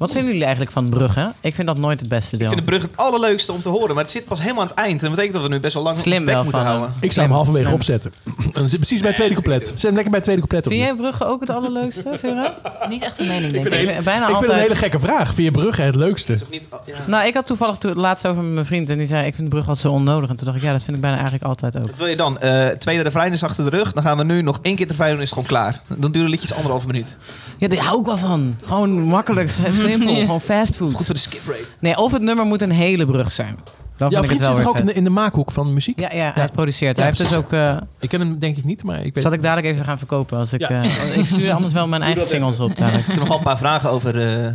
Wat 0.00 0.10
vinden 0.10 0.26
jullie 0.28 0.42
eigenlijk 0.44 0.72
van 0.72 0.88
bruggen? 0.88 1.34
Ik 1.40 1.54
vind 1.54 1.66
dat 1.66 1.78
nooit 1.78 2.00
het 2.00 2.08
beste 2.08 2.32
Ik 2.34 2.38
deel. 2.40 2.48
vind 2.50 2.60
de 2.60 2.66
brug 2.66 2.82
het 2.82 2.96
allerleukste 2.96 3.52
om 3.52 3.62
te 3.62 3.68
horen, 3.68 3.94
maar 3.94 4.02
het 4.02 4.12
zit 4.12 4.24
pas 4.24 4.40
helemaal 4.40 4.62
aan 4.62 4.68
het 4.68 4.76
eind. 4.76 4.92
En 4.92 4.98
dat 5.00 5.10
betekent 5.10 5.32
dat 5.34 5.42
we 5.42 5.48
nu 5.48 5.60
best 5.60 5.74
wel 5.74 5.82
lang 5.82 5.96
Slim 5.96 6.24
wel 6.24 6.42
moeten 6.42 6.60
van 6.62 6.70
houden. 6.70 6.94
Ik 7.00 7.12
zou 7.12 7.26
hem 7.26 7.34
halverwege 7.34 7.64
Slim. 7.64 7.76
opzetten. 7.76 8.12
En 8.26 8.50
dan 8.52 8.68
zit 8.68 8.78
precies 8.78 8.98
bij 8.98 9.08
het 9.08 9.16
tweede 9.16 9.34
couplet. 9.34 9.66
Zet 9.66 9.82
hem 9.82 9.92
lekker 9.94 10.10
bij 10.10 10.14
het 10.14 10.22
tweede 10.22 10.40
couplet 10.46 10.66
op. 10.66 10.72
Vind 10.72 10.84
jij 10.84 10.94
bruggen 10.94 11.26
ook 11.26 11.40
het 11.40 11.50
allerleukste, 11.50 12.10
Vera? 12.18 12.56
Niet 12.88 13.02
echt 13.02 13.18
een 13.18 13.26
mening, 13.26 13.52
denk 13.52 13.62
vind 13.62 13.74
ik. 13.74 13.80
het 13.80 13.88
Ik 13.88 13.92
vind 13.94 14.04
bijna 14.04 14.28
ik 14.28 14.34
vind 14.36 14.46
het 14.46 14.50
een 14.56 14.62
hele 14.62 14.74
gekke 14.76 14.98
vraag. 14.98 15.34
Vind 15.34 15.46
je 15.46 15.50
Brugge 15.50 15.82
het 15.82 15.94
leukste? 15.94 16.32
Is 16.32 16.42
ook 16.42 16.50
niet, 16.50 16.68
ja. 16.86 16.94
Nou, 17.06 17.26
ik 17.26 17.34
had 17.34 17.46
toevallig 17.46 17.76
to- 17.76 17.94
laatst 17.94 18.26
over 18.26 18.42
met 18.42 18.52
mijn 18.54 18.66
vriend 18.66 18.90
en 18.90 18.98
die 18.98 19.06
zei: 19.06 19.26
Ik 19.26 19.34
vind 19.34 19.50
de 19.50 19.54
brug 19.56 19.68
altijd 19.68 19.86
zo 19.86 19.92
onnodig. 19.92 20.28
En 20.30 20.36
toen 20.36 20.44
dacht 20.46 20.56
ik: 20.58 20.62
Ja, 20.64 20.72
dat 20.72 20.82
vind 20.82 20.96
ik 20.96 21.02
bijna 21.02 21.16
eigenlijk 21.16 21.46
altijd 21.46 21.76
ook. 21.78 21.86
Wat 21.86 21.96
wil 21.96 22.06
je 22.06 22.16
dan? 22.16 22.38
Eh 22.38 22.66
tweede 22.68 23.02
refrein 23.02 23.32
is 23.32 23.42
achter 23.42 23.70
de 23.70 23.76
rug. 23.76 23.92
Dan 23.92 24.02
gaan 24.02 24.16
we 24.16 24.24
nu 24.24 24.42
nog 24.42 24.58
één 24.62 24.76
keer 24.76 24.86
de 24.86 24.92
refrein 24.92 25.12
doen 25.12 25.22
is 25.22 25.30
het 25.30 25.38
gewoon 25.38 25.48
klaar. 25.48 25.80
Dan 25.86 26.12
duren 26.12 26.30
liedjes 26.30 26.52
anderhalve 26.54 26.86
minuut. 26.86 27.16
Ja, 27.58 27.68
daar 27.68 27.78
hou 27.78 28.00
ik 28.00 28.06
wel 28.06 28.16
van. 28.16 28.56
Gewoon 28.66 29.00
makkelijk, 29.00 29.48
simpel, 29.90 30.14
gewoon 30.14 30.40
fast 30.40 30.76
food. 30.76 30.94
Goed 30.94 31.06
voor 31.06 31.14
de 31.14 31.20
skip 31.20 31.40
rate. 31.46 31.64
Nee, 31.78 31.96
of 31.96 32.12
het 32.12 32.22
nummer 32.22 32.44
moet 32.44 32.62
een 32.62 32.70
hele 32.70 33.06
brug 33.06 33.32
zijn. 33.32 33.58
Dan 33.96 34.10
Jouw 34.10 34.20
vind 34.20 34.32
ik 34.32 34.38
het 34.38 34.48
wel 34.48 34.56
weer 34.56 34.68
ook 34.68 34.78
in 34.78 34.86
de, 34.86 34.92
in 34.92 35.04
de 35.04 35.10
maakhoek 35.10 35.50
van 35.50 35.72
muziek? 35.74 36.00
Ja, 36.00 36.12
ja, 36.14 36.32
hij 36.34 36.44
is 36.44 36.50
produceert. 36.50 36.96
hij 36.96 37.06
heeft 37.06 37.18
dus 37.18 37.32
ook. 37.32 37.52
eh, 37.52 37.76
Ik 37.98 38.08
ken 38.08 38.20
hem 38.20 38.38
denk 38.38 38.56
ik 38.56 38.64
niet, 38.64 38.82
maar 38.84 39.04
ik 39.04 39.14
weet... 39.14 39.22
zal 39.22 39.32
ik 39.32 39.42
dadelijk 39.42 39.66
even 39.74 39.84
gaan 39.84 39.98
verkopen 39.98 40.38
als 40.38 40.52
ik. 40.52 40.60
Ja. 40.60 40.68
eh, 40.70 41.16
ik 41.18 41.24
stuur 41.24 41.52
anders 41.52 41.72
wel 41.72 41.88
mijn 41.88 42.02
eigen 42.02 42.26
singles 42.26 42.58
op. 42.60 42.76
Dadelijk. 42.76 43.02
Ik 43.02 43.08
heb 43.10 43.18
nog 43.18 43.28
wel 43.28 43.36
een 43.36 43.42
paar 43.42 43.58
vragen 43.58 43.90
over 43.90 44.20
eh, 44.44 44.54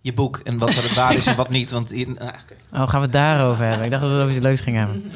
je 0.00 0.12
boek 0.12 0.40
en 0.44 0.58
wat 0.58 0.68
er 0.70 0.92
waar 0.94 1.14
is 1.14 1.26
en 1.26 1.36
wat 1.36 1.48
niet. 1.50 1.70
Want 1.70 1.90
hier, 1.90 2.06
ah, 2.18 2.26
oké. 2.26 2.82
Oh, 2.82 2.88
gaan 2.88 2.98
we 3.00 3.06
het 3.06 3.12
daarover 3.12 3.64
hebben? 3.64 3.84
Ik 3.84 3.90
dacht 3.90 4.02
dat 4.02 4.10
we 4.10 4.16
het 4.16 4.24
over 4.26 4.36
iets 4.36 4.44
leuks 4.46 4.60
gingen 4.60 4.80
hebben. 4.80 5.02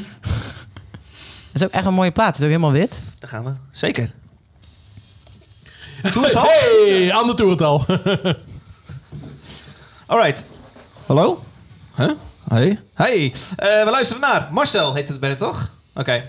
Het 1.52 1.62
is 1.62 1.62
ook 1.62 1.70
echt 1.74 1.84
een 1.86 1.94
mooie 1.94 2.10
plaat. 2.12 2.26
Het 2.26 2.36
is 2.36 2.42
ook 2.42 2.48
helemaal 2.48 2.72
wit. 2.72 3.00
daar 3.18 3.30
gaan 3.30 3.44
we. 3.44 3.50
Zeker. 3.70 4.10
Doe 6.12 6.24
het 6.24 6.36
al? 6.36 6.46
Hey, 6.46 7.12
ander 7.14 7.36
toerental. 7.36 7.84
Alright. 10.08 10.46
Hallo? 11.06 11.42
Huh? 11.96 12.12
Hey. 12.48 12.80
Hey. 12.94 13.34
Eh, 13.56 13.84
we 13.84 13.90
luisteren 13.90 14.22
naar 14.22 14.48
Marcel, 14.52 14.94
heet 14.94 15.08
het 15.08 15.20
bijna 15.20 15.34
toch? 15.34 15.70
Oké. 15.94 16.24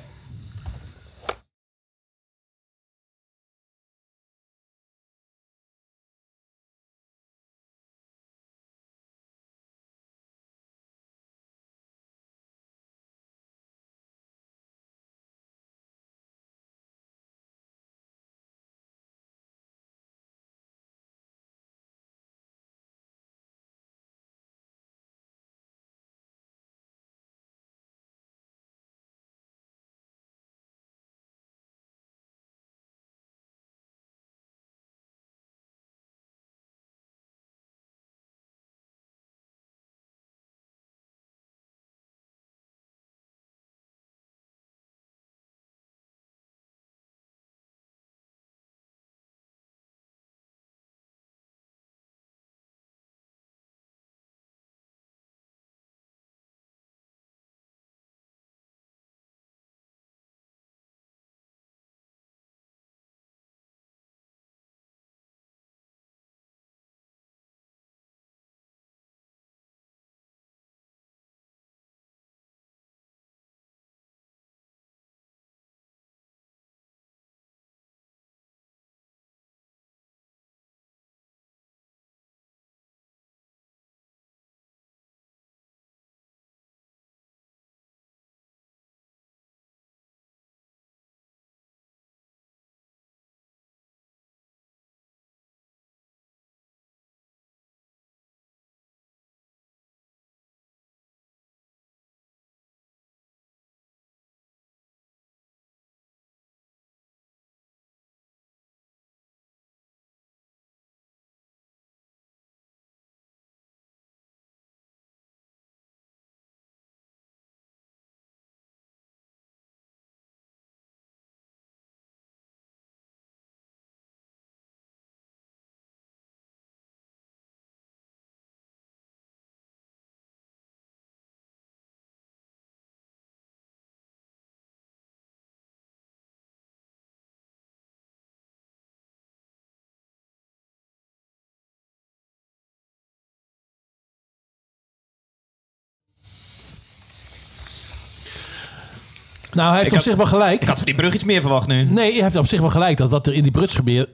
Nou, 149.60 149.72
hij 149.72 149.80
heeft 149.80 149.92
Ik 149.92 149.98
op 150.00 150.06
had- 150.06 150.18
zich 150.18 150.30
wel 150.30 150.40
gelijk. 150.40 150.62
Ik 150.62 150.68
had 150.68 150.78
van 150.78 150.86
die 150.86 150.96
brug 150.96 151.14
iets 151.14 151.24
meer 151.24 151.42
verwacht 151.42 151.68
nu. 151.68 151.84
Nee, 151.84 152.14
hij 152.14 152.24
heeft 152.24 152.36
op 152.36 152.48
zich 152.48 152.60
wel 152.60 152.70
gelijk. 152.70 152.98
Dat 152.98 153.10
wat 153.10 153.28
er 153.28 153.34
in 153.34 153.42
die 153.42 153.52
Brits, 153.52 153.76
gebeurt, 153.76 154.10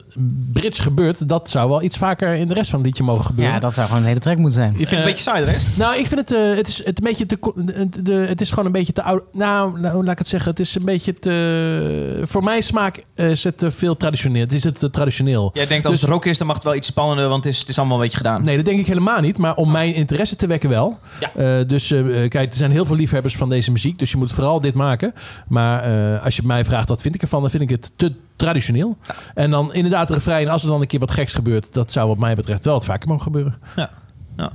Brits 0.54 0.80
gebeurt, 0.80 1.30
dat 1.30 1.50
zou 1.50 1.70
wel 1.70 1.82
iets 1.82 1.98
vaker 1.98 2.34
in 2.34 2.48
de 2.48 2.54
rest 2.54 2.70
van 2.70 2.80
het 2.80 2.88
liedje 2.88 3.04
mogen 3.04 3.26
gebeuren. 3.26 3.54
Ja, 3.54 3.60
dat 3.60 3.74
zou 3.74 3.88
gewoon 3.88 4.02
een 4.02 4.08
hele 4.08 4.20
track 4.20 4.38
moeten 4.38 4.56
zijn. 4.56 4.72
Je 4.72 4.76
vindt 4.76 4.92
het 4.92 5.00
een 5.00 5.08
beetje 5.08 5.24
saai 5.24 5.46
de 5.46 5.52
rest? 5.52 5.78
Nou, 5.78 5.98
ik 5.98 6.08
vind 6.08 6.20
het, 6.20 6.32
eh, 6.32 6.56
het, 6.56 6.68
is, 6.68 6.78
het, 6.78 6.98
een 6.98 7.04
beetje 7.04 7.26
te, 7.26 7.38
de, 7.56 8.02
de, 8.04 8.14
het 8.14 8.42
is 8.42 8.50
gewoon 8.50 8.66
een 8.66 8.72
beetje 8.72 8.94
te 8.94 9.04
oud. 9.04 9.24
Nou, 9.34 9.80
nou, 9.80 10.04
laat 10.04 10.12
ik 10.12 10.18
het 10.18 10.28
zeggen. 10.28 10.50
Het 10.52 10.60
is 10.60 10.76
een 10.76 10.86
beetje 10.86 11.14
te. 11.14 12.22
Voor 12.24 12.44
mijn 12.44 12.64
smaak 12.64 13.04
eh, 13.16 13.30
is 13.30 13.44
het 13.44 13.58
te 13.58 13.72
veel 13.72 13.98
traditioneel. 13.98 14.42
Het 14.42 14.52
is 14.52 14.64
het 14.64 14.80
te 14.80 14.90
traditioneel. 14.90 15.52
Jij 15.54 15.68
denkt 15.68 15.86
als 15.86 15.94
Dus- 15.94 16.02
het 16.04 16.12
rock 16.12 16.26
is, 16.26 16.38
dan 16.38 16.48
mag 16.48 16.56
het 16.56 16.66
wel 16.66 16.76
iets 16.76 16.88
spannender, 16.88 17.28
want 17.30 17.44
het 17.44 17.54
is, 17.54 17.60
het 17.60 17.70
is 17.70 17.78
allemaal 17.78 17.98
een 17.98 18.04
beetje 18.04 18.18
gedaan. 18.18 18.44
Nee, 18.44 18.56
dat 18.56 18.66
denk 18.66 18.80
ik 18.80 18.88
helemaal 18.88 19.20
niet. 19.22 19.38
Maar 19.38 19.56
om 19.56 19.72
mijn 19.72 19.94
interesse 19.94 20.36
te 20.36 20.48
wekken 20.48 20.70
wel. 20.70 20.98
Ja. 21.20 21.32
Eh, 21.36 21.68
dus 21.68 21.92
eh, 21.92 22.04
kijk, 22.30 22.50
er 22.50 22.56
zijn 22.56 22.72
heel 22.72 22.86
veel 22.86 22.96
liefhebbers 22.96 23.36
van 23.36 23.50
deze 23.50 23.72
muziek. 23.72 24.00
Dus 24.00 24.12
je 24.12 24.18
moet 24.18 24.34
vooral 24.34 24.60
dit 24.60 24.74
maken. 24.74 25.14
Maar 25.48 25.82
eh, 26.16 26.24
als 26.24 26.36
je 26.36 26.42
mij 26.46 26.66
vraagt 26.66 26.90
wat 26.90 27.02
vind 27.02 27.16
ik 27.16 27.22
ervan, 27.22 27.42
dan 27.42 27.50
vind 27.50 27.64
ik 27.64 27.70
het 27.70 27.92
te 27.96 28.14
traditioneel. 28.36 28.98
En 29.34 29.52
dan 29.52 29.74
inderdaad 29.74 30.08
de 30.08 30.14
refrein. 30.14 30.50
Als 30.50 30.64
er 30.64 30.70
dan 30.70 30.82
een 30.82 30.88
keer 30.88 31.00
wat 31.00 31.12
geks 31.12 31.34
gebeurt, 31.34 31.74
dat 31.74 31.92
zou 31.92 32.08
wat 32.08 32.18
mij 32.18 32.36
betreft 32.36 32.66
wel 32.66 32.74
wat 32.74 32.86
vaker 32.86 33.08
mogen 33.08 33.24
gebeuren. 33.24 33.58
Ja. 33.76 34.52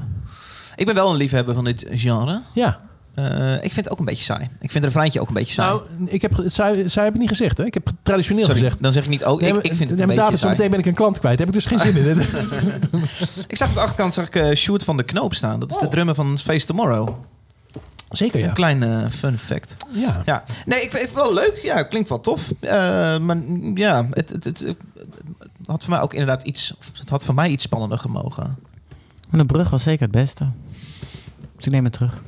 Ik 0.76 0.86
ben 0.86 0.94
wel 0.94 1.10
een 1.10 1.16
liefhebber 1.16 1.54
van 1.54 1.64
dit 1.64 1.86
genre. 1.90 2.42
Ja. 2.54 2.80
Eh, 3.14 3.54
ik 3.54 3.60
vind 3.72 3.76
het 3.76 3.90
ook 3.90 3.98
een 3.98 4.04
beetje 4.04 4.24
saai. 4.24 4.42
Ik 4.42 4.70
vind 4.70 4.74
het 4.74 4.84
refreintje 4.84 5.20
ook 5.20 5.28
een 5.28 5.34
beetje 5.34 5.52
saai. 5.52 5.80
Nou, 5.98 6.10
ik 6.10 6.22
heb, 6.22 6.42
zij, 6.46 6.88
zij 6.88 7.04
heb 7.04 7.14
ik 7.14 7.20
niet 7.20 7.28
gezegd. 7.28 7.58
Hè? 7.58 7.64
Ik 7.64 7.74
heb 7.74 7.88
traditioneel 8.02 8.44
Sorry, 8.44 8.60
gezegd. 8.60 8.82
dan 8.82 8.92
zeg 8.92 9.02
ik 9.02 9.08
niet 9.08 9.24
ook. 9.24 9.40
Nee, 9.40 9.50
ik, 9.50 9.74
vind 9.76 9.90
het 9.90 9.98
nee, 9.98 10.08
een 10.08 10.14
beetje 10.24 10.36
saai. 10.36 10.52
meteen 10.52 10.70
ben 10.70 10.78
ik 10.78 10.86
een 10.86 10.94
klant 10.94 11.18
kwijt. 11.18 11.38
Heb 11.38 11.48
ik 11.48 11.54
dus 11.54 11.64
geen 11.64 11.78
zin 11.78 11.96
in. 11.96 12.18
Ik 13.48 13.56
zag 13.56 13.68
op 13.68 13.74
de 13.74 13.80
achterkant 13.80 14.14
zag 14.14 14.28
ik 14.28 14.56
Sjoerd 14.56 14.84
van 14.84 14.96
de 14.96 15.02
Knoop 15.02 15.34
staan. 15.34 15.60
Dat 15.60 15.70
is 15.70 15.78
de 15.78 15.84
Oh. 15.84 15.90
drummer 15.90 16.14
van 16.14 16.38
Face 16.38 16.66
Tomorrow. 16.66 17.08
Zeker, 18.10 18.40
ja. 18.40 18.46
Een 18.48 18.52
klein 18.54 18.82
eh, 18.82 19.08
fun 19.08 19.38
fact. 19.38 19.76
ja. 19.92 20.22
Ja, 20.24 20.44
nee, 20.66 20.82
ik 20.82 20.90
vind 20.90 21.02
het 21.02 21.12
wel 21.14 21.34
leuk. 21.34 21.60
Ja, 21.62 21.82
klinkt 21.82 22.08
wel 22.08 22.20
tof. 22.20 22.52
Eh, 22.60 22.70
maar 23.18 23.36
ja, 23.74 24.06
het, 24.10 24.30
het, 24.30 24.44
het, 24.44 24.58
het 24.58 24.76
had 25.66 25.82
voor 25.82 25.92
mij 25.92 26.00
ook 26.00 26.12
inderdaad 26.12 26.42
iets. 26.42 26.74
of 26.78 26.90
Het 26.98 27.10
had 27.10 27.24
voor 27.24 27.34
mij 27.34 27.50
iets 27.50 27.64
spannender 27.64 27.98
gemogen. 27.98 28.56
Maar 29.30 29.40
de 29.40 29.46
brug 29.46 29.70
was 29.70 29.82
zeker 29.82 30.02
het 30.02 30.10
beste. 30.10 30.46
Dus 31.56 31.66
ik 31.66 31.72
neem 31.72 31.84
het 31.84 31.92
terug. 31.92 32.18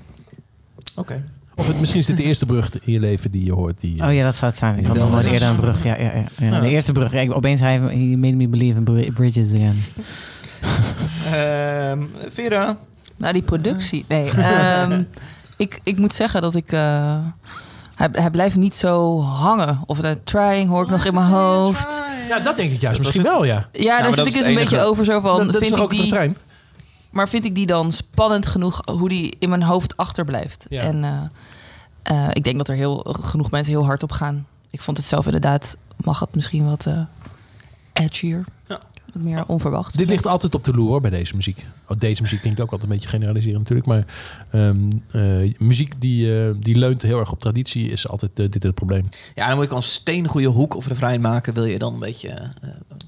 Oké. 0.95 1.25
Of 1.55 1.67
het, 1.67 1.81
misschien 1.81 2.01
is 2.01 2.07
dit 2.07 2.17
de 2.17 2.23
eerste 2.23 2.47
brug 2.47 2.71
in 2.81 2.93
je 2.93 3.01
leven 3.01 3.31
die 3.31 3.45
je 3.45 3.53
hoort. 3.53 3.81
Die, 3.81 4.05
Oh 4.05 4.15
ja, 4.15 4.25
dat 4.25 4.35
zou 4.35 4.51
het 4.51 4.61
zijn. 4.61 4.79
Ik 4.79 4.87
had 4.87 4.97
nog 4.97 5.11
nooit 5.11 5.27
eerder 5.27 5.49
een 5.49 5.57
brug. 5.57 5.85
Ja, 5.85 5.97
ja, 5.99 6.03
ja, 6.15 6.25
ja. 6.39 6.47
Ja. 6.47 6.61
De 6.61 6.69
eerste 6.69 6.93
brug. 6.93 7.13
Ja, 7.13 7.21
ik- 7.21 7.35
opeens 7.37 7.61
hij 7.61 7.75
he 7.79 8.17
made 8.17 8.37
me 8.37 8.49
believe 8.49 8.79
in 8.79 8.85
bri- 8.85 9.13
bridges 9.13 9.53
again. 9.53 9.77
Ehm, 11.33 12.03
Vera. 12.31 12.77
Nou, 13.17 13.33
die 13.33 13.43
productie. 13.43 14.05
Nee, 14.09 14.31
ehm, 14.31 15.03
ik, 15.63 15.81
ik 15.83 15.99
moet 15.99 16.13
zeggen 16.15 16.41
dat 16.43 16.55
ik. 16.55 16.73
eh, 16.73 17.17
hij, 17.95 18.09
hij 18.13 18.31
blijft 18.31 18.57
niet 18.57 18.75
zo 18.77 19.23
hangen. 19.23 19.81
Of 19.87 19.99
de 19.99 20.19
trying 20.25 20.69
hoor 20.69 20.83
ik 20.83 20.91
nog 20.91 21.05
in 21.05 21.15
mijn 21.15 21.27
hoofd. 21.29 22.03
Ja, 22.29 22.39
dat 22.39 22.57
denk 22.57 22.73
ik 22.73 22.81
juist. 22.81 22.97
Dat 22.97 23.07
Misschien 23.07 23.27
het. 23.27 23.33
wel, 23.33 23.45
ja. 23.45 23.69
Ja, 23.73 23.93
maar 23.93 24.03
daar 24.03 24.07
dat 24.11 24.15
zit 24.15 24.27
is 24.27 24.33
ik 24.33 24.39
dus 24.39 24.47
het 24.47 24.57
een 24.57 24.63
beetje 24.63 24.81
over 24.81 25.05
zo 25.05 25.21
van. 25.21 25.37
dat, 25.37 25.53
dat 25.53 25.63
is 25.63 25.69
vind 25.69 25.81
ik 25.81 25.91
die, 25.91 26.01
refrein? 26.03 26.37
maar 27.11 27.29
vind 27.29 27.45
ik 27.45 27.55
die 27.55 27.67
dan 27.67 27.91
spannend 27.93 28.47
genoeg 28.47 28.81
hoe 28.85 29.09
die 29.09 29.37
in 29.39 29.49
mijn 29.49 29.63
hoofd 29.63 29.97
achterblijft? 29.97 30.67
Ja. 30.69 30.81
En 30.83 31.05
eh, 31.05 32.25
eh, 32.25 32.29
ik 32.33 32.45
denk 32.45 32.57
dat 32.57 32.69
er 32.69 32.75
heel, 32.75 33.07
genoeg 33.21 33.51
mensen 33.51 33.73
heel 33.73 33.85
hard 33.85 34.03
op 34.03 34.13
gaan. 34.13 34.47
Ik 34.71 34.81
vond 34.81 34.97
het 34.97 35.07
zelf 35.07 35.25
inderdaad, 35.25 35.77
mag 35.97 36.21
het 36.21 36.35
misschien 36.35 36.69
wat 36.69 36.87
eh 36.87 37.01
edgier. 37.93 38.45
Meer 39.13 39.45
onverwacht. 39.47 39.97
Dit 39.99 40.09
ligt 40.09 40.27
altijd 40.27 40.55
op 40.55 40.65
de 40.65 40.73
loer 40.73 40.89
hoor, 40.89 41.01
bij 41.01 41.11
deze 41.11 41.35
muziek. 41.37 41.67
Oh, 41.89 41.99
deze 41.99 42.23
muziek 42.23 42.41
klinkt 42.41 42.61
ook 42.61 42.71
altijd 42.71 42.91
een 42.91 42.95
beetje 42.97 43.09
generaliserend 43.09 43.59
natuurlijk. 43.59 43.87
Maar 43.89 44.05
ehm, 44.51 44.77
eh, 45.11 45.53
muziek 45.59 46.01
die, 46.01 46.41
eh, 46.45 46.51
die 46.61 46.77
leunt 46.77 47.03
heel 47.03 47.19
erg 47.19 47.33
op 47.33 47.41
traditie 47.41 47.91
is 47.91 48.09
altijd 48.09 48.31
eh, 48.39 48.51
dit 48.51 48.63
het 48.63 48.75
probleem. 48.75 49.09
Ja, 49.35 49.47
dan 49.47 49.55
moet 49.55 49.63
je 49.65 49.69
wel 49.71 49.79
een 49.79 49.85
steengoede 49.85 50.47
hoek 50.47 50.77
of 50.77 50.87
refrein 50.87 51.21
maken. 51.21 51.55
Wil 51.55 51.65
je 51.65 51.79
dan 51.79 51.93
een 51.95 51.99
beetje 51.99 52.29
eh, 52.29 52.39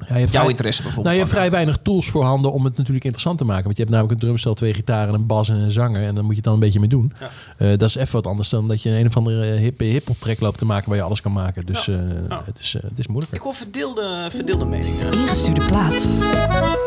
Ja, 0.09 0.19
jouw 0.19 0.27
vrij- 0.27 0.49
interesse 0.49 0.83
bijvoorbeeld 0.83 1.05
Nou, 1.05 1.11
je 1.17 1.19
hebt 1.23 1.31
vrij 1.31 1.51
weinig 1.51 1.79
tools 1.83 2.11
voorhanden 2.11 2.53
om 2.53 2.65
het 2.65 2.77
natuurlijk 2.77 3.05
interessant 3.05 3.39
te 3.39 3.45
maken. 3.45 3.65
Want 3.65 3.77
je 3.77 3.83
hebt 3.83 3.95
namelijk 3.95 4.15
een 4.21 4.27
drumstel, 4.27 4.55
twee 4.55 4.75
gitaren, 4.75 5.15
een 5.15 5.27
bas 5.27 5.49
en 5.49 5.57
een 5.57 5.71
zanger. 5.71 6.03
En 6.03 6.15
dan 6.15 6.23
moet 6.25 6.31
je 6.31 6.37
het 6.37 6.45
dan 6.45 6.55
een 6.55 6.61
beetje 6.61 6.81
mee 6.81 6.89
doen. 6.89 7.13
Ja. 7.21 7.31
Eh, 7.57 7.79
dat 7.79 7.89
is 7.89 7.95
even 7.95 8.13
wat 8.13 8.27
anders 8.27 8.49
dan 8.49 8.69
dat 8.69 8.83
je 8.83 8.91
een 8.91 9.07
of 9.07 9.17
andere 9.17 9.45
hippe 9.45 9.85
hip-hop 9.85 10.17
track 10.19 10.41
loopt 10.41 10.59
te 10.59 10.65
maken 10.65 10.89
waar 10.89 10.99
je 10.99 11.05
alles 11.05 11.21
kan 11.21 11.33
maken. 11.33 11.67
Dus 11.67 11.89
eh, 11.89 11.97
het, 12.45 12.59
is, 12.61 12.73
het 12.73 12.99
is 12.99 13.07
moeilijker. 13.07 13.37
Ik 13.37 13.43
hoor 13.45 13.55
verdeelde, 13.55 14.27
verdeelde 14.31 14.65
meningen. 14.65 15.13
Ingestuurde 15.13 15.65
plaat. 15.67 15.94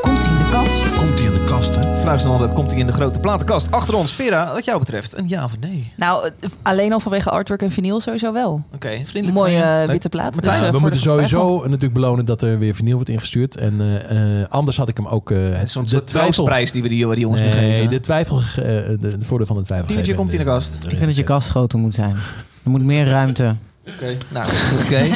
Komt 0.01 0.23
ie 0.25 0.29
in 0.29 0.35
de 0.37 0.47
kast? 0.51 0.95
Komt 0.95 1.19
hij 1.19 1.27
in 1.27 1.33
de 1.33 1.43
kast, 1.45 1.75
hè? 1.75 1.81
De 1.81 1.99
vraag 1.99 2.15
is 2.15 2.23
dan 2.23 2.31
altijd, 2.31 2.53
komt 2.53 2.71
hij 2.71 2.79
in 2.79 2.87
de 2.87 2.93
grote 2.93 3.19
platenkast? 3.19 3.71
Achter 3.71 3.95
ons, 3.95 4.13
Vera, 4.13 4.53
wat 4.53 4.65
jou 4.65 4.79
betreft, 4.79 5.17
een 5.19 5.27
ja 5.27 5.43
of 5.43 5.53
een 5.53 5.59
nee? 5.59 5.93
Nou, 5.97 6.29
eh, 6.39 6.49
alleen 6.61 6.93
al 6.93 6.99
vanwege 6.99 7.29
artwork 7.29 7.61
en 7.61 7.71
vinyl 7.71 7.99
sowieso 7.99 8.33
wel. 8.33 8.63
Oké, 8.73 8.89
vriendelijk 9.03 9.33
Mooie 9.39 9.61
eh, 9.61 9.89
witte 9.89 10.09
plaat. 10.09 10.33
Martijn, 10.33 10.57
Dus, 10.59 10.67
eh, 10.67 10.73
we 10.73 10.79
moeten 10.79 10.99
sowieso 10.99 11.57
natuurlijk 11.63 11.93
belonen 11.93 12.25
dat 12.25 12.41
er 12.41 12.59
weer 12.59 12.75
vinyl 12.75 12.95
wordt 12.95 13.09
ingestuurd. 13.09 13.55
En 13.57 13.81
eh, 13.81 14.41
eh, 14.41 14.47
anders 14.49 14.77
had 14.77 14.89
ik 14.89 14.97
hem 14.97 15.07
ook... 15.07 15.31
eh 15.31 15.37
Het 15.51 15.61
is 15.61 15.71
zo'n 15.71 15.85
de 15.85 16.03
troostprijs 16.03 16.71
die 16.71 16.81
we 16.81 16.89
die, 16.89 17.07
die 17.07 17.19
jongens 17.19 17.41
Nee, 17.41 17.51
geven. 17.51 17.89
de 17.89 17.99
twijfel, 17.99 18.41
de, 18.55 18.97
de 18.99 19.15
voordeel 19.19 19.47
van 19.47 19.55
de 19.57 19.63
twijfel. 19.63 19.87
Tienertje 19.87 20.13
geven. 20.13 20.27
komt 20.29 20.39
in 20.39 20.45
de 20.45 20.51
kast. 20.51 20.75
Ik 20.83 20.89
vind 20.89 21.05
dat 21.05 21.15
je 21.15 21.23
kast 21.23 21.49
groter 21.49 21.79
moet 21.79 21.93
zijn. 21.95 22.15
Er 22.63 22.69
moet 22.69 22.83
meer 22.83 23.05
ruimte. 23.05 23.55
Oké, 23.93 24.17
nou, 24.29 24.51
oké. 24.83 25.07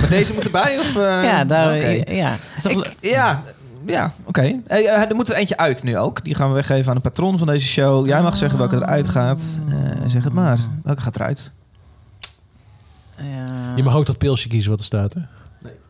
maar 0.00 0.06
deze 0.08 0.34
moet 0.34 0.44
erbij? 0.44 0.78
Of, 0.78 0.96
eh, 0.96 1.24
ja, 1.24 1.44
daar, 1.44 1.76
oké. 1.76 2.02
ja. 2.12 2.36
Toch 2.62 2.72
Ik, 2.72 2.96
ja, 3.00 3.42
ja 3.86 4.12
oké. 4.24 4.60
Eh, 4.66 5.10
er 5.10 5.14
moet 5.14 5.28
er 5.28 5.36
eentje 5.36 5.56
uit 5.56 5.82
nu 5.82 5.98
ook. 5.98 6.24
Die 6.24 6.34
gaan 6.34 6.48
we 6.48 6.54
weggeven 6.54 6.88
aan 6.88 6.94
de 6.94 7.00
patron 7.02 7.38
van 7.38 7.46
deze 7.46 7.66
show. 7.66 8.06
Jij 8.06 8.22
mag 8.22 8.36
zeggen 8.36 8.58
welke 8.58 8.76
eruit 8.76 9.08
gaat. 9.08 9.60
Eh, 9.68 9.76
zeg 10.06 10.24
het 10.24 10.32
maar. 10.32 10.58
Welke 10.82 11.02
gaat 11.02 11.16
eruit? 11.16 11.52
Ja. 13.16 13.72
Je 13.76 13.82
mag 13.82 13.94
ook 13.94 14.06
dat 14.06 14.18
pilsje 14.18 14.48
kiezen 14.48 14.70
wat 14.70 14.78
er 14.78 14.84
staat. 14.84 15.14
Hè? 15.14 15.20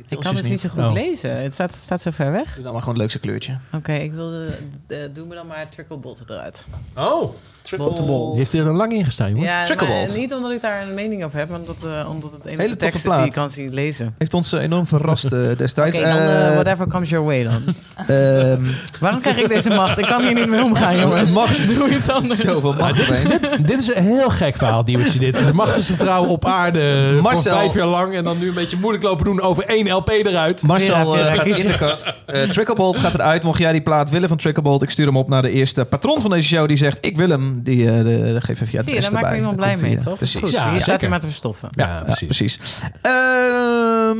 Ik 0.09 0.19
kan 0.21 0.37
het 0.37 0.49
niet 0.49 0.61
zo 0.61 0.69
goed 0.69 0.83
Oh. 0.83 0.93
lezen. 0.93 1.43
Het 1.43 1.53
staat, 1.53 1.75
staat 1.75 2.01
zo 2.03 2.11
ver 2.11 2.33
weg. 2.33 2.55
Doe 2.55 2.63
dan 2.63 2.73
maar 2.73 2.81
gewoon 2.83 2.89
het 2.95 2.99
leukste 3.03 3.19
kleurtje. 3.19 3.57
Oké, 3.73 3.93
ik 3.93 4.13
wilde... 4.13 4.47
de- 4.87 5.11
doe 5.13 5.27
me 5.27 5.35
dan 5.35 5.47
maar 5.47 5.69
trickle 5.69 5.97
bolt 5.99 6.23
eruit. 6.31 6.67
Oh, 6.97 7.33
Bot 7.77 7.97
to 7.97 8.05
bol. 8.05 8.29
die 8.31 8.39
heeft 8.39 8.53
er 8.53 8.65
dan 8.65 8.77
lang 8.77 8.93
in 8.93 9.05
gestaan, 9.05 9.31
jongens. 9.31 9.49
Ja, 9.49 9.65
Tricklebolt. 9.65 10.09
maar 10.09 10.19
niet 10.19 10.35
omdat 10.35 10.51
ik 10.51 10.61
daar 10.61 10.89
een 10.89 10.95
mening 10.95 11.25
over 11.25 11.39
heb, 11.39 11.49
maar 11.49 11.59
omdat, 11.59 11.85
eh, 11.85 12.09
omdat 12.11 12.33
het 12.33 12.47
een 12.47 12.59
Hele 12.59 12.77
teksten 12.77 13.11
is 13.11 13.17
die 13.17 13.27
ik 13.27 13.33
kan 13.33 13.51
zien 13.51 13.75
lezen. 13.75 14.15
Heeft 14.19 14.35
ons 14.35 14.53
eh, 14.53 14.63
enorm 14.63 14.87
verrast 14.87 15.25
eh, 15.33 15.41
Oké, 15.43 15.57
destijds. 15.57 15.97
dan 15.99 16.07
eh, 16.07 16.47
Eh, 16.49 16.53
whatever 16.55 16.87
comes 16.87 17.11
your 17.11 17.25
way 17.27 17.43
dan. 17.43 17.63
ehm, 18.07 18.63
Waarom 19.01 19.21
krijg 19.21 19.37
ik 19.37 19.49
deze 19.49 19.69
macht? 19.71 19.99
Ik 19.99 20.07
kan 20.07 20.23
hier 20.25 20.35
niet 20.35 20.49
mee 20.49 20.63
omgaan, 20.63 20.99
jongens. 20.99 21.33
Macht. 21.33 21.67
Doe 21.79 21.91
iets 21.91 22.09
anders. 22.09 22.41
Zoveel 22.41 22.73
macht 22.73 23.01
opeens. 23.01 23.39
dit 23.61 23.81
is 23.81 23.95
een 23.95 24.03
heel 24.05 24.31
gek 24.31 24.57
verhaal, 24.57 24.85
Diewertje. 24.85 25.19
Dit. 25.19 25.37
De 25.47 25.53
machtigste 25.53 25.97
vrouw 25.97 26.25
op 26.27 26.45
aarde 26.45 27.19
Marcel. 27.23 27.43
voor 27.53 27.61
vijf 27.61 27.75
jaar 27.75 27.87
lang. 27.87 28.15
En 28.15 28.25
dan 28.25 28.39
nu 28.39 28.49
een 28.49 28.55
beetje 28.55 28.77
moeilijk 28.79 29.05
lopen 29.05 29.25
doen 29.25 29.41
over 29.41 29.65
één 29.65 29.87
LP 29.97 30.09
eruit. 30.09 30.63
Marcel 30.63 31.17
eh, 31.17 31.21
Vera, 31.27 31.35
gaat 31.35 31.47
in 31.47 31.67
de 31.69 31.77
kast. 31.77 32.13
Eh 32.27 32.43
Tricklebolt 32.43 32.99
gaat 32.99 33.15
eruit. 33.15 33.43
Mocht 33.43 33.59
jij 33.59 33.73
die 33.73 33.81
plaat 33.81 34.11
willen 34.11 34.29
van 34.29 34.37
Tricklebolt, 34.39 34.83
ik 34.83 34.91
stuur 34.91 35.07
hem 35.07 35.17
op 35.17 35.29
naar 35.29 35.43
de 35.43 35.51
eerste 35.51 35.85
patron 35.85 36.21
van 36.21 36.31
deze 36.31 36.49
show. 36.49 36.69
Die 36.69 36.77
zegt, 36.77 36.99
ik 37.01 37.17
wil 37.17 37.29
hem. 37.29 37.61
Die 37.63 37.91
eh, 37.91 37.97
de, 37.97 38.03
de- 38.05 38.41
geef 38.41 38.61
even 38.61 38.67
je 38.71 38.83
Zie 38.83 38.93
je, 38.93 38.97
adres 38.99 39.01
daar 39.03 39.13
maakt 39.13 39.25
erbij. 39.25 39.39
iemand 39.39 39.57
blij 39.57 39.77
mee, 39.81 39.99
toch? 39.99 40.17
Precies. 40.17 40.41
Goed, 40.41 40.51
Ja, 40.53 40.71
hier 40.71 40.81
staat 40.81 41.01
hij 41.01 41.11
maar 41.11 41.21
te 41.21 41.27
verstoffen. 41.27 41.69
Ja, 41.73 41.87
Ja, 41.87 42.03
ja, 42.07 42.25
precies. 42.27 42.59
Ehm, 43.03 44.19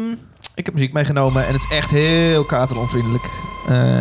ik 0.55 0.65
heb 0.67 0.75
muziek 0.75 0.93
meegenomen 0.93 1.47
en 1.47 1.53
het 1.53 1.67
is 1.71 1.77
echt 1.77 1.91
heel 1.91 2.45
kateronvriendelijk. 2.45 3.25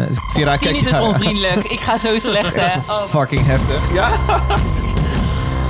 Dus 0.08 0.18
Vera, 0.34 0.58
kijk 0.58 0.76
Tien 0.78 0.88
is 0.88 1.00
onvriendelijk. 1.00 1.64
Ik 1.64 1.80
ga 1.80 1.98
zo 1.98 2.18
slecht, 2.20 2.56
hè. 2.62 2.80
Oh. 2.80 3.04
fucking 3.10 3.46
heftig. 3.46 3.94
Ja. 3.94 4.10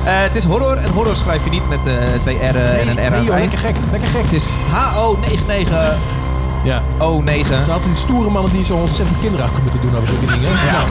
Eh, 0.05 0.11
het 0.21 0.35
is 0.35 0.43
horror 0.43 0.77
en 0.77 0.91
horror 0.91 1.15
schrijf 1.15 1.43
je 1.43 1.49
niet 1.49 1.69
met 1.69 1.85
eh, 1.85 1.93
twee 2.19 2.37
R'en 2.37 2.79
en 2.79 2.87
een 2.87 2.95
R 2.97 3.05
aan 3.05 3.11
nee, 3.11 3.19
het 3.19 3.25
joh, 3.25 3.35
eind. 3.35 3.51
lekker 3.53 3.57
gek, 3.57 3.75
lekker 3.91 4.09
gek. 4.09 4.21
Het 4.23 4.33
is 4.33 4.45
HO9909. 4.47 5.71
Ja. 6.63 6.81
Het 7.55 7.63
zijn 7.63 7.75
altijd 7.75 7.83
die 7.83 7.95
stoere 7.95 8.29
mannen 8.29 8.51
die 8.51 8.65
zo 8.65 8.75
ontzettend 8.75 9.19
kinderachtig 9.19 9.61
moeten 9.61 9.81
doen 9.81 9.95
over 9.95 10.07
zulke 10.07 10.25
dingen. 10.25 10.39
hè? 10.57 10.65
Ja. 10.65 10.83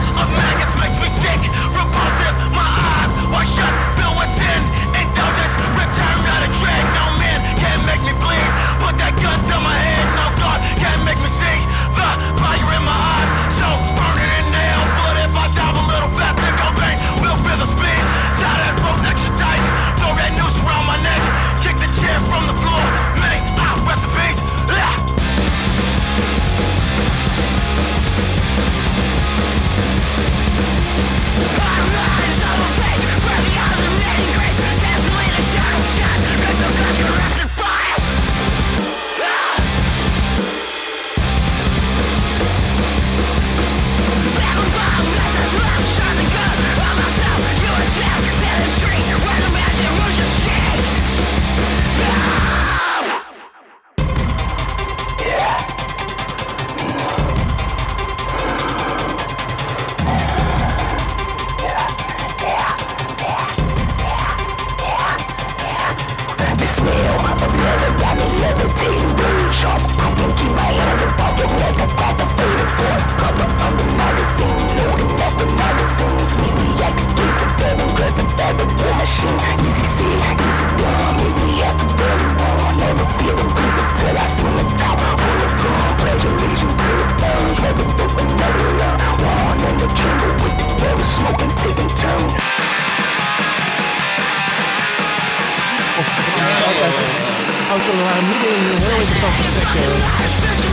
Oh, 97.71 97.81
zo, 97.81 97.91
we 97.91 98.03
waren 98.03 98.27
midden 98.27 98.55
in 98.55 98.63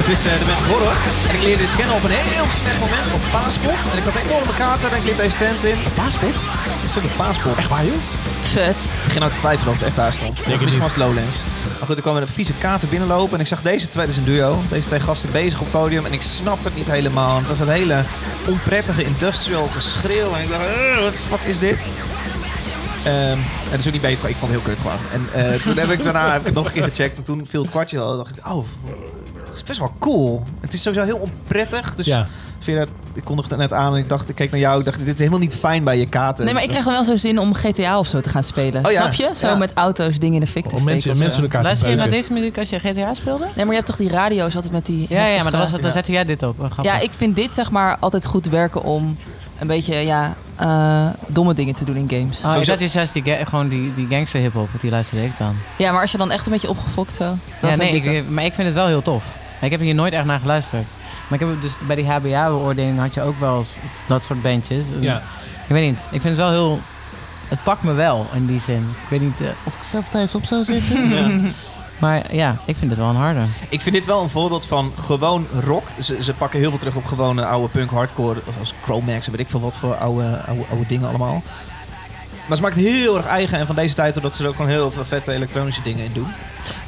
eh. 0.03 0.09
Het 0.09 0.19
is 0.19 0.25
eh, 0.33 0.39
de 0.39 0.45
band 0.45 0.67
Horror. 0.71 0.97
En 1.29 1.35
ik 1.35 1.43
leerde 1.43 1.63
dit 1.67 1.75
kennen 1.77 1.97
op 1.97 2.05
een 2.05 2.11
heel 2.11 2.49
slecht 2.61 2.79
moment 2.81 3.07
op 3.15 3.23
Paaspop. 3.31 3.79
En 3.93 3.99
ik 3.99 4.05
had 4.05 4.15
een 4.15 4.29
enorme 4.31 4.55
kater 4.55 4.93
en 4.93 4.97
ik 4.99 5.05
liep 5.05 5.17
deze 5.17 5.37
tent 5.37 5.65
in. 5.65 5.77
Paaspop? 5.95 6.35
Het 6.81 6.91
is 6.91 6.97
ook 6.99 7.03
een 7.03 7.17
Paaspop. 7.17 7.57
Echt 7.59 7.69
waar, 7.69 7.85
joh? 7.85 7.95
Vet. 8.41 8.77
Ik 8.99 9.05
begin 9.05 9.23
ook 9.23 9.33
te 9.33 9.39
twijfelen 9.39 9.73
of 9.73 9.79
het 9.79 9.87
echt 9.89 9.97
daar 9.97 10.13
stond. 10.13 10.39
het 10.39 10.47
Misschien 10.47 10.69
niet. 10.69 10.79
was 10.79 10.89
het 10.89 10.97
Lowlands. 11.05 11.43
Maar 11.79 11.87
goed, 11.89 11.97
ik 11.97 12.03
kwam 12.03 12.15
met 12.15 12.23
een 12.23 12.35
vieze 12.41 12.53
kater 12.59 12.89
binnenlopen. 12.89 13.35
En 13.35 13.41
ik 13.41 13.47
zag 13.47 13.63
deze 13.63 13.89
twee, 13.89 14.07
dit 14.07 14.15
is 14.15 14.21
een 14.21 14.31
duo. 14.35 14.63
Deze 14.71 14.87
twee 14.87 15.01
gasten 15.01 15.31
bezig 15.33 15.59
op 15.61 15.67
het 15.73 15.81
podium. 15.81 16.05
En 16.07 16.13
ik 16.13 16.23
snapte 16.23 16.69
het 16.69 16.77
niet 16.77 16.87
helemaal. 16.91 17.39
Het 17.39 17.49
was 17.49 17.61
een 17.61 17.69
hele 17.69 18.05
onprettige 18.47 19.05
industrial 19.05 19.69
geschreeuw. 19.75 20.35
En 20.35 20.43
ik 20.43 20.49
dacht, 20.49 20.65
"Eh, 20.67 21.03
wat 21.03 21.13
de 21.13 21.19
fuck 21.29 21.41
is 21.43 21.59
dit? 21.59 21.81
Ehm, 23.03 23.15
en 23.15 23.39
dat 23.71 23.79
is 23.79 23.87
ook 23.87 23.93
niet 23.93 24.03
beter. 24.03 24.29
Ik 24.29 24.37
vond 24.37 24.53
het 24.53 24.61
heel 24.63 24.75
kut 24.75 24.81
gewoon. 24.81 24.99
En 25.13 25.29
eh, 25.33 25.61
toen 25.63 25.77
heb 25.77 25.91
ik 25.91 26.05
daarna 26.05 26.31
heb 26.33 26.41
ik 26.41 26.47
het 26.47 26.55
nog 26.55 26.67
een 26.67 26.73
keer 26.73 26.83
gecheckt. 26.85 27.17
En 27.17 27.23
toen 27.23 27.47
viel 27.49 27.61
het 27.63 27.71
kwartje 27.71 27.97
wel. 27.97 28.11
En 28.11 28.17
dacht 28.17 28.31
ik, 28.39 28.47
oh, 28.47 28.67
het 29.53 29.63
is 29.63 29.69
best 29.69 29.79
wel 29.79 29.93
cool. 29.99 30.45
Het 30.61 30.75
is 30.75 30.83
sowieso 30.83 31.05
heel 31.07 31.17
onprettig. 31.17 31.95
Dus 31.95 32.07
Ja. 32.07 32.27
Vera, 32.59 32.87
ik 33.15 33.25
kondigde 33.25 33.55
het 33.55 33.71
net 33.71 33.73
aan 33.73 33.95
en 33.95 33.99
ik 33.99 34.09
dacht, 34.09 34.29
ik 34.29 34.35
keek 34.35 34.51
naar 34.51 34.61
jou. 34.61 34.79
Ik 34.79 34.85
dacht, 34.85 34.99
dit 34.99 35.09
is 35.09 35.19
helemaal 35.19 35.39
niet 35.39 35.55
fijn 35.55 35.85
bij 35.85 35.99
je 35.99 36.07
kater. 36.07 36.45
Nee, 36.45 36.55
maar 36.55 36.63
ik 36.63 36.69
krijg 36.69 36.85
dan 36.85 36.93
wel 36.93 37.05
zo 37.05 37.17
zin 37.17 37.39
om 37.39 37.55
GTA 37.55 37.99
of 37.99 38.07
zo 38.07 38.21
te 38.21 38.29
gaan 38.29 38.43
spelen. 38.43 38.87
Oh 38.87 38.93
ja, 38.93 39.01
Snap 39.01 39.13
je? 39.13 39.31
Zo 39.35 39.47
ja. 39.47 39.55
met 39.55 39.73
auto's 39.75 40.19
dingen 40.19 40.35
in 40.35 40.41
de 40.41 40.47
fik 40.47 40.63
te 40.63 40.69
steken. 40.69 40.85
mensen, 40.85 41.19
mensen 41.19 41.43
elkaar 41.43 41.61
te 41.61 41.67
Luister 41.67 41.91
je 41.91 41.97
naar 41.97 42.11
deze 42.11 42.33
muziek 42.33 42.59
als 42.59 42.71
je 42.71 42.79
GTA 42.79 43.15
speelde? 43.15 43.45
Nee, 43.45 43.55
maar 43.55 43.67
je 43.67 43.73
hebt 43.73 43.87
toch 43.87 43.97
die 43.97 44.09
radio's 44.09 44.55
altijd 44.55 44.73
met 44.73 44.87
die... 44.87 45.07
Ja, 45.09 45.27
ja 45.27 45.43
maar 45.43 45.51
dan, 45.51 45.61
was 45.61 45.73
het, 45.73 45.81
dan 45.81 45.91
ja. 45.91 45.97
zette 45.97 46.13
jij 46.13 46.25
dit 46.25 46.43
op. 46.43 46.57
Grappig. 46.59 46.85
Ja, 46.85 46.99
ik 46.99 47.11
vind 47.13 47.37
dit 47.37 47.55
zeg 47.55 47.71
maar 47.71 47.97
altijd 48.01 48.25
goed 48.25 48.47
werken 48.49 48.83
om 48.83 49.17
een 49.59 49.67
beetje 49.67 49.95
ja, 49.95 50.37
eh, 50.57 51.07
domme 51.27 51.55
dingen 51.55 51.75
te 51.75 51.85
doen 51.85 51.97
in 51.97 52.09
games. 52.09 52.45
Oh, 52.45 52.53
dacht 52.53 52.81
je 52.81 52.89
juist 52.93 53.13
die, 53.13 53.23
gewoon 53.25 53.69
die, 53.69 53.95
die 53.95 54.07
gangster 54.11 54.41
hip-hop, 54.41 54.69
die 54.81 54.91
luisterde 54.91 55.25
ik 55.25 55.39
dan. 55.39 55.57
Ja, 55.79 55.93
maar 55.93 56.01
als 56.01 56.13
je 56.13 56.19
dan 56.19 56.31
echt 56.31 56.47
een 56.47 56.53
beetje 56.53 56.69
opgefokt 56.69 57.15
zo. 57.15 57.25
Dan 57.61 57.71
Ja, 57.71 57.77
nee, 57.77 57.93
ik, 57.93 58.29
maar 58.29 58.45
ik 58.45 58.53
vind 58.53 58.67
het 58.67 58.77
wel 58.77 58.87
heel 58.87 59.03
tof. 59.03 59.41
Ik 59.63 59.71
heb 59.71 59.81
hier 59.81 59.95
nooit 59.95 60.13
echt 60.13 60.25
naar 60.25 60.41
geluisterd. 60.41 60.87
Maar 61.29 61.41
ik 61.41 61.47
heb 61.47 61.63
dus 61.63 61.77
bij 61.87 61.97
die 61.97 62.07
HBA-beoordeling 62.07 62.99
had 62.99 63.15
je 63.15 63.23
ook 63.23 63.39
wel 63.39 63.59
eens 63.59 63.75
dat 64.07 64.25
soort 64.25 64.43
bandjes. 64.43 64.85
Ja. 65.01 65.23
Ik 65.63 65.69
weet 65.69 65.91
niet. 65.91 65.99
Ik 65.99 66.21
vind 66.21 66.25
het 66.25 66.37
wel 66.37 66.51
heel... 66.51 66.81
Het 67.49 67.63
pakt 67.63 67.83
me 67.83 67.93
wel 67.93 68.27
in 68.35 68.47
die 68.47 68.61
zin. 68.61 68.89
Ik 69.03 69.09
weet 69.09 69.21
niet 69.21 69.41
eh, 69.41 69.49
of 69.65 69.75
ik 69.75 69.83
zelf 69.83 70.09
thuis 70.09 70.35
op 70.35 70.45
zou 70.45 70.65
zitten. 70.65 71.55
Maar 72.03 72.35
ja, 72.35 72.57
ik 72.65 72.77
vind 72.77 72.91
het 72.91 73.01
wel 73.01 73.09
een 73.09 73.17
harde. 73.17 73.41
Ik 73.69 73.81
vind 73.81 73.95
dit 73.95 74.07
wel 74.07 74.23
een 74.23 74.29
voorbeeld 74.29 74.67
van 74.67 74.93
gewoon 74.99 75.47
rock. 75.61 75.87
Ze, 76.01 76.23
ze 76.23 76.35
pakken 76.35 76.59
heel 76.59 76.71
veel 76.71 76.79
terug 76.79 76.95
op 76.95 77.05
gewone 77.05 77.45
oude 77.45 77.69
punk 77.69 77.91
hardcore. 77.91 78.41
Als 78.59 78.75
Chromax 78.83 79.27
en 79.27 79.33
weet 79.33 79.41
ik 79.41 79.49
veel 79.49 79.61
wat 79.61 79.79
voor 79.79 79.95
oude, 79.95 80.43
oude, 80.47 80.63
oude 80.71 80.87
dingen 80.87 81.09
allemaal. 81.09 81.43
Maar 82.53 82.61
ze 82.61 82.67
maakt 82.67 82.81
het 82.83 82.95
heel 82.95 83.17
erg 83.17 83.27
eigen. 83.27 83.59
En 83.59 83.67
van 83.67 83.77
deze 83.77 83.95
tijd 83.95 84.15
doordat 84.15 84.35
ze 84.35 84.43
er 84.43 84.49
ook 84.49 84.55
gewoon 84.57 84.71
heel 84.71 84.91
veel 84.91 85.05
vette 85.05 85.33
elektronische 85.33 85.83
dingen 85.83 86.05
in 86.05 86.13
doen. 86.13 86.27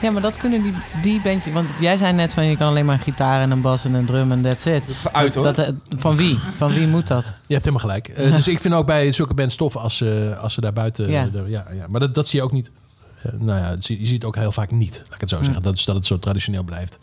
Ja, 0.00 0.10
maar 0.10 0.22
dat 0.22 0.36
kunnen 0.36 0.62
die, 0.62 0.72
die 1.02 1.20
bandjes... 1.20 1.54
Want 1.54 1.68
jij 1.80 1.96
zei 1.96 2.12
net 2.12 2.34
van 2.34 2.44
je 2.44 2.56
kan 2.56 2.68
alleen 2.68 2.84
maar 2.84 2.94
een 2.94 3.00
gitaar 3.02 3.42
en 3.42 3.50
een 3.50 3.60
bas 3.60 3.84
en 3.84 3.94
een 3.94 4.04
drum 4.04 4.32
en 4.32 4.42
that's 4.42 4.64
it. 4.64 4.82
Dat 4.86 5.12
uit 5.12 5.34
hoor. 5.34 5.44
Dat, 5.44 5.58
eh, 5.58 5.68
van 5.88 6.16
wie? 6.16 6.38
Van 6.56 6.72
wie 6.72 6.86
moet 6.86 7.06
dat? 7.06 7.24
Je 7.46 7.54
hebt 7.54 7.64
helemaal 7.64 7.88
gelijk. 7.88 8.08
Eh, 8.08 8.32
dus 8.32 8.48
ik 8.48 8.60
vind 8.60 8.74
ook 8.74 8.86
bij 8.86 9.12
zulke 9.12 9.34
bands 9.34 9.56
tof 9.56 9.76
als, 9.76 9.96
ze 9.96 10.36
als 10.40 10.54
ze 10.54 10.60
daar 10.60 10.72
buiten... 10.72 11.10
Ja. 11.10 11.28
de- 11.32 11.44
ja, 11.46 11.64
ja. 11.72 11.86
Maar 11.88 12.00
dat, 12.00 12.14
dat 12.14 12.28
zie 12.28 12.38
je 12.38 12.44
ook 12.44 12.52
niet. 12.52 12.70
Nou 13.32 13.58
ja, 13.58 13.70
je 13.78 14.06
ziet 14.06 14.10
het 14.12 14.24
ook 14.24 14.36
heel 14.36 14.52
vaak 14.52 14.70
niet, 14.70 15.02
laat 15.04 15.14
ik 15.14 15.20
het 15.20 15.30
zo 15.30 15.42
zeggen. 15.42 15.62
Dat, 15.62 15.74
is 15.74 15.84
dat 15.84 15.94
het 15.94 16.06
zo 16.06 16.18
traditioneel 16.18 16.62
blijft 16.62 16.98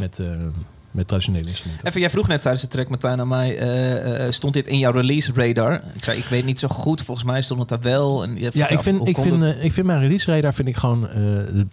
met, 0.00 0.18
eh, 0.18 0.26
met 0.90 1.08
traditionele 1.08 1.48
instrumenten. 1.48 1.88
Even, 1.88 2.00
jij 2.00 2.10
vroeg 2.10 2.28
net 2.28 2.40
tijdens 2.40 2.62
de 2.62 2.68
track, 2.68 2.88
Martijn, 2.88 3.20
aan 3.20 3.28
mij. 3.28 3.58
eh, 3.58 4.24
eh, 4.26 4.32
stond 4.32 4.54
dit 4.54 4.66
in 4.66 4.78
jouw 4.78 4.92
release 4.92 5.32
radar? 5.34 5.74
Ik 5.94 6.04
zei, 6.04 6.18
ik 6.18 6.24
weet 6.24 6.44
niet 6.44 6.58
zo 6.58 6.68
goed. 6.68 7.02
Volgens 7.02 7.26
mij 7.26 7.42
stond 7.42 7.60
het 7.60 7.68
daar 7.68 7.92
wel. 7.92 8.22
En 8.22 8.34
je 8.38 8.50
Ja, 8.52 8.68
ik 8.68 8.76
af, 8.76 8.82
vind, 8.82 9.08
ik, 9.08 9.18
vind, 9.18 9.42
eh, 9.44 9.64
ik 9.64 9.72
vind 9.72 9.86
mijn 9.86 10.00
release 10.00 10.30
radar 10.34 10.54
vind 10.54 10.68
ik 10.68 10.76
gewoon 10.76 11.08
eh, 11.08 11.22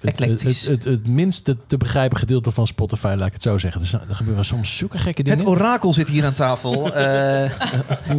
het, 0.01 0.19
het, 0.19 0.41
het, 0.43 0.65
het, 0.67 0.83
het 0.83 1.07
minste 1.07 1.57
te 1.67 1.77
begrijpen 1.77 2.17
gedeelte 2.17 2.51
van 2.51 2.67
Spotify, 2.67 3.13
laat 3.17 3.27
ik 3.27 3.33
het 3.33 3.41
zo 3.41 3.57
zeggen. 3.57 3.81
Dus, 3.81 3.93
er 3.93 4.01
gebeuren 4.11 4.45
soms 4.45 4.77
zulke 4.77 4.97
gekke 4.97 5.23
dingen. 5.23 5.39
het 5.39 5.47
orakel 5.47 5.93
zit 5.93 6.09
hier 6.09 6.25
aan 6.25 6.33
tafel. 6.33 6.75
Eh, 6.97 7.51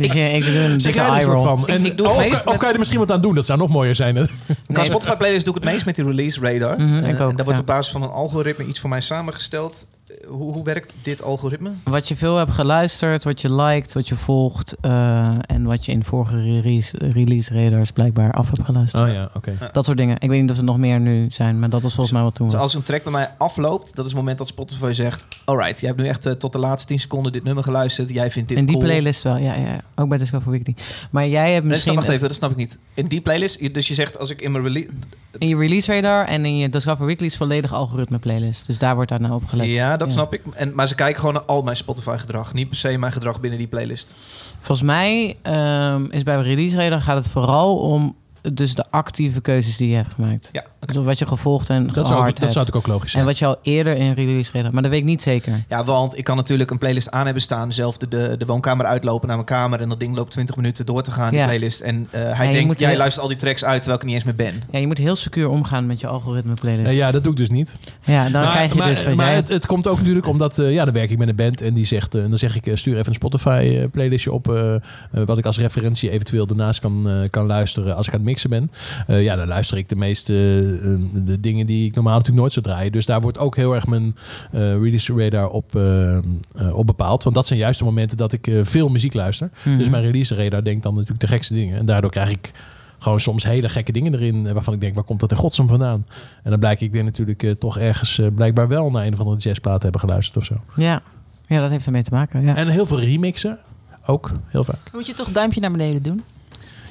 zin, 0.00 0.34
ik 0.34 0.44
doe 0.44 0.54
een 0.54 0.78
dikke 0.78 1.00
eye 1.00 1.24
roll. 1.24 1.44
van? 1.44 1.60
Ik- 1.60 1.68
En, 1.68 1.84
ik 1.84 1.96
doe 1.96 2.08
of, 2.08 2.16
meest 2.18 2.30
of 2.32 2.44
met- 2.44 2.56
kan 2.56 2.66
je 2.66 2.72
er 2.72 2.78
misschien 2.78 2.98
wat 3.00 3.10
aan 3.10 3.20
doen? 3.20 3.34
Dat 3.34 3.46
zou 3.46 3.58
nog 3.58 3.68
mooier 3.68 3.94
zijn. 3.94 4.28
Qua 4.72 4.84
Spotify 4.84 5.16
playlist 5.16 5.44
doe 5.44 5.54
ik 5.56 5.62
het 5.62 5.72
meest 5.72 5.84
met 5.84 5.96
die 5.96 6.04
release 6.04 6.40
radar. 6.40 6.76
Mhm, 6.80 6.94
Eh, 7.04 7.08
ik 7.08 7.20
ook, 7.20 7.30
en 7.30 7.36
daar 7.36 7.44
wordt 7.44 7.50
ja. 7.50 7.58
op 7.58 7.66
basis 7.66 7.92
van 7.92 8.02
een 8.02 8.08
algoritme 8.10 8.64
iets 8.66 8.80
voor 8.80 8.88
mij 8.90 9.00
samengesteld. 9.00 9.86
Eh, 10.08 10.28
Hoe, 10.28 10.52
hoe 10.52 10.64
werkt 10.64 10.96
dit 11.02 11.22
algoritme? 11.22 11.70
Wat 11.84 12.08
je 12.08 12.16
veel 12.16 12.36
hebt 12.36 12.50
geluisterd, 12.52 13.24
wat 13.24 13.40
je 13.40 13.54
liked, 13.54 13.92
wat 13.92 14.08
je 14.08 14.14
volgt 14.14 14.76
eh, 14.80 15.28
en 15.46 15.64
wat 15.64 15.84
je 15.84 15.92
in 15.92 16.04
vorige 16.04 16.36
release, 16.42 16.96
release 16.98 17.54
radars 17.64 17.90
blijkbaar 17.90 18.32
af 18.32 18.46
hebt 18.50 18.62
geluisterd. 18.64 19.08
Oh 19.08 19.14
ja, 19.14 19.30
oké. 19.34 19.70
Dat 19.72 19.84
soort 19.84 19.98
dingen. 19.98 20.16
Ik 20.18 20.28
weet 20.28 20.40
niet 20.40 20.50
of 20.50 20.56
er 20.58 20.64
nog 20.64 20.78
meer 20.78 21.00
nu 21.00 21.26
zijn, 21.30 21.58
maar 21.58 21.70
dat 21.70 21.82
was 21.82 21.94
volgens 21.94 22.14
mij 22.14 22.22
wat 22.24 22.34
toen 22.34 22.46
Dus 22.46 22.54
was. 22.54 22.62
als 22.64 22.74
een 22.74 22.82
track 22.82 23.02
bij 23.02 23.12
mij 23.12 23.34
afloopt, 23.38 23.94
dat 23.96 24.04
is 24.04 24.10
het 24.10 24.20
moment 24.20 24.38
dat 24.38 24.46
Spotify 24.46 24.92
zegt... 24.92 25.26
Alright, 25.44 25.80
jij 25.80 25.88
hebt 25.88 26.00
nu 26.00 26.06
echt 26.08 26.26
eh, 26.26 26.32
tot 26.32 26.52
de 26.52 26.58
laatste 26.58 26.86
10 26.86 26.98
seconden 27.00 27.32
dit 27.32 27.44
nummer 27.44 27.64
geluisterd. 27.64 28.10
Jij 28.10 28.30
vindt 28.30 28.48
dit 28.48 28.58
In 28.58 28.66
die 28.66 28.74
cool. 28.74 28.86
playlist 28.86 29.22
wel, 29.22 29.36
ja, 29.36 29.54
ja. 29.54 29.80
Ook 29.94 30.08
bij 30.08 30.18
Discover 30.18 30.50
Weekly. 30.50 30.74
Maar 31.10 31.28
jij 31.28 31.52
hebt 31.52 31.62
Nee, 31.62 31.70
misschien 31.72 31.92
snap, 31.92 32.04
wacht 32.04 32.16
even, 32.16 32.28
dat 32.28 32.36
snap 32.36 32.50
ik 32.50 32.56
niet. 32.56 32.78
In 32.94 33.06
die 33.06 33.20
playlist, 33.20 33.74
dus 33.74 33.88
je 33.88 33.94
zegt 33.94 34.18
als 34.18 34.30
ik 34.30 34.40
in 34.40 34.52
mijn 34.52 34.64
release... 34.64 34.88
in 35.38 35.48
je 35.48 35.56
release 35.56 35.94
radar 35.94 36.26
en 36.26 36.44
in 36.44 36.56
je 36.56 36.68
Discover 36.68 37.06
Weekly's 37.06 37.36
volledig 37.36 37.72
algoritme 37.72 38.18
playlist. 38.18 38.66
Dus 38.66 38.78
daar 38.78 38.94
wordt 38.94 39.10
daar 39.10 39.20
nou 39.20 39.34
op 39.34 39.44
gelet. 39.44 39.66
Ja, 39.66 39.96
dat 39.98 40.08
Ja. 40.08 40.12
snap 40.14 40.34
ik. 40.34 40.42
En, 40.54 40.74
maar 40.74 40.88
ze 40.88 40.94
kijken 40.94 41.18
gewoon 41.20 41.34
naar 41.34 41.42
al 41.44 41.62
mijn 41.62 41.76
Spotify 41.76 42.16
gedrag. 42.18 42.52
Niet 42.54 42.68
per 42.68 42.78
se 42.78 42.98
mijn 42.98 43.12
gedrag 43.12 43.40
binnen 43.40 43.58
die 43.58 43.68
playlist. 43.68 44.14
Volgens 44.58 44.86
mij 44.86 45.36
ehm, 45.42 46.04
is 46.10 46.22
bij 46.22 46.40
release 46.42 46.76
radar 46.76 47.00
gaat 47.00 47.16
het 47.16 47.28
vooral 47.28 47.76
om 47.78 48.16
dus 48.52 48.74
de 48.74 48.84
actieve 48.90 49.40
keuzes 49.40 49.76
die 49.76 49.88
je 49.88 49.94
hebt 49.96 50.12
gemaakt. 50.14 50.48
Ja, 50.52 50.64
oké. 50.80 50.92
Dus 50.92 51.04
wat 51.04 51.18
je 51.18 51.26
gevolgd 51.26 51.70
en 51.70 51.86
Dat 51.86 52.06
zou, 52.06 52.24
dat 52.24 52.36
zou 52.38 52.48
natuurlijk 52.48 52.76
ook 52.76 52.86
logisch 52.86 53.10
zijn. 53.10 53.22
En 53.22 53.28
wat 53.28 53.38
je 53.38 53.46
al 53.46 53.56
eerder 53.62 53.96
in 53.96 54.12
release 54.12 54.50
radar... 54.52 54.72
Maar 54.72 54.82
dat 54.82 54.90
weet 54.90 55.00
ik 55.00 55.06
niet 55.06 55.22
zeker. 55.22 55.64
Ja, 55.68 55.84
want 55.84 56.18
ik 56.18 56.24
kan 56.24 56.36
natuurlijk 56.36 56.70
een 56.70 56.78
playlist 56.78 57.10
aan 57.10 57.24
hebben 57.24 57.42
staan. 57.42 57.72
Zelf 57.72 57.96
de, 57.96 58.08
de, 58.08 58.34
de 58.38 58.46
woonkamer 58.46 58.86
uitlopen 58.86 59.26
naar 59.26 59.36
mijn 59.36 59.48
kamer. 59.48 59.80
En 59.80 59.88
dat 59.88 60.00
ding 60.00 60.16
loopt 60.16 60.30
20 60.30 60.56
minuten 60.56 60.86
door 60.86 61.02
te 61.02 61.10
gaan, 61.12 61.30
die 61.30 61.38
Ja. 61.38 61.44
playlist. 61.44 61.80
En 61.80 62.08
eh, 62.10 62.20
hij 62.36 62.52
denkt, 62.52 62.66
moet 62.66 62.78
jij 62.80 62.88
heel- 62.88 62.98
luistert 62.98 63.22
al 63.22 63.28
die 63.30 63.38
tracks 63.38 63.64
uit 63.64 63.76
terwijl 63.82 64.00
ik 64.00 64.06
niet 64.06 64.14
eens 64.14 64.24
meer 64.24 64.34
ben. 64.34 64.54
Ja, 64.70 64.78
je 64.78 64.86
moet 64.86 64.98
heel 64.98 65.16
secuur 65.16 65.48
omgaan 65.48 65.86
met 65.86 66.00
je 66.00 66.06
algoritme 66.06 66.54
playlist. 66.54 66.88
Eh, 66.88 66.96
ja, 66.96 67.10
dat 67.10 67.22
doe 67.22 67.32
ik 67.32 67.38
dus 67.38 67.48
niet. 67.50 67.76
Ja, 68.04 68.22
dan 68.28 68.42
maar, 68.42 68.50
krijg 68.50 68.72
je 68.72 68.78
maar, 68.78 68.88
dus 68.88 69.04
maar 69.04 69.16
jij... 69.26 69.34
het, 69.34 69.48
het 69.48 69.66
komt 69.66 69.86
ook 69.86 69.98
natuurlijk 69.98 70.26
omdat 70.26 70.58
eh, 70.58 70.72
ja, 70.72 70.84
dan 70.84 70.94
werk 70.94 71.10
ik 71.10 71.18
met 71.18 71.28
een 71.28 71.36
band 71.36 71.60
en 71.62 71.74
die 71.74 71.86
zegt, 71.86 72.14
en 72.14 72.28
dan 72.28 72.38
zeg 72.38 72.56
ik, 72.56 72.66
eh, 72.66 72.76
stuur 72.76 72.94
even 72.94 73.06
een 73.08 73.14
Spotify 73.14 73.76
eh, 73.80 73.84
playlistje 73.92 74.32
op, 74.32 74.46
wat 75.10 75.38
ik 75.38 75.44
als 75.46 75.58
referentie 75.58 76.10
eventueel 76.10 76.46
daarnaast 76.46 76.80
kan, 76.80 77.08
eh, 77.08 77.30
kan 77.30 77.46
luisteren 77.46 77.96
als 77.96 78.06
ik 78.06 78.12
aan 78.12 78.18
het 78.18 78.28
mixen 78.28 78.37
ben. 78.46 78.70
Eh, 79.06 79.22
ja, 79.22 79.36
dan 79.36 79.46
luister 79.46 79.78
ik 79.78 79.88
de 79.88 79.96
meeste 79.96 80.32
eh, 80.82 81.24
de 81.24 81.40
dingen 81.40 81.66
die 81.66 81.86
ik 81.86 81.94
normaal 81.94 82.12
natuurlijk 82.12 82.40
nooit 82.40 82.52
zou 82.52 82.66
draaien. 82.66 82.92
Dus 82.92 83.06
daar 83.06 83.20
wordt 83.20 83.38
ook 83.38 83.56
heel 83.56 83.74
erg 83.74 83.86
mijn 83.86 84.16
eh, 84.52 84.60
release 84.60 85.14
radar 85.16 85.48
op, 85.48 85.74
op 86.72 86.86
bepaald. 86.86 87.22
Want 87.22 87.34
dat 87.34 87.46
zijn 87.46 87.58
juist 87.58 87.78
de 87.78 87.84
momenten 87.84 88.16
dat 88.16 88.32
ik 88.32 88.46
eh, 88.46 88.60
veel 88.62 88.88
muziek 88.88 89.14
luister. 89.14 89.50
Mhm. 89.62 89.78
Dus 89.78 89.88
mijn 89.88 90.02
release 90.02 90.34
radar 90.34 90.64
denkt 90.64 90.82
dan 90.82 90.94
natuurlijk 90.94 91.20
de 91.20 91.26
gekste 91.26 91.54
dingen. 91.54 91.78
En 91.78 91.86
daardoor 91.86 92.10
krijg 92.10 92.30
ik 92.30 92.52
gewoon 92.98 93.20
soms 93.20 93.44
hele 93.44 93.68
gekke 93.68 93.92
dingen 93.92 94.14
erin 94.14 94.52
waarvan 94.52 94.74
ik 94.74 94.80
denk, 94.80 94.94
waar 94.94 95.04
komt 95.04 95.20
dat 95.20 95.30
in 95.30 95.36
godsnaam 95.36 95.68
vandaan? 95.68 96.06
En 96.42 96.50
dan 96.50 96.58
blijk 96.58 96.80
ik 96.80 96.92
weer 96.92 97.04
natuurlijk 97.04 97.54
toch 97.58 97.78
ergens 97.78 98.20
blijkbaar 98.34 98.68
wel 98.68 98.90
naar 98.90 99.06
een 99.06 99.12
of 99.12 99.18
andere 99.18 99.38
jazzplaat 99.38 99.82
hebben 99.82 100.00
geluisterd 100.00 100.36
of 100.36 100.44
zo. 100.44 100.54
Ja. 100.76 101.02
ja, 101.46 101.60
dat 101.60 101.70
heeft 101.70 101.86
ermee 101.86 102.02
te 102.02 102.10
maken. 102.10 102.42
Ja. 102.42 102.56
En 102.56 102.68
heel 102.68 102.86
veel 102.86 103.00
remixen, 103.00 103.58
ook 104.06 104.32
heel 104.46 104.64
vaak. 104.64 104.90
Moet 104.92 105.06
je 105.06 105.14
toch 105.14 105.26
een 105.26 105.32
duimpje 105.32 105.60
naar 105.60 105.70
beneden 105.70 106.02
doen? 106.02 106.22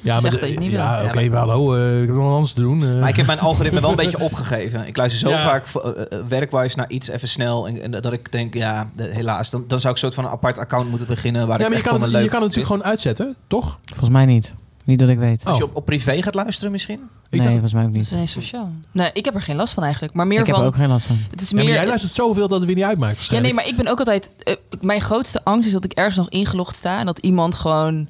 Ja, 0.00 0.20
dat 0.20 0.32
het 0.32 0.58
niet 0.58 0.70
ja, 0.70 1.04
oké, 1.04 1.28
maar 1.28 1.38
hallo, 1.38 1.74
eh, 1.74 2.00
ik 2.00 2.06
heb 2.06 2.14
nog 2.16 2.24
wat 2.24 2.34
anders 2.34 2.52
te 2.52 2.60
doen. 2.60 2.82
eh. 2.82 3.00
Maar 3.00 3.08
ik 3.08 3.16
heb 3.16 3.26
mijn 3.26 3.38
algoritme 3.48 3.80
wel 3.80 3.90
een 3.90 3.96
beetje 3.96 4.18
opgegeven. 4.20 4.86
Ik 4.86 4.96
luister 4.96 5.20
zo 5.20 5.28
Ja. 5.28 5.42
vaak 5.42 5.66
eh, 5.66 5.90
eh, 6.18 6.26
werkwijs 6.28 6.74
naar 6.74 6.90
iets 6.90 7.08
even 7.08 7.28
snel. 7.28 7.66
En, 7.68 7.82
en 7.82 7.90
dat 7.90 8.12
ik 8.12 8.32
denk, 8.32 8.54
ja, 8.54 8.90
de- 8.96 9.10
helaas. 9.12 9.50
Dan, 9.50 9.64
dan 9.68 9.80
zou 9.80 9.92
ik 9.92 9.98
soort 9.98 10.14
van 10.14 10.24
een 10.24 10.30
apart 10.30 10.58
account 10.58 10.88
moeten 10.90 11.06
beginnen. 11.06 11.46
Waar 11.46 11.58
ja, 11.58 11.64
ik 11.64 11.70
maar 11.70 11.78
je 11.78 11.84
kan, 11.84 12.02
het, 12.02 12.10
je 12.10 12.16
kan 12.16 12.22
het 12.24 12.32
natuurlijk 12.40 12.66
gewoon 12.66 12.84
uitzetten, 12.84 13.36
toch? 13.46 13.78
Volgens 13.84 14.10
mij 14.10 14.26
niet. 14.26 14.54
Niet 14.84 14.98
dat 14.98 15.08
ik 15.08 15.18
weet. 15.18 15.44
Als 15.44 15.58
je 15.58 15.64
Oh. 15.64 15.70
op, 15.70 15.76
op 15.76 15.84
privé 15.84 16.22
gaat 16.22 16.34
luisteren 16.34 16.72
misschien? 16.72 17.00
Ik 17.30 17.38
nee, 17.38 17.48
dacht- 17.48 17.50
volgens 17.60 17.72
mij 17.72 17.84
ook 17.84 17.92
Dat 17.92 18.02
is 18.02 18.10
niet. 18.10 18.20
niet 18.20 18.28
sociaal. 18.30 18.70
Nee, 18.92 19.10
ik 19.12 19.24
heb 19.24 19.34
er 19.34 19.42
geen 19.42 19.56
last 19.56 19.74
van 19.74 19.82
eigenlijk. 19.82 20.14
Maar 20.14 20.26
meer 20.26 20.40
Ik 20.40 20.46
heb 20.46 20.56
er 20.56 20.62
ook 20.62 20.74
geen 20.74 20.88
last 20.88 21.06
van. 21.06 21.18
Het 21.30 21.40
is 21.40 21.48
Ja, 21.48 21.54
maar 21.56 21.64
meer... 21.64 21.74
jij 21.74 21.86
luistert 21.86 22.14
zoveel 22.14 22.48
dat 22.48 22.58
het 22.58 22.66
weer 22.66 22.76
niet 22.76 22.84
uitmaakt 22.84 23.26
Ja, 23.26 23.38
nee, 23.40 23.54
maar 23.54 23.66
ik 23.66 23.76
ben 23.76 23.88
ook 23.88 23.98
altijd... 23.98 24.30
eh, 24.42 24.54
mijn 24.80 25.00
grootste 25.00 25.44
angst 25.44 25.66
is 25.66 25.72
dat 25.72 25.84
ik 25.84 25.92
ergens 25.92 26.16
nog 26.16 26.28
ingelogd 26.28 26.76
sta... 26.76 26.98
en 26.98 27.06
dat 27.06 27.18
iemand 27.18 27.54
gewoon 27.54 28.08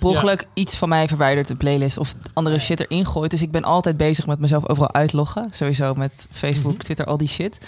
ongeluk 0.00 0.46
iets 0.54 0.74
van 0.76 0.88
mij 0.88 1.08
verwijdert, 1.08 1.50
een 1.50 1.56
playlist... 1.56 1.98
of 1.98 2.14
andere 2.32 2.58
shit 2.58 2.80
erin 2.80 3.06
gooit. 3.06 3.30
Dus 3.30 3.42
ik 3.42 3.50
ben 3.50 3.64
altijd 3.64 3.96
bezig 3.96 4.26
met 4.26 4.38
mezelf 4.38 4.68
overal 4.68 4.92
uitloggen. 4.92 5.48
Sowieso 5.50 5.94
met 5.94 6.26
Facebook, 6.30 6.72
Mhm. 6.72 6.80
Twitter, 6.82 7.06
al 7.06 7.16
die 7.16 7.28
shit. 7.28 7.58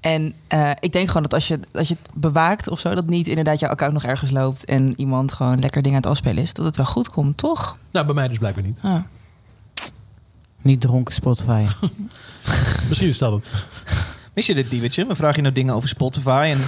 En 0.00 0.34
eh, 0.46 0.70
ik 0.80 0.92
denk 0.92 1.06
gewoon 1.06 1.22
dat 1.22 1.32
als 1.32 1.48
je, 1.48 1.58
als 1.72 1.88
je 1.88 1.94
het 1.94 2.10
bewaakt 2.14 2.68
of 2.68 2.80
zo, 2.80 2.94
dat 2.94 3.06
niet 3.06 3.26
inderdaad 3.28 3.60
jouw 3.60 3.70
account 3.70 3.92
nog 3.92 4.04
ergens 4.04 4.30
loopt 4.30 4.64
en 4.64 4.92
iemand 4.96 5.32
gewoon 5.32 5.58
lekker 5.58 5.82
dingen 5.82 5.96
aan 5.96 6.02
het 6.02 6.10
afspelen 6.12 6.42
is, 6.42 6.52
dat 6.54 6.64
het 6.64 6.76
wel 6.76 6.86
goed 6.86 7.08
komt, 7.08 7.36
toch? 7.36 7.78
Nou, 7.90 8.06
bij 8.06 8.14
mij 8.14 8.28
dus 8.28 8.38
blijkbaar 8.38 8.64
niet. 8.64 8.78
Ja. 8.82 9.06
Niet 10.64 10.80
dronken 10.80 11.14
Spotify. 11.14 11.66
Misschien 12.88 13.08
is 13.08 13.18
dat 13.18 13.32
het. 13.32 13.50
Mis 14.34 14.46
je 14.46 14.54
dit 14.54 14.70
diewertje? 14.70 15.06
We 15.06 15.14
vragen 15.14 15.36
je 15.36 15.42
nou 15.42 15.54
dingen 15.54 15.74
over 15.74 15.88
Spotify. 15.88 16.48
En 16.50 16.58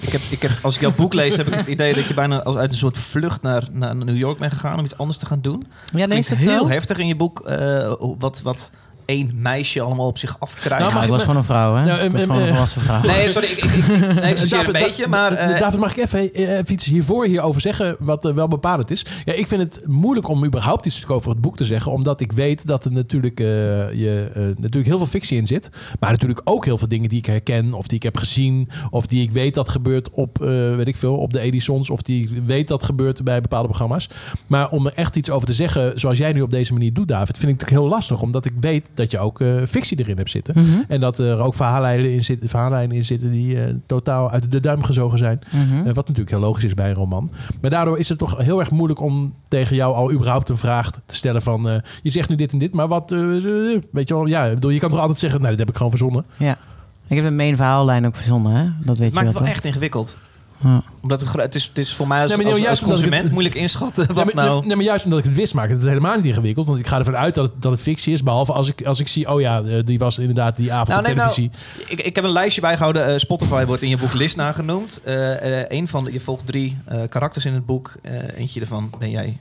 ik 0.00 0.12
heb, 0.12 0.20
ik 0.30 0.42
heb, 0.42 0.50
als 0.62 0.74
ik 0.74 0.80
jouw 0.80 0.94
boek 0.94 1.12
lees, 1.14 1.36
heb 1.36 1.46
ik 1.46 1.54
het 1.54 1.66
idee 1.66 1.94
dat 1.94 2.08
je 2.08 2.14
bijna 2.14 2.42
als 2.42 2.56
uit 2.56 2.72
een 2.72 2.78
soort 2.78 2.98
vlucht 2.98 3.42
naar, 3.42 3.64
naar 3.72 3.96
New 3.96 4.16
York 4.16 4.38
bent 4.38 4.52
gegaan 4.52 4.78
om 4.78 4.84
iets 4.84 4.96
anders 4.96 5.18
te 5.18 5.26
gaan 5.26 5.40
doen. 5.40 5.66
Ja, 5.94 6.08
Het 6.08 6.28
dat 6.28 6.38
heel 6.38 6.68
heftig 6.68 6.98
in 6.98 7.06
je 7.06 7.16
boek 7.16 7.40
eh, 7.40 7.92
wat, 8.18 8.40
wat 8.42 8.70
één 9.04 9.32
meisje 9.34 9.80
allemaal 9.80 10.06
op 10.06 10.18
zich 10.18 10.36
afkrijgt. 10.38 10.84
Nou, 10.84 10.98
Ja, 10.98 11.02
ik 11.02 11.08
was 11.08 11.20
gewoon 11.20 11.36
een 11.36 11.44
vrouw, 11.44 11.74
hè? 11.74 11.84
Nou, 11.84 12.00
ik 12.00 12.12
was 12.12 12.20
gewoon 12.22 12.40
een 12.40 12.48
volwassen 12.48 12.80
vrouw. 12.80 13.00
Nee, 13.02 13.30
sorry, 13.30 13.48
ik, 13.48 13.64
ik, 13.64 13.74
ik, 13.74 13.86
nee, 13.88 14.32
ik 14.32 14.40
een 14.42 14.48
David, 14.48 14.72
beetje, 14.72 15.08
maar... 15.08 15.32
Eh, 15.32 15.58
David, 15.58 15.80
mag 15.80 15.96
ik 15.96 16.04
even, 16.04 16.34
eh, 16.34 16.56
even 16.56 16.72
iets 16.72 16.84
hiervoor 16.84 17.26
hierover 17.26 17.60
zeggen, 17.60 17.96
wat 17.98 18.24
eh, 18.24 18.32
wel 18.34 18.48
bepalend 18.48 18.90
is? 18.90 19.06
Ja, 19.24 19.32
ik 19.32 19.46
vind 19.46 19.60
het 19.62 19.80
moeilijk 19.86 20.28
om 20.28 20.44
überhaupt 20.44 20.86
iets 20.86 21.06
over 21.06 21.30
het 21.30 21.40
boek 21.40 21.56
te 21.56 21.64
zeggen, 21.64 21.92
omdat 21.92 22.20
ik 22.20 22.32
weet 22.32 22.66
dat 22.66 22.84
er 22.84 22.92
natuurlijk, 22.92 23.40
eh, 23.40 23.46
je, 23.92 24.30
eh, 24.34 24.42
natuurlijk 24.42 24.86
heel 24.86 24.96
veel 24.98 25.06
fictie 25.06 25.38
in 25.38 25.46
zit. 25.46 25.70
Maar 26.00 26.10
natuurlijk 26.10 26.40
ook 26.44 26.64
heel 26.64 26.78
veel 26.78 26.88
dingen 26.88 27.08
die 27.08 27.18
ik 27.18 27.26
herken, 27.26 27.72
of 27.72 27.86
die 27.86 27.96
ik 27.96 28.02
heb 28.02 28.16
gezien, 28.16 28.68
of 28.90 29.06
die 29.06 29.22
ik 29.22 29.30
weet 29.30 29.54
dat 29.54 29.68
gebeurt 29.68 30.10
op, 30.10 30.42
eh, 30.42 30.48
weet 30.76 30.88
ik 30.88 30.96
veel, 30.96 31.16
op 31.16 31.32
de 31.32 31.40
Edisons, 31.40 31.90
of 31.90 32.02
die 32.02 32.22
ik 32.22 32.42
weet 32.46 32.68
dat 32.68 32.82
gebeurt 32.82 33.24
bij 33.24 33.40
bepaalde 33.40 33.68
programma's. 33.68 34.08
Maar 34.46 34.70
om 34.70 34.86
er 34.86 34.92
echt 34.94 35.16
iets 35.16 35.30
over 35.30 35.46
te 35.46 35.52
zeggen, 35.54 36.00
zoals 36.00 36.18
jij 36.18 36.32
nu 36.32 36.40
op 36.40 36.50
deze 36.50 36.72
manier 36.72 36.92
doet, 36.92 37.08
David, 37.08 37.38
vind 37.38 37.52
ik 37.52 37.60
het 37.60 37.68
heel 37.68 37.88
lastig, 37.88 38.22
omdat 38.22 38.44
ik 38.44 38.52
weet 38.60 38.88
dat 38.96 39.10
je 39.10 39.18
ook 39.18 39.40
eh, 39.40 39.54
fictie 39.66 39.98
erin 39.98 40.16
hebt 40.16 40.30
zitten. 40.30 40.54
Mhm. 40.62 40.82
En 40.88 41.00
dat 41.00 41.18
er 41.18 41.38
ook 41.38 41.54
verhaallijnen 41.54 42.12
in, 42.12 42.24
zitten, 42.24 42.48
verhaallijnen 42.48 42.96
in 42.96 43.04
zitten 43.04 43.30
die 43.30 43.62
eh, 43.64 43.74
totaal 43.86 44.30
uit 44.30 44.50
de 44.50 44.60
duim 44.60 44.82
gezogen 44.82 45.18
zijn. 45.18 45.40
Eh, 45.52 45.84
wat 45.84 45.94
natuurlijk 45.94 46.30
heel 46.30 46.40
logisch 46.40 46.64
is 46.64 46.74
bij 46.74 46.88
een 46.88 46.94
roman. 46.94 47.30
Maar 47.60 47.70
daardoor 47.70 47.98
is 47.98 48.08
het 48.08 48.18
toch 48.18 48.36
heel 48.38 48.60
erg 48.60 48.70
moeilijk 48.70 49.00
om 49.00 49.34
tegen 49.48 49.76
jou 49.76 49.94
al 49.94 50.12
überhaupt 50.12 50.48
een 50.48 50.58
vraag 50.58 50.90
te 51.06 51.14
stellen 51.14 51.42
van... 51.42 51.68
eh, 51.68 51.76
je 52.02 52.10
zegt 52.10 52.28
nu 52.28 52.36
dit 52.36 52.52
en 52.52 52.58
dit, 52.58 52.74
maar 52.74 52.88
wat... 52.88 53.12
eh, 53.12 53.36
eh, 53.36 53.82
weet 53.92 54.08
je 54.08 54.14
wel, 54.14 54.26
ja, 54.26 54.44
ik 54.44 54.54
bedoel, 54.54 54.70
je 54.70 54.78
kan 54.78 54.90
toch 54.90 55.00
altijd 55.00 55.18
zeggen... 55.18 55.38
Nou, 55.38 55.50
dit 55.50 55.60
heb 55.60 55.68
ik 55.68 55.76
gewoon 55.76 55.90
verzonnen. 55.90 56.24
Ja. 56.36 56.58
Ik 57.06 57.16
heb 57.16 57.24
de 57.24 57.30
main 57.30 57.56
verhaallijn 57.56 58.06
ook 58.06 58.16
verzonnen, 58.16 58.52
hè? 58.52 58.64
Dat 58.84 58.98
weet 58.98 59.08
je 59.08 59.14
maakt 59.14 59.14
wel, 59.14 59.24
het 59.24 59.32
wel 59.32 59.42
toch? 59.42 59.50
echt 59.50 59.64
ingewikkeld. 59.64 60.18
Ja. 60.58 60.82
Omdat 61.00 61.20
het, 61.20 61.32
het, 61.32 61.54
is, 61.54 61.64
het 61.64 61.78
is 61.78 61.94
voor 61.94 62.06
mij 62.08 62.22
als, 62.22 62.36
Nee, 62.36 62.46
maar 62.46 62.68
als, 62.68 62.80
consument 62.82 63.22
het- 63.22 63.30
moeilijk 63.32 63.54
inschatten 63.54 64.06
wat 64.14 64.24
nee, 64.24 64.34
maar, 64.34 64.44
nou... 64.44 64.66
nee, 64.66 64.76
maar 64.76 64.84
juist 64.84 65.04
omdat 65.04 65.18
ik 65.18 65.24
het 65.24 65.34
wist, 65.34 65.54
maakt 65.54 65.70
het 65.70 65.82
helemaal 65.82 66.16
niet 66.16 66.24
ingewikkeld. 66.24 66.66
Want 66.66 66.78
ik 66.78 66.86
ga 66.86 66.98
ervan 66.98 67.16
uit 67.16 67.34
dat 67.34 67.44
het, 67.52 67.62
dat 67.62 67.72
het 67.72 67.80
fictie 67.80 68.12
is. 68.12 68.22
Behalve 68.22 68.52
als 68.52 68.68
ik, 68.68 68.82
als 68.82 69.00
ik 69.00 69.08
zie, 69.08 69.32
oh 69.32 69.40
ja, 69.40 69.62
eh, 69.62 69.78
die 69.84 69.98
was 69.98 70.18
inderdaad 70.18 70.56
die 70.56 70.72
avond 70.72 70.88
Nou, 70.88 71.00
op 71.00 71.06
nee, 71.06 71.14
nou, 71.14 71.34
televisie. 71.34 71.60
Ik, 71.88 72.00
ik 72.00 72.14
heb 72.14 72.24
een 72.24 72.30
lijstje 72.30 72.60
bijgehouden. 72.60 73.06
Eh, 73.06 73.18
Spotify 73.18 73.64
wordt 73.64 73.82
in 73.82 73.88
je 73.88 73.96
boek 73.98 74.12
Lisna 74.14 74.52
genoemd. 74.52 75.00
Eh 75.04 75.60
eh, 75.60 75.64
een 75.68 75.88
van 75.88 76.04
de, 76.04 76.12
je 76.12 76.20
volgt 76.20 76.46
drie 76.46 76.76
eh, 76.84 77.02
karakters 77.08 77.44
in 77.44 77.54
het 77.54 77.66
boek. 77.66 77.92
Eh, 78.02 78.12
eentje 78.36 78.58
daarvan 78.60 78.90
ben 78.98 79.10
jij 79.10 79.38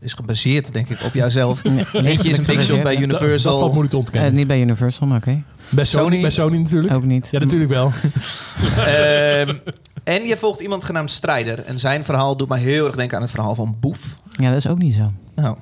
is 0.00 0.12
gebaseerd, 0.12 0.72
denk 0.72 0.88
ik, 0.88 1.02
op 1.04 1.14
jouzelf. 1.14 1.62
Eentje 1.92 2.28
is 2.28 2.38
een 2.38 2.44
big 2.44 2.62
shot 2.62 2.82
bij 2.82 2.96
Dat, 2.96 3.08
dat 3.08 3.20
Universal. 3.20 3.58
valt 3.58 3.72
moeilijk 3.72 3.90
te 3.90 3.96
Eh, 3.96 4.02
ontkennen. 4.04 4.34
niet 4.34 4.46
bij 4.46 4.60
Universal, 4.60 5.06
maar 5.06 5.16
oké. 5.16 5.42
Bij, 5.68 5.84
Sony, 5.84 6.04
Sony- 6.04 6.20
bij 6.20 6.30
Sony 6.30 6.56
natuurlijk. 6.58 6.94
Ook 6.94 7.04
niet. 7.04 7.28
Ja, 7.30 7.38
natuurlijk 7.38 7.70
wel. 7.70 7.90
Ehm, 8.86 9.56
en 10.04 10.24
je 10.26 10.36
volgt 10.36 10.60
iemand 10.60 10.84
genaamd 10.84 11.10
Strijder. 11.10 11.58
En 11.64 11.78
zijn 11.78 12.04
verhaal 12.04 12.36
doet 12.36 12.48
mij 12.48 12.60
heel 12.60 12.86
erg 12.86 12.96
denken 12.96 13.16
aan 13.16 13.22
het 13.22 13.30
verhaal 13.30 13.54
van 13.54 13.76
Boef. 13.80 14.16
Ja, 14.30 14.48
dat 14.48 14.56
is 14.56 14.66
ook 14.66 14.78
niet 14.78 14.94
zo. 14.94 15.10
Nou, 15.34 15.56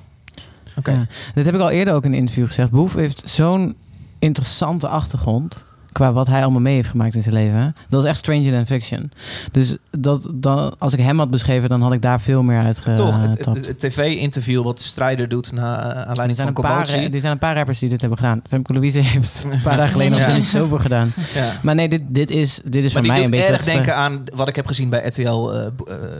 oké. 0.75 0.91
Ja. 0.91 1.07
Dit 1.33 1.45
heb 1.45 1.55
ik 1.55 1.61
al 1.61 1.69
eerder 1.69 1.93
ook 1.93 2.05
in 2.05 2.11
een 2.11 2.17
interview 2.17 2.45
gezegd. 2.45 2.71
Boef 2.71 2.93
heeft 2.95 3.21
zo'n 3.29 3.75
interessante 4.19 4.87
achtergrond. 4.87 5.65
Qua 5.95 6.13
wat 6.13 6.27
hij 6.27 6.41
allemaal 6.43 6.61
mee 6.61 6.75
heeft 6.75 6.89
gemaakt 6.89 7.15
in 7.15 7.21
zijn 7.23 7.35
leven. 7.35 7.57
hè. 7.57 7.67
Dat 7.89 8.03
is 8.03 8.09
echt 8.09 8.17
stranger 8.17 8.51
than 8.51 8.65
fiction. 8.65 9.11
Dus 9.51 9.75
dat, 9.97 10.29
dan, 10.33 10.75
als 10.77 10.93
ik 10.93 10.99
hem 10.99 11.17
had 11.19 11.29
beschreven, 11.29 11.69
dan 11.69 11.81
had 11.81 11.93
ik 11.93 12.01
daar 12.01 12.21
veel 12.21 12.43
meer 12.43 12.59
uit 12.61 12.81
Toch, 12.95 13.21
het, 13.21 13.45
het, 13.45 13.67
het 13.67 13.79
tv-interview 13.79 14.63
wat 14.63 14.81
Strijder 14.81 15.29
doet 15.29 15.51
na 15.51 15.93
eh, 15.93 16.01
aanleiding 16.01 16.37
van 16.39 16.47
een 16.47 16.53
paar, 16.53 16.71
commotie. 16.71 17.09
er 17.13 17.19
zijn 17.19 17.31
een 17.31 17.37
paar 17.37 17.55
rappers 17.55 17.79
die 17.79 17.89
dit 17.89 17.99
hebben 18.01 18.19
gedaan. 18.19 18.41
Femke 18.49 18.73
Louise 18.73 18.99
heeft 18.99 19.43
een 19.51 19.61
paar 19.61 19.77
dagen 19.77 19.91
geleden 19.91 20.17
nog 20.17 20.27
Ja. 20.27 20.35
niet 20.35 20.45
zoveel 20.45 20.79
gedaan. 20.79 21.13
Ja. 21.33 21.53
Maar 21.61 21.75
nee, 21.75 21.89
dit, 21.89 22.01
dit 22.07 22.29
is, 22.29 22.59
dit 22.65 22.83
is 22.83 22.93
Maar 22.93 23.03
voor 23.03 23.13
mij 23.13 23.23
een 23.23 23.29
beetje... 23.29 23.45
erg 23.45 23.57
dat, 23.57 23.67
eh, 23.67 23.73
denken 23.73 23.95
aan 23.95 24.23
wat 24.33 24.47
ik 24.47 24.55
heb 24.55 24.67
gezien 24.67 24.89
bij 24.89 25.07
RTL 25.07 25.21
eh, 25.21 25.65
eh, 25.65 25.71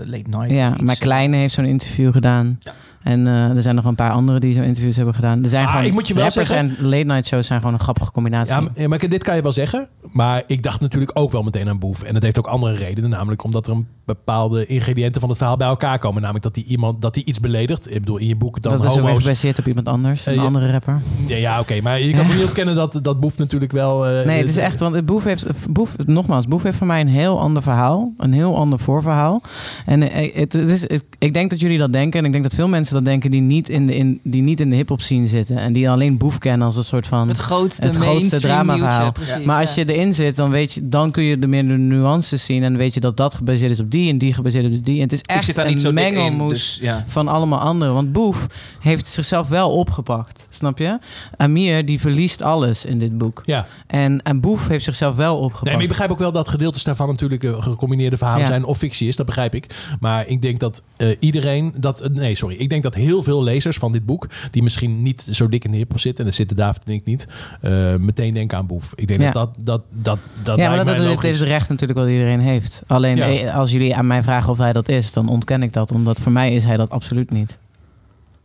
Late 0.06 0.30
Night. 0.30 0.52
Ja, 0.58 0.72
iets. 0.74 0.82
maar 0.82 0.98
Kleine 0.98 1.36
heeft 1.36 1.54
zo'n 1.54 1.66
interview 1.66 2.12
gedaan. 2.12 2.60
Ja. 2.64 2.74
En 3.06 3.28
eh, 3.28 3.50
er 3.56 3.62
zijn 3.62 3.76
nog 3.76 3.86
een 3.86 3.96
paar 3.96 4.12
anderen 4.12 4.42
die 4.42 4.54
zo'n 4.54 4.64
interviews 4.64 4.96
hebben 4.96 5.14
gedaan. 5.16 5.44
Er 5.44 5.50
zijn 5.50 5.66
Ah, 5.66 5.72
gewoon 5.72 5.86
ik 5.86 5.94
moet 5.94 6.08
je 6.08 6.14
wel 6.14 6.24
rappers 6.24 6.50
zeggen- 6.50 6.76
en 6.80 6.86
late 6.88 7.04
night 7.04 7.26
shows 7.26 7.48
zijn 7.48 7.60
gewoon 7.60 7.74
een 7.74 7.80
grappige 7.80 8.12
combinatie. 8.12 8.56
Ja, 8.76 8.88
maar, 8.88 9.10
dit 9.10 9.24
kan 9.24 9.36
je 9.36 9.42
wel 9.42 9.52
zeggen. 9.52 9.88
Maar 10.12 10.44
ik 10.48 10.64
dacht 10.64 10.82
natuurlijk 10.82 11.12
ook 11.14 11.32
wel 11.32 11.44
meteen 11.44 11.70
aan 11.70 11.80
Boef. 11.80 12.04
En 12.04 12.14
dat 12.14 12.24
heeft 12.24 12.38
ook 12.40 12.48
andere 12.48 12.74
redenen. 12.76 13.10
Namelijk 13.10 13.44
omdat 13.44 13.68
er 13.68 13.74
een 13.74 13.88
bepaalde 14.06 14.66
ingrediënten 14.66 15.20
van 15.22 15.30
het 15.30 15.38
verhaal 15.38 15.58
bij 15.58 15.68
elkaar 15.68 16.00
komen. 16.00 16.22
Namelijk 16.22 16.44
dat 16.46 16.56
hij 16.56 16.64
iemand 16.66 17.02
dat 17.02 17.16
hij 17.16 17.24
iets 17.24 17.40
beledigt. 17.40 17.88
Ik 17.94 18.00
bedoel, 18.00 18.18
in 18.18 18.28
je 18.28 18.36
boek 18.36 18.62
dan 18.62 18.72
dat 18.80 18.84
is 18.96 18.98
ook 19.00 19.22
gebaseerd 19.22 19.60
op 19.60 19.68
iemand 19.68 19.88
anders, 19.88 20.26
een 20.26 20.32
Eh, 20.34 20.40
ja. 20.40 20.46
andere 20.46 20.72
rapper. 20.72 21.02
Ja, 21.28 21.36
ja 21.36 21.60
oké. 21.60 21.82
Maar 21.82 22.02
je 22.02 22.14
kan 22.14 22.28
niet 22.36 22.44
ontkennen 22.44 22.76
dat, 22.76 23.00
dat 23.02 23.20
Boef 23.20 23.38
natuurlijk 23.38 23.72
wel... 23.72 24.08
eh, 24.08 24.26
Nee, 24.26 24.38
het 24.40 24.50
is 24.50 24.58
echt, 24.58 24.80
want 24.80 25.06
Boef 25.06 25.24
heeft, 25.24 25.46
Boef, 25.74 25.96
nogmaals, 26.06 26.48
Boef 26.48 26.64
heeft 26.64 26.78
voor 26.78 26.88
mij 26.88 27.02
een 27.02 27.08
heel 27.08 27.40
ander 27.40 27.62
verhaal. 27.62 28.14
Een 28.18 28.34
heel 28.34 28.56
ander 28.58 28.80
voorverhaal. 28.80 29.42
En 29.86 30.02
het, 30.02 30.54
het 30.54 30.70
is, 30.70 30.82
het- 30.82 31.04
ik 31.20 31.34
denk 31.34 31.50
dat 31.50 31.60
jullie 31.60 31.78
dat 31.78 31.94
denken. 31.94 32.20
En 32.20 32.26
ik 32.26 32.32
denk 32.32 32.44
dat 32.44 32.54
veel 32.54 32.68
mensen 32.68 32.95
dat 32.96 33.06
denken 33.06 33.32
die 33.32 33.42
niet 33.42 33.70
in 33.70 33.86
de, 33.88 33.96
in, 33.96 34.20
die 34.24 34.42
niet 34.42 34.60
in 34.60 34.70
de 34.70 34.76
hip-hop 34.76 35.02
scene 35.02 35.28
zitten. 35.28 35.58
En 35.58 35.74
die 35.74 35.90
alleen 35.90 36.18
Boef 36.18 36.38
kennen 36.38 36.66
als 36.68 36.76
een 36.76 36.84
soort 36.84 37.08
van. 37.08 37.28
Het 37.28 37.38
grootste, 37.38 37.86
Het 37.86 37.96
grootste 37.96 38.48
nieuwtje, 38.48 39.12
precies, 39.14 39.46
Maar 39.46 39.60
als 39.60 39.76
je 39.76 39.94
erin 39.94 40.14
zit, 40.14 40.36
dan, 40.36 40.50
weet 40.50 40.74
je, 40.74 40.90
dan 40.90 41.12
kun 41.12 41.24
je 41.24 41.40
de 41.40 41.48
meer 41.48 41.68
de 41.68 41.78
nuances 41.78 42.46
zien. 42.46 42.64
En 42.64 42.78
weet 42.78 42.94
je 42.94 43.00
dat 43.00 43.18
dat 43.18 43.34
gebaseerd 43.34 43.72
is 43.72 43.80
op 43.80 43.92
die 43.92 44.10
en 44.10 44.18
die 44.18 44.34
gebaseerd 44.34 44.72
is 44.72 44.78
op 44.78 44.86
die. 44.86 44.96
En 44.96 45.02
het 45.02 45.14
is 45.14 45.22
echt 45.22 45.56
daar 45.56 45.68
niet 45.68 45.82
zo 45.82 45.88
een 45.88 45.94
mengelmoes 45.94 46.50
Dus, 46.54 46.80
ja. 46.82 47.04
van 47.08 47.28
allemaal 47.28 47.60
anderen. 47.60 47.94
Want 47.94 48.12
Boef 48.12 48.48
heeft 48.80 49.08
zichzelf 49.08 49.48
wel 49.48 49.72
opgepakt. 49.72 50.48
Snap 50.50 50.78
je? 50.78 51.00
Amir 51.38 51.86
die 51.86 52.00
verliest 52.00 52.42
alles 52.42 52.86
in 52.86 53.00
dit 53.00 53.18
boek. 53.18 53.42
Ja. 53.46 53.68
En, 53.88 54.22
en 54.24 54.40
Boef 54.40 54.68
heeft 54.68 54.84
zichzelf 54.84 55.16
wel 55.16 55.36
opgepakt. 55.38 55.64
Nee, 55.64 55.74
maar 55.74 55.82
ik 55.84 55.88
begrijp 55.90 56.12
ook 56.12 56.20
wel 56.20 56.32
dat 56.32 56.48
gedeeltes 56.50 56.84
daarvan 56.84 57.08
natuurlijk 57.08 57.44
eh, 57.44 57.62
gecombineerde 57.64 58.18
verhalen 58.18 58.42
Ja. 58.42 58.48
zijn 58.48 58.64
of 58.64 58.78
fictie 58.78 59.08
is. 59.08 59.16
Dat 59.16 59.26
begrijp 59.26 59.56
ik. 59.56 59.66
Maar 60.00 60.28
ik 60.28 60.42
denk 60.42 60.60
dat 60.60 60.84
eh, 60.98 61.16
iedereen 61.20 61.74
dat. 61.78 62.10
nee, 62.14 62.36
sorry. 62.36 62.56
Ik 62.56 62.70
denk 62.70 62.84
dat 62.92 62.96
heel 62.96 63.24
veel 63.24 63.44
lezers 63.44 63.78
van 63.78 63.92
dit 63.92 64.06
boek, 64.06 64.28
die 64.52 64.64
misschien 64.64 65.02
niet 65.02 65.26
zo 65.32 65.50
dik 65.50 65.64
in 65.64 65.72
de 65.72 65.78
hiphop 65.78 66.00
zitten, 66.00 66.20
en 66.20 66.26
daar 66.26 66.34
zitten 66.34 66.58
David 66.58 66.82
en 66.86 66.94
ik 66.94 67.06
niet, 67.06 67.28
eh, 67.62 67.96
meteen 67.96 68.34
denken 68.34 68.58
aan 68.58 68.68
Boef. 68.68 68.94
Ik 68.96 69.08
denk 69.08 69.20
Ja. 69.20 69.32
dat 69.32 69.50
dat, 69.58 69.82
dat, 69.92 70.20
dat, 70.44 70.58
ja, 70.58 70.68
maar 70.68 70.86
dat, 70.86 70.98
dat, 70.98 71.24
is 71.24 71.40
het 71.40 71.48
recht 71.50 71.70
natuurlijk 71.70 72.00
wat 72.00 72.10
iedereen 72.10 72.40
heeft. 72.40 72.84
Alleen 72.88 73.16
Ja. 73.16 73.28
eh, 73.30 73.56
als 73.56 73.72
jullie 73.72 73.96
aan 73.96 74.08
mij 74.08 74.24
vragen 74.24 74.52
of 74.52 74.58
hij 74.58 74.74
dat 74.74 74.88
is, 74.90 75.14
dan 75.14 75.28
ontken 75.30 75.64
ik 75.64 75.74
dat. 75.74 75.92
Omdat 75.92 76.20
voor 76.20 76.32
mij 76.32 76.54
is 76.54 76.66
hij 76.66 76.78
dat 76.78 76.90
absoluut 76.90 77.32
niet. 77.32 77.58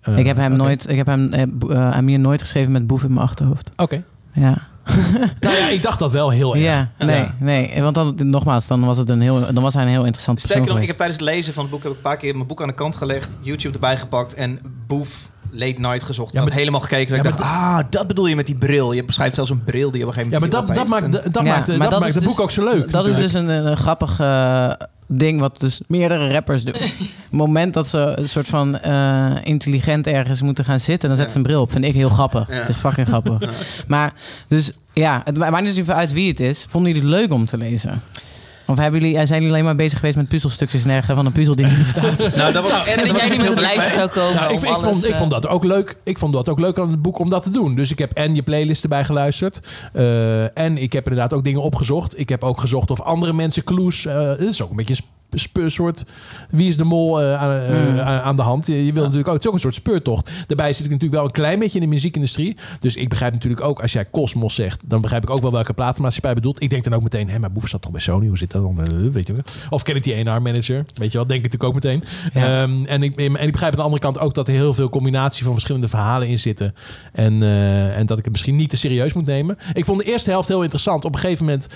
Eh, 0.01 0.19
ik 0.19 0.27
heb 0.27 0.37
hem 0.37 0.57
nooit, 0.57 0.89
ik 0.91 0.97
heb 0.97 1.07
hem 1.07 1.33
eh, 1.33 1.91
Amir 1.91 2.19
nooit 2.19 2.41
geschreven 2.41 2.73
met 2.73 2.87
Boef 2.87 3.03
in 3.03 3.09
mijn 3.13 3.27
achterhoofd. 3.27 3.71
Oké. 3.77 4.03
Ja. 4.33 4.69
Nou 5.41 5.57
ja, 5.57 5.69
ik 5.69 5.83
dacht 5.83 5.99
dat 5.99 6.13
wel 6.13 6.31
heel 6.31 6.55
erg. 6.55 6.63
Ja, 6.65 6.91
nee, 6.99 7.17
Ja. 7.17 7.35
nee. 7.39 7.83
Want 7.83 7.95
dan, 7.95 8.15
nogmaals, 8.17 8.67
dan 8.67 8.85
was, 8.85 8.99
het 8.99 9.11
een 9.11 9.21
heel, 9.21 9.53
dan 9.55 9.63
was 9.63 9.75
hij 9.75 9.83
een 9.83 9.89
heel 9.89 10.05
interessant 10.05 10.37
persoon 10.39 10.51
Sterker 10.57 10.73
nog, 10.73 10.83
ik 10.83 10.89
heb 10.89 10.97
tijdens 10.97 11.19
het 11.21 11.29
lezen 11.29 11.55
van 11.55 11.63
het 11.63 11.73
boek 11.73 11.83
heb 11.83 11.91
ik 11.91 11.97
een 11.97 12.03
paar 12.03 12.17
keer 12.17 12.35
mijn 12.35 12.47
boek 12.47 12.63
aan 12.63 12.69
de 12.69 12.75
kant 12.75 12.97
gelegd, 12.97 13.39
YouTube 13.41 13.75
erbij 13.75 13.99
gepakt 13.99 14.35
en 14.35 14.59
Boef 14.87 15.31
Late 15.53 15.81
Night 15.81 16.03
gezocht. 16.03 16.33
Ja, 16.33 16.41
en 16.41 16.47
maar- 16.47 16.57
helemaal 16.57 16.81
gekeken. 16.81 17.15
Ja, 17.17 17.23
en 17.23 17.29
ik 17.29 17.39
maar 17.39 17.49
dacht, 17.49 17.53
ah, 17.53 17.79
dat 17.91 18.07
bedoel 18.07 18.27
je 18.27 18.37
met 18.37 18.47
die 18.47 18.57
bril. 18.57 18.93
Je 18.93 19.05
beschrijft 19.05 19.35
zelfs 19.35 19.51
een 19.51 19.65
bril 19.65 19.91
die 19.91 20.01
je 20.01 20.07
op 20.07 20.17
een 20.17 20.19
Ja, 20.19 20.29
gegeven 20.31 20.51
maar 20.51 20.51
moment 20.51 20.69
dat, 20.69 20.77
dat 20.77 21.01
opeet. 21.03 21.13
maakt, 21.13 21.25
En- 21.27 21.33
dat 21.33 21.43
Ja, 21.45 21.51
maakt, 21.53 21.67
maar 21.69 21.79
dat 21.79 21.91
dat 21.91 21.99
maakt 22.01 22.09
is 22.09 22.15
het 22.15 22.25
dus- 22.25 22.33
boek 22.33 22.41
ook 22.41 22.51
zo 22.51 22.65
leuk. 22.65 22.91
Dat 22.93 23.07
is 23.07 23.17
dus 23.17 23.33
een, 23.33 23.49
een 23.49 23.77
grappig 23.77 24.17
ding 25.13 25.41
wat 25.41 25.61
dus 25.61 25.81
meerdere 25.89 26.33
rappers 26.33 26.65
doen. 26.65 26.75
het 26.81 27.31
moment 27.31 27.75
dat 27.75 27.89
ze 27.89 28.13
een 28.17 28.29
soort 28.29 28.49
van 28.49 28.79
eh, 28.79 29.37
intelligent 29.43 30.07
ergens 30.07 30.43
moeten 30.43 30.65
gaan 30.65 30.81
zitten, 30.81 31.09
dan 31.09 31.19
zetten 31.19 31.33
ze 31.33 31.39
een 31.39 31.47
bril 31.47 31.61
op. 31.61 31.71
Vind 31.71 31.85
ik 31.85 31.95
heel 31.95 32.09
grappig. 32.09 32.49
Ja. 32.49 32.55
Het 32.55 32.69
is 32.69 32.77
fucking 32.77 33.07
grappig. 33.07 33.39
Maar 33.87 34.13
dus 34.49 34.73
ja, 34.93 35.21
het 35.25 35.37
maakt 35.37 35.63
niet 35.63 35.77
even 35.77 35.95
uit 35.95 36.13
wie 36.13 36.29
het 36.29 36.41
is. 36.41 36.67
Vonden 36.69 36.93
jullie 36.93 37.09
het 37.09 37.19
leuk 37.19 37.33
om 37.33 37.47
te 37.47 37.57
lezen? 37.57 38.03
Of 38.71 38.79
hebben 38.79 39.01
jullie, 39.01 39.17
zijn 39.17 39.29
jullie 39.41 39.49
alleen 39.49 39.65
maar 39.65 39.77
bezig 39.77 39.99
geweest 39.99 40.17
met 40.17 40.29
puzzelstukjes 40.29 40.85
leggen 40.85 41.15
van 41.15 41.27
een 41.27 41.33
puzzel 41.33 41.57
die 41.57 41.67
niet 41.67 41.87
staat? 41.97 42.37
Nou, 42.37 42.53
dat 42.53 42.63
was 42.63 42.85
En 42.89 43.07
dat 43.09 43.17
jij 43.21 43.29
niet 43.29 43.39
met 43.39 43.49
het 43.49 43.61
lijstje 43.61 43.91
zou 43.93 44.09
komen 44.09 44.35
Nou, 44.35 44.53
ik, 44.53 44.57
om 44.59 44.65
ik, 44.65 44.71
alles... 44.71 44.83
vond, 44.85 45.05
ik 45.05 45.11
eh, 45.13 45.19
vond 45.19 45.31
dat 45.31 45.47
ook 45.49 45.65
leuk. 45.65 45.97
Ik 46.05 46.19
vond 46.19 46.33
dat 46.33 46.49
ook 46.49 46.61
leuk 46.61 46.79
aan 46.79 46.91
het 46.91 47.03
boek 47.03 47.19
om 47.19 47.31
dat 47.31 47.43
te 47.43 47.51
doen. 47.51 47.75
Dus 47.75 47.91
ik 47.91 47.99
heb 47.99 48.13
en 48.13 48.35
je 48.35 48.43
playlist 48.43 48.83
erbij 48.83 49.05
geluisterd. 49.05 49.61
eh, 49.93 50.59
en 50.59 50.79
ik 50.79 50.93
heb 50.93 51.05
inderdaad 51.09 51.33
ook 51.33 51.45
dingen 51.45 51.63
opgezocht. 51.63 52.19
Ik 52.19 52.29
heb 52.29 52.45
ook 52.45 52.61
gezocht 52.61 52.91
of 52.91 53.01
andere 53.01 53.33
mensen 53.33 53.65
clues. 53.65 54.07
eh, 54.07 54.29
het 54.29 54.41
is 54.41 54.63
ook 54.63 54.71
een 54.71 54.77
beetje 54.77 54.95
soort 55.67 56.05
wie 56.51 56.69
is 56.69 56.77
de 56.77 56.85
mol 56.85 57.21
eh, 57.23 57.35
aan, 57.43 57.51
eh, 57.61 57.69
Mm. 57.93 57.99
aan- 57.99 58.21
aan 58.21 58.37
de 58.37 58.43
hand. 58.43 58.67
Je, 58.67 58.87
je 58.87 58.93
wil 58.93 59.03
natuurlijk 59.03 59.29
ook, 59.29 59.35
het 59.35 59.43
is 59.43 59.49
ook 59.49 59.55
een 59.55 59.61
soort 59.61 59.75
speurtocht. 59.75 60.31
Daarbij 60.47 60.73
zit 60.73 60.85
ik 60.85 60.91
natuurlijk 60.91 61.17
wel 61.21 61.25
een 61.25 61.31
klein 61.35 61.59
beetje 61.59 61.79
in 61.79 61.85
de 61.85 61.91
muziekindustrie. 61.93 62.57
Dus 62.81 62.97
ik 62.97 63.09
begrijp 63.09 63.33
natuurlijk 63.33 63.63
ook, 63.63 63.81
als 63.81 63.93
jij 63.93 64.11
Cosmos 64.11 64.55
zegt, 64.55 64.83
dan 64.87 65.01
begrijp 65.01 65.23
ik 65.23 65.31
ook 65.31 65.41
wel 65.43 65.51
welke 65.53 65.73
platenmaatschappij 65.73 66.35
bedoelt. 66.35 66.63
Ik 66.63 66.71
denk 66.71 66.85
dan 66.85 66.93
ook 66.95 67.03
meteen, 67.03 67.29
hé, 67.31 67.39
maar 67.39 67.53
Boef 67.53 67.69
zat 67.69 67.83
toch 67.83 67.91
bij 67.91 68.01
Sony? 68.01 68.27
Hoe 68.27 68.39
zit 68.39 68.51
dat 68.51 68.63
dan? 68.63 68.81
Eh, 68.81 69.09
weet 69.13 69.27
je 69.27 69.33
wel. 69.33 69.43
Of 69.71 69.83
ken 69.83 69.97
ik 69.97 70.03
die 70.05 70.15
A&R 70.29 70.43
manager? 70.43 70.85
Weet 70.95 71.13
je 71.13 71.19
wel, 71.19 71.27
denk 71.27 71.45
ik 71.45 71.53
natuurlijk 71.53 71.65
ook 71.65 71.75
meteen. 71.75 72.05
Ja. 72.35 72.63
Ehm, 72.63 72.85
en, 72.85 73.03
ik, 73.03 73.17
en 73.21 73.35
ik 73.47 73.53
begrijp 73.53 73.73
aan 73.73 73.79
de 73.79 73.85
andere 73.85 74.03
kant 74.03 74.19
ook 74.19 74.35
dat 74.35 74.49
er 74.49 74.55
heel 74.55 74.75
veel 74.75 74.89
combinatie 74.89 75.45
van 75.45 75.53
verschillende 75.53 75.89
verhalen 75.89 76.29
in 76.29 76.39
zitten. 76.39 76.75
En, 77.13 77.43
en 77.95 78.07
dat 78.07 78.19
ik 78.19 78.25
het 78.25 78.33
misschien 78.33 78.57
niet 78.57 78.71
te 78.71 78.77
serieus 78.77 79.13
moet 79.13 79.27
nemen. 79.27 79.59
Ik 79.73 79.85
vond 79.85 79.99
de 79.99 80.05
eerste 80.05 80.31
helft 80.31 80.49
heel 80.49 80.63
interessant. 80.63 81.05
Op 81.05 81.15
een 81.15 81.21
gegeven 81.21 81.45
moment, 81.45 81.67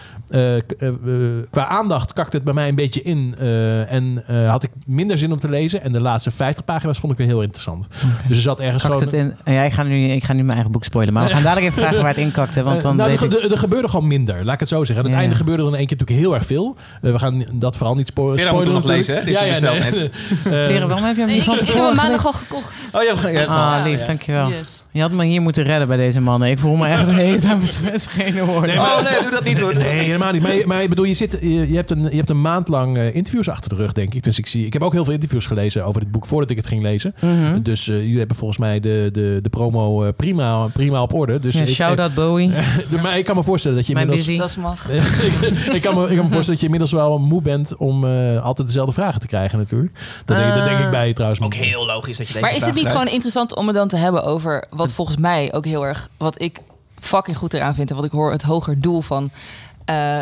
qua 1.50 1.66
aandacht, 1.68 2.12
kakte 2.12 2.36
het 2.36 2.44
bij 2.44 2.54
mij 2.54 2.68
een 2.68 2.74
beetje 2.74 3.02
in. 3.02 3.34
Eh, 3.44 3.92
en 3.92 4.24
eh, 4.26 4.50
had 4.50 4.62
ik 4.62 4.70
minder 4.86 5.18
zin 5.18 5.32
om 5.32 5.38
te 5.38 5.48
lezen. 5.48 5.82
En 5.82 5.92
de 5.92 6.00
laatste 6.00 6.30
50 6.30 6.64
pagina's 6.64 6.98
vond 6.98 7.12
ik 7.12 7.18
weer 7.18 7.26
heel 7.26 7.42
interessant. 7.42 7.86
Dus 8.26 8.36
er 8.36 8.42
zat 8.42 8.60
ergens 8.60 8.82
Kakt 8.82 8.94
gewoon... 8.98 9.08
het 9.28 9.34
in? 9.44 9.54
Ja, 9.54 9.62
ik, 9.62 9.72
ga 9.72 9.82
nu, 9.82 10.08
ik 10.08 10.24
ga 10.24 10.32
nu 10.32 10.38
mijn 10.42 10.52
eigen 10.52 10.70
boek 10.72 10.84
spoilen. 10.84 11.14
Maar 11.14 11.24
we 11.26 11.30
gaan 11.32 11.42
dadelijk 11.48 11.66
even 11.66 11.82
vragen 11.82 11.98
waar 12.02 12.08
het 12.14 12.16
in 12.24 12.32
kakte. 12.32 12.62
Want 12.62 12.82
dan 12.82 12.96
nou, 12.96 13.10
er, 13.10 13.22
ik... 13.22 13.32
er, 13.32 13.52
er 13.52 13.58
gebeurde 13.58 13.88
gewoon 13.88 14.06
minder, 14.06 14.44
laat 14.44 14.54
ik 14.54 14.60
het 14.60 14.68
zo 14.68 14.78
zeggen. 14.84 14.96
Aan 14.96 15.04
het 15.04 15.12
Ja. 15.14 15.20
einde 15.20 15.34
gebeurde 15.36 15.62
er 15.62 15.68
in 15.68 15.74
één 15.74 15.86
keer 15.86 15.96
natuurlijk 15.96 16.26
heel 16.26 16.34
erg 16.34 16.46
veel. 16.46 16.76
Eh, 17.02 17.12
we 17.12 17.18
gaan 17.18 17.44
dat 17.52 17.76
vooral 17.76 17.94
niet 17.94 18.06
spo 18.06 18.22
Vera 18.26 18.36
spoilen. 18.36 18.54
moet 18.56 18.64
hem 18.64 18.74
nog 18.74 18.84
lezen, 18.84 19.14
hè? 19.14 19.32
Hij 19.32 19.48
besteld 19.48 19.76
Eh, 20.44 20.50
Vera, 20.64 20.86
waarom 20.86 21.04
heb 21.04 21.14
je 21.16 21.20
hem 21.20 21.30
Nee, 21.30 21.38
niet 21.40 21.46
ik, 21.54 21.60
ik 21.60 21.68
heb 21.74 21.84
hem 21.84 21.94
maandag 21.94 22.26
al 22.26 22.32
gekocht. 22.32 22.74
Oh, 22.92 23.02
ja, 23.02 23.30
ja, 23.30 23.44
Ah, 23.44 23.46
ja. 23.46 23.82
lief, 23.82 24.00
dankjewel. 24.02 24.48
Yes. 24.50 24.82
Je 24.90 25.00
had 25.00 25.10
me 25.12 25.24
hier 25.24 25.42
moeten 25.42 25.64
redden 25.64 25.88
bij 25.88 25.96
deze 25.96 26.20
mannen. 26.20 26.50
Ik 26.50 26.58
voel 26.58 26.76
me 26.76 26.86
echt 26.86 27.08
een 27.08 27.14
hele 27.14 27.38
tijd 27.38 27.80
beschenen 27.92 28.44
worden. 28.46 28.66
Nee, 28.66 28.76
maar- 28.76 28.96
Oh 28.98 29.02
nee, 29.02 29.20
doe 29.22 29.30
dat 29.30 29.44
niet 29.44 29.60
hoor. 29.60 29.74
Nee, 29.76 29.98
helemaal 30.04 30.32
niet. 30.32 30.42
Maar, 30.42 30.54
maar 30.66 30.82
ik 30.82 30.88
bedoel, 30.88 31.04
je, 31.04 31.14
zit, 31.14 31.38
je, 31.40 31.68
je 31.70 31.76
hebt 31.76 31.90
een, 31.90 32.02
je 32.02 32.16
hebt 32.16 32.30
een 32.30 32.40
maand 32.40 32.68
lang 32.68 32.96
eh, 32.96 33.14
interviews 33.34 33.48
achter 33.58 33.76
de 33.76 33.82
rug, 33.82 33.92
denk 33.92 34.14
ik. 34.14 34.22
Dus 34.22 34.38
ik, 34.38 34.46
zie, 34.46 34.66
ik 34.66 34.72
heb 34.72 34.82
ook 34.82 34.92
heel 34.92 35.04
veel 35.04 35.12
interviews 35.12 35.46
gelezen 35.46 35.84
over 35.84 36.00
dit 36.00 36.10
boek 36.10 36.26
voordat 36.26 36.50
ik 36.50 36.56
het 36.56 36.66
ging 36.66 36.82
lezen. 36.82 37.14
Mhm. 37.20 37.62
Dus 37.62 37.88
eh, 37.88 38.00
jullie 38.00 38.18
hebben 38.18 38.36
volgens 38.36 38.58
mij 38.58 38.80
de, 38.80 39.08
de, 39.12 39.38
de 39.42 39.48
promo 39.48 40.04
eh, 40.04 40.12
prima, 40.16 40.66
prima 40.66 41.02
op 41.02 41.14
orde. 41.14 41.40
Dus 41.40 41.54
Ja, 41.54 41.66
Shout-out 41.66 42.14
Bowie. 42.14 42.50
ik- 42.90 43.02
maar 43.02 43.18
ik 43.18 43.24
kan 43.24 43.36
me 43.36 43.42
voorstellen 43.42 43.76
dat 43.76 43.86
je 43.86 43.92
Mijn 43.94 44.10
inmiddels... 44.10 44.36
busy. 44.52 44.62
Dat 44.62 44.72
mag. 44.72 44.90
ik, 45.76 45.82
kan 45.82 45.94
me, 45.94 46.08
ik 46.10 46.16
kan 46.16 46.24
me 46.24 46.32
voorstellen 46.32 46.46
dat 46.46 46.58
je 46.58 46.64
inmiddels 46.64 46.92
wel 46.92 47.18
moe 47.18 47.42
bent 47.42 47.76
om 47.76 48.04
eh, 48.04 48.42
altijd 48.44 48.66
dezelfde 48.66 48.92
vragen 48.92 49.20
te 49.20 49.26
krijgen 49.26 49.58
natuurlijk. 49.58 49.92
Dat, 50.24 50.36
denk, 50.36 50.54
dat 50.54 50.64
denk 50.64 50.78
ik 50.78 50.90
bij 50.90 51.06
je 51.08 51.12
trouwens. 51.14 51.40
Ook 51.42 51.54
heel 51.54 51.86
logisch 51.86 52.16
dat 52.16 52.26
je 52.26 52.32
deze 52.32 52.44
Maar 52.44 52.54
is 52.54 52.60
het 52.64 52.74
niet 52.74 52.78
krijgt. 52.82 52.98
gewoon 52.98 53.12
interessant 53.14 53.56
om 53.56 53.66
het 53.66 53.76
dan 53.76 53.88
te 53.88 53.96
hebben 53.96 54.24
over 54.24 54.64
wat 54.70 54.92
volgens 54.92 55.16
mij 55.16 55.52
ook 55.52 55.64
heel 55.64 55.86
erg, 55.86 56.08
wat 56.16 56.42
ik 56.42 56.58
fucking 56.98 57.36
goed 57.36 57.54
eraan 57.54 57.74
vind 57.74 57.90
en 57.90 57.96
wat 57.96 58.04
ik 58.04 58.10
hoor, 58.10 58.30
het 58.32 58.42
hoger 58.42 58.80
doel 58.80 59.00
van 59.00 59.30
eh, 59.84 60.18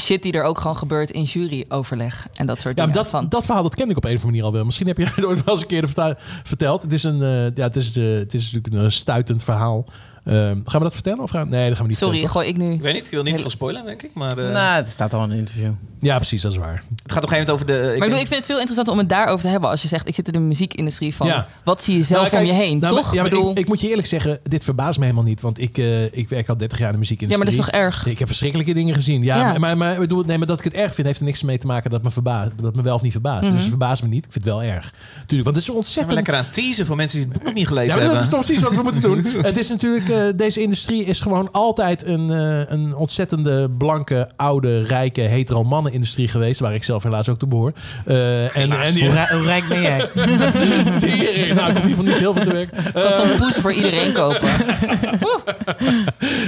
shit 0.00 0.22
die 0.22 0.32
er 0.32 0.42
ook 0.42 0.58
gewoon 0.58 0.76
gebeurt 0.76 1.10
in 1.10 1.22
juryoverleg 1.22 2.28
en 2.34 2.46
dat 2.46 2.60
soort 2.60 2.76
Ja, 2.78 2.84
dingen. 2.86 2.98
dat, 3.02 3.08
van, 3.08 3.28
dat 3.28 3.44
verhaal 3.44 3.62
dat 3.62 3.74
ken 3.74 3.90
ik 3.90 3.96
op 3.96 4.04
een 4.04 4.10
of 4.16 4.24
andere 4.24 4.30
manier 4.30 4.44
al 4.44 4.52
wel. 4.52 4.64
Misschien 4.64 4.86
heb 4.86 4.98
je 4.98 5.04
het 5.14 5.24
ooit 5.24 5.44
wel 5.44 5.54
eens 5.54 5.62
een 5.62 5.68
keer 5.68 6.16
verteld. 6.42 6.82
Het 6.82 6.92
is, 6.92 7.02
een, 7.02 7.22
eh, 7.22 7.54
ja, 7.56 7.62
het, 7.62 7.76
is, 7.76 7.96
eh, 7.96 8.04
het 8.14 8.34
is 8.34 8.52
natuurlijk 8.52 8.84
een 8.84 8.92
stuitend 8.92 9.44
verhaal. 9.44 9.84
Ehm, 10.28 10.56
gaan 10.64 10.78
we 10.78 10.78
dat 10.78 10.94
vertellen? 10.94 11.20
Of 11.22 11.30
gaan, 11.30 11.48
nee, 11.48 11.66
dat 11.68 11.74
gaan 11.76 11.82
we 11.82 11.88
niet 11.90 11.98
Sorry, 11.98 12.18
vertellen, 12.20 12.42
gooi 12.44 12.48
ik 12.48 12.56
nu. 12.68 12.72
Ik 12.74 12.82
weet 12.82 12.94
niet, 12.94 13.04
ik 13.04 13.10
wil 13.10 13.22
niet 13.22 13.40
veel 13.40 13.50
spoilen, 13.50 13.84
denk 13.84 14.02
ik. 14.02 14.10
Maar 14.14 14.38
eh, 14.38 14.50
Nou, 14.52 14.76
het 14.76 14.88
staat 14.88 15.14
al 15.14 15.24
in 15.24 15.30
een 15.30 15.38
interview. 15.38 15.70
Ja, 16.00 16.16
precies, 16.16 16.42
dat 16.42 16.52
is 16.52 16.58
waar. 16.58 16.82
het 17.02 17.12
gaat 17.12 17.24
op 17.24 17.30
een 17.30 17.36
gegeven 17.36 17.36
moment 17.36 17.50
over 17.50 17.66
de... 17.66 17.72
Maar 17.72 17.92
ik, 17.94 18.00
bedoel, 18.00 18.18
ik 18.18 18.26
vind 18.26 18.36
het 18.36 18.46
veel 18.46 18.54
interessanter 18.56 18.92
om 18.92 18.98
het 18.98 19.08
daarover 19.08 19.40
te 19.44 19.48
hebben 19.48 19.70
als 19.70 19.82
je 19.82 19.88
zegt 19.88 20.08
ik 20.08 20.14
zit 20.14 20.26
in 20.26 20.32
de 20.32 20.38
muziekindustrie 20.38 21.14
van 21.14 21.26
Ja. 21.26 21.46
wat 21.64 21.82
zie 21.82 21.96
je 21.96 22.02
zelf 22.02 22.20
Nou, 22.20 22.30
kijk, 22.30 22.42
om 22.42 22.48
je 22.56 22.62
heen, 22.64 22.78
nou, 22.78 22.94
toch? 22.96 23.14
Ja, 23.14 23.20
maar 23.20 23.30
bedoel, 23.30 23.50
ik, 23.50 23.58
ik 23.58 23.68
moet 23.68 23.80
je 23.80 23.88
eerlijk 23.88 24.06
zeggen, 24.08 24.38
dit 24.42 24.64
verbaast 24.64 24.98
me 24.98 25.04
helemaal 25.04 25.24
niet. 25.26 25.40
Want 25.40 25.60
ik, 25.60 25.78
eh, 25.78 26.04
ik 26.04 26.28
werk 26.28 26.48
al 26.48 26.56
30 26.56 26.78
jaar 26.78 26.86
in 26.86 26.92
de 26.92 26.92
ja, 26.92 26.98
muziekindustrie. 26.98 27.36
maar 27.36 27.64
dat 27.66 27.66
is 27.66 27.72
toch 27.72 27.80
erg? 28.04 28.06
Ik 28.06 28.18
heb 28.18 28.28
verschrikkelijke 28.28 28.74
dingen 28.74 28.94
gezien. 28.94 29.22
Ja, 29.24 29.36
Ja. 29.52 29.58
Maar, 29.58 29.76
maar, 29.76 29.98
bedoel, 29.98 30.22
nee, 30.24 30.38
maar 30.38 30.46
dat 30.46 30.58
ik 30.58 30.64
het 30.64 30.72
erg 30.74 30.94
vind, 30.94 31.06
heeft 31.06 31.18
er 31.18 31.24
niks 31.24 31.42
mee 31.42 31.58
te 31.58 31.66
maken 31.66 31.90
dat 31.90 32.02
me, 32.02 32.10
verbaast, 32.10 32.50
dat 32.62 32.74
me 32.74 32.82
wel 32.82 32.94
of 32.94 33.02
niet 33.02 33.12
verbaast. 33.12 33.42
Mhm. 33.42 33.52
Dus 33.52 33.60
het 33.60 33.68
verbaast 33.70 34.02
me 34.02 34.08
niet. 34.08 34.24
Ik 34.24 34.32
vind 34.32 34.44
het 34.44 34.54
wel 34.54 34.62
erg. 34.62 34.92
Tuurlijk, 35.26 35.44
want 35.44 35.46
het 35.46 35.56
is 35.56 35.64
Zijn 35.64 35.76
we 35.76 35.82
ontzettend... 35.82 36.14
lekker 36.14 36.34
aan 36.34 36.44
het 36.44 36.52
teasen 36.52 36.86
voor 36.86 36.96
mensen 36.96 37.18
die 37.18 37.26
het 37.26 37.36
boek 37.36 37.44
nog 37.44 37.54
niet 37.54 37.62
Ja, 37.62 37.68
gelezen 37.68 37.88
maar 37.98 38.06
dat 38.06 38.16
hebben. 38.16 38.24
is 38.24 38.34
toch 38.36 38.44
precies 38.46 38.62
wat 38.62 38.74
we 38.74 38.82
moeten 38.82 39.02
doen. 39.02 39.42
Het 39.48 39.58
is 39.58 39.68
natuurlijk, 39.68 40.08
eh, 40.26 40.32
deze 40.36 40.60
industrie 40.60 41.04
is 41.04 41.20
gewoon 41.20 41.52
altijd 41.52 42.04
een, 42.04 42.30
eh, 42.30 42.70
een 42.72 42.94
ontzettende 42.94 43.70
blanke, 43.70 44.30
oude, 44.36 44.82
rijke, 44.82 45.20
hetero 45.20 45.64
mannen-industrie 45.64 46.28
geweest. 46.28 46.60
Waar 46.60 46.74
ik 46.74 46.84
zelf 46.84 47.02
helaas 47.02 47.28
ook 47.28 47.38
toe 47.38 47.48
behoor. 47.48 47.72
Eh, 48.04 48.56
en, 48.56 48.72
en 48.72 48.94
die, 48.94 49.04
Hoe, 49.04 49.12
rij- 49.12 49.36
hoe 49.36 49.44
rijk 49.44 49.68
ben 49.68 49.82
jij? 49.82 49.98
Tering. 51.00 51.54
nou, 51.54 51.70
ik 51.70 51.76
hoef 51.76 51.84
in 51.84 51.88
ieder 51.88 51.88
geval 51.88 52.04
niet 52.04 52.14
heel 52.14 52.34
veel 52.34 52.44
te 52.44 52.52
werk. 52.52 52.70
kan 52.92 53.14
toch 53.14 53.30
een 53.30 53.38
poes 53.38 53.56
voor 53.56 53.72
iedereen 53.72 54.12
kopen? 54.12 54.48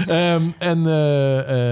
Ehm, 0.06 0.42
en, 0.58 0.86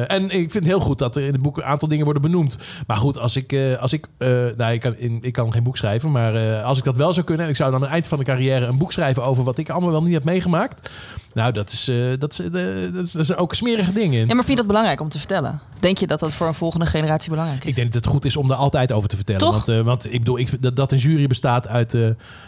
en 0.09 0.23
ik 0.25 0.51
vind 0.51 0.53
het 0.53 0.65
heel 0.65 0.81
goed 0.81 0.99
dat 0.99 1.16
er 1.16 1.23
in 1.23 1.33
het 1.33 1.43
boek 1.43 1.57
een 1.57 1.65
aantal 1.65 1.89
dingen 1.89 2.05
worden 2.05 2.23
benoemd. 2.23 2.59
Maar 2.87 2.97
goed, 2.97 3.19
als 3.19 3.37
ik, 3.37 3.53
eh, 3.53 3.79
als 3.83 3.93
ik, 3.93 4.07
eh, 4.19 4.29
nou, 4.57 4.73
ik 4.73 4.81
kan, 4.81 4.97
in, 4.97 5.19
ik 5.23 5.33
kan 5.33 5.53
geen 5.53 5.62
boek 5.62 5.77
schrijven, 5.77 6.11
maar 6.11 6.35
eh, 6.35 6.65
als 6.65 6.79
ik 6.79 6.85
dat 6.85 6.97
wel 6.97 7.12
zou 7.12 7.27
kunnen 7.27 7.45
en 7.45 7.51
ik 7.51 7.57
zou 7.57 7.70
dan 7.70 7.79
aan 7.81 7.85
het 7.85 7.95
eind 7.95 8.07
van 8.07 8.19
de 8.19 8.25
carrière 8.25 8.66
een 8.66 8.79
boek 8.79 8.93
schrijven 8.93 9.25
over 9.25 9.45
wat 9.45 9.59
ik 9.59 9.69
allemaal 9.69 9.91
wel 9.91 10.03
niet 10.03 10.12
heb 10.12 10.25
meegemaakt. 10.25 10.91
Nou, 11.39 11.52
dat 11.52 11.73
is, 11.73 11.89
eh, 11.89 11.97
dat 12.19 12.32
is, 12.32 12.40
eh, 12.40 12.52
dat 12.93 13.05
is, 13.05 13.12
dat 13.12 13.23
is 13.23 13.36
ook 13.36 13.51
een 13.51 13.56
smerige 13.56 13.93
ding 13.93 14.15
in. 14.15 14.19
Ja, 14.19 14.35
maar 14.35 14.35
vind 14.35 14.48
je 14.48 14.55
dat 14.56 14.66
belangrijk 14.66 15.01
om 15.01 15.09
te 15.09 15.19
vertellen? 15.19 15.60
Denk 15.81 15.98
je 15.98 16.06
dat 16.06 16.20
dat 16.20 16.35
voor 16.35 16.47
een 16.47 16.55
volgende 16.55 16.86
generatie 16.86 17.31
belangrijk 17.31 17.65
is? 17.65 17.70
Ik 17.70 17.77
denk 17.77 17.93
dat 17.93 18.02
het 18.05 18.12
goed 18.12 18.24
is 18.24 18.36
om 18.36 18.48
daar 18.48 18.56
altijd 18.56 18.93
over 18.93 19.09
te 19.09 19.16
vertellen. 19.16 19.40
Toch? 19.40 19.66
Want, 19.66 19.69
eh, 19.69 19.85
want 19.85 20.05
ik 20.12 20.19
bedoel, 20.19 20.39
ik, 20.39 20.62
dat, 20.62 20.77
dat 20.77 20.93
een 20.93 20.98
jury 20.98 21.27
bestaat 21.27 21.69
uit, 21.69 21.94
eh, 21.94 22.06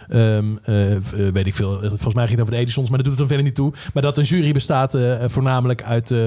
ehm, 0.09 0.57
eh, 0.63 0.93
eh, 0.97 1.01
weet 1.33 1.47
ik 1.47 1.55
veel, 1.55 1.79
volgens 1.81 2.15
mij 2.15 2.27
ging 2.27 2.39
het 2.39 2.41
over 2.41 2.55
de 2.55 2.61
Edisons, 2.61 2.89
maar 2.89 2.99
dat 2.99 3.07
doet 3.07 3.19
het 3.19 3.29
dan 3.29 3.37
verder 3.37 3.47
niet 3.47 3.55
toe. 3.55 3.73
Maar 3.95 4.03
dat 4.03 4.19
een 4.19 4.25
jury 4.25 4.53
bestaat 4.53 4.95
eh, 4.95 5.25
voornamelijk 5.27 5.83
uit, 5.83 6.11
eh, 6.11 6.19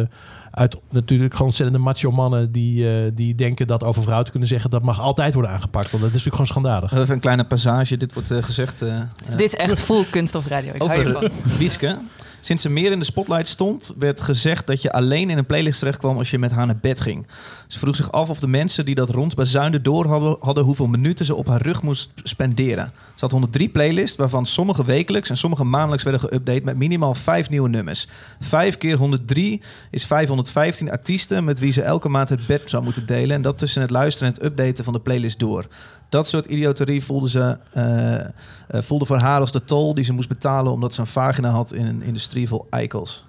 uit 0.53 0.75
natuurlijk 0.89 1.31
gewoon 1.31 1.47
ontzettende 1.47 1.79
macho 1.79 2.11
mannen 2.11 2.51
die, 2.51 2.89
eh, 2.89 3.11
die 3.13 3.35
denken 3.35 3.67
dat 3.67 3.83
over 3.83 4.01
vrouwen 4.01 4.25
te 4.25 4.31
kunnen 4.31 4.49
zeggen, 4.49 4.69
dat 4.69 4.81
mag 4.81 4.99
altijd 4.99 5.33
worden 5.33 5.51
aangepakt. 5.51 5.91
Want 5.91 6.03
dat 6.03 6.13
is 6.13 6.25
natuurlijk 6.25 6.35
gewoon 6.35 6.47
schandalig. 6.63 6.93
Even 6.93 7.13
een 7.15 7.19
kleine 7.19 7.43
passage. 7.43 7.97
Dit 7.97 8.13
wordt 8.13 8.31
eh, 8.31 8.43
gezegd 8.43 8.81
eh, 8.81 8.99
Dit 9.29 9.39
is 9.39 9.55
echt 9.55 9.81
full 9.81 10.05
kunst 10.09 10.35
of 10.35 10.47
radio. 10.47 10.73
Ik 10.73 10.81
hou 10.81 11.15
over. 11.15 11.31
Wietske. 11.59 11.97
Sinds 12.39 12.61
ze 12.61 12.69
meer 12.69 12.91
in 12.91 12.99
de 12.99 13.05
spotlight 13.05 13.47
stond, 13.47 13.93
werd 13.99 14.21
gezegd 14.21 14.67
dat 14.67 14.81
je 14.81 14.91
alleen 14.91 15.29
in 15.29 15.37
een 15.37 15.45
playlist 15.45 15.79
terechtkwam 15.79 16.17
als 16.17 16.31
je 16.31 16.39
met 16.39 16.51
haar 16.51 16.65
naar 16.65 16.77
bed 16.81 16.99
ging. 16.99 17.27
Ze 17.73 17.79
vroeg 17.79 17.95
zich 17.95 18.11
af 18.11 18.29
of 18.29 18.39
de 18.39 18.47
mensen 18.47 18.85
die 18.85 18.95
dat 18.95 19.09
rond 19.09 19.35
bezuinden 19.35 19.83
door 19.83 20.05
hadden, 20.07 20.35
hadden 20.39 20.63
hoeveel 20.63 20.85
minuten 20.87 21.25
ze 21.25 21.35
op 21.35 21.47
haar 21.47 21.61
rug 21.61 21.81
moest 21.81 22.09
spenderen. 22.23 22.85
Ze 22.85 23.19
had 23.19 23.31
103 23.31 23.69
playlists, 23.69 24.17
waarvan 24.17 24.45
sommige 24.45 24.85
wekelijks 24.85 25.29
en 25.29 25.37
sommige 25.37 25.63
maandelijks 25.63 26.03
werden 26.03 26.21
geüpdate 26.29 26.63
met 26.63 26.77
minimaal 26.77 27.13
vijf 27.13 27.49
nieuwe 27.49 27.69
nummers. 27.69 28.07
Vijf 28.39 28.77
keer 28.77 28.97
103 28.97 29.61
is 29.91 30.05
515 30.05 30.91
artiesten 30.91 31.43
met 31.43 31.59
wie 31.59 31.71
ze 31.71 31.81
elke 31.81 32.09
maand 32.09 32.29
het 32.29 32.47
bed 32.47 32.61
zou 32.65 32.83
moeten 32.83 33.05
delen. 33.05 33.35
En 33.35 33.41
dat 33.41 33.57
tussen 33.57 33.81
het 33.81 33.89
luisteren 33.91 34.27
en 34.27 34.33
het 34.33 34.43
updaten 34.43 34.83
van 34.83 34.93
de 34.93 34.99
playlist 34.99 35.39
door. 35.39 35.67
Dat 36.09 36.27
soort 36.27 36.45
idioterie 36.45 37.03
voelde, 37.03 37.29
ze, 37.29 37.57
eh, 37.71 38.19
eh, 38.19 38.25
voelde 38.69 39.05
voor 39.05 39.17
haar 39.19 39.39
als 39.39 39.51
de 39.51 39.65
tol 39.65 39.93
die 39.93 40.03
ze 40.03 40.13
moest 40.13 40.29
betalen 40.29 40.71
omdat 40.71 40.93
ze 40.93 40.99
een 41.01 41.07
vagina 41.07 41.49
had 41.49 41.73
in 41.73 41.85
een 41.85 42.01
industrie 42.01 42.47
vol 42.47 42.67
eikels. 42.69 43.25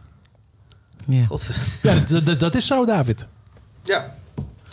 Ja. 1.07 1.25
Ja, 1.83 1.99
dat- 2.09 2.27
dat- 2.27 2.41
dat 2.41 2.55
is 2.55 2.67
zo, 2.67 2.85
David. 2.85 3.27
Ja. 3.83 4.15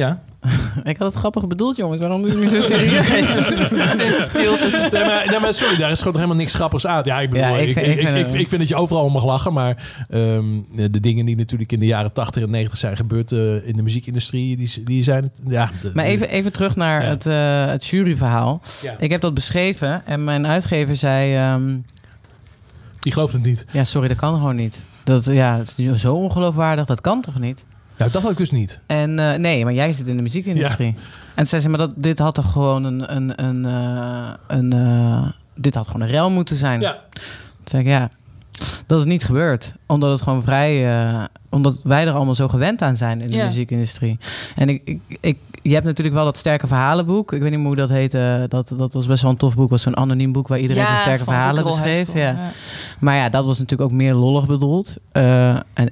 Ja. 0.02 0.22
Ik 0.84 0.98
had 0.98 1.08
het 1.08 1.16
grappig 1.16 1.48
bedoeld, 1.48 1.76
jongens. 1.78 2.00
Waarom 2.00 2.22
doe 2.22 2.32
je 2.32 2.38
nu 2.38 2.48
zo 2.48 2.62
serieus? 2.62 3.08
Het 3.90 4.00
is 4.00 4.24
stil 4.24 4.58
tussen. 4.58 4.92
Nee, 4.92 5.06
maar, 5.06 5.26
nee, 5.30 5.40
maar 5.40 5.54
sorry, 5.54 5.78
daar 5.78 5.92
is 5.92 6.00
gewoon 6.00 6.16
helemaal 6.16 6.36
niks 6.36 6.54
grappigs 6.54 6.86
aan. 6.86 7.02
Ja, 7.06 7.20
ik, 7.20 7.30
bedoel, 7.30 7.46
Ja, 7.46 7.58
ik 7.58 7.68
ik, 7.68 7.74
vind- 7.74 7.88
ik, 7.88 7.94
ik 8.10 8.16
ik, 8.18 8.28
vind 8.30 8.52
ik, 8.52 8.60
dat 8.60 8.68
je 8.68 8.76
overal 8.76 9.04
om 9.04 9.12
mag 9.12 9.26
lachen. 9.26 9.54
Maar 9.54 10.06
ehm, 10.10 10.46
de 10.92 11.00
dingen 11.00 11.26
die 11.26 11.36
natuurlijk 11.36 11.72
in 11.72 11.80
de 11.80 11.86
jaren 11.86 12.12
80 12.14 12.44
en 12.44 12.50
90 12.50 12.78
zijn 12.80 12.96
gebeurd 12.98 13.32
eh, 13.32 13.68
in 13.68 13.76
de 13.76 13.82
muziekindustrie, 13.82 14.58
die, 14.58 14.84
die 14.84 15.04
zijn... 15.04 15.32
Ja, 15.48 15.70
de- 15.82 15.92
Maar 15.94 16.06
even, 16.06 16.30
even 16.30 16.52
terug 16.52 16.76
naar 16.76 17.04
Ja. 17.04 17.10
het, 17.10 17.26
eh, 17.26 17.66
het 17.72 17.86
juryverhaal. 17.86 18.62
Ja. 18.82 18.96
Ik 19.00 19.12
heb 19.12 19.22
dat 19.22 19.34
beschreven 19.34 20.06
en 20.06 20.24
mijn 20.24 20.48
uitgever 20.48 20.96
zei... 20.96 21.36
ehm, 21.36 21.78
Die 23.00 23.14
gelooft 23.14 23.34
het 23.34 23.44
niet. 23.44 23.66
ja, 23.72 23.84
sorry, 23.84 24.08
dat 24.08 24.18
kan 24.18 24.36
gewoon 24.36 24.56
niet. 24.56 24.82
Dat, 25.04 25.26
ja, 25.26 25.58
het 25.58 25.76
is 25.78 26.02
zo 26.02 26.14
ongeloofwaardig, 26.14 26.86
dat 26.86 27.02
kan 27.02 27.22
toch 27.22 27.40
niet? 27.40 27.64
Nou, 28.02 28.14
dat 28.14 28.22
had 28.22 28.32
ik 28.32 28.38
dus 28.38 28.52
niet. 28.52 28.80
En 28.86 29.20
eh, 29.20 29.38
nee, 29.40 29.64
maar 29.64 29.74
jij 29.74 29.94
zit 29.94 30.08
in 30.08 30.16
de 30.16 30.22
muziekindustrie. 30.22 30.96
En 31.36 31.48
zei 31.48 31.62
ze, 31.62 31.70
maar 31.70 31.78
dat, 31.78 31.92
dit 31.96 32.20
had 32.20 32.34
toch 32.36 32.52
gewoon 32.52 32.84
een... 32.84 33.16
een, 33.16 33.44
een, 33.46 33.66
eh, 33.66 34.30
een 34.48 34.74
eh, 34.74 35.28
dit 35.56 35.76
had 35.76 35.86
gewoon 35.88 36.02
een 36.02 36.08
rel 36.14 36.30
moeten 36.30 36.56
zijn. 36.56 36.82
Ja. 36.82 37.00
Toen 37.14 37.24
zei 37.64 37.82
ik, 37.84 37.88
ja, 37.90 38.10
dat 38.86 39.00
is 39.00 39.06
niet 39.06 39.24
gebeurd. 39.24 39.74
Omdat 39.86 40.12
het 40.12 40.22
gewoon 40.22 40.44
vrij... 40.44 41.00
eh, 41.10 41.24
omdat 41.50 41.82
wij 41.84 42.08
er 42.08 42.14
allemaal 42.14 42.36
zo 42.36 42.48
gewend 42.48 42.82
aan 42.82 42.96
zijn 42.96 43.22
in 43.22 43.30
de 43.30 43.36
Ja. 43.36 43.46
muziekindustrie. 43.46 44.20
En 44.56 44.70
ik, 44.70 44.82
ik, 44.86 45.00
ik, 45.22 45.38
je 45.62 45.74
hebt 45.74 45.86
natuurlijk 45.86 46.16
wel 46.16 46.26
dat 46.26 46.38
sterke 46.38 46.68
verhalenboek. 46.68 47.34
Ik 47.34 47.42
weet 47.42 47.50
niet 47.50 47.60
meer 47.60 47.68
hoe 47.68 47.76
dat 47.76 47.90
heette. 47.90 48.46
Dat, 48.50 48.74
dat 48.78 48.94
was 48.94 49.06
best 49.06 49.22
wel 49.22 49.32
een 49.32 49.38
tof 49.38 49.56
boek. 49.56 49.70
was 49.70 49.82
zo'n 49.82 49.98
anoniem 49.98 50.32
boek 50.32 50.48
waar 50.48 50.60
iedereen 50.60 50.86
zijn 50.86 50.98
sterke 50.98 51.24
verhalen 51.24 51.64
beschreef. 51.64 52.08
School, 52.08 52.22
Ja. 52.22 52.52
Maar 53.00 53.16
ja, 53.16 53.30
dat 53.30 53.46
was 53.46 53.60
natuurlijk 53.60 53.92
ook 53.92 53.98
meer 53.98 54.14
lollig 54.14 54.46
bedoeld. 54.46 54.98
Eh, 55.12 55.50
en 55.50 55.92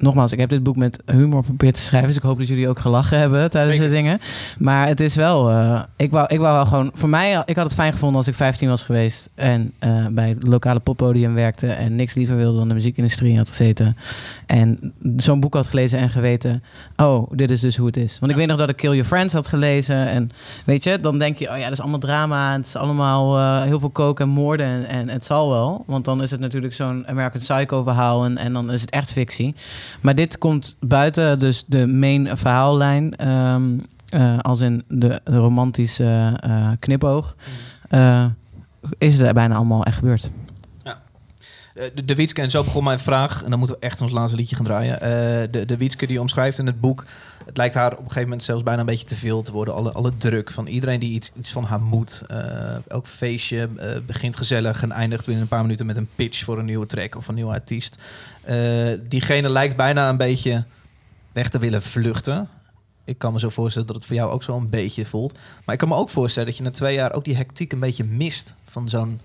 nogmaals, 0.00 0.32
ik 0.32 0.38
heb 0.38 0.48
dit 0.48 0.62
boek 0.62 0.76
met 0.76 1.02
humor 1.06 1.40
geprobeerd 1.40 1.74
te 1.74 1.80
schrijven. 1.80 2.08
Dus 2.08 2.16
ik 2.16 2.22
hoop 2.22 2.38
dat 2.38 2.48
jullie 2.48 2.68
ook 2.68 2.78
gelachen 2.78 3.18
hebben 3.18 3.50
tijdens 3.50 3.76
Zeker. 3.76 3.90
de 3.90 3.96
dingen. 3.96 4.20
Maar 4.58 4.86
het 4.86 5.00
is 5.00 5.14
wel, 5.14 5.50
eh, 5.50 5.82
ik, 5.96 6.10
wou, 6.10 6.26
ik 6.28 6.38
wou 6.38 6.54
wel 6.54 6.66
gewoon, 6.66 6.90
voor 6.94 7.08
mij, 7.08 7.42
ik 7.44 7.56
had 7.56 7.64
het 7.64 7.74
fijn 7.74 7.92
gevonden 7.92 8.16
als 8.16 8.28
ik 8.28 8.34
15 8.34 8.68
was 8.68 8.82
geweest. 8.82 9.30
En 9.34 9.72
eh, 9.78 10.06
bij 10.06 10.28
het 10.28 10.42
lokale 10.42 10.80
poppodium 10.80 11.34
werkte. 11.34 11.66
En 11.66 11.96
niks 11.96 12.14
liever 12.14 12.36
wilde 12.36 12.58
dan 12.58 12.68
de 12.68 12.74
muziekindustrie 12.74 13.36
had 13.36 13.48
gezeten. 13.48 13.96
En 14.46 14.92
zo'n 15.16 15.40
boek 15.40 15.54
had 15.54 15.68
gelezen 15.68 15.98
en 15.98 16.10
geweten, 16.10 16.62
oh, 16.96 17.30
dit 17.30 17.50
is 17.50 17.60
dus 17.60 17.76
hoe 17.76 17.86
het 17.86 17.96
is. 17.96 18.18
Want 18.18 18.32
ik 18.32 18.38
weet 18.38 18.46
nog 18.46 18.58
dat 18.58 18.68
ik 18.68 18.76
Kill 18.76 18.90
Your 18.90 19.06
Friends 19.06 19.34
had 19.34 19.48
gelezen. 19.48 20.06
En 20.06 20.30
weet 20.64 20.84
je, 20.84 21.00
dan 21.00 21.18
denk 21.18 21.38
je, 21.38 21.50
oh 21.50 21.56
ja, 21.56 21.62
dat 21.62 21.72
is 21.72 21.80
allemaal 21.80 21.98
drama. 21.98 22.52
Het 22.56 22.66
is 22.66 22.76
allemaal 22.76 23.38
eh, 23.38 23.62
heel 23.62 23.80
veel 23.80 23.90
koken 23.90 24.24
en 24.24 24.30
moorden. 24.30 24.66
En, 24.66 24.86
en 24.88 25.08
het 25.08 25.24
zal 25.24 25.50
wel. 25.50 25.84
Want 25.86 26.04
dan 26.04 26.22
is 26.22 26.30
het 26.30 26.40
natuurlijk 26.40 26.74
zo'n 26.74 27.08
American 27.08 27.40
Psycho 27.40 27.82
verhaal. 27.82 28.24
En, 28.24 28.38
en 28.38 28.52
dan 28.52 28.72
is 28.72 28.80
het 28.80 28.90
echt 28.90 29.12
fictie. 29.12 29.54
Maar 30.00 30.14
dit 30.14 30.38
komt 30.38 30.76
buiten 30.80 31.38
dus 31.38 31.64
de 31.66 31.86
main 31.86 32.36
verhaallijn. 32.36 33.16
ehm, 33.16 33.78
eh, 34.08 34.38
als 34.38 34.60
in 34.60 34.84
de, 34.88 35.20
de 35.24 35.36
romantische 35.36 36.36
eh, 36.40 36.70
knipoog. 36.78 37.36
eh, 37.88 38.26
is 38.98 39.18
het 39.18 39.26
er 39.26 39.34
bijna 39.34 39.54
allemaal 39.54 39.84
echt 39.84 39.96
gebeurd. 39.98 40.30
Eh, 41.74 41.84
De, 41.94 42.04
de 42.04 42.14
Wietske, 42.14 42.42
en 42.42 42.50
zo 42.50 42.64
begon 42.64 42.84
mijn 42.84 42.98
vraag. 42.98 43.42
En 43.44 43.50
dan 43.50 43.58
moeten 43.58 43.76
we 43.76 43.86
echt 43.86 44.00
ons 44.00 44.12
laatste 44.12 44.36
liedje 44.36 44.56
gaan 44.56 44.64
draaien. 44.64 44.98
De, 45.52 45.64
de 45.66 45.76
Wietske 45.76 46.06
die 46.06 46.20
omschrijft 46.20 46.58
in 46.58 46.66
het 46.66 46.80
boek. 46.80 47.04
Het 47.46 47.56
lijkt 47.56 47.74
haar 47.74 47.92
op 47.92 47.98
een 47.98 48.04
gegeven 48.04 48.22
moment 48.22 48.42
zelfs 48.42 48.62
bijna 48.62 48.80
een 48.80 48.86
beetje 48.86 49.06
te 49.06 49.16
veel 49.16 49.42
te 49.42 49.52
worden. 49.52 49.74
Alle, 49.74 49.92
alle 49.92 50.12
druk 50.16 50.50
van 50.50 50.66
iedereen 50.66 51.00
die 51.00 51.12
iets, 51.12 51.32
iets 51.38 51.50
van 51.52 51.64
haar 51.64 51.80
moet. 51.80 52.22
Elk 52.88 53.06
feestje 53.06 53.68
begint 54.06 54.36
gezellig 54.36 54.82
en 54.82 54.90
eindigt 54.92 55.24
binnen 55.24 55.42
een 55.42 55.48
paar 55.48 55.62
minuten 55.62 55.86
met 55.86 55.96
een 55.96 56.08
pitch 56.14 56.44
voor 56.44 56.58
een 56.58 56.64
nieuwe 56.64 56.86
track 56.86 57.16
of 57.16 57.28
een 57.28 57.34
nieuwe 57.34 57.52
artiest. 57.52 57.96
Eh, 58.42 58.56
diegene 59.08 59.48
lijkt 59.48 59.76
bijna 59.76 60.08
een 60.08 60.16
beetje 60.16 60.64
weg 61.32 61.48
te 61.48 61.58
willen 61.58 61.82
vluchten. 61.82 62.48
Ik 63.04 63.18
kan 63.18 63.32
me 63.32 63.38
zo 63.38 63.48
voorstellen 63.48 63.86
dat 63.86 63.96
het 63.96 64.06
voor 64.06 64.16
jou 64.16 64.30
ook 64.30 64.42
zo 64.42 64.56
een 64.56 64.70
beetje 64.70 65.04
voelt. 65.04 65.32
Maar 65.64 65.74
ik 65.74 65.80
kan 65.80 65.88
me 65.88 65.94
ook 65.94 66.08
voorstellen 66.08 66.48
dat 66.48 66.56
je 66.58 66.62
na 66.64 66.70
twee 66.70 66.94
jaar 66.94 67.12
ook 67.12 67.24
die 67.24 67.36
hectiek 67.36 67.72
een 67.72 67.80
beetje 67.80 68.04
mist 68.04 68.54
van 68.64 68.88
zo'n 68.88 69.20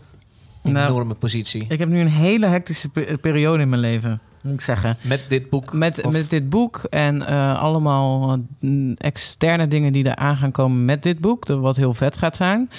Nou, 0.64 0.88
enorme 0.88 1.14
positie. 1.14 1.66
Ik 1.70 1.80
heb 1.80 1.90
nu 1.90 2.00
een 2.00 2.08
hele 2.08 2.48
hectische 2.48 2.90
pe- 2.90 3.18
periode 3.22 3.62
in 3.64 3.70
mijn 3.70 3.82
leven, 3.82 4.20
moet 4.46 4.54
ik 4.54 4.62
zeggen. 4.62 4.98
Met 5.02 5.22
dit 5.28 5.50
boek. 5.50 5.74
Met, 5.74 6.04
Of- 6.06 6.12
met 6.12 6.30
dit 6.30 6.50
boek 6.50 6.78
en 6.90 7.28
eh, 7.28 7.60
allemaal 7.62 8.38
mm, 8.60 8.94
externe 8.98 9.68
dingen 9.68 9.94
die 9.94 10.04
er 10.10 10.16
aan 10.16 10.36
gaan 10.38 10.52
komen 10.52 10.86
met 10.86 11.04
dit 11.04 11.20
boek. 11.20 11.46
dat- 11.46 11.60
Wat 11.60 11.76
heel 11.76 11.94
vet 11.94 12.18
gaat 12.18 12.36
zijn. 12.36 12.70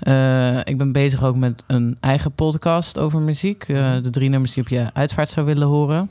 Eh, 0.00 0.58
ik 0.64 0.78
ben 0.78 0.92
bezig 0.92 1.24
ook 1.24 1.36
met 1.36 1.62
een 1.66 1.96
eigen 2.00 2.32
podcast 2.32 2.98
over 2.98 3.20
muziek. 3.20 3.64
eh, 3.68 3.92
de 4.02 4.10
drie 4.10 4.28
nummers 4.28 4.52
die 4.52 4.62
op 4.62 4.68
je 4.68 4.86
uitvaart 4.92 5.28
zou 5.28 5.46
willen 5.46 5.68
horen. 5.68 6.10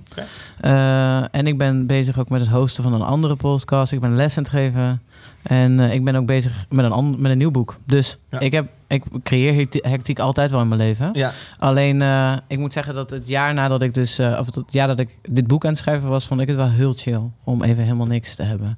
Eh, 0.59 1.35
en 1.35 1.47
ik 1.47 1.57
ben 1.57 1.87
bezig 1.87 2.19
ook 2.19 2.29
met 2.29 2.41
het 2.41 2.49
hosten 2.49 2.83
van 2.83 2.93
een 2.93 3.01
andere 3.01 3.35
podcast. 3.35 3.91
Ik 3.91 3.99
ben 3.99 4.15
les 4.15 4.37
aan 4.37 4.43
het 4.43 4.51
geven. 4.51 5.01
En 5.43 5.79
eh, 5.79 5.93
ik 5.93 6.03
ben 6.03 6.15
ook 6.15 6.25
bezig 6.25 6.65
met 6.69 6.85
een, 6.85 6.91
ander, 6.91 7.19
met 7.19 7.31
een 7.31 7.37
nieuw 7.37 7.51
boek. 7.51 7.77
Dus 7.85 8.17
Ja. 8.29 8.39
ik, 8.39 8.51
heb, 8.51 8.69
ik 8.87 9.03
creëer 9.23 9.53
hecti- 9.55 9.79
hectiek 9.89 10.19
altijd 10.19 10.51
wel 10.51 10.61
in 10.61 10.67
mijn 10.67 10.79
leven. 10.81 11.09
Ja, 11.13 11.31
Alleen, 11.59 12.01
eh, 12.01 12.37
ik 12.47 12.57
moet 12.57 12.73
zeggen 12.73 12.93
dat 12.93 13.09
het 13.09 13.27
jaar 13.27 13.53
nadat 13.53 13.81
ik 13.81 13.93
dus, 13.93 14.19
eh, 14.19 14.37
of 14.39 14.55
het 14.55 14.73
jaar 14.73 14.87
dat 14.87 14.99
ik 14.99 15.17
dit 15.29 15.47
boek 15.47 15.63
aan 15.65 15.69
het 15.71 15.79
schrijven 15.79 16.09
was, 16.09 16.27
vond 16.27 16.41
ik 16.41 16.47
het 16.47 16.55
wel 16.55 16.69
heel 16.69 16.93
chill 16.93 17.21
om 17.43 17.63
even 17.63 17.83
helemaal 17.83 18.07
niks 18.07 18.35
te 18.35 18.43
hebben. 18.43 18.77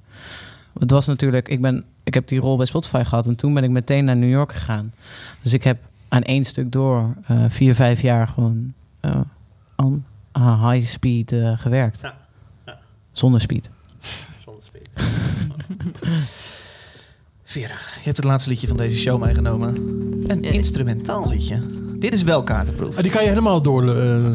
Het 0.80 0.92
was 0.92 1.06
natuurlijk, 1.08 1.48
ik 1.48 1.62
ben, 1.62 1.84
ik 2.04 2.14
heb 2.14 2.28
die 2.28 2.40
rol 2.40 2.58
bij 2.58 2.66
Spotify 2.66 3.04
gehad 3.04 3.28
en 3.28 3.36
toen 3.36 3.54
ben 3.54 3.64
ik 3.64 3.70
meteen 3.70 4.06
naar 4.06 4.16
New 4.18 4.30
York 4.30 4.52
gegaan. 4.54 4.94
Dus 5.42 5.54
ik 5.54 5.64
heb 5.64 5.78
aan 6.08 6.22
één 6.22 6.44
stuk 6.44 6.72
door 6.72 7.14
vier, 7.48 7.76
vijf 7.76 8.02
jaar 8.02 8.28
gewoon 8.28 8.74
aan 10.32 10.70
high 10.72 10.88
speed 10.88 11.36
gewerkt. 11.56 12.00
Ja, 12.02 12.16
ja. 12.66 12.78
Zonder 13.12 13.42
speed. 13.42 13.70
Vera, 17.54 17.74
je 17.98 18.04
hebt 18.04 18.18
het 18.18 18.26
laatste 18.26 18.50
liedje 18.50 18.68
van 18.68 18.78
deze 18.78 18.98
show 18.98 19.22
meegenomen. 19.24 19.76
Een 20.28 20.42
Ja. 20.44 20.52
instrumentaal 20.52 21.28
liedje. 21.30 21.58
Dit 22.00 22.14
is 22.14 22.24
wel 22.24 22.44
kaartenproef. 22.44 22.96
Die 22.96 23.12
kan 23.12 23.22
je 23.24 23.28
helemaal 23.30 23.62
door, 23.70 23.96
eh, 23.96 24.32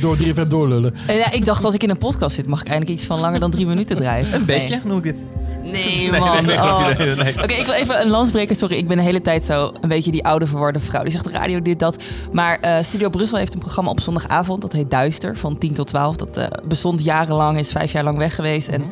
door 0.00 0.16
3FM 0.16 0.48
doorlullen. 0.48 0.94
Eh, 1.06 1.18
ja, 1.18 1.30
ik 1.32 1.44
dacht 1.44 1.64
als 1.64 1.74
ik 1.74 1.82
in 1.82 1.90
een 1.90 1.98
podcast 1.98 2.34
zit, 2.34 2.46
mag 2.46 2.60
ik 2.60 2.66
eindelijk 2.66 2.98
iets 2.98 3.06
van 3.06 3.20
langer 3.20 3.40
dan 3.40 3.50
drie 3.50 3.66
minuten 3.66 3.96
draaien. 3.96 4.34
Een 4.34 4.44
bedje, 4.44 4.80
noem 4.84 4.96
ik 4.96 5.02
dit. 5.02 5.26
Nee, 5.62 6.10
man. 6.20 6.44
nee, 6.44 6.56
Oh. 6.56 6.86
nee, 6.86 6.96
nee, 7.06 7.14
nee. 7.14 7.42
Oké, 7.42 7.52
ik 7.54 7.64
wil 7.64 7.74
even 7.74 8.00
een 8.00 8.08
lans 8.10 8.30
breken. 8.30 8.56
Sorry, 8.56 8.76
ik 8.76 8.88
ben 8.88 8.96
de 8.96 9.02
hele 9.02 9.20
tijd 9.20 9.44
zo 9.44 9.72
een 9.80 9.88
beetje 9.88 10.10
die 10.10 10.24
oude 10.24 10.46
verwarde 10.46 10.80
vrouw. 10.80 11.02
Die 11.02 11.10
zegt 11.12 11.26
radio 11.26 11.62
dit, 11.62 11.78
dat. 11.78 12.02
Maar 12.32 12.58
eh, 12.60 12.82
Studio 12.82 13.08
Brussel 13.08 13.38
heeft 13.38 13.54
een 13.54 13.60
programma 13.60 13.90
op 13.90 14.00
zondagavond. 14.00 14.62
Dat 14.62 14.72
heet 14.72 14.90
Duister, 14.90 15.36
van 15.36 15.58
10 15.58 15.72
tot 15.74 15.86
12. 15.86 16.16
Dat 16.16 16.36
eh, 16.36 16.44
bestond 16.68 17.04
jarenlang, 17.04 17.58
is 17.58 17.70
vijf 17.72 17.92
jaar 17.92 18.04
lang 18.04 18.18
weg 18.18 18.34
geweest. 18.34 18.68
En 18.68 18.82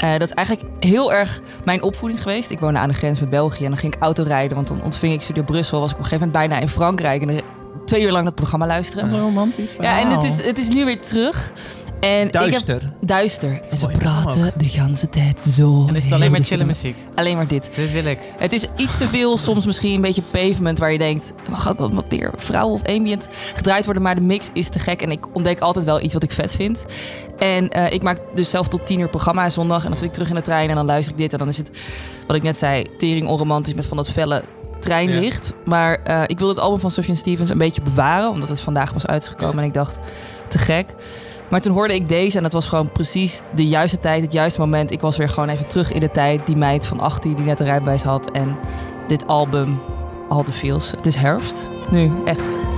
eh, 0.00 0.10
dat 0.10 0.22
is 0.28 0.34
eigenlijk 0.34 0.68
heel 0.80 1.12
erg 1.12 1.40
mijn 1.64 1.82
opvoeding 1.82 2.22
geweest. 2.22 2.50
Ik 2.50 2.60
woonde 2.60 2.78
aan 2.78 2.88
de 2.88 2.94
grens 2.94 3.20
met 3.20 3.30
België 3.30 3.64
en 3.64 3.70
dan 3.70 3.78
ging 3.78 3.94
ik 3.94 4.02
autorijden. 4.02 4.56
Want 4.56 4.68
dan 4.68 4.82
ontving 4.82 5.12
ik 5.12 5.20
Studio 5.20 5.42
Brussel. 5.42 5.80
Was 5.80 5.90
ik 5.90 5.96
op 5.96 6.02
een 6.02 6.08
gegeven 6.08 6.26
moment 6.26 6.48
bijna 6.48 6.62
in 6.62 6.68
Frankrijk. 6.68 7.22
En 7.22 7.42
twee 7.84 8.02
uur 8.02 8.10
lang 8.10 8.24
dat 8.24 8.34
programma 8.34 8.66
luisteren. 8.66 9.10
Wat 9.10 9.20
romantisch 9.20 9.76
Ja, 9.80 10.00
en 10.00 10.10
het 10.10 10.24
is, 10.24 10.44
het 10.44 10.58
is 10.58 10.68
nu 10.68 10.84
weer 10.84 11.00
terug. 11.00 11.52
En 12.00 12.26
Ik 12.26 12.32
heb, 12.32 12.32
Duister. 12.32 12.92
duister. 13.00 13.60
En 13.68 13.76
ze 13.76 13.86
praten 13.86 14.52
de 14.56 14.64
hele 14.64 15.08
tijd 15.10 15.40
zo. 15.40 15.86
En 15.88 15.94
is 15.96 16.04
het 16.04 16.12
alleen 16.12 16.30
maar 16.30 16.40
chille 16.40 16.64
muziek. 16.64 16.96
Alleen 17.14 17.36
maar 17.36 17.48
dit. 17.48 17.70
Dit 17.74 17.92
wil 17.92 18.04
ik. 18.04 18.18
Het 18.38 18.52
is 18.52 18.66
iets 18.76 18.98
te 18.98 19.06
veel, 19.06 19.36
soms 19.36 19.66
misschien 19.66 19.94
een 19.94 20.00
beetje 20.00 20.22
pavement 20.22 20.78
waar 20.78 20.92
je 20.92 20.98
denkt, 20.98 21.32
mag 21.50 21.68
ook 21.70 21.78
wel 21.78 21.94
wat 21.94 22.10
meer 22.10 22.32
vrouwen 22.36 22.74
of 22.74 22.86
ambient 22.86 23.28
gedraaid 23.54 23.84
worden, 23.84 24.02
maar 24.02 24.14
de 24.14 24.20
mix 24.20 24.50
is 24.52 24.68
te 24.68 24.78
gek 24.78 25.02
en 25.02 25.10
ik 25.10 25.34
ontdek 25.34 25.60
altijd 25.60 25.84
wel 25.84 26.00
iets 26.00 26.14
wat 26.14 26.22
ik 26.22 26.32
vet 26.32 26.52
vind. 26.52 26.84
En 27.38 27.68
eh, 27.68 27.92
ik 27.92 28.02
maak 28.02 28.18
dus 28.34 28.50
zelf 28.50 28.68
tot 28.68 28.86
tien 28.86 29.00
uur 29.00 29.08
programma 29.08 29.48
zondag 29.48 29.82
en 29.82 29.88
dan 29.88 29.96
zit 29.96 30.06
ik 30.06 30.12
terug 30.12 30.28
in 30.28 30.34
de 30.34 30.42
trein 30.42 30.68
en 30.68 30.74
dan 30.74 30.86
luister 30.86 31.12
ik 31.12 31.18
dit 31.18 31.32
en 31.32 31.38
dan 31.38 31.48
is 31.48 31.58
het, 31.58 31.70
wat 32.26 32.36
ik 32.36 32.42
net 32.42 32.58
zei, 32.58 32.84
tering 32.98 33.28
onromantisch 33.28 33.74
met 33.74 33.86
van 33.86 33.96
dat 33.96 34.10
felle 34.10 34.42
treinlicht. 34.78 35.52
Maar 35.64 36.02
eh, 36.04 36.22
ik 36.26 36.38
wil 36.38 36.48
het 36.48 36.58
album 36.58 36.80
van 36.80 36.90
Sufjan 36.90 37.16
Stevens 37.16 37.50
een 37.50 37.58
beetje 37.58 37.82
bewaren, 37.82 38.30
omdat 38.30 38.48
het 38.48 38.60
vandaag 38.60 38.92
was 38.92 39.06
uitgekomen 39.06 39.58
en 39.58 39.64
ik 39.64 39.74
dacht, 39.74 39.98
te 40.48 40.58
gek. 40.58 40.94
Maar 41.50 41.60
toen 41.60 41.72
hoorde 41.72 41.94
ik 41.94 42.08
deze 42.08 42.36
en 42.36 42.42
dat 42.42 42.52
was 42.52 42.66
gewoon 42.66 42.92
precies 42.92 43.40
de 43.54 43.66
juiste 43.66 43.98
tijd, 43.98 44.22
het 44.22 44.32
juiste 44.32 44.60
moment. 44.60 44.90
Ik 44.90 45.00
was 45.00 45.16
weer 45.16 45.28
gewoon 45.28 45.48
even 45.48 45.68
terug 45.68 45.92
in 45.92 46.00
de 46.00 46.10
tijd. 46.10 46.46
Die 46.46 46.56
meid 46.56 46.86
van 46.86 47.00
18 47.00 47.34
die 47.34 47.44
net 47.44 47.60
een 47.60 47.66
rijbewijs 47.66 48.02
had. 48.02 48.30
En 48.30 48.58
dit 49.06 49.26
album, 49.26 49.80
All 50.28 50.42
the 50.42 50.52
Feels. 50.52 50.90
Het 50.90 51.06
is 51.06 51.14
herfst. 51.14 51.70
Nu, 51.90 52.12
echt. 52.24 52.69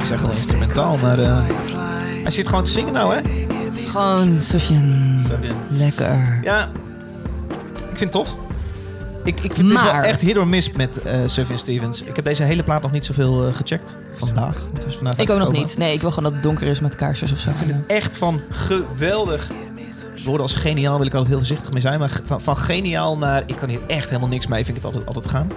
Ik 0.00 0.06
zeg 0.06 0.20
wel 0.20 0.30
instrumentaal, 0.30 0.96
maar 0.96 1.18
eh, 1.18 1.38
hij 2.22 2.30
zit 2.30 2.48
gewoon 2.48 2.64
te 2.64 2.70
zingen 2.70 2.92
nou, 2.92 3.14
hè? 3.14 3.20
Het 3.64 3.74
is 3.74 3.84
gewoon. 3.84 4.40
Sufjan. 4.40 5.18
Lekker. 5.68 6.38
Ja, 6.42 6.68
ik 7.76 7.96
vind 7.98 8.00
het 8.00 8.10
tof. 8.10 8.36
Ik, 9.24 9.40
ik 9.40 9.54
vind 9.54 9.70
het 9.70 9.78
is 9.78 9.92
wel 9.92 10.02
echt 10.02 10.20
hit 10.20 10.36
or 10.36 10.48
miss 10.48 10.72
met 10.72 11.00
Sufjan 11.26 11.58
Stevens. 11.58 12.02
Ik 12.02 12.16
heb 12.16 12.24
deze 12.24 12.42
hele 12.42 12.62
plaat 12.62 12.82
nog 12.82 12.90
niet 12.92 13.04
zoveel 13.04 13.46
eh, 13.46 13.54
gecheckt. 13.54 13.96
Vandaag. 14.12 14.70
het 14.72 14.94
vandaag 14.94 15.16
Ik 15.16 15.30
ook 15.30 15.38
nog 15.38 15.52
niet. 15.52 15.78
Nee, 15.78 15.94
ik 15.94 16.00
wil 16.00 16.10
gewoon 16.10 16.24
dat 16.24 16.32
het 16.32 16.42
donker 16.42 16.66
is 16.66 16.80
met 16.80 16.94
kaarsjes 16.94 17.32
of 17.32 17.38
zo. 17.38 17.50
Echt 17.86 18.16
van 18.16 18.40
geweldig. 18.50 19.50
Woorden 20.24 20.42
als 20.42 20.54
geniaal 20.54 20.96
wil 20.96 21.06
ik 21.06 21.12
altijd 21.12 21.28
heel 21.30 21.38
voorzichtig 21.38 21.72
mee 21.72 21.82
zijn. 21.82 21.98
Maar 21.98 22.20
van, 22.24 22.40
van 22.40 22.56
geniaal 22.56 23.18
naar 23.18 23.42
ik 23.46 23.56
kan 23.56 23.68
hier 23.68 23.80
echt 23.86 24.08
helemaal 24.08 24.28
niks 24.28 24.46
mee. 24.46 24.64
Vind 24.64 24.76
ik 24.76 24.82
het 24.82 24.84
altijd, 24.92 25.06
altijd 25.06 25.30
gaan. 25.30 25.50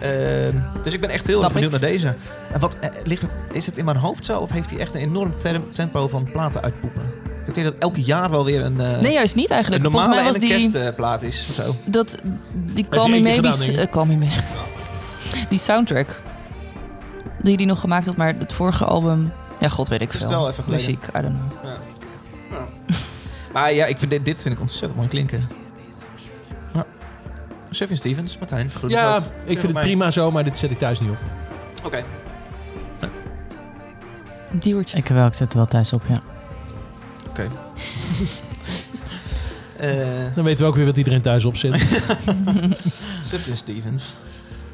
Ehm, 0.00 0.56
dus 0.82 0.94
ik 0.94 1.00
ben 1.00 1.10
echt 1.10 1.26
heel 1.26 1.42
erg 1.44 1.52
benieuwd 1.52 1.70
naar 1.70 1.80
deze. 1.80 2.14
En 2.52 2.60
wat, 2.60 2.76
eh, 2.80 2.88
ligt 3.04 3.22
het, 3.22 3.34
is 3.52 3.66
het 3.66 3.78
in 3.78 3.84
mijn 3.84 3.96
hoofd 3.96 4.24
zo? 4.24 4.38
Of 4.38 4.50
heeft 4.50 4.70
hij 4.70 4.78
echt 4.78 4.94
een 4.94 5.00
enorm 5.00 5.38
term- 5.38 5.72
tempo 5.72 6.08
van 6.08 6.28
platen 6.32 6.62
uitpoepen? 6.62 7.02
Ik 7.42 7.48
idee 7.50 7.64
dat 7.64 7.74
elke 7.78 8.02
jaar 8.02 8.30
wel 8.30 8.44
weer 8.44 8.60
een, 8.64 8.80
eh, 8.80 9.00
Nee, 9.00 9.12
juist 9.12 9.34
niet 9.34 9.48
een 9.48 9.54
eigenlijk. 9.54 9.82
Volgens 9.82 10.04
normale 10.04 10.08
mij 10.08 10.18
en 10.18 10.40
was 10.40 10.50
een 10.50 10.58
die... 10.70 10.70
kerstplaat 10.80 11.22
is. 11.22 11.46
Of 11.48 11.54
zo. 11.54 11.74
Dat, 11.84 12.14
die 12.52 12.84
je 12.84 12.88
Call 12.88 13.08
Me 13.10 13.22
denk 13.22 13.44
ik. 13.46 13.76
eh, 13.76 13.86
Call 13.90 14.06
Me 14.06 14.16
Maybe. 14.16 14.34
Die 15.48 15.58
soundtrack. 15.58 16.20
Die 17.42 17.56
die 17.56 17.66
nog 17.66 17.80
gemaakt 17.80 18.06
had, 18.06 18.16
maar 18.16 18.34
het 18.38 18.52
vorige 18.52 18.84
album... 18.84 19.32
Ja, 19.60 19.68
god 19.68 19.88
weet 19.88 20.00
ik 20.02 20.10
veel. 20.10 20.20
het 20.20 20.30
wel 20.30 20.48
even 20.50 20.64
geleden. 20.64 20.86
Muziek, 20.86 21.06
I 21.06 21.20
don't 21.22 21.34
know. 21.34 21.64
Ja. 21.64 21.76
Maar 23.52 23.72
ja, 23.72 23.86
ik 23.86 23.98
vind 23.98 24.10
dit, 24.10 24.24
dit 24.24 24.42
vind 24.42 24.54
ik 24.54 24.60
ontzettend 24.60 24.96
mooi 24.96 25.08
klinken. 25.08 25.48
Ja. 26.74 26.86
Sefin 27.70 27.96
Stevens, 27.96 28.38
Martijn 28.38 28.70
Ja, 28.86 29.16
ik 29.44 29.58
vind 29.58 29.72
het 29.72 29.82
prima 29.82 30.10
zo, 30.10 30.30
maar 30.30 30.44
dit 30.44 30.58
zet 30.58 30.70
ik 30.70 30.78
thuis 30.78 31.00
niet 31.00 31.10
op. 31.10 31.18
Oké. 31.84 32.04
Een 34.50 34.58
duwertje. 34.58 34.96
Ik 34.96 35.06
wel, 35.06 35.26
ik 35.26 35.34
zet 35.34 35.50
er 35.52 35.56
wel 35.56 35.66
thuis 35.66 35.92
op, 35.92 36.02
ja. 36.08 36.22
Oké. 37.28 37.46
Eh, 39.76 40.34
Dan 40.34 40.44
weten 40.44 40.64
we 40.64 40.70
ook 40.70 40.74
weer 40.76 40.86
wat 40.86 40.96
iedereen 40.96 41.20
thuis 41.22 41.44
op 41.44 41.56
zit. 41.56 42.02
Sefin 43.22 43.56
Stevens. 43.64 44.14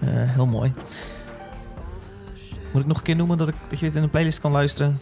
Eh, 0.01 0.09
heel 0.11 0.47
mooi. 0.47 0.73
Moet 2.73 2.83
ik 2.83 2.87
nog 2.89 2.97
een 2.97 3.03
keer 3.03 3.17
noemen 3.17 3.39
dat, 3.39 3.49
ik, 3.49 3.55
dat 3.69 3.79
je 3.79 3.87
dit 3.87 3.95
in 3.95 4.03
een 4.03 4.11
playlist 4.11 4.41
kan 4.41 4.51
luisteren? 4.53 5.01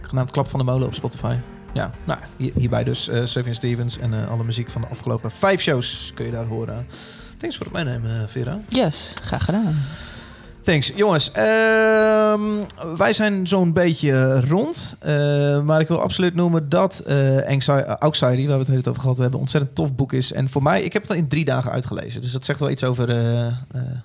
Genaamd 0.00 0.30
Klap 0.30 0.48
van 0.48 0.58
de 0.58 0.64
Molen 0.64 0.86
op 0.86 0.94
Spotify. 0.94 1.36
Ja, 1.74 1.90
nou, 2.04 2.18
hier- 2.36 2.52
hierbij 2.54 2.84
dus 2.84 3.08
uh, 3.08 3.24
Stevens 3.50 3.98
en 3.98 4.12
eh, 4.14 4.30
alle 4.30 4.44
muziek 4.44 4.70
van 4.70 4.80
de 4.80 4.86
afgelopen 4.88 5.30
vijf 5.30 5.60
shows 5.60 6.10
kun 6.14 6.24
je 6.24 6.30
daar 6.32 6.44
horen. 6.46 6.86
Thanks 7.38 7.56
voor 7.56 7.66
het 7.66 7.74
meenemen, 7.74 8.28
Vera. 8.28 8.60
Yes, 8.68 9.14
graag 9.24 9.44
gedaan. 9.44 9.74
Thanks. 10.62 10.92
Jongens, 10.96 11.32
ehm, 11.32 12.40
wij 12.96 13.12
zijn 13.12 13.46
zo'n 13.46 13.72
beetje 13.72 14.40
rond. 14.40 14.96
Eh, 15.00 15.60
maar 15.60 15.80
ik 15.80 15.88
wil 15.88 16.00
absoluut 16.00 16.34
noemen 16.34 16.68
dat 16.68 17.04
Anxiety, 17.98 18.46
waar 18.46 18.58
we 18.58 18.64
het 18.64 18.68
hele 18.68 18.82
over 18.88 19.00
gehad 19.00 19.16
hebben, 19.16 19.34
een 19.34 19.40
ontzettend 19.40 19.74
tof 19.74 19.94
boek 19.94 20.12
is. 20.12 20.32
En 20.32 20.48
voor 20.48 20.62
mij, 20.62 20.82
ik 20.82 20.92
heb 20.92 21.08
het 21.08 21.16
in 21.16 21.28
drie 21.28 21.44
dagen 21.44 21.70
uitgelezen. 21.70 22.20
Dus 22.20 22.32
dat 22.32 22.44
zegt 22.44 22.60
wel 22.60 22.70
iets 22.70 22.84
over 22.84 23.08
eh, 23.08 23.46
eh, 23.46 23.54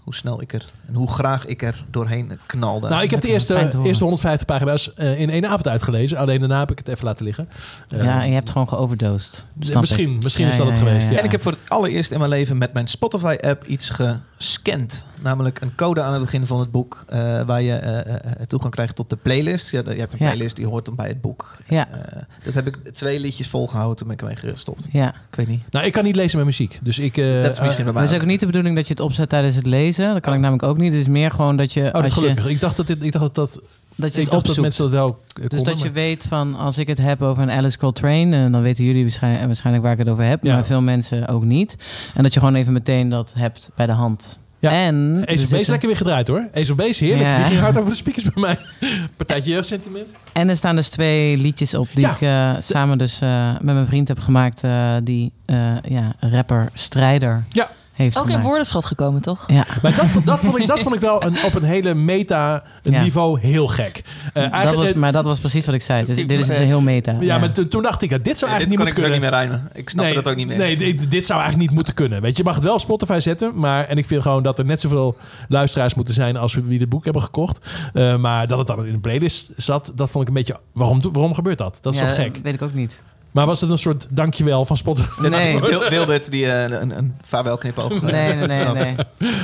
hoe 0.04 0.16
snel 0.16 0.42
ik 0.42 0.54
er 0.54 0.66
en 0.88 0.94
hoe 0.94 1.10
graag 1.12 1.46
ik 1.46 1.62
er 1.62 1.84
doorheen 1.92 2.40
knalde. 2.46 2.90
nou, 2.90 3.04
ik 3.04 3.12
heb 3.12 3.22
de 3.22 3.28
eerste, 3.28 3.70
eerste 3.84 4.04
150 4.04 4.48
pagina's 4.48 4.94
eh, 4.94 5.20
in 5.20 5.30
één 5.30 5.46
avond 5.46 5.68
uitgelezen. 5.68 6.18
Alleen 6.18 6.40
daarna 6.40 6.60
heb 6.60 6.72
ik 6.72 6.78
het 6.78 6.88
even 6.88 7.06
laten 7.06 7.26
liggen. 7.26 7.50
Ja, 7.88 8.22
en 8.22 8.28
je 8.28 8.34
hebt 8.34 8.50
gewoon 8.50 8.68
geoverdosed. 8.68 9.46
misschien 9.56 10.16
ik. 10.16 10.24
misschien 10.24 10.46
Ja, 10.46 10.52
is 10.52 10.58
dat 10.58 10.66
ja, 10.68 10.72
het 10.72 10.82
ja, 10.82 10.88
geweest. 10.88 11.08
ja. 11.08 11.14
Ja. 11.14 11.20
En 11.20 11.26
ik 11.26 11.32
heb 11.32 11.42
voor 11.42 11.52
het 11.52 11.62
allereerst 11.68 12.12
in 12.12 12.18
mijn 12.18 12.30
leven 12.30 12.58
met 12.58 12.74
mijn 12.74 12.88
Spotify-app 12.88 13.66
iets 13.66 13.92
gescand. 14.38 15.06
Namelijk 15.22 15.62
een 15.62 15.76
code 15.76 16.02
aan 16.02 16.14
het 16.14 16.22
begin 16.22 16.46
van 16.46 16.60
het 16.60 16.72
boek. 16.72 17.04
eh, 17.08 17.42
waar 17.42 17.62
je 17.62 17.74
eh, 17.74 18.16
eh, 18.16 18.48
toegang 18.48 18.74
krijgt 18.74 18.96
tot 18.96 19.10
de 19.10 19.16
playlist. 19.16 19.72
Ja, 19.72 19.82
je 19.86 20.00
hebt 20.00 20.14
een 20.14 20.20
Ja. 20.20 20.26
playlist 20.26 20.56
die 20.56 20.68
hoort 20.68 20.86
dan 20.86 20.96
bij 20.96 21.08
het 21.08 21.22
boek. 21.22 21.58
Ja. 21.68 21.88
Eh, 21.92 22.22
dat 22.44 22.54
heb 22.54 22.68
ik 22.68 22.78
twee 22.94 23.20
liedjes 23.20 23.48
volgehouden 23.48 23.96
toen 23.98 24.08
ben 24.08 24.16
ik 24.16 24.22
ermee 24.22 24.54
gestopt. 24.54 24.88
Ja. 24.92 25.08
Ik 25.30 25.36
weet 25.36 25.48
niet. 25.48 25.62
Nou, 25.72 25.86
ik 25.86 25.92
kan 25.92 26.04
niet 26.04 26.16
lezen 26.16 26.38
met 26.38 26.46
muziek. 26.48 26.80
Dus 26.82 27.00
ik... 27.00 27.18
eh, 27.18 27.42
dat 27.42 27.52
is 27.52 27.60
misschien 27.60 27.84
bij 27.84 27.84
Maar 27.84 27.94
mij. 27.94 28.02
het 28.04 28.12
is 28.12 28.18
ook 28.20 28.26
niet 28.26 28.40
de 28.40 28.46
bedoeling 28.46 28.76
dat 28.76 28.88
je 28.88 28.94
het 28.94 29.02
opzet 29.04 29.30
tijdens 29.30 29.56
het 29.56 29.66
lezen. 29.66 30.14
Dat 30.14 30.22
kan 30.22 30.34
ik 30.34 30.40
namelijk 30.40 30.64
ook 30.68 30.78
niet. 30.78 30.92
Het 30.94 31.02
is 31.02 31.08
meer 31.08 31.32
gewoon 31.32 31.58
dat 31.58 31.74
je, 31.74 31.82
Oh, 31.86 31.94
dat 31.94 32.04
als 32.04 32.14
je, 32.14 32.20
gelukkig. 32.20 32.46
Ik 32.48 32.60
dacht 32.60 32.76
dat, 32.78 32.88
dit, 32.88 33.04
ik 33.04 33.12
dacht 33.12 33.26
dat, 33.26 33.36
dat, 33.36 33.62
dat 33.98 34.10
ik 34.10 34.16
je 34.16 34.22
het 34.22 34.32
dacht 34.32 34.46
dat 34.46 34.58
mensen 34.58 34.84
dat 34.84 34.92
wel 34.92 35.08
eh, 35.08 35.16
Dus 35.36 35.48
konden, 35.48 35.66
dat 35.66 35.78
je 35.78 35.84
maar- 35.84 35.94
weet 35.94 36.26
van, 36.28 36.56
als 36.56 36.78
ik 36.78 36.88
het 36.88 36.98
heb 36.98 37.22
over 37.22 37.44
een 37.44 37.52
Alice 37.52 37.78
Coltrane, 37.78 38.36
en 38.36 38.52
dan 38.52 38.62
weten 38.62 38.84
jullie 38.86 39.02
waarschijnlijk, 39.04 39.46
waarschijnlijk 39.46 39.84
waar 39.86 39.94
ik 39.94 40.00
het 40.00 40.10
over 40.10 40.24
heb, 40.24 40.44
Ja. 40.44 40.54
maar 40.54 40.66
veel 40.66 40.82
mensen 40.82 41.28
ook 41.28 41.44
niet. 41.44 41.76
En 42.14 42.24
dat 42.24 42.34
je 42.34 42.40
gewoon 42.40 42.56
even 42.56 42.74
meteen 42.74 43.10
dat 43.10 43.32
hebt 43.36 43.70
bij 43.76 43.86
de 43.86 43.92
hand. 43.92 44.40
Ja. 44.60 44.72
En 44.72 45.24
Ace 45.28 45.44
of 45.44 45.50
Base 45.50 45.70
lekker 45.72 45.88
weer 45.88 45.98
gedraaid 45.98 46.28
hoor. 46.28 46.48
Ace 46.54 46.72
of 46.72 46.78
Base, 46.78 47.04
heerlijk. 47.04 47.26
Ja. 47.28 47.36
Die 47.38 47.46
ging 47.46 47.60
hard 47.60 47.78
over 47.78 47.90
de 47.90 47.96
speakers 47.96 48.24
bij 48.24 48.42
mij. 48.42 48.58
Partijtje 49.18 49.52
jeugdsentiment. 49.52 50.08
En 50.34 50.50
er 50.50 50.56
staan 50.56 50.76
dus 50.76 50.90
twee 50.90 51.38
liedjes 51.38 51.74
op 51.74 51.88
die 51.94 52.06
Ja. 52.06 52.12
ik 52.14 52.22
eh, 52.22 52.62
samen 52.62 52.98
dus 52.98 53.20
eh, 53.22 53.52
met 53.62 53.74
mijn 53.74 53.88
vriend 53.88 54.08
heb 54.08 54.20
gemaakt, 54.20 54.64
eh, 54.64 54.96
die 55.04 55.32
eh, 55.46 55.58
ja, 55.88 56.16
rapper 56.20 56.70
Strijder 56.74 57.46
Ja. 57.52 57.70
Heeft 57.98 58.20
Ook 58.20 58.30
in 58.30 58.42
woordenschat 58.42 58.86
gekomen, 58.86 59.22
toch? 59.22 59.44
Ja. 59.48 59.66
Maar 59.82 59.96
dat, 59.96 60.06
vond- 60.06 60.26
dat, 60.26 60.40
vond 60.40 60.60
ik, 60.60 60.68
dat 60.68 60.80
vond 60.80 60.96
ik 60.96 61.02
wel 61.02 61.24
een, 61.24 61.44
op 61.44 61.54
een 61.56 61.64
hele 61.64 61.94
meta 61.94 62.64
een 62.84 62.92
Ja. 62.94 63.02
niveau 63.02 63.40
heel 63.40 63.68
gek. 63.68 64.04
Eh, 64.34 64.64
dat 64.64 64.76
was, 64.76 64.94
maar 64.94 65.12
dat 65.12 65.26
was 65.26 65.40
precies 65.40 65.66
wat 65.66 65.76
ik 65.76 65.82
zei. 65.82 66.06
Dus, 66.06 66.16
dit 66.16 66.32
is 66.32 66.38
dus 66.38 66.46
Super 66.48 66.62
heel 66.62 66.82
meta. 66.82 67.16
ja, 67.20 67.38
maar 67.38 67.52
to- 67.52 67.68
toen 67.68 67.82
dacht 67.84 68.02
ik, 68.02 68.10
ja, 68.10 68.18
dit 68.18 68.38
zou 68.38 68.52
dit 68.52 68.60
eigenlijk 68.60 68.76
kan 68.78 68.86
niet 68.86 68.90
ik 68.90 68.96
dus 68.96 69.04
ook 69.04 69.10
moeten 69.10 69.30
niet 69.32 69.40
kunnen. 69.40 69.50
meer 69.50 69.60
rijmen. 69.70 69.82
Ik 69.82 69.90
snapte 69.90 70.14
dat 70.14 70.28
ook 70.30 70.36
niet 70.36 70.48
meer. 70.48 70.58
Nee, 70.58 70.78
dit, 70.78 71.12
dit 71.12 71.26
zou 71.26 71.40
eigenlijk 71.40 71.68
niet 71.70 71.76
moeten 71.78 71.94
kunnen. 71.94 72.22
Weet 72.22 72.32
je, 72.32 72.38
je 72.38 72.44
mag 72.44 72.56
het 72.56 72.64
wel 72.64 72.74
op 72.74 72.80
Spotify 72.80 73.20
zetten. 73.20 73.60
Maar, 73.60 73.86
en 73.88 73.98
ik 73.98 74.06
vind 74.06 74.22
gewoon 74.22 74.44
dat 74.44 74.60
er 74.60 74.66
net 74.66 74.82
zoveel 74.82 75.18
luisteraars 75.48 75.94
moeten 75.94 76.14
zijn 76.14 76.38
als 76.38 76.54
wie 76.54 76.80
het 76.80 76.90
boek 76.90 77.04
hebben 77.04 77.22
gekocht. 77.22 77.66
Eh, 77.94 78.16
maar 78.18 78.48
dat 78.48 78.58
het 78.58 78.68
dan 78.68 78.86
in 78.86 78.94
een 78.94 79.02
playlist 79.02 79.52
zat, 79.58 79.92
dat 79.96 80.10
vond 80.10 80.22
ik 80.24 80.28
een 80.28 80.34
beetje... 80.36 80.60
Waarom, 80.74 81.02
waarom 81.12 81.34
gebeurt 81.34 81.58
dat? 81.58 81.78
Dat 81.82 81.94
is 81.94 82.00
Ja, 82.00 82.06
toch 82.06 82.16
gek? 82.16 82.40
weet 82.44 82.54
ik 82.54 82.62
ook 82.62 82.74
niet. 82.74 83.02
Maar 83.38 83.46
was 83.46 83.62
het 83.62 83.70
een 83.70 83.78
soort 83.78 84.06
dankjewel 84.10 84.66
van 84.66 84.78
Spotify? 84.78 85.22
Net 85.22 85.32
Nee. 85.32 85.60
Wil, 85.60 85.90
Wilbert 85.90 86.32
die 86.32 86.52
eh, 86.52 86.80
een, 86.82 86.98
een 86.98 87.16
vaarwelknipoog. 87.22 88.02
Nee, 88.02 88.34
nee, 88.34 88.48
nee, 88.48 88.66
nee. 88.74 88.96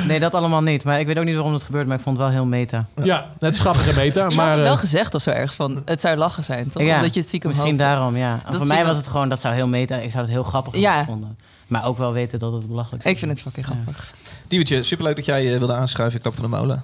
Nee, 0.07 0.20
dat 0.20 0.34
allemaal 0.34 0.61
niet. 0.61 0.84
Maar 0.84 0.99
ik 0.99 1.06
weet 1.07 1.18
ook 1.18 1.24
niet 1.26 1.34
waarom 1.36 1.53
het 1.53 1.64
gebeurt, 1.64 1.88
maar 1.88 1.98
ik 1.98 2.03
vond 2.03 2.18
het 2.18 2.26
wel 2.26 2.36
heel 2.36 2.45
meta. 2.45 2.86
Ja, 3.03 3.30
het 3.40 3.53
is 3.53 3.60
grappig 3.60 3.88
en 3.90 3.95
meta. 3.95 4.30
Maar 4.30 4.52
het 4.52 4.61
wel 4.61 4.74
eh, 4.74 4.80
gezegd 4.80 5.15
of 5.15 5.22
zo 5.22 5.30
ergens 5.30 5.56
van, 5.56 5.82
het 5.86 6.02
zou 6.02 6.18
lachen 6.18 6.44
zijn, 6.44 6.70
toch? 6.70 6.84
Ja, 6.84 6.95
Omdat 6.95 7.14
je 7.14 7.20
het 7.20 7.28
stiekem 7.28 7.49
Misschien 7.49 7.70
hoopte. 7.72 7.86
daarom, 7.88 8.18
ja. 8.18 8.41
Dat 8.45 8.56
Voor 8.57 8.68
mij 8.68 8.86
was 8.86 8.98
het 8.98 9.07
gewoon, 9.07 9.30
dat 9.30 9.40
zou 9.40 9.53
heel 9.53 9.68
meta. 9.68 9.95
Ik 9.95 10.11
zou 10.11 10.24
het 10.24 10.34
heel 10.34 10.44
grappig 10.44 10.76
Ja. 10.76 10.82
hebben 10.95 11.03
gevonden. 11.06 11.38
Maar 11.68 11.86
ook 11.86 11.98
wel 11.98 12.14
weten 12.14 12.40
dat 12.40 12.52
het 12.53 12.68
belachelijk 12.68 13.03
is. 13.06 13.11
Ik 13.11 13.18
vind 13.18 13.32
het 13.32 13.41
fucking 13.41 13.65
grappig. 13.65 14.14
Diewertje, 14.48 14.84
superleuk 14.84 15.15
dat 15.15 15.26
jij 15.26 15.53
eh, 15.53 15.57
wilde 15.57 15.74
aanschuiven. 15.74 16.15
Ik 16.18 16.22
klap 16.22 16.36
van 16.36 16.44
de 16.52 16.57
molen. 16.57 16.84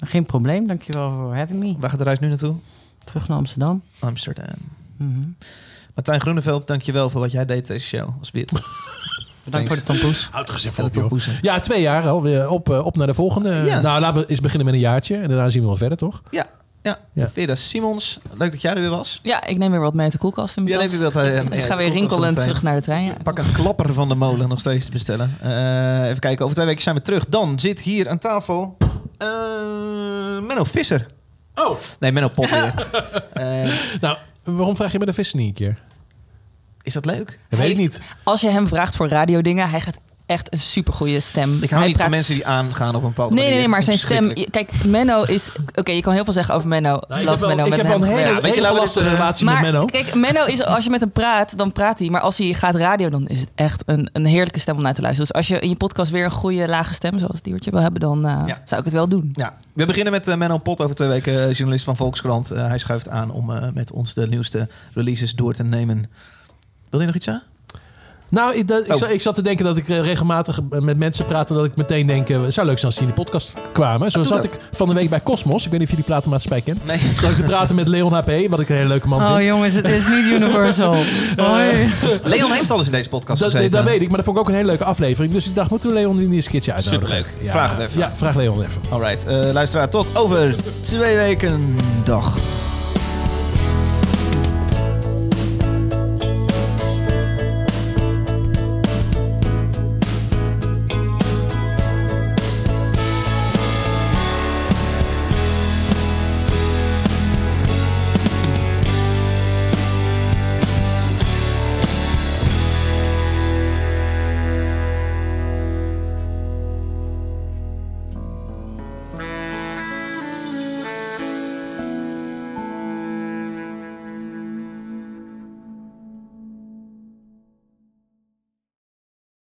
Geen 0.00 0.26
probleem, 0.26 0.66
dankjewel 0.66 1.10
voor 1.10 1.36
having 1.36 1.58
me. 1.58 1.74
Waar 1.78 1.90
gaat 1.90 1.98
de 1.98 2.04
reis 2.04 2.18
nu 2.18 2.28
naartoe? 2.28 2.54
Terug 3.04 3.28
naar 3.28 3.38
Amsterdam. 3.38 3.82
Amsterdam. 3.98 4.46
Mhm. 4.96 5.20
Martijn 5.96 6.20
Groeneveld, 6.20 6.66
dankjewel 6.66 7.10
voor 7.10 7.20
wat 7.20 7.32
jij 7.32 7.44
deed 7.44 7.66
deze 7.66 7.86
show. 7.86 8.08
Weer 8.32 8.46
tof. 8.46 8.60
Bedankt 9.44 9.66
voor 9.68 9.76
de 9.76 9.82
tompoes. 9.82 10.28
houd 10.30 10.48
En 10.50 10.72
de 10.76 10.82
op, 10.82 10.92
tompoesen. 10.92 11.38
Ja, 11.42 11.58
twee 11.60 11.80
jaar 11.80 12.08
alweer. 12.08 12.48
Op, 12.48 12.70
eh, 12.70 12.86
op 12.86 12.96
naar 12.96 13.06
de 13.06 13.14
volgende. 13.14 13.54
Ja. 13.54 13.80
Nou, 13.80 14.00
laten 14.00 14.20
we 14.20 14.26
eens 14.26 14.40
beginnen 14.40 14.66
met 14.66 14.74
een 14.74 14.80
jaartje. 14.80 15.16
En 15.16 15.28
daarna 15.28 15.48
zien 15.48 15.60
we 15.60 15.66
wel 15.66 15.76
verder, 15.76 15.98
toch? 15.98 16.22
Ja, 16.30 16.46
ja. 16.82 16.98
Ja. 17.12 17.28
Vera 17.28 17.54
Simons, 17.54 18.18
leuk 18.38 18.52
dat 18.52 18.60
jij 18.60 18.74
er 18.74 18.80
weer 18.80 18.90
was. 18.90 19.20
Ja, 19.22 19.44
ik 19.46 19.58
neem 19.58 19.70
weer 19.70 19.80
wat 19.80 19.94
mee 19.94 20.02
uit 20.02 20.12
de 20.12 20.18
koelkast 20.18 20.56
in 20.56 20.62
mijn 20.62 20.74
Ja, 20.74 20.82
neem 20.82 20.90
je 20.90 21.02
wat, 21.02 21.16
eh, 21.16 21.22
mee 21.22 21.32
uit 21.32 21.42
ik 21.42 21.50
ga 21.50 21.52
weer 21.52 21.58
koelkast 21.68 21.92
rinkelen 21.92 22.08
zometeen. 22.22 22.42
terug 22.42 22.62
naar 22.62 22.74
de 22.74 22.82
trein. 22.82 23.04
Ja. 23.04 23.14
Pak 23.22 23.38
een 23.38 23.52
klapper 23.52 23.94
van 23.94 24.08
de 24.08 24.14
molen 24.14 24.48
nog 24.48 24.60
steeds 24.60 24.84
te 24.84 24.90
bestellen. 24.90 25.36
Eh, 25.40 26.04
even 26.04 26.18
kijken, 26.18 26.42
over 26.44 26.54
twee 26.56 26.66
weken 26.66 26.82
zijn 26.82 26.94
we 26.96 27.02
terug. 27.02 27.26
Dan 27.28 27.58
zit 27.58 27.80
hier 27.80 28.08
aan 28.08 28.18
tafel 28.18 28.76
eh, 29.18 29.28
Menno 30.46 30.64
Visser. 30.64 31.06
Oh. 31.54 31.76
Nee, 32.00 32.12
Menno 32.12 32.28
Pot 32.28 32.50
weer. 32.50 32.74
Eh, 33.32 33.72
Nou, 34.00 34.16
waarom 34.44 34.76
vraag 34.76 34.92
je 34.92 34.98
me 34.98 35.06
de 35.06 35.12
vissen 35.12 35.38
niet 35.38 35.48
een 35.48 35.54
keer? 35.54 35.78
Is 36.86 36.92
dat 36.92 37.04
leuk? 37.04 37.38
Dat 37.48 37.58
weet 37.58 37.70
ik 37.70 37.78
niet. 37.78 38.00
Als 38.24 38.40
je 38.40 38.48
hem 38.48 38.68
vraagt 38.68 38.96
voor 38.96 39.08
radiodingen, 39.08 39.70
hij 39.70 39.80
gaat 39.80 39.98
echt 40.26 40.52
een 40.52 40.58
supergoeie 40.58 41.20
stem. 41.20 41.58
Ik 41.62 41.70
hou 41.70 41.80
Hij 41.82 41.88
niet 41.90 42.00
van 42.00 42.10
mensen 42.10 42.34
die 42.34 42.46
aangaan 42.46 42.94
op 42.94 43.02
een 43.02 43.08
bepaalde 43.08 43.34
Nee, 43.34 43.42
nee, 43.42 43.52
manier. 43.52 43.58
nee, 43.60 43.68
maar 43.68 43.82
zijn 43.82 43.98
stem... 43.98 44.32
Kijk, 44.50 44.84
Menno 44.84 45.22
is... 45.22 45.52
Oké, 45.74 45.90
je 45.92 46.00
kan 46.00 46.12
heel 46.12 46.24
veel 46.24 46.32
zeggen 46.32 46.54
over 46.54 46.68
Menno. 46.68 46.88
Nou, 47.08 47.20
ik 47.20 47.26
Love 47.26 47.30
heb 47.30 47.38
wel, 47.38 47.48
Menno, 47.48 47.62
ik 47.64 47.68
met 47.70 47.78
heb 47.78 47.88
wel 47.88 47.96
een 47.96 48.02
hele, 48.08 48.20
gewerkt. 48.20 48.42
weet 48.42 48.54
je, 48.54 48.60
lastige 48.60 48.98
dit, 49.04 49.12
eh, 49.12 49.18
relatie 49.18 49.44
met 49.44 49.54
Maar 49.54 49.62
Menno. 49.62 49.84
kijk, 49.84 50.14
Menno 50.14 50.44
is, 50.44 50.62
als 50.64 50.84
je 50.84 50.90
met 50.90 51.00
hem 51.00 51.10
praat, 51.12 51.56
dan 51.58 51.72
praat 51.72 51.98
hij. 51.98 52.08
Maar 52.10 52.20
als 52.20 52.38
hij 52.38 52.54
gaat 52.54 52.74
radio, 52.74 53.08
dan 53.08 53.26
is 53.26 53.40
het 53.40 53.50
echt 53.54 53.82
een, 53.86 54.08
een 54.12 54.26
heerlijke 54.26 54.58
stem 54.60 54.76
om 54.76 54.82
naar 54.82 54.94
te 54.94 55.00
luisteren. 55.02 55.26
Dus 55.32 55.36
als 55.36 55.48
je 55.48 55.58
in 55.60 55.68
je 55.68 55.76
podcast 55.76 56.10
weer 56.10 56.24
een 56.24 56.30
goede 56.30 56.68
lage 56.68 56.94
stem, 56.94 57.18
zoals 57.18 57.42
Diewertje 57.42 57.70
wil 57.70 57.80
hebben, 57.80 58.00
dan 58.00 58.26
eh, 58.26 58.42
Ja. 58.46 58.60
zou 58.64 58.78
ik 58.80 58.84
het 58.86 58.94
wel 58.94 59.08
doen. 59.08 59.28
Ja, 59.32 59.56
we 59.72 59.86
beginnen 59.86 60.12
met 60.12 60.28
eh, 60.28 60.36
Menno 60.36 60.58
Pot 60.58 60.80
over 60.80 60.94
twee 60.94 61.08
weken, 61.08 61.50
journalist 61.50 61.84
van 61.84 61.96
Volkskrant. 61.96 62.48
Hij 62.48 62.78
schuift 62.78 63.08
aan 63.08 63.30
om 63.30 63.50
eh, 63.50 63.62
met 63.74 63.92
ons 63.92 64.14
de 64.14 64.28
nieuwste 64.28 64.68
releases 64.94 65.34
door 65.34 65.52
te 65.54 65.62
nemen. 65.64 66.10
Wil 66.90 67.00
je 67.00 67.06
nog 67.06 67.14
iets 67.14 67.24
zeggen? 67.24 67.44
Nou, 68.28 68.54
ik, 68.56 68.68
dat, 68.68 68.84
ik, 68.84 68.92
Oh. 68.92 68.98
zat, 68.98 69.10
ik 69.10 69.20
zat 69.20 69.34
te 69.34 69.42
denken 69.42 69.64
dat 69.64 69.76
ik 69.76 69.88
eh, 69.88 70.00
regelmatig 70.00 70.60
eh, 70.70 70.80
met 70.80 70.96
mensen 70.96 71.26
praatte... 71.26 71.54
dat 71.54 71.64
ik 71.64 71.76
meteen 71.76 72.06
denk, 72.06 72.28
eh, 72.28 72.42
het 72.42 72.54
zou 72.54 72.66
leuk 72.66 72.76
zijn 72.78 72.86
als 72.92 73.00
die 73.00 73.08
in 73.08 73.14
de 73.14 73.22
podcast 73.22 73.54
kwamen. 73.72 74.10
Zo 74.10 74.18
doe 74.18 74.26
zat 74.28 74.42
dat. 74.42 74.52
ik 74.52 74.60
van 74.72 74.88
de 74.88 74.94
week 74.94 75.08
bij 75.10 75.20
Cosmos. 75.22 75.64
Ik 75.64 75.70
weet 75.70 75.78
niet 75.80 75.88
of 75.88 75.90
je 75.90 75.96
die 76.00 76.04
platenmaatschappij 76.04 76.60
kent. 76.60 76.86
Nee. 76.86 76.98
Zat 77.20 77.30
ik 77.30 77.36
te 77.36 77.42
praten 77.42 77.74
met 77.74 77.88
Leon 77.88 78.12
HP, 78.12 78.30
wat 78.48 78.60
ik 78.60 78.68
een 78.68 78.76
hele 78.76 78.88
leuke 78.88 79.08
man 79.08 79.22
Oh 79.22 79.32
vind. 79.32 79.44
jongens, 79.44 79.74
het 79.74 79.84
is 79.84 80.06
niet 80.08 80.24
Universal. 80.24 80.94
Hoi. 81.36 81.88
Leon 82.24 82.50
heeft 82.52 82.70
al 82.70 82.76
eens 82.76 82.86
in 82.86 82.92
deze 82.92 83.08
podcast 83.08 83.40
Dat, 83.40 83.50
gezeten. 83.50 83.70
dat 83.70 83.84
weet 83.84 84.00
ik, 84.02 84.06
maar 84.08 84.16
dat 84.16 84.24
vond 84.24 84.36
ik 84.36 84.42
ook 84.42 84.48
een 84.48 84.54
hele 84.54 84.68
leuke 84.68 84.84
aflevering. 84.84 85.32
Dus 85.32 85.46
ik 85.46 85.54
dacht, 85.54 85.70
moeten 85.70 85.88
we 85.88 85.94
Leon 85.94 86.18
niet 86.18 86.32
eens 86.32 86.44
een 86.44 86.50
keertje 86.50 86.72
uitnodigen? 86.72 87.16
Superleuk. 87.16 87.44
Ja, 87.44 87.50
Vraag 87.50 87.70
het 87.76 87.80
even. 87.80 88.00
Ja, 88.00 88.12
vraag 88.16 88.34
Leon 88.36 88.62
even. 88.62 88.80
Alright, 88.90 89.26
eh 89.26 89.52
luisteraar, 89.52 89.88
tot 89.88 90.16
over 90.16 90.54
twee 90.80 91.16
weken. 91.16 91.76
Dag. 92.04 92.36